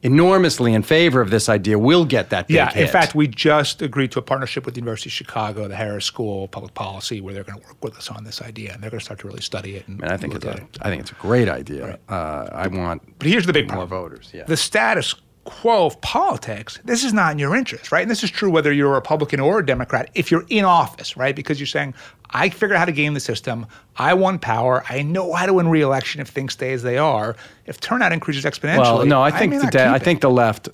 enormously 0.04 0.74
in 0.74 0.82
favor 0.82 1.20
of 1.20 1.30
this 1.30 1.48
idea 1.48 1.78
will 1.78 2.04
get 2.04 2.30
that 2.30 2.46
big 2.46 2.56
Yeah, 2.56 2.76
in 2.78 2.86
fact, 2.86 3.14
we 3.14 3.26
just 3.26 3.82
agreed 3.82 4.12
to 4.12 4.18
a 4.18 4.22
partnership 4.22 4.64
with 4.66 4.74
the 4.74 4.80
University 4.80 5.08
of 5.08 5.14
Chicago, 5.14 5.66
the 5.66 5.74
Harris 5.74 6.04
School 6.04 6.44
of 6.44 6.50
Public 6.50 6.74
Policy, 6.74 7.20
where 7.20 7.34
they're 7.34 7.42
going 7.42 7.58
to 7.60 7.66
work 7.66 7.82
with 7.82 7.96
us 7.96 8.10
on 8.10 8.22
this 8.22 8.42
idea, 8.42 8.72
and 8.72 8.82
they're 8.82 8.90
going 8.90 9.00
to 9.00 9.04
start 9.04 9.20
to 9.20 9.26
really 9.26 9.40
study 9.40 9.76
it. 9.76 9.88
And, 9.88 10.00
and 10.02 10.12
I 10.12 10.16
think 10.16 10.34
it's 10.34 10.44
a, 10.44 10.52
it. 10.52 10.78
I 10.82 10.90
think 10.90 11.00
it's 11.02 11.10
a 11.10 11.14
great 11.14 11.48
idea. 11.48 11.98
Uh, 12.08 12.48
I 12.52 12.68
want 12.68 13.18
But 13.18 13.28
here's 13.28 13.46
the 13.46 13.52
big 13.52 13.66
more 13.66 13.86
problem. 13.86 14.02
voters. 14.10 14.30
Yeah. 14.34 14.44
The 14.44 14.56
status 14.56 15.14
quo 15.44 15.86
of 15.86 16.00
politics, 16.00 16.78
this 16.84 17.04
is 17.04 17.12
not 17.12 17.32
in 17.32 17.38
your 17.38 17.54
interest, 17.54 17.92
right? 17.92 18.02
And 18.02 18.10
this 18.10 18.24
is 18.24 18.30
true 18.30 18.50
whether 18.50 18.72
you're 18.72 18.90
a 18.90 18.94
Republican 18.94 19.40
or 19.40 19.58
a 19.60 19.66
Democrat 19.66 20.10
if 20.14 20.30
you're 20.30 20.44
in 20.48 20.64
office, 20.64 21.16
right? 21.16 21.36
Because 21.36 21.60
you're 21.60 21.66
saying, 21.66 21.94
I 22.30 22.48
figured 22.48 22.72
out 22.72 22.78
how 22.80 22.84
to 22.86 22.92
game 22.92 23.14
the 23.14 23.20
system. 23.20 23.66
I 23.96 24.14
won 24.14 24.38
power. 24.38 24.82
I 24.88 25.02
know 25.02 25.32
how 25.34 25.46
to 25.46 25.52
win 25.52 25.68
re-election 25.68 26.20
if 26.20 26.28
things 26.28 26.54
stay 26.54 26.72
as 26.72 26.82
they 26.82 26.98
are. 26.98 27.36
If 27.66 27.78
turnout 27.80 28.12
increases 28.12 28.44
exponentially, 28.44 28.78
well, 28.78 29.06
no, 29.06 29.22
I 29.22 29.30
think 29.30 29.52
may 29.52 29.58
the 29.58 29.66
de- 29.66 29.86
I 29.88 29.98
think 29.98 30.20
the 30.20 30.30
left. 30.30 30.68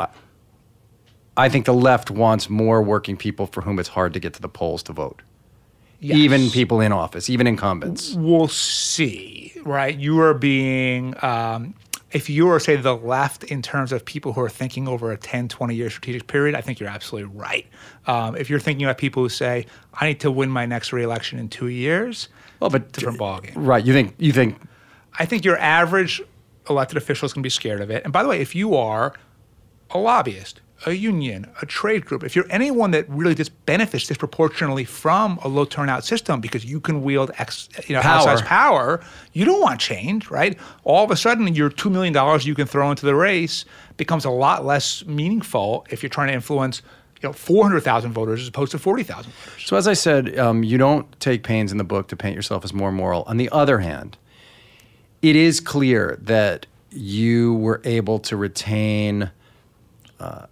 I- 0.00 0.08
I 1.36 1.48
think 1.48 1.66
the 1.66 1.74
left 1.74 2.10
wants 2.10 2.48
more 2.50 2.82
working 2.82 3.16
people 3.16 3.46
for 3.46 3.60
whom 3.62 3.78
it's 3.78 3.88
hard 3.90 4.12
to 4.14 4.20
get 4.20 4.32
to 4.34 4.40
the 4.42 4.48
polls 4.48 4.82
to 4.84 4.92
vote. 4.92 5.22
Even 6.00 6.50
people 6.50 6.80
in 6.80 6.92
office, 6.92 7.28
even 7.28 7.46
incumbents. 7.48 8.14
we'll 8.14 8.46
see, 8.48 9.52
right? 9.64 9.96
You 9.98 10.20
are 10.20 10.32
being, 10.34 11.14
um, 11.22 11.74
if 12.10 12.30
you 12.30 12.48
are, 12.48 12.58
say, 12.58 12.76
the 12.76 12.96
left 12.96 13.44
in 13.44 13.60
terms 13.60 13.92
of 13.92 14.04
people 14.04 14.32
who 14.32 14.40
are 14.40 14.48
thinking 14.48 14.88
over 14.88 15.12
a 15.12 15.16
10, 15.16 15.48
20 15.48 15.74
year 15.74 15.90
strategic 15.90 16.26
period, 16.26 16.54
I 16.54 16.60
think 16.60 16.80
you're 16.80 16.88
absolutely 16.88 17.36
right. 17.36 17.66
Um, 18.06 18.34
if 18.36 18.48
you're 18.48 18.60
thinking 18.60 18.86
about 18.86 18.98
people 18.98 19.22
who 19.22 19.28
say, 19.28 19.66
I 19.92 20.06
need 20.08 20.20
to 20.20 20.30
win 20.30 20.48
my 20.50 20.64
next 20.64 20.92
reelection 20.92 21.38
in 21.38 21.48
two 21.48 21.68
years, 21.68 22.28
Well, 22.60 22.70
but 22.70 22.92
different 22.92 23.18
ballgame. 23.18 23.52
Right. 23.56 23.84
You 23.84 23.92
think 23.92 24.14
you 24.18 24.32
think 24.32 24.58
I 25.18 25.26
think 25.26 25.44
your 25.44 25.58
average 25.58 26.22
elected 26.70 26.96
official 26.96 27.26
is 27.26 27.32
going 27.32 27.42
to 27.42 27.46
be 27.46 27.50
scared 27.50 27.80
of 27.80 27.90
it. 27.90 28.04
And 28.04 28.12
by 28.12 28.22
the 28.22 28.28
way, 28.28 28.40
if 28.40 28.54
you 28.54 28.74
are 28.74 29.14
a 29.90 29.98
lobbyist, 29.98 30.60
a 30.86 30.92
union, 30.92 31.50
a 31.60 31.66
trade 31.66 32.04
group, 32.04 32.22
if 32.22 32.36
you're 32.36 32.46
anyone 32.50 32.92
that 32.92 33.08
really 33.08 33.34
just 33.34 33.66
benefits 33.66 34.06
disproportionately 34.06 34.84
from 34.84 35.38
a 35.42 35.48
low 35.48 35.64
turnout 35.64 36.04
system 36.04 36.40
because 36.40 36.64
you 36.64 36.80
can 36.80 37.02
wield 37.02 37.30
ex, 37.38 37.68
you 37.86 37.94
know, 37.94 38.00
Power. 38.00 38.26
outsized 38.26 38.44
power, 38.44 39.04
you 39.32 39.44
don't 39.44 39.60
want 39.60 39.80
change, 39.80 40.30
right? 40.30 40.56
All 40.84 41.04
of 41.04 41.10
a 41.10 41.16
sudden, 41.16 41.52
your 41.54 41.70
$2 41.70 41.90
million 41.90 42.40
you 42.42 42.54
can 42.54 42.66
throw 42.66 42.90
into 42.90 43.06
the 43.06 43.14
race 43.14 43.64
becomes 43.96 44.24
a 44.24 44.30
lot 44.30 44.64
less 44.64 45.04
meaningful 45.04 45.86
if 45.90 46.02
you're 46.02 46.10
trying 46.10 46.28
to 46.28 46.34
influence 46.34 46.82
you 47.20 47.28
know, 47.28 47.32
400,000 47.32 48.12
voters 48.12 48.42
as 48.42 48.48
opposed 48.48 48.70
to 48.70 48.78
40,000 48.78 49.32
voters. 49.32 49.66
So, 49.66 49.76
as 49.76 49.88
I 49.88 49.94
said, 49.94 50.38
um, 50.38 50.62
you 50.62 50.78
don't 50.78 51.18
take 51.18 51.42
pains 51.42 51.72
in 51.72 51.78
the 51.78 51.84
book 51.84 52.06
to 52.08 52.16
paint 52.16 52.36
yourself 52.36 52.64
as 52.64 52.72
more 52.72 52.92
moral. 52.92 53.24
On 53.26 53.36
the 53.38 53.48
other 53.50 53.80
hand, 53.80 54.16
it 55.20 55.34
is 55.34 55.58
clear 55.58 56.16
that 56.22 56.66
you 56.90 57.54
were 57.54 57.80
able 57.84 58.20
to 58.20 58.36
retain 58.36 59.32
uh, 60.20 60.46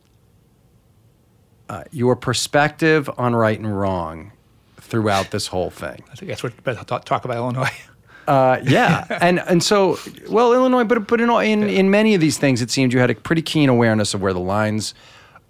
uh, 1.68 1.84
your 1.90 2.16
perspective 2.16 3.10
on 3.18 3.34
right 3.34 3.58
and 3.58 3.78
wrong 3.78 4.32
throughout 4.78 5.30
this 5.30 5.48
whole 5.48 5.70
thing. 5.70 6.02
I 6.12 6.14
think 6.14 6.28
that's 6.30 6.42
what 6.42 6.62
better 6.64 6.84
talk, 6.84 7.04
talk 7.04 7.24
about 7.24 7.36
Illinois. 7.36 7.70
Uh, 8.28 8.58
yeah, 8.64 9.06
and 9.20 9.38
and 9.38 9.62
so 9.62 9.96
well, 10.28 10.52
Illinois, 10.52 10.82
but 10.82 11.06
but 11.06 11.20
in 11.20 11.30
all- 11.30 11.38
in 11.38 11.62
in 11.62 11.90
many 11.92 12.12
of 12.14 12.20
these 12.20 12.38
things, 12.38 12.60
it 12.60 12.72
seemed 12.72 12.92
you 12.92 12.98
had 12.98 13.08
a 13.10 13.14
pretty 13.14 13.40
keen 13.42 13.68
awareness 13.68 14.14
of 14.14 14.20
where 14.20 14.32
the 14.32 14.40
lines 14.40 14.94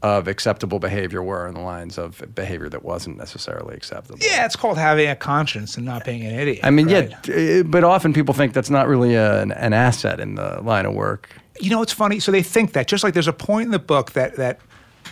of 0.02 0.28
acceptable 0.28 0.78
behavior 0.78 1.22
were 1.22 1.46
and 1.46 1.56
the 1.56 1.60
lines 1.62 1.96
of 1.96 2.22
behavior 2.34 2.68
that 2.68 2.84
wasn't 2.84 3.16
necessarily 3.16 3.74
acceptable. 3.74 4.18
yeah, 4.20 4.44
it's 4.44 4.54
called 4.56 4.76
having 4.76 5.08
a 5.08 5.16
conscience 5.16 5.78
and 5.78 5.86
not 5.86 6.04
being 6.04 6.22
an 6.26 6.38
idiot. 6.38 6.60
I 6.62 6.70
mean, 6.70 6.86
right? 6.92 7.10
yeah, 7.26 7.62
but 7.62 7.82
often 7.82 8.12
people 8.12 8.34
think 8.34 8.52
that's 8.52 8.68
not 8.68 8.86
really 8.88 9.14
a, 9.14 9.40
an, 9.40 9.52
an 9.52 9.72
asset 9.72 10.20
in 10.20 10.34
the 10.34 10.60
line 10.62 10.84
of 10.84 10.92
work. 10.92 11.30
you 11.58 11.70
know, 11.70 11.80
it's 11.80 11.94
funny. 11.94 12.20
So 12.20 12.30
they 12.30 12.42
think 12.42 12.74
that 12.74 12.88
just 12.88 13.02
like 13.02 13.14
there's 13.14 13.26
a 13.26 13.32
point 13.32 13.64
in 13.66 13.70
the 13.70 13.78
book 13.78 14.12
that 14.12 14.36
that 14.36 14.60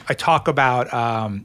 I 0.09 0.15
talk 0.15 0.49
about 0.49 0.93
um, 0.93 1.45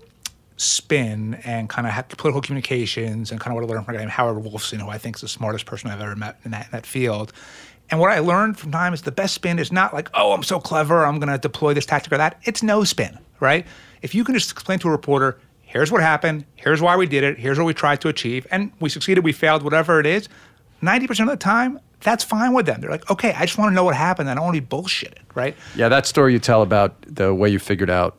spin 0.58 1.36
and 1.45 1.70
kind 1.70 1.88
of 1.88 2.18
political 2.18 2.41
communications 2.41 3.32
and 3.32 3.39
kind 3.39 3.52
of 3.52 3.62
what 3.62 3.70
I 3.70 3.74
learned 3.74 3.86
from 3.86 3.95
a 3.95 3.97
guy 3.97 4.04
named 4.04 4.12
Howard 4.12 4.43
Wolfson, 4.43 4.80
who 4.80 4.89
I 4.89 4.97
think 4.97 5.16
is 5.16 5.22
the 5.22 5.28
smartest 5.28 5.66
person 5.66 5.89
I've 5.89 6.02
ever 6.02 6.16
met 6.16 6.38
in 6.43 6.52
that, 6.52 6.66
in 6.66 6.72
that 6.72 6.86
field. 6.86 7.32
And 7.89 8.00
what 8.00 8.12
I 8.12 8.20
learned 8.20 8.60
from 8.60 8.72
time 8.72 8.93
is 8.93 9.02
the 9.02 9.12
best 9.12 9.34
spin 9.34 9.58
is 9.58 9.72
not 9.72 9.93
like, 9.93 10.10
oh, 10.14 10.34
I'm 10.34 10.43
so 10.43 10.60
clever, 10.60 11.06
I'm 11.06 11.20
going 11.20 11.30
to 11.30 11.38
deploy 11.38 11.74
this 11.74 11.86
tactic 11.86 12.12
or 12.14 12.18
that. 12.18 12.39
It's 12.43 12.62
no 12.62 12.84
spin, 12.84 13.18
right? 13.39 13.66
If 14.02 14.14
you 14.14 14.24
can 14.24 14.36
just 14.36 14.52
explain 14.52 14.80
to 14.80 14.89
a 14.89 14.91
reporter, 14.91 15.39
here's 15.62 15.91
what 15.91 16.02
happened, 16.02 16.45
here's 16.56 16.82
why 16.82 16.97
we 16.97 17.08
did 17.08 17.24
it, 17.24 17.39
here's 17.39 17.58
what 17.58 17.66
we 17.66 17.74
tried 17.74 18.02
to 18.02 18.08
achieve, 18.08 18.45
and 18.52 18.72
we 18.80 18.89
succeeded, 18.89 19.24
we 19.24 19.32
failed, 19.32 19.64
whatever 19.64 20.00
it 20.00 20.06
is, 20.06 20.30
90% 20.84 21.22
of 21.22 21.28
the 21.28 21.38
time, 21.38 21.80
that's 22.02 22.24
fine 22.24 22.54
with 22.54 22.66
them. 22.66 22.80
They're 22.80 22.91
like, 22.91 23.10
okay, 23.10 23.34
I 23.34 23.45
just 23.45 23.58
want 23.58 23.72
to 23.72 23.76
know 23.76 23.84
what 23.84 23.95
happened. 23.95 24.30
I 24.30 24.36
don't 24.36 24.43
want 24.43 24.56
to 24.56 24.62
be 24.62 24.68
bullshitted, 24.68 25.20
right? 25.36 25.56
Yeah, 25.76 25.89
that 25.89 26.06
story 26.06 26.34
you 26.34 26.39
tell 26.39 26.62
about 26.62 26.95
the 27.02 27.34
way 27.34 27.50
you 27.50 27.60
figured 27.60 27.89
out, 27.89 28.18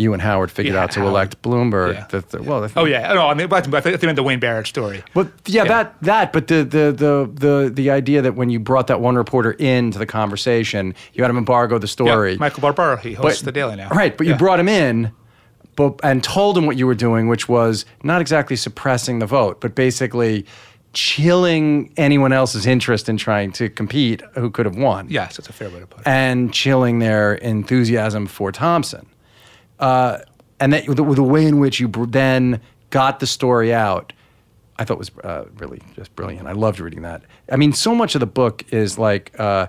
you 0.00 0.12
and 0.12 0.22
Howard 0.22 0.50
figured 0.50 0.74
Yeah, 0.74 0.82
out 0.84 0.90
to 0.92 1.00
Howard. 1.00 1.10
elect 1.12 1.42
Bloomberg. 1.42 1.94
Yeah. 1.94 2.06
that 2.10 2.30
the- 2.30 2.42
well, 2.42 2.68
Oh 2.76 2.84
yeah, 2.86 3.10
oh, 3.10 3.14
no, 3.14 3.26
I 3.28 3.34
mean, 3.34 3.48
but 3.48 3.72
I 3.74 3.80
think 3.96 4.16
the 4.16 4.22
Wayne 4.22 4.40
Barrett 4.40 4.66
story. 4.66 5.02
But 5.14 5.28
yeah, 5.46 5.64
that 5.64 5.94
that. 6.02 6.32
But 6.32 6.48
the, 6.48 6.64
the 6.64 6.92
the 6.92 7.30
the 7.32 7.70
the 7.72 7.90
idea 7.90 8.22
that 8.22 8.34
when 8.34 8.50
you 8.50 8.58
brought 8.58 8.86
that 8.88 9.00
one 9.00 9.16
reporter 9.16 9.52
into 9.52 9.98
the 9.98 10.06
conversation, 10.06 10.94
you 11.12 11.22
had 11.22 11.30
him 11.30 11.36
embargo 11.38 11.78
the 11.78 11.88
story. 11.88 12.32
Yeah, 12.32 12.38
Michael 12.38 12.62
Barbaro, 12.62 12.96
he 12.96 13.12
hosts 13.12 13.42
the 13.42 13.52
Daily 13.52 13.76
now. 13.76 13.88
Right, 13.90 14.16
but 14.16 14.26
you 14.26 14.34
brought 14.36 14.58
him 14.60 14.68
in, 14.68 15.12
but 15.76 16.00
and 16.02 16.24
told 16.24 16.56
him 16.56 16.66
what 16.66 16.76
you 16.76 16.86
were 16.86 16.94
doing, 16.94 17.28
which 17.28 17.48
was 17.48 17.84
not 18.02 18.20
exactly 18.20 18.56
suppressing 18.56 19.18
the 19.18 19.26
vote, 19.26 19.60
but 19.60 19.74
basically 19.74 20.46
chilling 20.92 21.92
anyone 21.96 22.32
else's 22.32 22.66
interest 22.66 23.08
in 23.08 23.16
trying 23.16 23.52
to 23.52 23.68
compete 23.68 24.22
who 24.34 24.50
could 24.50 24.66
have 24.66 24.76
won. 24.76 25.06
Yes, 25.08 25.36
that's 25.36 25.48
a 25.48 25.52
fair 25.52 25.70
way 25.70 25.80
to 25.80 25.86
put 25.86 26.00
it. 26.00 26.06
and 26.06 26.52
chilling 26.52 26.98
their 26.98 27.34
enthusiasm 27.34 28.26
for 28.26 28.50
Thompson. 28.52 29.06
Uh, 29.80 30.18
and 30.60 30.72
that 30.72 30.86
the, 30.86 30.94
the 30.94 31.22
way 31.22 31.44
in 31.46 31.58
which 31.58 31.80
you 31.80 31.88
br- 31.88 32.04
then 32.06 32.60
got 32.90 33.18
the 33.20 33.26
story 33.26 33.72
out, 33.72 34.12
I 34.78 34.84
thought 34.84 34.98
was 34.98 35.10
uh, 35.24 35.44
really 35.58 35.80
just 35.96 36.14
brilliant. 36.16 36.46
I 36.46 36.52
loved 36.52 36.80
reading 36.80 37.02
that. 37.02 37.22
I 37.50 37.56
mean, 37.56 37.72
so 37.72 37.94
much 37.94 38.14
of 38.14 38.20
the 38.20 38.26
book 38.26 38.64
is 38.72 38.98
like 38.98 39.32
uh, 39.38 39.66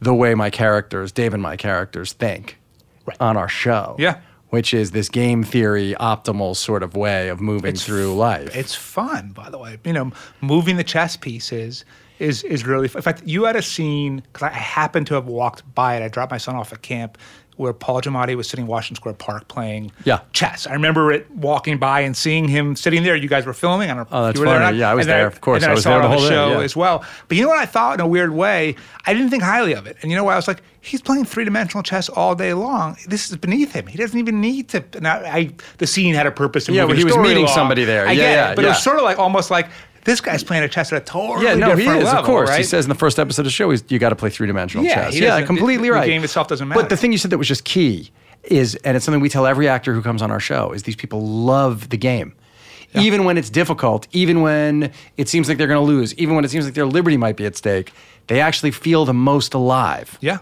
the 0.00 0.14
way 0.14 0.34
my 0.34 0.50
characters, 0.50 1.12
Dave 1.12 1.34
and 1.34 1.42
my 1.42 1.56
characters, 1.56 2.12
think 2.12 2.58
Right. 3.04 3.16
on 3.20 3.36
our 3.36 3.48
show. 3.48 3.96
Yeah. 3.98 4.20
Which 4.50 4.72
is 4.74 4.90
this 4.92 5.08
game 5.08 5.42
theory, 5.42 5.96
optimal 5.98 6.54
sort 6.54 6.82
of 6.84 6.94
way 6.94 7.28
of 7.30 7.40
moving 7.40 7.74
through 7.74 8.14
life. 8.14 8.54
It's 8.54 8.74
fun, 8.76 9.32
by 9.32 9.48
the 9.50 9.58
way. 9.58 9.78
You 9.84 9.92
know, 9.94 10.12
moving 10.40 10.76
the 10.76 10.84
chess 10.84 11.16
pieces 11.16 11.84
is 12.20 12.44
is 12.44 12.64
really. 12.64 12.86
Fun. 12.86 12.98
In 12.98 13.02
fact, 13.02 13.22
you 13.24 13.44
had 13.44 13.56
a 13.56 13.62
scene 13.62 14.22
because 14.32 14.42
I 14.42 14.50
happened 14.50 15.06
to 15.08 15.14
have 15.14 15.26
walked 15.26 15.74
by 15.74 15.96
it. 15.96 16.04
I 16.04 16.08
dropped 16.08 16.30
my 16.30 16.38
son 16.38 16.54
off 16.54 16.72
at 16.72 16.82
camp 16.82 17.16
where 17.56 17.72
Paul 17.72 18.00
Giamatti 18.00 18.34
was 18.34 18.48
sitting 18.48 18.64
in 18.64 18.68
Washington 18.68 18.96
Square 18.96 19.14
Park 19.14 19.46
playing 19.48 19.92
Yeah. 20.04 20.20
chess. 20.32 20.66
I 20.66 20.72
remember 20.72 21.12
it 21.12 21.30
walking 21.30 21.76
by 21.78 22.00
and 22.00 22.16
seeing 22.16 22.48
him 22.48 22.74
sitting 22.76 23.02
there. 23.02 23.14
You 23.14 23.28
guys 23.28 23.44
were 23.46 23.52
filming. 23.52 23.90
I 23.90 23.94
don't 23.94 24.10
know 24.10 24.18
Oh, 24.18 24.24
that's 24.24 24.36
you 24.36 24.40
were 24.40 24.46
there 24.50 24.58
funny. 24.60 24.76
not. 24.78 24.80
Yeah, 24.80 24.90
I 24.90 24.94
was 24.94 25.06
there, 25.06 25.26
of 25.26 25.40
course. 25.42 25.56
And 25.56 25.62
then 25.64 25.70
I 25.70 25.72
I, 25.72 25.74
was 25.74 25.82
saw 25.84 25.90
there 25.90 25.98
it 25.98 26.02
the 26.02 26.06
on 26.06 26.10
the 26.12 26.18
whole 26.18 26.28
day, 26.28 26.34
show 26.34 26.58
yeah. 26.58 26.64
as 26.64 26.74
well. 26.74 27.04
But 27.28 27.36
you 27.36 27.42
know 27.42 27.50
what 27.50 27.58
I 27.58 27.66
thought 27.66 27.94
in 27.94 28.00
a 28.00 28.06
weird 28.06 28.32
way? 28.32 28.74
I 29.06 29.12
didn't 29.12 29.28
think 29.30 29.42
highly 29.42 29.74
of 29.74 29.86
it. 29.86 29.96
And 30.02 30.10
you 30.10 30.16
know 30.16 30.24
what? 30.24 30.32
I 30.32 30.36
was 30.36 30.48
like, 30.48 30.62
he's 30.80 31.02
playing 31.02 31.26
three 31.26 31.44
dimensional 31.44 31.82
chess 31.82 32.08
all 32.08 32.34
day 32.34 32.54
long. 32.54 32.96
This 33.06 33.30
is 33.30 33.36
beneath 33.36 33.72
him. 33.72 33.86
He 33.86 33.98
doesn't 33.98 34.18
even 34.18 34.40
need 34.40 34.68
to. 34.70 34.82
Now, 35.00 35.16
I 35.18 35.50
the 35.78 35.86
scene 35.86 36.14
had 36.14 36.26
a 36.26 36.32
purpose. 36.32 36.68
in 36.68 36.74
Yeah, 36.74 36.86
but 36.86 36.96
he 36.96 37.04
was 37.04 37.16
meeting 37.18 37.44
along. 37.44 37.54
somebody 37.54 37.84
there. 37.84 38.06
I 38.08 38.12
Yeah, 38.12 38.16
get 38.22 38.30
it. 38.30 38.34
yeah, 38.34 38.54
But 38.54 38.64
it 38.64 38.68
was 38.68 38.82
sort 38.82 38.96
of 38.96 39.02
like 39.04 39.18
almost 39.18 39.50
like 39.50 39.68
this 40.04 40.20
guy's 40.20 40.42
playing 40.42 40.64
a 40.64 40.68
chess 40.68 40.92
at 40.92 41.02
a 41.02 41.04
totally 41.04 41.44
yeah, 41.46 41.54
no, 41.54 41.76
he 41.76 41.82
is, 41.82 42.04
level, 42.04 42.08
of 42.08 42.24
course. 42.24 42.56
He 42.56 42.62
says 42.62 42.84
in 42.84 42.88
the 42.88 42.94
first 42.94 43.18
episode 43.18 43.42
of 43.42 43.46
the 43.46 43.50
show, 43.50 43.70
he's, 43.70 43.84
you 43.88 43.98
got 43.98 44.10
to 44.10 44.16
play 44.16 44.30
three 44.30 44.46
dimensional 44.46 44.84
Yeah, 44.84 44.94
chess. 44.94 45.18
Yeah, 45.18 45.42
completely 45.42 45.88
the 45.88 45.94
right. 45.94 46.06
game 46.06 46.24
itself 46.24 46.48
doesn't 46.48 46.66
matter. 46.66 46.80
But 46.80 46.88
the 46.88 46.96
thing 46.96 47.12
you 47.12 47.18
said 47.18 47.30
that 47.30 47.38
was 47.38 47.48
just 47.48 47.64
key 47.64 48.10
is, 48.44 48.74
and 48.76 48.96
it's 48.96 49.04
something 49.04 49.20
we 49.20 49.28
tell 49.28 49.46
every 49.46 49.68
actor 49.68 49.94
who 49.94 50.02
comes 50.02 50.22
on 50.22 50.30
our 50.30 50.40
show, 50.40 50.72
is 50.72 50.82
these 50.82 50.96
people 50.96 51.26
love 51.26 51.90
the 51.90 51.96
game. 51.96 52.34
Even 52.94 53.24
when 53.24 53.38
it's 53.38 53.48
difficult, 53.48 54.06
even 54.12 54.42
when 54.42 54.92
it 55.16 55.26
seems 55.26 55.48
like 55.48 55.56
they're 55.56 55.66
going 55.66 55.80
to 55.80 55.86
lose, 55.86 56.14
even 56.16 56.34
when 56.34 56.44
it 56.44 56.50
seems 56.50 56.66
like 56.66 56.74
their 56.74 56.84
liberty 56.84 57.16
might 57.16 57.36
be 57.36 57.46
at 57.46 57.56
stake, 57.56 57.90
they 58.26 58.38
actually 58.38 58.70
feel 58.70 59.06
the 59.06 59.14
most 59.14 59.54
alive 59.54 60.18
yeah. 60.20 60.40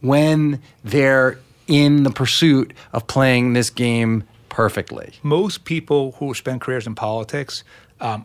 when 0.00 0.60
they're 0.82 1.38
in 1.68 2.02
the 2.02 2.10
pursuit 2.10 2.72
of 2.92 3.06
playing 3.06 3.52
this 3.52 3.70
game 3.70 4.24
perfectly. 4.48 5.12
most 5.22 5.64
people 5.64 6.12
who 6.18 6.34
spend 6.34 6.60
careers 6.60 6.88
in 6.88 6.96
politics, 6.96 7.62
um, 8.00 8.24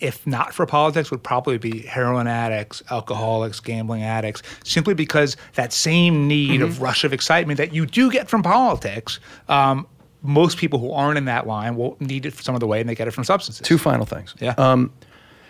if 0.00 0.26
not 0.26 0.52
for 0.54 0.66
politics, 0.66 1.10
would 1.10 1.22
probably 1.22 1.58
be 1.58 1.82
heroin 1.82 2.26
addicts, 2.26 2.82
alcoholics, 2.90 3.60
gambling 3.60 4.02
addicts, 4.02 4.42
simply 4.64 4.94
because 4.94 5.36
that 5.54 5.72
same 5.72 6.26
need 6.26 6.60
Mm-hmm. 6.60 6.62
of 6.70 6.82
rush 6.82 7.04
of 7.04 7.12
excitement 7.12 7.58
that 7.58 7.72
you 7.72 7.86
do 7.86 8.10
get 8.10 8.28
from 8.28 8.42
politics. 8.42 9.20
Um, 9.48 9.86
most 10.22 10.58
people 10.58 10.78
who 10.78 10.92
aren't 10.92 11.16
in 11.18 11.24
that 11.26 11.46
line 11.46 11.76
will 11.76 11.96
need 12.00 12.26
it 12.26 12.34
some 12.34 12.54
other 12.54 12.66
way, 12.66 12.80
and 12.80 12.88
they 12.88 12.94
get 12.94 13.08
it 13.08 13.12
from 13.12 13.24
substances. 13.24 13.66
Two 13.66 13.78
final 13.78 14.04
things. 14.06 14.34
Yeah. 14.40 14.54
Um, 14.58 14.92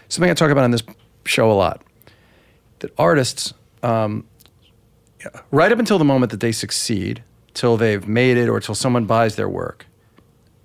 something 0.08 0.30
I 0.30 0.34
talk 0.34 0.50
about 0.50 0.64
on 0.64 0.70
this 0.70 0.82
show 1.24 1.50
a 1.50 1.54
lot 1.54 1.82
that 2.80 2.92
artists, 2.98 3.52
um, 3.82 4.24
right 5.50 5.70
up 5.72 5.78
until 5.78 5.98
the 5.98 6.04
moment 6.04 6.30
that 6.30 6.40
they 6.40 6.52
succeed, 6.52 7.22
till 7.52 7.76
they've 7.76 8.06
made 8.06 8.36
it 8.36 8.48
or 8.48 8.60
till 8.60 8.74
someone 8.74 9.04
buys 9.06 9.36
their 9.36 9.48
work, 9.48 9.86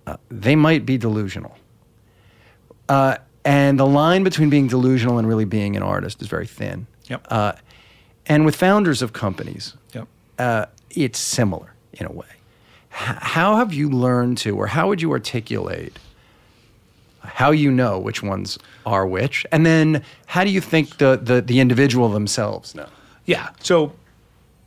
uh, 0.07 0.17
they 0.29 0.55
might 0.55 0.86
be 0.86 0.97
delusional. 0.97 1.57
Uh, 2.88 3.17
and 3.46 3.80
the 3.80 3.86
line 3.86 4.24
between 4.24 4.50
being 4.50 4.68
delusional 4.68 5.18
and 5.20 5.28
really 5.28 5.46
being 5.46 5.76
an 5.78 5.84
artist 5.84 6.22
is 6.22 6.28
very 6.28 6.48
thin. 6.48 6.88
Yep. 7.08 7.28
Uh, 7.30 7.54
and 8.26 8.43
with 8.46 8.56
founders 8.56 9.02
of 9.02 9.14
companies, 9.14 9.76
Yep. 9.93 10.08
uh, 10.39 10.66
it's 10.89 11.20
similar 11.20 11.74
in 11.93 12.06
a 12.08 12.12
way. 12.12 12.26
H- 12.91 13.18
how 13.22 13.56
have 13.58 13.72
you 13.74 13.89
learned 13.89 14.38
to, 14.39 14.58
or 14.58 14.68
how 14.68 14.88
would 14.88 15.02
you 15.02 15.12
articulate 15.12 15.98
how 17.22 17.50
you 17.52 17.72
know 17.72 17.98
which 18.00 18.22
ones 18.22 18.60
are 18.86 19.06
which, 19.08 19.46
and 19.52 19.66
then 19.66 20.04
how 20.28 20.43
do 20.43 20.50
you 20.52 20.62
think 20.62 20.98
the 20.98 21.20
the, 21.22 21.41
the 21.41 21.60
individual 21.60 22.10
themselves 22.10 22.76
know? 22.76 22.88
Yeah. 23.26 23.50
So 23.62 23.93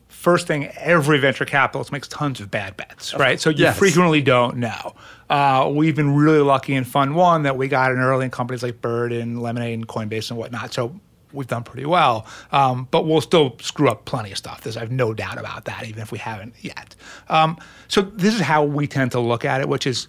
first 0.09 0.47
thing, 0.49 0.67
every 0.77 1.19
venture 1.19 1.45
capitalist 1.45 1.93
makes 1.93 2.09
tons 2.09 2.41
of 2.41 2.51
bad 2.51 2.77
bets, 2.77 3.15
right? 3.15 3.41
So 3.41 3.51
you 3.51 3.65
Yes. 3.65 3.79
frequently 3.79 4.21
don't 4.21 4.57
know. 4.57 4.95
Uh, 5.29 5.71
we've 5.73 5.97
been 5.97 6.15
really 6.15 6.41
lucky 6.41 6.75
in 6.75 6.85
Fund 6.85 7.15
One 7.15 7.43
that 7.43 7.57
we 7.57 7.69
got 7.69 7.93
in 7.93 7.99
early 7.99 8.25
in 8.25 8.31
companies 8.31 8.63
like 8.63 8.81
Bird 8.81 9.13
and 9.13 9.43
Lemonade 9.43 9.75
and 9.75 9.89
Coinbase 9.89 10.31
and 10.31 10.39
whatnot. 10.39 10.73
So 10.73 10.99
we've 11.33 11.47
done 11.47 11.65
pretty 11.65 11.87
well. 11.87 12.27
Um, 12.53 12.89
but 12.91 13.07
we'll 13.07 13.21
still 13.21 13.57
screw 13.61 13.89
up 13.89 14.05
plenty 14.05 14.33
of 14.33 14.39
stuff. 14.39 14.63
There's, 14.63 14.77
I 14.77 14.81
have 14.81 14.91
no 14.91 15.13
doubt 15.15 15.39
about 15.39 15.67
that, 15.67 15.87
even 15.87 16.03
if 16.03 16.13
we 16.13 16.19
haven't 16.19 16.55
yet. 16.61 16.95
Um, 17.29 17.59
so 17.89 18.03
this 18.03 18.35
is 18.35 18.41
how 18.41 18.65
we 18.65 18.87
tend 18.87 19.13
to 19.13 19.21
look 19.21 19.45
at 19.45 19.61
it, 19.61 19.69
which 19.69 19.87
is 19.87 20.09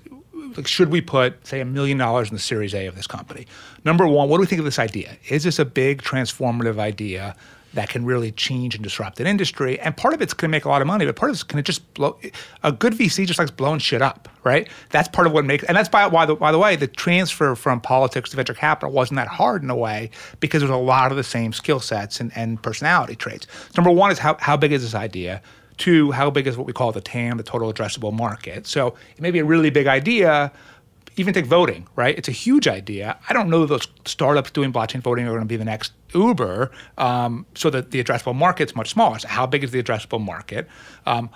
like, 0.56 0.68
should 0.68 0.90
we 0.90 1.02
put, 1.02 1.46
say, 1.46 1.60
a 1.60 1.66
million 1.66 1.98
dollars 1.98 2.30
in 2.30 2.36
the 2.36 2.42
Series 2.42 2.74
A 2.74 2.86
of 2.88 2.96
this 2.96 3.08
company? 3.08 3.46
Number 3.86 4.08
one, 4.08 4.30
what 4.30 4.38
do 4.38 4.42
we 4.42 4.48
think 4.48 4.60
of 4.60 4.66
this 4.66 4.80
idea? 4.80 5.18
Is 5.30 5.44
this 5.44 5.60
a 5.60 5.66
big 5.66 6.02
transformative 6.02 6.80
idea 6.80 7.36
that 7.74 7.90
can 7.90 8.06
really 8.06 8.32
change 8.32 8.76
and 8.76 8.84
disrupt 8.84 9.20
an 9.20 9.28
industry? 9.28 9.80
And 9.80 9.96
part 9.96 10.14
of 10.14 10.22
it's 10.22 10.34
going 10.34 10.50
to 10.50 10.52
make 10.52 10.66
a 10.66 10.70
lot 10.70 10.82
of 10.82 10.88
money, 10.88 11.06
but 11.06 11.16
part 11.16 11.30
of 11.30 11.36
it's 11.36 11.44
going 11.44 11.64
to 11.64 11.66
just 11.66 11.94
blow. 11.94 12.20
A 12.64 12.72
good 12.72 12.94
VC 12.94 13.26
just 13.26 13.40
likes 13.40 13.52
blowing 13.52 13.80
shit 13.80 14.02
up, 14.02 14.28
right? 14.44 14.68
That's 14.90 15.08
part 15.08 15.28
of 15.28 15.34
what 15.34 15.46
makes, 15.46 15.64
and 15.64 15.78
that's 15.78 15.90
by, 15.90 16.08
why 16.08 16.26
the, 16.26 16.36
by 16.36 16.52
the 16.52 16.60
way, 16.60 16.76
the 16.76 16.88
transfer 16.88 17.56
from 17.56 17.82
politics 17.82 18.30
to 18.32 18.36
venture 18.36 18.54
capital 18.54 18.92
wasn't 18.92 19.18
that 19.18 19.28
hard 19.28 19.64
in 19.64 19.70
a 19.70 19.76
way 19.76 20.10
because 20.40 20.62
there's 20.62 20.72
a 20.72 20.76
lot 20.76 21.12
of 21.12 21.18
the 21.18 21.24
same 21.24 21.54
skill 21.54 21.80
sets 21.80 22.20
and, 22.20 22.32
and 22.36 22.62
personality 22.62 23.16
traits. 23.16 23.48
Number 23.78 23.92
one 23.92 24.12
is 24.12 24.20
how, 24.20 24.38
how 24.40 24.58
big 24.58 24.72
is 24.72 24.82
this 24.82 24.96
idea? 24.96 25.42
Two, 25.78 26.12
how 26.12 26.30
big 26.30 26.46
is 26.46 26.58
what 26.58 26.68
we 26.68 26.74
call 26.74 26.92
the 26.92 27.00
TAM, 27.00 27.38
the 27.38 27.44
total 27.44 27.72
addressable 27.72 28.12
market? 28.12 28.68
So 28.68 28.96
it 29.16 29.22
may 29.22 29.32
be 29.32 29.40
a 29.40 29.46
really 29.46 29.70
big 29.70 29.88
idea. 29.88 30.52
Even 31.18 31.34
take 31.34 31.46
voting, 31.46 31.88
right? 31.96 32.18
It's 32.18 32.28
a 32.28 32.34
huge 32.34 32.68
idea. 32.68 33.18
I 33.28 33.34
don't 33.34 33.50
know 33.50 33.66
those 33.66 33.88
startups 34.06 34.52
doing 34.52 34.72
blockchain 34.72 35.02
voting 35.02 35.26
are 35.26 35.32
going 35.32 35.42
to 35.42 35.46
be 35.46 35.58
the 35.58 35.66
next 35.66 35.94
Uber. 36.14 36.72
Um, 36.98 37.46
so 37.56 37.70
that 37.70 37.92
the 37.92 38.04
addressable 38.04 38.36
market's 38.36 38.76
much 38.76 38.90
smaller. 38.92 39.20
So 39.20 39.28
how 39.28 39.46
big 39.46 39.64
is 39.64 39.72
the 39.72 39.82
addressable 39.82 40.24
market? 40.24 40.68
Um, 41.06 41.30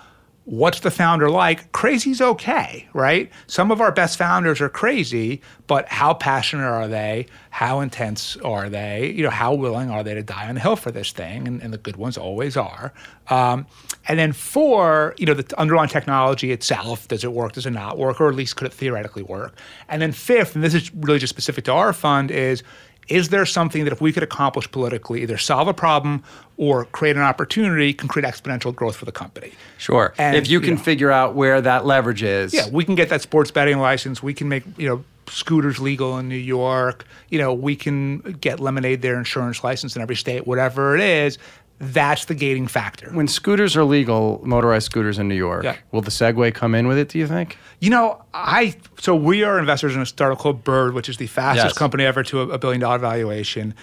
what's 0.46 0.82
the 0.82 0.92
founder 0.92 1.30
like? 1.30 1.72
Crazy's 1.72 2.22
okay, 2.22 2.88
right? 2.94 3.32
Some 3.48 3.72
of 3.72 3.82
our 3.82 3.92
best 3.92 4.18
founders 4.18 4.62
are 4.62 4.70
crazy, 4.70 5.42
but 5.68 5.88
how 5.88 6.14
passionate 6.14 6.66
are 6.66 6.88
they? 6.88 7.28
How 7.50 7.80
intense 7.80 8.36
are 8.38 8.70
they? 8.70 9.12
You 9.12 9.24
know, 9.24 9.30
how 9.30 9.54
willing 9.54 9.90
are 9.90 10.04
they 10.04 10.14
to 10.14 10.24
die 10.24 10.50
on 10.50 10.56
the 10.56 10.62
hill 10.62 10.76
for 10.76 10.92
this 10.92 11.12
thing? 11.12 11.48
And, 11.48 11.62
and 11.62 11.74
the 11.74 11.78
good 11.78 11.96
ones 11.96 12.18
always 12.18 12.58
are. 12.58 12.94
Um, 13.30 13.66
and 14.08 14.20
then 14.20 14.34
four, 14.34 15.16
you 15.18 15.26
know, 15.26 15.34
the 15.34 15.60
underlying 15.60 15.90
technology 15.90 16.52
itself, 16.52 17.08
does 17.08 17.24
it 17.24 17.32
work, 17.32 17.54
does 17.54 17.66
it 17.66 17.72
not 17.72 17.98
work, 17.98 18.20
or 18.20 18.30
at 18.30 18.36
least 18.36 18.56
could 18.56 18.68
it 18.68 18.74
theoretically 18.74 19.24
work? 19.24 19.56
And 19.88 20.02
then 20.02 20.12
fifth, 20.12 20.56
and 20.56 20.64
this 20.64 20.74
is 20.74 20.94
really 20.94 21.20
just 21.20 21.32
specific 21.32 21.66
to 21.66 21.72
our 21.74 21.94
fund, 21.94 22.32
is 22.32 22.64
is 23.10 23.30
there 23.30 23.46
something 23.46 23.84
that 23.84 23.92
if 23.92 24.00
we 24.00 24.14
could 24.14 24.24
accomplish 24.24 24.70
politically, 24.72 25.24
either 25.24 25.38
solve 25.38 25.68
a 25.68 25.74
problem 25.74 26.24
or 26.56 26.86
create 26.86 27.16
an 27.16 27.22
opportunity, 27.22 27.94
can 27.94 28.08
create 28.08 28.26
exponential 28.26 28.74
growth 28.74 28.96
for 28.96 29.06
the 29.06 29.12
company? 29.12 29.52
Sure. 29.78 30.14
And, 30.18 30.38
if 30.38 30.48
you 30.50 30.60
you 30.60 30.66
can 30.66 30.76
know- 30.76 30.82
figure 30.82 31.12
out 31.12 31.36
where 31.36 31.60
that 31.62 31.86
leverage 31.86 32.24
is. 32.24 32.54
Yeah, 32.54 32.70
we 32.70 32.86
can 32.86 32.96
get 32.96 33.10
that 33.10 33.22
sports 33.22 33.52
betting 33.52 33.80
license. 33.80 34.24
We 34.24 34.34
can 34.34 34.48
make 34.48 34.64
you 34.78 34.88
know 34.88 35.04
scooters 35.28 35.80
legal 35.80 36.18
in 36.18 36.30
New 36.30 36.36
York. 36.36 37.06
You 37.30 37.40
know, 37.40 37.54
we 37.54 37.76
can 37.76 38.20
get 38.20 38.60
Lemonade 38.60 39.02
their 39.02 39.18
insurance 39.18 39.64
license 39.64 39.96
in 39.96 40.02
every 40.02 40.16
state. 40.16 40.48
Whatever 40.48 40.96
it 40.96 41.02
is, 41.02 41.38
That's 41.80 42.26
the 42.26 42.36
gating 42.36 42.68
factor. 42.68 43.10
When 43.12 43.28
scooters 43.28 43.76
are 43.76 43.84
legal, 43.84 44.42
motorized 44.46 44.86
scooters 44.86 45.20
in 45.20 45.28
New 45.28 45.36
York, 45.36 45.64
Yeah. 45.66 45.76
will 45.92 46.02
the 46.02 46.12
Segway 46.12 46.54
come 46.54 46.76
in 46.76 46.88
with 46.88 46.98
it? 46.98 47.10
Do 47.10 47.20
you 47.20 47.28
think? 47.28 47.58
You 47.82 47.90
know, 47.90 48.24
I 48.34 48.76
so 49.00 49.16
we 49.16 49.44
are 49.44 49.60
investors 49.60 49.94
in 49.96 50.02
a 50.02 50.06
startup 50.06 50.38
called 50.40 50.64
Bird, 50.64 50.94
which 50.94 51.10
is 51.10 51.18
the 51.18 51.28
fastest 51.28 51.66
Yes. 51.72 51.78
company 51.78 52.06
ever 52.06 52.24
to 52.24 52.42
a, 52.42 52.48
a 52.50 52.58
billion 52.58 52.80
dollar 52.80 53.00
valuation. 53.00 53.74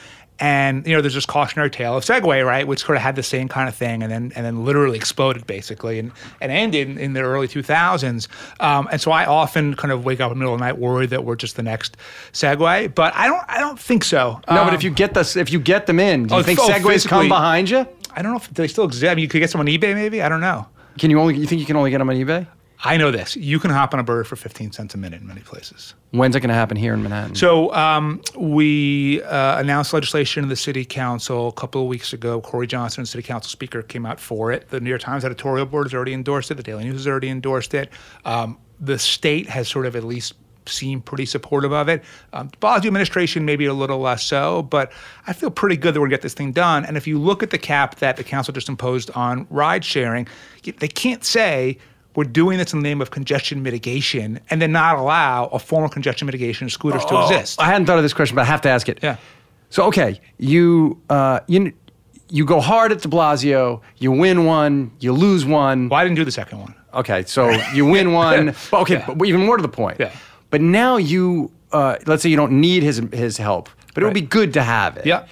And 0.41 0.86
you 0.86 0.95
know, 0.95 1.03
there's 1.03 1.14
this 1.14 1.26
cautionary 1.26 1.68
tale 1.70 1.97
of 1.97 2.05
Segway, 2.05 2.45
right, 2.45 2.66
which 2.66 2.80
sort 2.80 2.97
of 2.97 3.03
had 3.03 3.14
the 3.14 3.22
same 3.22 3.47
kind 3.47 3.68
of 3.68 3.74
thing, 3.74 4.03
and 4.03 4.11
then 4.11 4.32
and 4.34 4.47
then 4.47 4.64
literally 4.64 4.97
exploded 4.97 5.47
basically, 5.47 5.99
and 5.99 6.12
and 6.41 6.51
ended 6.51 6.88
in, 6.88 6.99
in 6.99 7.12
the 7.12 7.20
early 7.20 7.47
2000s. 7.47 8.26
Um, 8.59 8.88
and 8.91 9.01
so 9.01 9.11
I 9.12 9.26
often 9.26 9.74
kind 9.74 9.93
of 9.93 10.05
wake 10.05 10.20
up 10.20 10.32
in 10.32 10.38
the 10.38 10.41
middle 10.41 10.55
of 10.55 10.61
the 10.61 10.64
night 10.64 10.78
worried 10.78 11.11
that 11.11 11.24
we're 11.24 11.36
just 11.36 11.57
the 11.57 11.62
next 11.62 11.97
Segway, 12.32 12.93
but 12.95 13.14
I 13.14 13.26
don't 13.26 13.45
I 13.49 13.59
don't 13.59 13.78
think 13.78 14.03
so. 14.03 14.41
No, 14.49 14.57
but 14.64 14.68
Um, 14.68 14.74
if 14.74 14.82
you 14.82 14.91
get 14.91 15.12
the 15.14 15.20
if 15.38 15.53
you 15.53 15.61
get 15.61 15.86
them 15.86 16.01
in, 16.01 16.26
do 16.26 16.34
you 16.34 16.41
Oh, 16.41 16.43
think 16.43 16.59
oh, 16.59 16.68
Segways 16.68 17.07
come 17.07 17.28
behind 17.28 17.68
you? 17.68 17.86
I 18.16 18.22
don't 18.22 18.32
know 18.32 18.38
if 18.38 18.49
they 18.51 18.66
still 18.66 18.84
exist. 18.84 19.05
I 19.05 19.14
mean, 19.14 19.22
you 19.22 19.28
could 19.28 19.41
get 19.41 19.51
some 19.51 19.61
on 19.61 19.66
eBay, 19.66 19.95
maybe. 19.95 20.22
I 20.22 20.28
don't 20.28 20.41
know. 20.41 20.66
Can 20.99 21.11
you 21.11 21.20
only 21.20 21.36
you 21.36 21.47
think 21.47 21.61
you 21.61 21.66
can 21.66 21.76
only 21.76 21.91
get 21.91 21.99
them 21.99 22.09
on 22.11 22.16
eBay? 22.16 22.47
I 22.83 22.97
know 22.97 23.11
this. 23.11 23.37
You 23.37 23.59
can 23.59 23.70
hop 23.70 23.93
on 23.93 24.01
a 24.01 24.03
bird 24.03 24.26
for 24.26 24.37
15 24.37 24.72
cents 24.72 24.95
a 24.95 24.99
minute 24.99 25.20
in 25.20 25.26
many 25.26 25.43
places. 25.43 25.95
When's 26.12 26.35
it 26.35 26.41
going 26.41 26.49
to 26.49 26.55
happen 26.55 26.76
here 26.78 26.95
in 26.95 27.03
Manhattan? 27.03 27.35
So 27.35 27.72
um, 27.74 28.22
we 28.37 29.22
uh, 29.22 29.61
announced 29.61 29.93
legislation 29.93 30.43
in 30.45 30.49
the 30.49 30.57
city 30.57 30.87
council 30.87 31.49
a 31.49 31.53
couple 31.53 31.83
of 31.83 31.89
weeks 31.89 32.14
ago. 32.14 32.41
Corey 32.41 32.66
Johnson, 32.66 33.05
city 33.05 33.22
council 33.22 33.51
speaker, 33.51 33.83
came 33.83 34.07
out 34.07 34.18
for 34.18 34.51
it. 34.51 34.70
The 34.70 34.81
New 34.81 34.89
York 34.89 35.03
Times 35.03 35.24
editorial 35.24 35.66
board 35.66 35.87
has 35.87 35.95
already 35.95 36.14
endorsed 36.14 36.51
it. 36.51 36.55
The 36.55 36.62
Daily 36.62 36.85
News 36.85 36.95
has 36.95 37.07
already 37.07 37.28
endorsed 37.28 37.74
it. 37.74 37.91
Um, 38.24 38.59
the 38.81 38.99
state 38.99 39.49
has 39.51 39.68
sort 39.68 39.85
of 39.85 39.95
at 39.95 40.05
least 40.05 40.35
seemed 40.66 41.05
pretty 41.05 41.26
supportive 41.26 41.72
of 41.72 41.89
it. 41.89 42.03
Um, 42.33 42.49
de 42.49 42.57
Blasio 42.59 42.87
administration 42.87 43.45
maybe 43.45 43.66
a 43.66 43.74
little 43.74 43.99
less 43.99 44.24
so, 44.24 44.62
but 44.62 44.93
I 45.26 45.33
feel 45.33 45.51
pretty 45.51 45.76
good 45.76 45.95
that 45.95 46.01
we're 46.01 46.05
going 46.05 46.12
to 46.12 46.16
get 46.16 46.22
this 46.22 46.35
thing 46.35 46.53
done. 46.53 46.85
And 46.85 46.97
if 46.97 47.07
you 47.07 47.18
look 47.18 47.43
at 47.43 47.51
the 47.51 47.59
cap 47.59 47.97
that 47.97 48.16
the 48.16 48.24
council 48.24 48.53
just 48.53 48.68
imposed 48.68 49.11
on 49.11 49.47
ride 49.51 49.85
sharing, 49.85 50.28
they 50.62 50.89
can't 50.89 51.24
say 51.24 51.78
we're 52.17 52.25
doing 52.25 52.59
this 52.59 52.73
in 52.73 52.81
the 52.81 52.83
name 52.83 53.01
of 53.01 53.11
congestion 53.11 53.63
mitigation 53.63 54.41
and 54.51 54.61
then 54.61 54.73
not 54.73 54.97
allow 54.97 55.47
a 55.47 55.59
form 55.59 55.85
of 55.85 55.91
congestion 55.93 56.27
mitigation 56.27 56.69
scooters 56.69 57.05
to 57.07 57.23
exist. 57.23 57.59
Oh, 57.61 57.65
I 57.65 57.67
hadn't 57.67 57.87
thought 57.87 57.99
of 57.99 58.03
this 58.03 58.13
question, 58.15 58.35
but 58.35 58.43
I 58.43 58.47
have 58.47 58.61
to 58.63 58.69
ask 58.69 58.89
it. 58.89 58.99
Yeah. 59.03 59.17
So 59.71 59.85
okay, 59.85 60.21
you 60.39 61.01
uh, 61.09 61.41
you 61.47 61.73
you 62.29 62.45
go 62.45 62.61
hard 62.61 62.93
at 62.93 63.01
De 63.03 63.09
Blasio, 63.09 63.81
you 63.99 64.11
win 64.13 64.45
one, 64.45 64.91
you 65.01 65.13
lose 65.13 65.45
one. 65.45 65.89
Well, 65.89 66.01
I 66.01 66.05
didn't 66.05 66.17
do 66.17 66.25
the 66.25 66.33
second 66.33 66.59
one. 66.61 66.75
Okay, 66.95 67.25
so 67.25 67.51
you 67.73 67.87
win 67.87 68.13
one. 68.27 68.55
but 68.71 68.81
okay, 68.83 69.05
but 69.07 69.27
even 69.27 69.45
more 69.47 69.57
to 69.57 69.63
the 69.63 69.69
point. 69.69 69.99
Yeah. 70.01 70.13
But 70.51 70.61
now 70.61 70.97
you, 70.97 71.53
uh, 71.71 71.97
let's 72.07 72.23
say 72.25 72.29
you 72.29 72.37
don't 72.37 72.61
need 72.61 72.83
his 72.83 72.99
his 73.13 73.37
help, 73.37 73.69
but 73.95 74.03
it 74.03 74.07
would 74.07 74.15
be 74.15 74.21
good 74.21 74.53
to 74.55 74.63
have 74.63 74.97
it. 74.97 75.07
Yeah. 75.07 75.27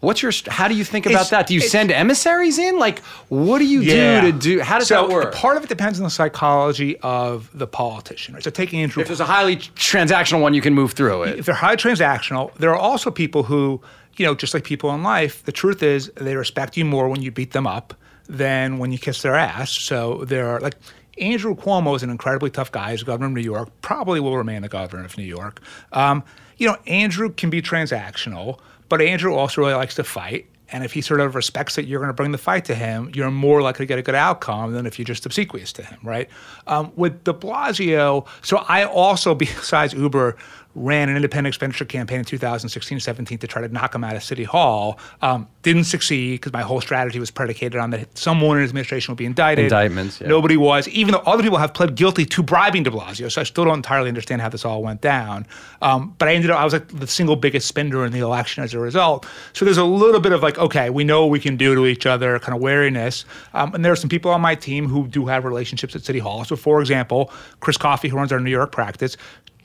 What's 0.00 0.22
your? 0.22 0.32
How 0.48 0.68
do 0.68 0.74
you 0.74 0.84
think 0.84 1.06
about 1.06 1.14
It's- 1.14 1.30
that? 1.30 1.46
Do 1.46 1.54
you 1.54 1.60
send 1.60 1.90
emissaries 1.90 2.58
in? 2.58 2.78
Like, 2.78 3.00
what 3.28 3.58
do 3.58 3.64
you 3.64 3.80
Yeah. 3.80 4.20
do 4.20 4.32
to 4.32 4.38
do? 4.38 4.60
How 4.60 4.78
does 4.78 4.88
so 4.88 5.06
that 5.06 5.12
work? 5.12 5.34
Part 5.34 5.56
of 5.56 5.64
it 5.64 5.68
depends 5.68 5.98
on 5.98 6.04
the 6.04 6.10
psychology 6.10 6.96
of 6.98 7.48
the 7.54 7.66
politician. 7.66 8.34
Right? 8.34 8.44
So 8.44 8.50
taking 8.50 8.80
Andrew 8.82 9.00
if 9.00 9.08
there's 9.08 9.20
a 9.20 9.24
highly 9.24 9.56
transactional 9.56 10.40
one, 10.40 10.52
you 10.54 10.60
can 10.60 10.74
move 10.74 10.92
through 10.92 11.22
it. 11.24 11.38
if 11.38 11.46
they're 11.46 11.54
highly 11.54 11.76
transactional, 11.78 12.54
there 12.58 12.70
are 12.70 12.76
also 12.78 13.10
people 13.10 13.44
who, 13.44 13.80
you 14.16 14.26
know, 14.26 14.34
just 14.34 14.52
like 14.54 14.64
people 14.64 14.94
in 14.94 15.02
life, 15.02 15.42
the 15.44 15.52
truth 15.52 15.82
is 15.82 16.10
they 16.16 16.36
respect 16.36 16.76
you 16.76 16.84
more 16.84 17.08
when 17.08 17.22
you 17.22 17.30
beat 17.30 17.52
them 17.52 17.66
up 17.66 17.94
than 18.28 18.78
when 18.78 18.92
you 18.92 18.98
kiss 18.98 19.22
their 19.22 19.34
ass. 19.34 19.70
So 19.72 20.24
there 20.26 20.48
are 20.48 20.60
like 20.60 20.74
Andrew 21.18 21.54
Cuomo 21.56 21.96
is 21.96 22.02
an 22.02 22.10
incredibly 22.10 22.50
tough 22.50 22.70
guy. 22.70 22.90
He's 22.90 23.00
the 23.00 23.06
governor 23.06 23.28
of 23.28 23.32
New 23.32 23.40
York, 23.40 23.70
probably 23.80 24.20
will 24.20 24.36
remain 24.36 24.60
the 24.60 24.68
governor 24.68 25.04
of 25.06 25.16
New 25.16 25.24
York. 25.24 25.60
Um, 25.92 26.22
you 26.58 26.66
know, 26.68 26.76
Andrew 26.86 27.30
can 27.30 27.48
be 27.50 27.62
transactional, 27.62 28.58
but 28.88 29.00
Andrew 29.00 29.34
also 29.34 29.60
really 29.60 29.74
likes 29.74 29.94
to 29.96 30.04
fight. 30.04 30.46
And 30.72 30.82
if 30.82 30.92
he 30.92 31.00
sort 31.00 31.20
of 31.20 31.36
respects 31.36 31.76
that 31.76 31.86
you're 31.86 32.00
going 32.00 32.08
to 32.08 32.14
bring 32.14 32.32
the 32.32 32.38
fight 32.38 32.64
to 32.64 32.74
him, 32.74 33.10
you're 33.14 33.30
more 33.30 33.62
likely 33.62 33.84
to 33.84 33.88
get 33.88 34.00
a 34.00 34.02
good 34.02 34.16
outcome 34.16 34.72
than 34.72 34.84
if 34.84 34.98
you're 34.98 35.06
just 35.06 35.24
obsequious 35.24 35.72
to 35.74 35.84
him, 35.84 35.98
right? 36.02 36.28
Um, 36.66 36.90
with 36.96 37.22
de 37.22 37.32
Blasio, 37.32 38.26
so 38.42 38.58
I 38.68 38.84
also, 38.84 39.34
besides 39.36 39.94
Uber, 39.94 40.36
ran 40.76 41.08
an 41.08 41.16
independent 41.16 41.48
expenditure 41.48 41.86
campaign 41.86 42.18
in 42.18 42.24
2016 42.24 43.00
17 43.00 43.38
to 43.38 43.46
try 43.46 43.62
to 43.62 43.68
knock 43.68 43.94
him 43.94 44.04
out 44.04 44.14
of 44.14 44.22
City 44.22 44.44
Hall. 44.44 44.98
Um, 45.22 45.48
didn't 45.62 45.84
succeed 45.84 46.40
because 46.40 46.52
my 46.52 46.62
whole 46.62 46.80
strategy 46.80 47.18
was 47.18 47.30
predicated 47.30 47.80
on 47.80 47.90
that 47.90 48.16
someone 48.16 48.58
in 48.58 48.62
his 48.62 48.70
administration 48.70 49.12
would 49.12 49.18
be 49.18 49.24
indicted. 49.24 49.64
Indictments, 49.64 50.20
yeah. 50.20 50.28
Nobody 50.28 50.56
was, 50.56 50.86
even 50.88 51.12
though 51.12 51.22
other 51.26 51.42
people 51.42 51.58
have 51.58 51.72
pled 51.72 51.96
guilty 51.96 52.26
to 52.26 52.42
bribing 52.42 52.82
de 52.82 52.90
Blasio. 52.90 53.32
So 53.32 53.40
I 53.40 53.44
still 53.44 53.64
don't 53.64 53.78
entirely 53.78 54.08
understand 54.08 54.42
how 54.42 54.48
this 54.48 54.64
all 54.64 54.82
went 54.82 55.00
down. 55.00 55.46
Um, 55.80 56.14
but 56.18 56.28
I 56.28 56.34
ended 56.34 56.50
up, 56.50 56.60
I 56.60 56.64
was 56.64 56.74
like 56.74 56.88
the 56.88 57.06
single 57.06 57.36
biggest 57.36 57.66
spender 57.66 58.04
in 58.04 58.12
the 58.12 58.20
election 58.20 58.62
as 58.62 58.74
a 58.74 58.78
result. 58.78 59.26
So 59.54 59.64
there's 59.64 59.78
a 59.78 59.84
little 59.84 60.20
bit 60.20 60.32
of 60.32 60.42
like, 60.42 60.58
okay, 60.58 60.90
we 60.90 61.04
know 61.04 61.22
what 61.22 61.30
we 61.30 61.40
can 61.40 61.56
do 61.56 61.74
to 61.74 61.86
each 61.86 62.06
other, 62.06 62.38
kind 62.38 62.54
of 62.54 62.60
wariness. 62.60 63.24
Um, 63.54 63.74
and 63.74 63.84
there 63.84 63.92
are 63.92 63.96
some 63.96 64.10
people 64.10 64.30
on 64.30 64.42
my 64.42 64.54
team 64.54 64.86
who 64.86 65.08
do 65.08 65.26
have 65.26 65.44
relationships 65.44 65.96
at 65.96 66.02
City 66.02 66.18
Hall. 66.18 66.44
So, 66.44 66.54
for 66.54 66.80
example, 66.80 67.32
Chris 67.60 67.76
Coffey, 67.76 68.08
who 68.08 68.16
runs 68.16 68.30
our 68.30 68.40
New 68.40 68.50
York 68.50 68.72
practice, 68.72 69.16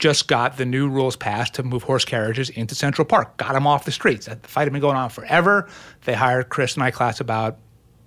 just 0.02 0.26
got 0.26 0.56
the 0.56 0.66
new 0.66 0.88
rules 0.88 1.14
passed 1.14 1.54
to 1.54 1.62
move 1.62 1.84
horse 1.84 2.04
carriages 2.04 2.50
into 2.50 2.74
Central 2.74 3.04
Park, 3.04 3.36
got 3.36 3.52
them 3.52 3.68
off 3.68 3.84
the 3.84 3.92
streets. 3.92 4.26
The 4.26 4.34
fight 4.42 4.64
had 4.64 4.72
been 4.72 4.82
going 4.82 4.96
on 4.96 5.10
forever. 5.10 5.68
They 6.06 6.14
hired 6.14 6.48
Chris 6.48 6.74
and 6.74 6.82
I 6.82 6.90
class 6.90 7.20
about 7.20 7.58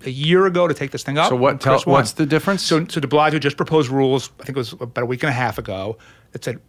a 0.04 0.10
year 0.10 0.44
ago 0.44 0.68
to 0.68 0.74
take 0.74 0.90
this 0.90 1.02
thing 1.02 1.16
up. 1.16 1.30
So 1.30 1.36
what- 1.36 1.58
tell- 1.58 1.80
what's 1.86 2.12
the 2.12 2.26
difference? 2.26 2.62
So, 2.62 2.84
so 2.86 3.00
De 3.00 3.08
Blasio 3.08 3.40
just 3.40 3.56
proposed 3.56 3.88
rules. 3.88 4.28
I 4.38 4.44
think 4.44 4.56
it 4.56 4.58
was 4.58 4.74
about 4.74 5.04
a 5.04 5.06
week 5.06 5.22
and 5.22 5.30
a 5.30 5.32
half 5.32 5.56
ago 5.56 5.96
that 6.32 6.44
said 6.44 6.60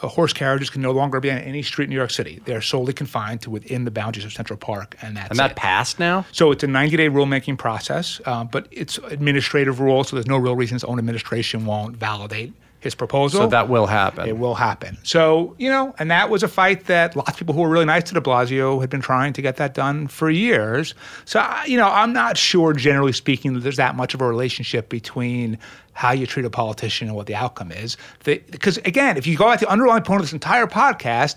uh, 0.00 0.08
horse 0.08 0.32
carriages 0.32 0.70
can 0.70 0.80
no 0.80 0.92
longer 0.92 1.20
be 1.20 1.30
on 1.30 1.36
any 1.36 1.62
street 1.62 1.84
in 1.84 1.90
New 1.90 1.96
York 1.96 2.10
City. 2.10 2.40
They 2.46 2.54
are 2.54 2.62
solely 2.62 2.94
confined 2.94 3.42
to 3.42 3.50
within 3.50 3.84
the 3.84 3.90
boundaries 3.90 4.24
of 4.24 4.32
Central 4.32 4.56
Park, 4.56 4.96
and 5.02 5.14
that's 5.14 5.28
and 5.28 5.38
that 5.38 5.50
it. 5.50 5.56
passed 5.58 5.98
now. 5.98 6.24
So 6.32 6.52
it's 6.52 6.64
a 6.64 6.66
90-day 6.66 7.10
rulemaking 7.10 7.58
process, 7.58 8.18
um, 8.24 8.48
but 8.50 8.66
it's 8.70 8.96
administrative 8.96 9.78
rule, 9.78 10.04
so 10.04 10.16
there's 10.16 10.26
no 10.26 10.38
real 10.38 10.56
reason 10.56 10.76
its 10.76 10.84
own 10.84 10.98
administration 10.98 11.66
won't 11.66 11.96
validate 11.98 12.54
his 12.80 12.94
proposal. 12.94 13.42
So 13.42 13.46
that 13.48 13.68
will 13.68 13.86
happen. 13.86 14.26
It 14.28 14.38
will 14.38 14.54
happen. 14.54 14.96
So, 15.02 15.54
you 15.58 15.68
know, 15.68 15.94
and 15.98 16.10
that 16.10 16.30
was 16.30 16.42
a 16.42 16.48
fight 16.48 16.86
that 16.86 17.14
lots 17.14 17.30
of 17.30 17.36
people 17.36 17.54
who 17.54 17.60
were 17.60 17.68
really 17.68 17.84
nice 17.84 18.04
to 18.04 18.14
de 18.14 18.20
Blasio 18.20 18.80
had 18.80 18.88
been 18.90 19.02
trying 19.02 19.32
to 19.34 19.42
get 19.42 19.56
that 19.56 19.74
done 19.74 20.08
for 20.08 20.30
years. 20.30 20.94
So, 21.26 21.40
I- 21.40 21.66
you 21.66 21.76
know, 21.76 21.88
I'm 21.88 22.12
not 22.12 22.36
sure, 22.38 22.72
generally 22.72 23.12
speaking, 23.12 23.52
that 23.54 23.60
there's 23.60 23.76
that 23.76 23.96
much 23.96 24.14
of 24.14 24.20
a 24.22 24.26
relationship 24.26 24.88
between 24.88 25.58
how 25.92 26.12
you 26.12 26.26
treat 26.26 26.46
a 26.46 26.50
politician 26.50 27.06
and 27.08 27.16
what 27.16 27.26
the 27.26 27.34
outcome 27.34 27.70
is. 27.70 27.96
Because, 28.24 28.78
again, 28.78 29.16
if 29.18 29.26
you 29.26 29.36
go 29.36 29.50
at 29.50 29.60
the 29.60 29.68
underlying 29.68 30.02
point 30.02 30.20
of 30.20 30.26
this 30.26 30.32
entire 30.32 30.66
podcast, 30.66 31.36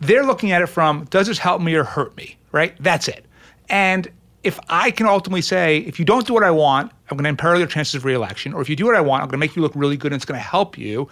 they're 0.00 0.24
looking 0.24 0.52
at 0.52 0.62
it 0.62 0.68
from 0.68 1.04
does 1.10 1.26
this 1.26 1.38
help 1.38 1.60
me 1.60 1.74
or 1.74 1.84
hurt 1.84 2.16
me, 2.16 2.36
right? 2.52 2.74
That's 2.80 3.08
it. 3.08 3.26
And 3.68 4.08
if 4.44 4.58
I 4.70 4.90
can 4.92 5.06
ultimately 5.06 5.42
say, 5.42 5.78
if 5.78 5.98
you 5.98 6.04
don't 6.06 6.26
do 6.26 6.32
what 6.32 6.44
I 6.44 6.50
want, 6.52 6.92
I'm 7.10 7.16
going 7.16 7.24
to 7.24 7.30
imperil 7.30 7.58
your 7.58 7.68
chances 7.68 7.94
of 7.94 8.04
reelection, 8.04 8.52
or 8.54 8.60
if 8.60 8.68
you 8.68 8.76
do 8.76 8.84
what 8.86 8.94
I 8.94 9.00
want, 9.00 9.22
I'm 9.22 9.28
going 9.28 9.38
to 9.40 9.44
make 9.46 9.56
you 9.56 9.62
look 9.62 9.72
really 9.74 9.96
good 9.96 10.12
and 10.12 10.18
it's 10.18 10.24
going 10.24 10.38
to 10.40 10.44
help 10.46 10.76
you, 10.78 11.08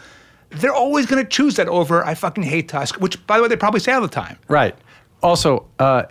they're 0.50 0.72
always 0.74 1.06
going 1.06 1.22
to 1.24 1.28
choose 1.28 1.56
that 1.56 1.68
over 1.68 2.04
I 2.04 2.14
fucking 2.14 2.44
hate 2.44 2.68
Tusk, 2.68 2.96
which, 3.00 3.24
by 3.26 3.36
the 3.38 3.42
way, 3.42 3.48
they 3.48 3.56
probably 3.56 3.80
say 3.80 3.92
all 3.92 4.00
the 4.02 4.08
time. 4.08 4.38
Right. 4.48 4.74
Also, 5.22 5.66
uh, 5.78 6.04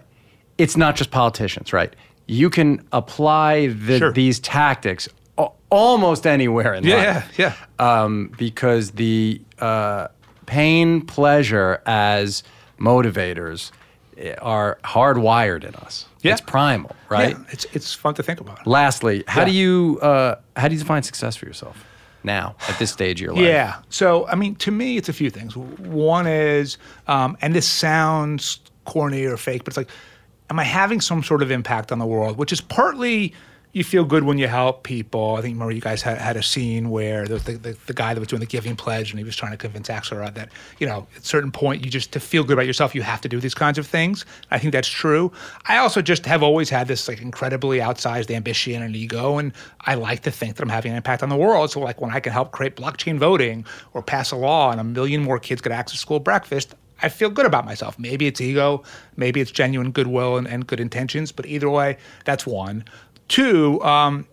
it's 0.58 0.76
not 0.76 0.96
just 0.96 1.12
politicians, 1.12 1.72
right? 1.74 1.96
You 2.28 2.50
can 2.50 2.86
apply 2.92 3.68
the, 3.68 3.98
Sure. 4.00 4.12
these 4.12 4.40
tactics 4.40 5.08
a- 5.38 5.48
almost 5.70 6.26
anywhere 6.26 6.74
in 6.74 6.84
Yeah, 6.84 6.96
life. 6.96 7.34
yeah, 7.38 7.54
yeah. 7.80 8.02
Um, 8.04 8.32
because 8.38 8.92
the 8.92 9.42
uh, 9.60 10.08
pain, 10.48 11.02
pleasure 11.02 11.82
as 11.86 12.44
motivators 12.80 13.72
eh, 14.18 14.36
are 14.42 14.80
hardwired 14.84 15.64
in 15.64 15.76
us. 15.76 16.06
Yeah. 16.26 16.34
It's 16.34 16.42
primal, 16.42 16.96
right? 17.10 17.32
Yeah, 17.38 17.44
it's, 17.50 17.66
it's 17.74 17.94
fun 17.94 18.14
to 18.16 18.24
think 18.24 18.40
about. 18.42 18.66
Lastly, 18.66 19.24
how 19.28 19.42
Yeah. 19.42 19.46
do 19.46 19.52
you 19.52 20.00
uh, 20.02 20.36
how 20.56 20.68
do 20.68 20.74
you 20.76 20.80
define 20.80 21.04
success 21.04 21.36
for 21.36 21.46
yourself 21.46 21.84
now 22.24 22.56
at 22.68 22.78
this 22.80 22.92
stage 22.92 23.22
of 23.22 23.26
your 23.26 23.34
life? 23.36 23.44
Yeah. 23.46 23.76
So, 23.90 24.28
I 24.28 24.36
mean, 24.36 24.56
to 24.56 24.72
me, 24.72 24.98
it's 24.98 25.10
a 25.10 25.14
few 25.14 25.30
things. 25.30 25.56
One 25.56 26.26
is, 26.28 26.78
um, 27.08 27.38
and 27.42 27.54
this 27.54 27.68
sounds 27.68 28.60
corny 28.86 29.26
or 29.26 29.38
fake, 29.38 29.64
but 29.64 29.70
it's 29.70 29.78
like, 29.78 29.90
am 30.50 30.60
I 30.60 30.64
having 30.64 31.02
some 31.02 31.24
sort 31.24 31.42
of 31.42 31.52
impact 31.52 31.92
on 31.92 32.00
the 32.00 32.06
world? 32.06 32.38
Which 32.38 32.52
is 32.52 32.62
partly 32.62 33.34
you 33.76 33.84
feel 33.84 34.06
good 34.06 34.24
when 34.24 34.38
you 34.38 34.48
help 34.48 34.84
people. 34.84 35.36
I 35.36 35.42
think 35.42 35.56
remember 35.56 35.74
you 35.74 35.82
guys 35.82 36.02
had, 36.02 36.18
had 36.18 36.38
a 36.38 36.42
scene 36.42 36.90
where 36.90 37.28
the, 37.28 37.40
the, 37.40 37.78
the 37.88 37.94
guy 37.94 38.14
that 38.14 38.22
was 38.22 38.30
doing 38.30 38.40
the 38.40 38.46
giving 38.46 38.78
pledge 38.78 39.10
and 39.10 39.20
he 39.20 39.26
was 39.26 39.36
trying 39.36 39.52
to 39.52 39.58
convince 39.58 39.90
Axelrod 39.90 40.34
that, 40.36 40.48
you 40.80 40.88
know, 40.88 41.08
at 41.14 41.24
a 41.24 41.26
certain 41.26 41.52
point, 41.52 41.84
you 41.84 41.92
just, 41.92 42.14
to 42.14 42.22
feel 42.22 42.46
good 42.46 42.54
about 42.54 42.68
yourself, 42.68 42.96
you 42.96 43.02
have 43.02 43.20
to 43.20 43.28
do 43.28 43.42
these 43.42 43.54
kinds 43.54 43.78
of 43.78 43.86
things. 43.86 44.26
I 44.50 44.60
think 44.60 44.72
that's 44.72 44.88
true. 44.88 45.30
I 45.66 45.80
also 45.80 46.02
just 46.02 46.26
have 46.26 46.42
always 46.42 46.70
had 46.70 46.88
this 46.88 47.10
like 47.10 47.22
incredibly 47.22 47.80
outsized 47.80 48.32
ambition 48.34 48.82
and 48.82 48.96
ego, 48.96 49.40
and 49.40 49.52
I 49.82 49.96
like 49.96 50.22
to 50.22 50.32
think 50.32 50.56
that 50.56 50.64
I'm 50.64 50.70
having 50.70 50.92
an 50.92 50.98
impact 50.98 51.22
on 51.22 51.28
the 51.28 51.36
world. 51.36 51.70
So 51.70 51.82
like 51.82 52.00
when 52.00 52.12
I 52.12 52.22
can 52.22 52.32
help 52.32 52.54
create 52.54 52.78
blockchain 52.78 53.20
voting 53.20 53.66
or 53.94 54.02
pass 54.02 54.32
a 54.32 54.38
law 54.38 54.72
and 54.72 54.80
a 54.80 54.86
million 54.86 55.22
more 55.22 55.38
kids 55.38 55.60
get 55.62 55.74
access 55.74 55.98
to 55.98 56.02
school 56.02 56.22
breakfast, 56.22 56.76
I 57.02 57.10
feel 57.10 57.30
good 57.30 57.46
about 57.46 57.66
myself. 57.66 58.00
Maybe 58.00 58.26
it's 58.26 58.40
ego, 58.40 58.84
maybe 59.18 59.42
it's 59.42 59.52
genuine 59.52 59.92
goodwill 59.92 60.38
and, 60.38 60.48
and 60.48 60.66
good 60.66 60.80
intentions, 60.80 61.34
but 61.34 61.46
either 61.46 61.70
way, 61.70 61.98
that's 62.24 62.48
one. 62.48 62.86
Two, 63.28 63.82
um, 63.84 64.28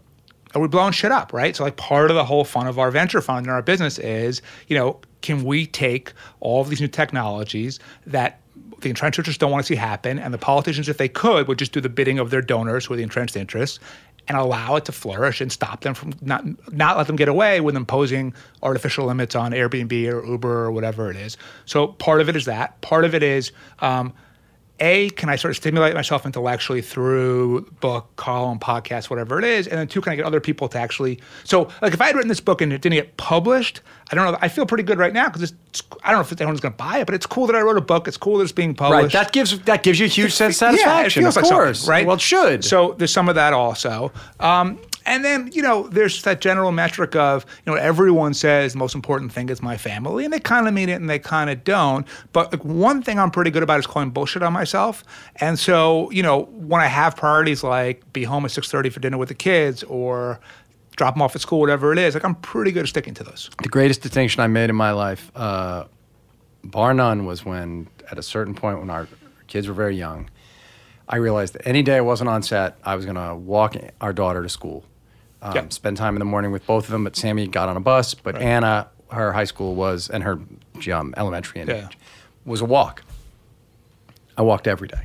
are 0.54 0.60
we 0.60 0.68
blowing 0.68 0.92
shit 0.92 1.12
up, 1.12 1.32
right? 1.32 1.56
So 1.56 1.64
like 1.64 1.76
part 1.76 2.10
of 2.10 2.16
the 2.16 2.24
whole 2.24 2.44
fun 2.44 2.66
of 2.66 2.78
our 2.78 2.90
venture 2.90 3.20
fund 3.20 3.46
and 3.46 3.50
our 3.50 3.62
business 3.62 3.98
is, 3.98 4.42
you 4.68 4.76
know, 4.76 5.00
can 5.22 5.44
we 5.44 5.66
take 5.66 6.12
all 6.40 6.60
of 6.60 6.68
these 6.68 6.80
new 6.80 6.88
technologies 6.88 7.78
that 8.06 8.40
the 8.80 8.90
entrenched 8.90 9.18
interests 9.18 9.38
don't 9.38 9.50
want 9.50 9.64
to 9.64 9.68
see 9.68 9.76
happen, 9.76 10.18
and 10.18 10.34
the 10.34 10.38
politicians, 10.38 10.88
if 10.88 10.98
they 10.98 11.08
could, 11.08 11.48
would 11.48 11.58
just 11.58 11.72
do 11.72 11.80
the 11.80 11.88
bidding 11.88 12.18
of 12.18 12.30
their 12.30 12.42
donors 12.42 12.84
who 12.84 12.94
are 12.94 12.96
the 12.96 13.02
entrenched 13.02 13.36
interests 13.36 13.78
and 14.28 14.36
allow 14.36 14.76
it 14.76 14.84
to 14.84 14.92
flourish 14.92 15.40
and 15.40 15.50
stop 15.50 15.80
them 15.80 15.94
from 15.94 16.12
not 16.20 16.44
not 16.72 16.96
let 16.96 17.06
them 17.06 17.16
get 17.16 17.28
away 17.28 17.60
with 17.60 17.76
imposing 17.76 18.34
artificial 18.62 19.06
limits 19.06 19.34
on 19.34 19.52
Airbnb 19.52 19.92
or 20.12 20.24
Uber 20.24 20.64
or 20.64 20.72
whatever 20.72 21.10
it 21.10 21.16
is. 21.16 21.36
So 21.64 21.88
part 21.88 22.20
of 22.20 22.28
it 22.28 22.36
is 22.36 22.44
that. 22.44 22.80
Part 22.82 23.04
of 23.04 23.14
it 23.14 23.22
is 23.22 23.52
um, 23.80 24.12
a, 24.80 25.10
can 25.10 25.28
I 25.28 25.36
sort 25.36 25.50
of 25.50 25.56
stimulate 25.56 25.94
myself 25.94 26.26
intellectually 26.26 26.82
through 26.82 27.62
book, 27.80 28.14
column, 28.16 28.58
podcast, 28.58 29.10
whatever 29.10 29.38
it 29.38 29.44
is? 29.44 29.68
And 29.68 29.78
then 29.78 29.86
two, 29.86 30.00
can 30.00 30.12
I 30.12 30.16
get 30.16 30.24
other 30.24 30.40
people 30.40 30.68
to 30.70 30.78
actually? 30.78 31.20
So, 31.44 31.68
like, 31.80 31.92
if 31.94 32.00
I 32.00 32.06
had 32.06 32.16
written 32.16 32.28
this 32.28 32.40
book 32.40 32.60
and 32.60 32.72
it 32.72 32.80
didn't 32.82 32.96
get 32.96 33.16
published, 33.16 33.80
I 34.10 34.14
don't 34.16 34.32
know. 34.32 34.38
I 34.40 34.48
feel 34.48 34.66
pretty 34.66 34.82
good 34.82 34.98
right 34.98 35.12
now 35.12 35.28
because 35.28 35.42
it's. 35.42 35.82
I 36.02 36.10
don't 36.10 36.18
know 36.18 36.28
if 36.28 36.40
anyone's 36.40 36.60
going 36.60 36.72
to 36.72 36.76
buy 36.76 36.98
it, 36.98 37.06
but 37.06 37.14
it's 37.14 37.26
cool 37.26 37.46
that 37.46 37.54
I 37.56 37.60
wrote 37.60 37.76
a 37.76 37.80
book. 37.82 38.08
It's 38.08 38.16
cool 38.16 38.38
that 38.38 38.44
it's 38.44 38.52
being 38.52 38.74
published 38.74 39.14
Right. 39.14 39.24
That 39.24 39.32
gives 39.32 39.58
that 39.60 39.82
gives 39.84 40.00
you 40.00 40.06
a 40.06 40.08
huge 40.08 40.32
sense 40.34 40.60
of 40.60 40.72
Yeah, 40.72 40.78
satisfaction. 40.78 41.22
it 41.22 41.24
feels 41.24 41.36
of 41.36 41.42
like 41.44 41.52
course. 41.52 41.88
right? 41.88 42.06
Well, 42.06 42.16
it 42.16 42.20
should. 42.20 42.64
So 42.64 42.94
there's 42.98 43.12
some 43.12 43.28
of 43.28 43.36
that 43.36 43.52
also. 43.52 44.10
Um, 44.40 44.78
and 45.06 45.24
then, 45.24 45.50
you 45.52 45.62
know, 45.62 45.88
there's 45.88 46.22
that 46.22 46.40
general 46.40 46.72
metric 46.72 47.16
of, 47.16 47.46
you 47.64 47.72
know, 47.72 47.78
everyone 47.78 48.34
says 48.34 48.72
the 48.72 48.78
most 48.78 48.94
important 48.94 49.32
thing 49.32 49.48
is 49.48 49.62
my 49.62 49.76
family, 49.76 50.24
and 50.24 50.32
they 50.32 50.40
kind 50.40 50.68
of 50.68 50.74
mean 50.74 50.88
it 50.88 50.94
and 50.94 51.08
they 51.08 51.18
kind 51.18 51.50
of 51.50 51.64
don't. 51.64 52.06
But 52.32 52.52
like 52.52 52.64
one 52.64 53.02
thing 53.02 53.18
I'm 53.18 53.30
pretty 53.30 53.50
good 53.50 53.62
about 53.62 53.78
is 53.78 53.86
calling 53.86 54.10
bullshit 54.10 54.42
on 54.42 54.52
myself. 54.52 55.04
And 55.36 55.58
so, 55.58 56.10
you 56.10 56.22
know, 56.22 56.42
when 56.44 56.80
I 56.80 56.86
have 56.86 57.16
priorities 57.16 57.62
like 57.62 58.12
be 58.12 58.24
home 58.24 58.44
at 58.44 58.50
6:30 58.50 58.92
for 58.92 59.00
dinner 59.00 59.18
with 59.18 59.28
the 59.28 59.34
kids 59.34 59.82
or 59.84 60.40
drop 60.96 61.14
them 61.14 61.22
off 61.22 61.34
at 61.34 61.42
school, 61.42 61.60
whatever 61.60 61.92
it 61.92 61.98
is, 61.98 62.14
like 62.14 62.24
I'm 62.24 62.34
pretty 62.36 62.72
good 62.72 62.82
at 62.82 62.88
sticking 62.88 63.14
to 63.14 63.24
those. 63.24 63.50
the 63.62 63.68
greatest 63.68 64.02
distinction 64.02 64.40
I 64.40 64.46
made 64.46 64.70
in 64.70 64.76
my 64.76 64.92
life, 64.92 65.30
uh, 65.34 65.84
bar 66.64 66.94
none, 66.94 67.24
was 67.24 67.44
when 67.44 67.88
at 68.10 68.18
a 68.18 68.22
certain 68.22 68.54
point 68.54 68.78
when 68.78 68.90
our 68.90 69.08
kids 69.46 69.68
were 69.68 69.74
very 69.74 69.96
young, 69.96 70.30
I 71.08 71.16
realized 71.16 71.54
that 71.54 71.66
any 71.66 71.82
day 71.82 71.96
I 71.96 72.00
wasn't 72.00 72.30
on 72.30 72.42
set, 72.42 72.78
I 72.84 72.94
was 72.96 73.04
going 73.04 73.16
to 73.16 73.34
walk 73.34 73.74
our 74.00 74.12
daughter 74.12 74.42
to 74.42 74.48
school, 74.48 74.84
um, 75.42 75.54
Yep. 75.54 75.72
spend 75.72 75.96
time 75.96 76.14
in 76.14 76.20
the 76.20 76.24
morning 76.24 76.52
with 76.52 76.66
both 76.66 76.84
of 76.84 76.90
them. 76.92 77.04
But 77.04 77.16
Sammy 77.16 77.46
got 77.48 77.68
on 77.68 77.76
a 77.76 77.80
bus, 77.80 78.14
but 78.14 78.40
Anna, 78.40 78.88
her 79.10 79.32
high 79.32 79.44
school 79.44 79.74
was, 79.74 80.08
and 80.08 80.22
her 80.24 80.38
um, 80.92 81.12
elementary 81.16 81.60
in 81.60 81.68
Yeah. 81.68 81.86
age, 81.86 81.98
was 82.46 82.60
a 82.60 82.64
walk. 82.64 83.02
I 84.36 84.42
walked 84.42 84.66
every 84.66 84.88
day. 84.88 85.02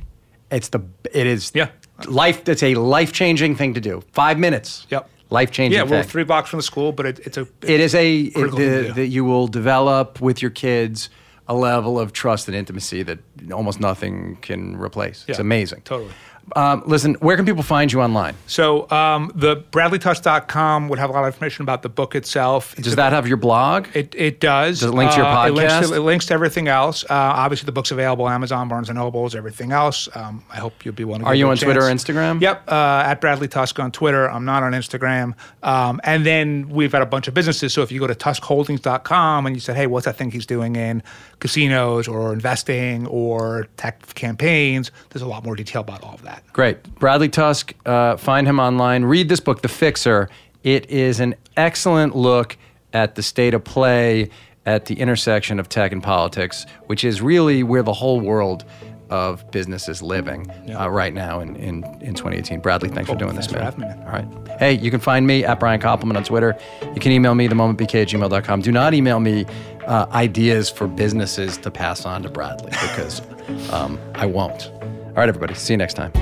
It's 0.50 0.68
the 0.68 0.80
it 1.12 1.26
is 1.26 1.52
Yeah. 1.54 1.68
life. 2.06 2.48
It's 2.48 2.62
a 2.62 2.74
life 2.74 3.12
changing 3.12 3.56
thing 3.56 3.74
to 3.74 3.80
do. 3.80 4.02
Five 4.12 4.38
minutes. 4.38 4.86
Yep. 4.90 5.10
Life 5.30 5.50
changing. 5.50 5.76
Yeah, 5.76 5.82
well, 5.84 6.00
thing. 6.02 6.08
three 6.10 6.24
blocks 6.24 6.48
from 6.48 6.58
the 6.58 6.62
school, 6.62 6.90
but 6.92 7.04
it, 7.04 7.18
it's 7.26 7.36
a 7.36 7.46
It 7.62 7.80
is 7.80 7.94
a 7.94 8.20
it- 8.20 8.34
critical 8.34 8.58
thing 8.58 8.68
to 8.70 8.82
the, 8.88 8.92
that 8.94 9.08
you 9.08 9.24
will 9.26 9.46
develop 9.46 10.20
with 10.22 10.40
your 10.40 10.50
kids 10.50 11.10
a 11.46 11.54
level 11.54 11.98
of 11.98 12.12
trust 12.12 12.46
and 12.48 12.56
intimacy 12.56 13.02
that 13.02 13.18
almost 13.52 13.80
nothing 13.80 14.36
can 14.42 14.76
replace. 14.76 15.24
It's 15.28 15.38
amazing. 15.38 15.80
totally. 15.84 16.12
Um, 16.56 16.82
listen, 16.86 17.14
where 17.14 17.36
can 17.36 17.44
people 17.46 17.62
find 17.62 17.92
you 17.92 18.00
online? 18.00 18.34
So 18.46 18.90
um, 18.90 19.30
the 19.34 19.56
BradleyTusk.com 19.56 20.88
would 20.88 20.98
have 20.98 21.10
a 21.10 21.12
lot 21.12 21.20
of 21.24 21.26
information 21.34 21.62
about 21.62 21.82
the 21.82 21.88
book 21.88 22.14
itself. 22.14 22.74
It's 22.78 22.84
Does 22.84 22.96
that 22.96 23.12
have 23.12 23.26
your 23.28 23.36
blog? 23.36 23.86
It, 23.94 24.14
it 24.16 24.40
does. 24.40 24.80
Does 24.80 24.90
it 24.90 24.94
link 24.94 25.10
to 25.12 25.16
your 25.18 25.26
Uh, 25.26 25.46
It 25.46 25.52
links 25.52 25.72
podcast? 25.72 25.88
to, 25.90 25.94
it 25.94 26.00
links 26.00 26.26
to 26.26 26.34
everything 26.34 26.68
else. 26.68 27.04
Uh, 27.04 27.08
obviously, 27.10 27.66
the 27.66 27.72
book's 27.72 27.90
available 27.90 28.24
on 28.26 28.32
Amazon, 28.32 28.68
Barnes 28.68 28.88
and 28.88 28.98
Nobles, 28.98 29.34
everything 29.34 29.72
else. 29.72 30.08
Um, 30.14 30.42
I 30.50 30.56
hope 30.56 30.84
you'll 30.84 30.94
be 30.94 31.04
one. 31.04 31.20
Of 31.20 31.26
Are 31.26 31.34
you 31.34 31.48
on 31.48 31.56
Twitter 31.56 31.80
or 31.80 31.90
Instagram? 31.90 32.40
Yep, 32.40 32.64
uh, 32.68 33.02
at 33.06 33.20
Bradley 33.20 33.48
Tusk 33.48 33.78
on 33.78 33.92
Twitter. 33.92 34.30
I'm 34.30 34.44
not 34.44 34.62
on 34.62 34.72
Instagram. 34.72 35.34
Um, 35.62 36.00
and 36.04 36.24
then 36.24 36.68
we've 36.68 36.92
got 36.92 37.02
a 37.02 37.06
bunch 37.06 37.28
of 37.28 37.34
businesses. 37.34 37.72
So 37.72 37.82
if 37.82 37.92
you 37.92 38.00
go 38.00 38.06
to 38.06 38.14
tuskholdings.com 38.14 39.46
and 39.46 39.54
you 39.56 39.60
said, 39.60 39.76
hey, 39.76 39.86
what's 39.86 40.06
that 40.06 40.16
thing 40.16 40.30
he's 40.30 40.46
doing 40.46 40.76
in 40.76 41.02
casinos 41.40 42.08
or 42.08 42.32
investing 42.32 43.06
or 43.06 43.66
tech 43.76 44.14
campaigns, 44.14 44.90
there's 45.10 45.22
a 45.22 45.26
lot 45.26 45.44
more 45.44 45.56
detail 45.56 45.80
about 45.82 46.02
all 46.02 46.14
of 46.14 46.22
that. 46.22 46.37
Great. 46.52 46.82
Bradley 46.98 47.28
Tusk, 47.28 47.74
uh, 47.86 48.16
find 48.16 48.46
him 48.46 48.58
online. 48.60 49.04
Read 49.04 49.28
this 49.28 49.40
book, 49.40 49.62
The 49.62 49.68
Fixer. 49.68 50.28
It 50.64 50.90
is 50.90 51.20
an 51.20 51.34
excellent 51.56 52.16
look 52.16 52.56
at 52.92 53.14
the 53.14 53.22
state 53.22 53.54
of 53.54 53.64
play 53.64 54.30
at 54.66 54.86
the 54.86 54.98
intersection 55.00 55.58
of 55.60 55.68
tech 55.68 55.92
and 55.92 56.02
politics, 56.02 56.66
which 56.86 57.04
is 57.04 57.22
really 57.22 57.62
where 57.62 57.82
the 57.82 57.92
whole 57.92 58.20
world 58.20 58.64
of 59.08 59.50
business 59.50 59.88
is 59.88 60.02
living 60.02 60.46
Yeah. 60.66 60.84
uh, 60.84 60.88
right 60.88 61.14
now 61.14 61.40
in, 61.40 61.56
in, 61.56 61.82
in 62.02 62.12
2018. 62.12 62.60
Bradley, 62.60 62.90
thanks 62.90 63.08
for 63.08 63.16
Cool. 63.16 63.26
doing 63.28 63.36
this, 63.36 63.46
Thanks 63.46 63.74
for 63.74 63.80
man. 63.80 63.98
me, 63.98 64.04
All 64.04 64.12
right. 64.12 64.58
Hey, 64.58 64.72
you 64.74 64.90
can 64.90 65.00
find 65.00 65.26
me 65.26 65.44
at 65.46 65.58
Brian 65.58 65.80
Koppelman 65.80 66.14
on 66.16 66.24
Twitter. 66.24 66.58
You 66.94 67.00
can 67.00 67.12
email 67.12 67.34
me, 67.34 67.48
themomentbk 67.48 68.02
at 68.02 68.08
gmail.com. 68.08 68.60
Do 68.60 68.70
not 68.72 68.92
email 68.92 69.18
me 69.20 69.46
uh, 69.86 70.06
ideas 70.12 70.68
for 70.68 70.86
businesses 70.86 71.56
to 71.58 71.70
pass 71.70 72.04
on 72.04 72.22
to 72.24 72.28
Bradley 72.28 72.70
because 72.70 73.22
um, 73.72 73.98
I 74.14 74.26
won't. 74.26 74.70
All 75.18 75.22
right, 75.22 75.28
everybody. 75.30 75.54
See 75.54 75.72
you 75.72 75.76
next 75.78 75.94
time. 75.94 76.12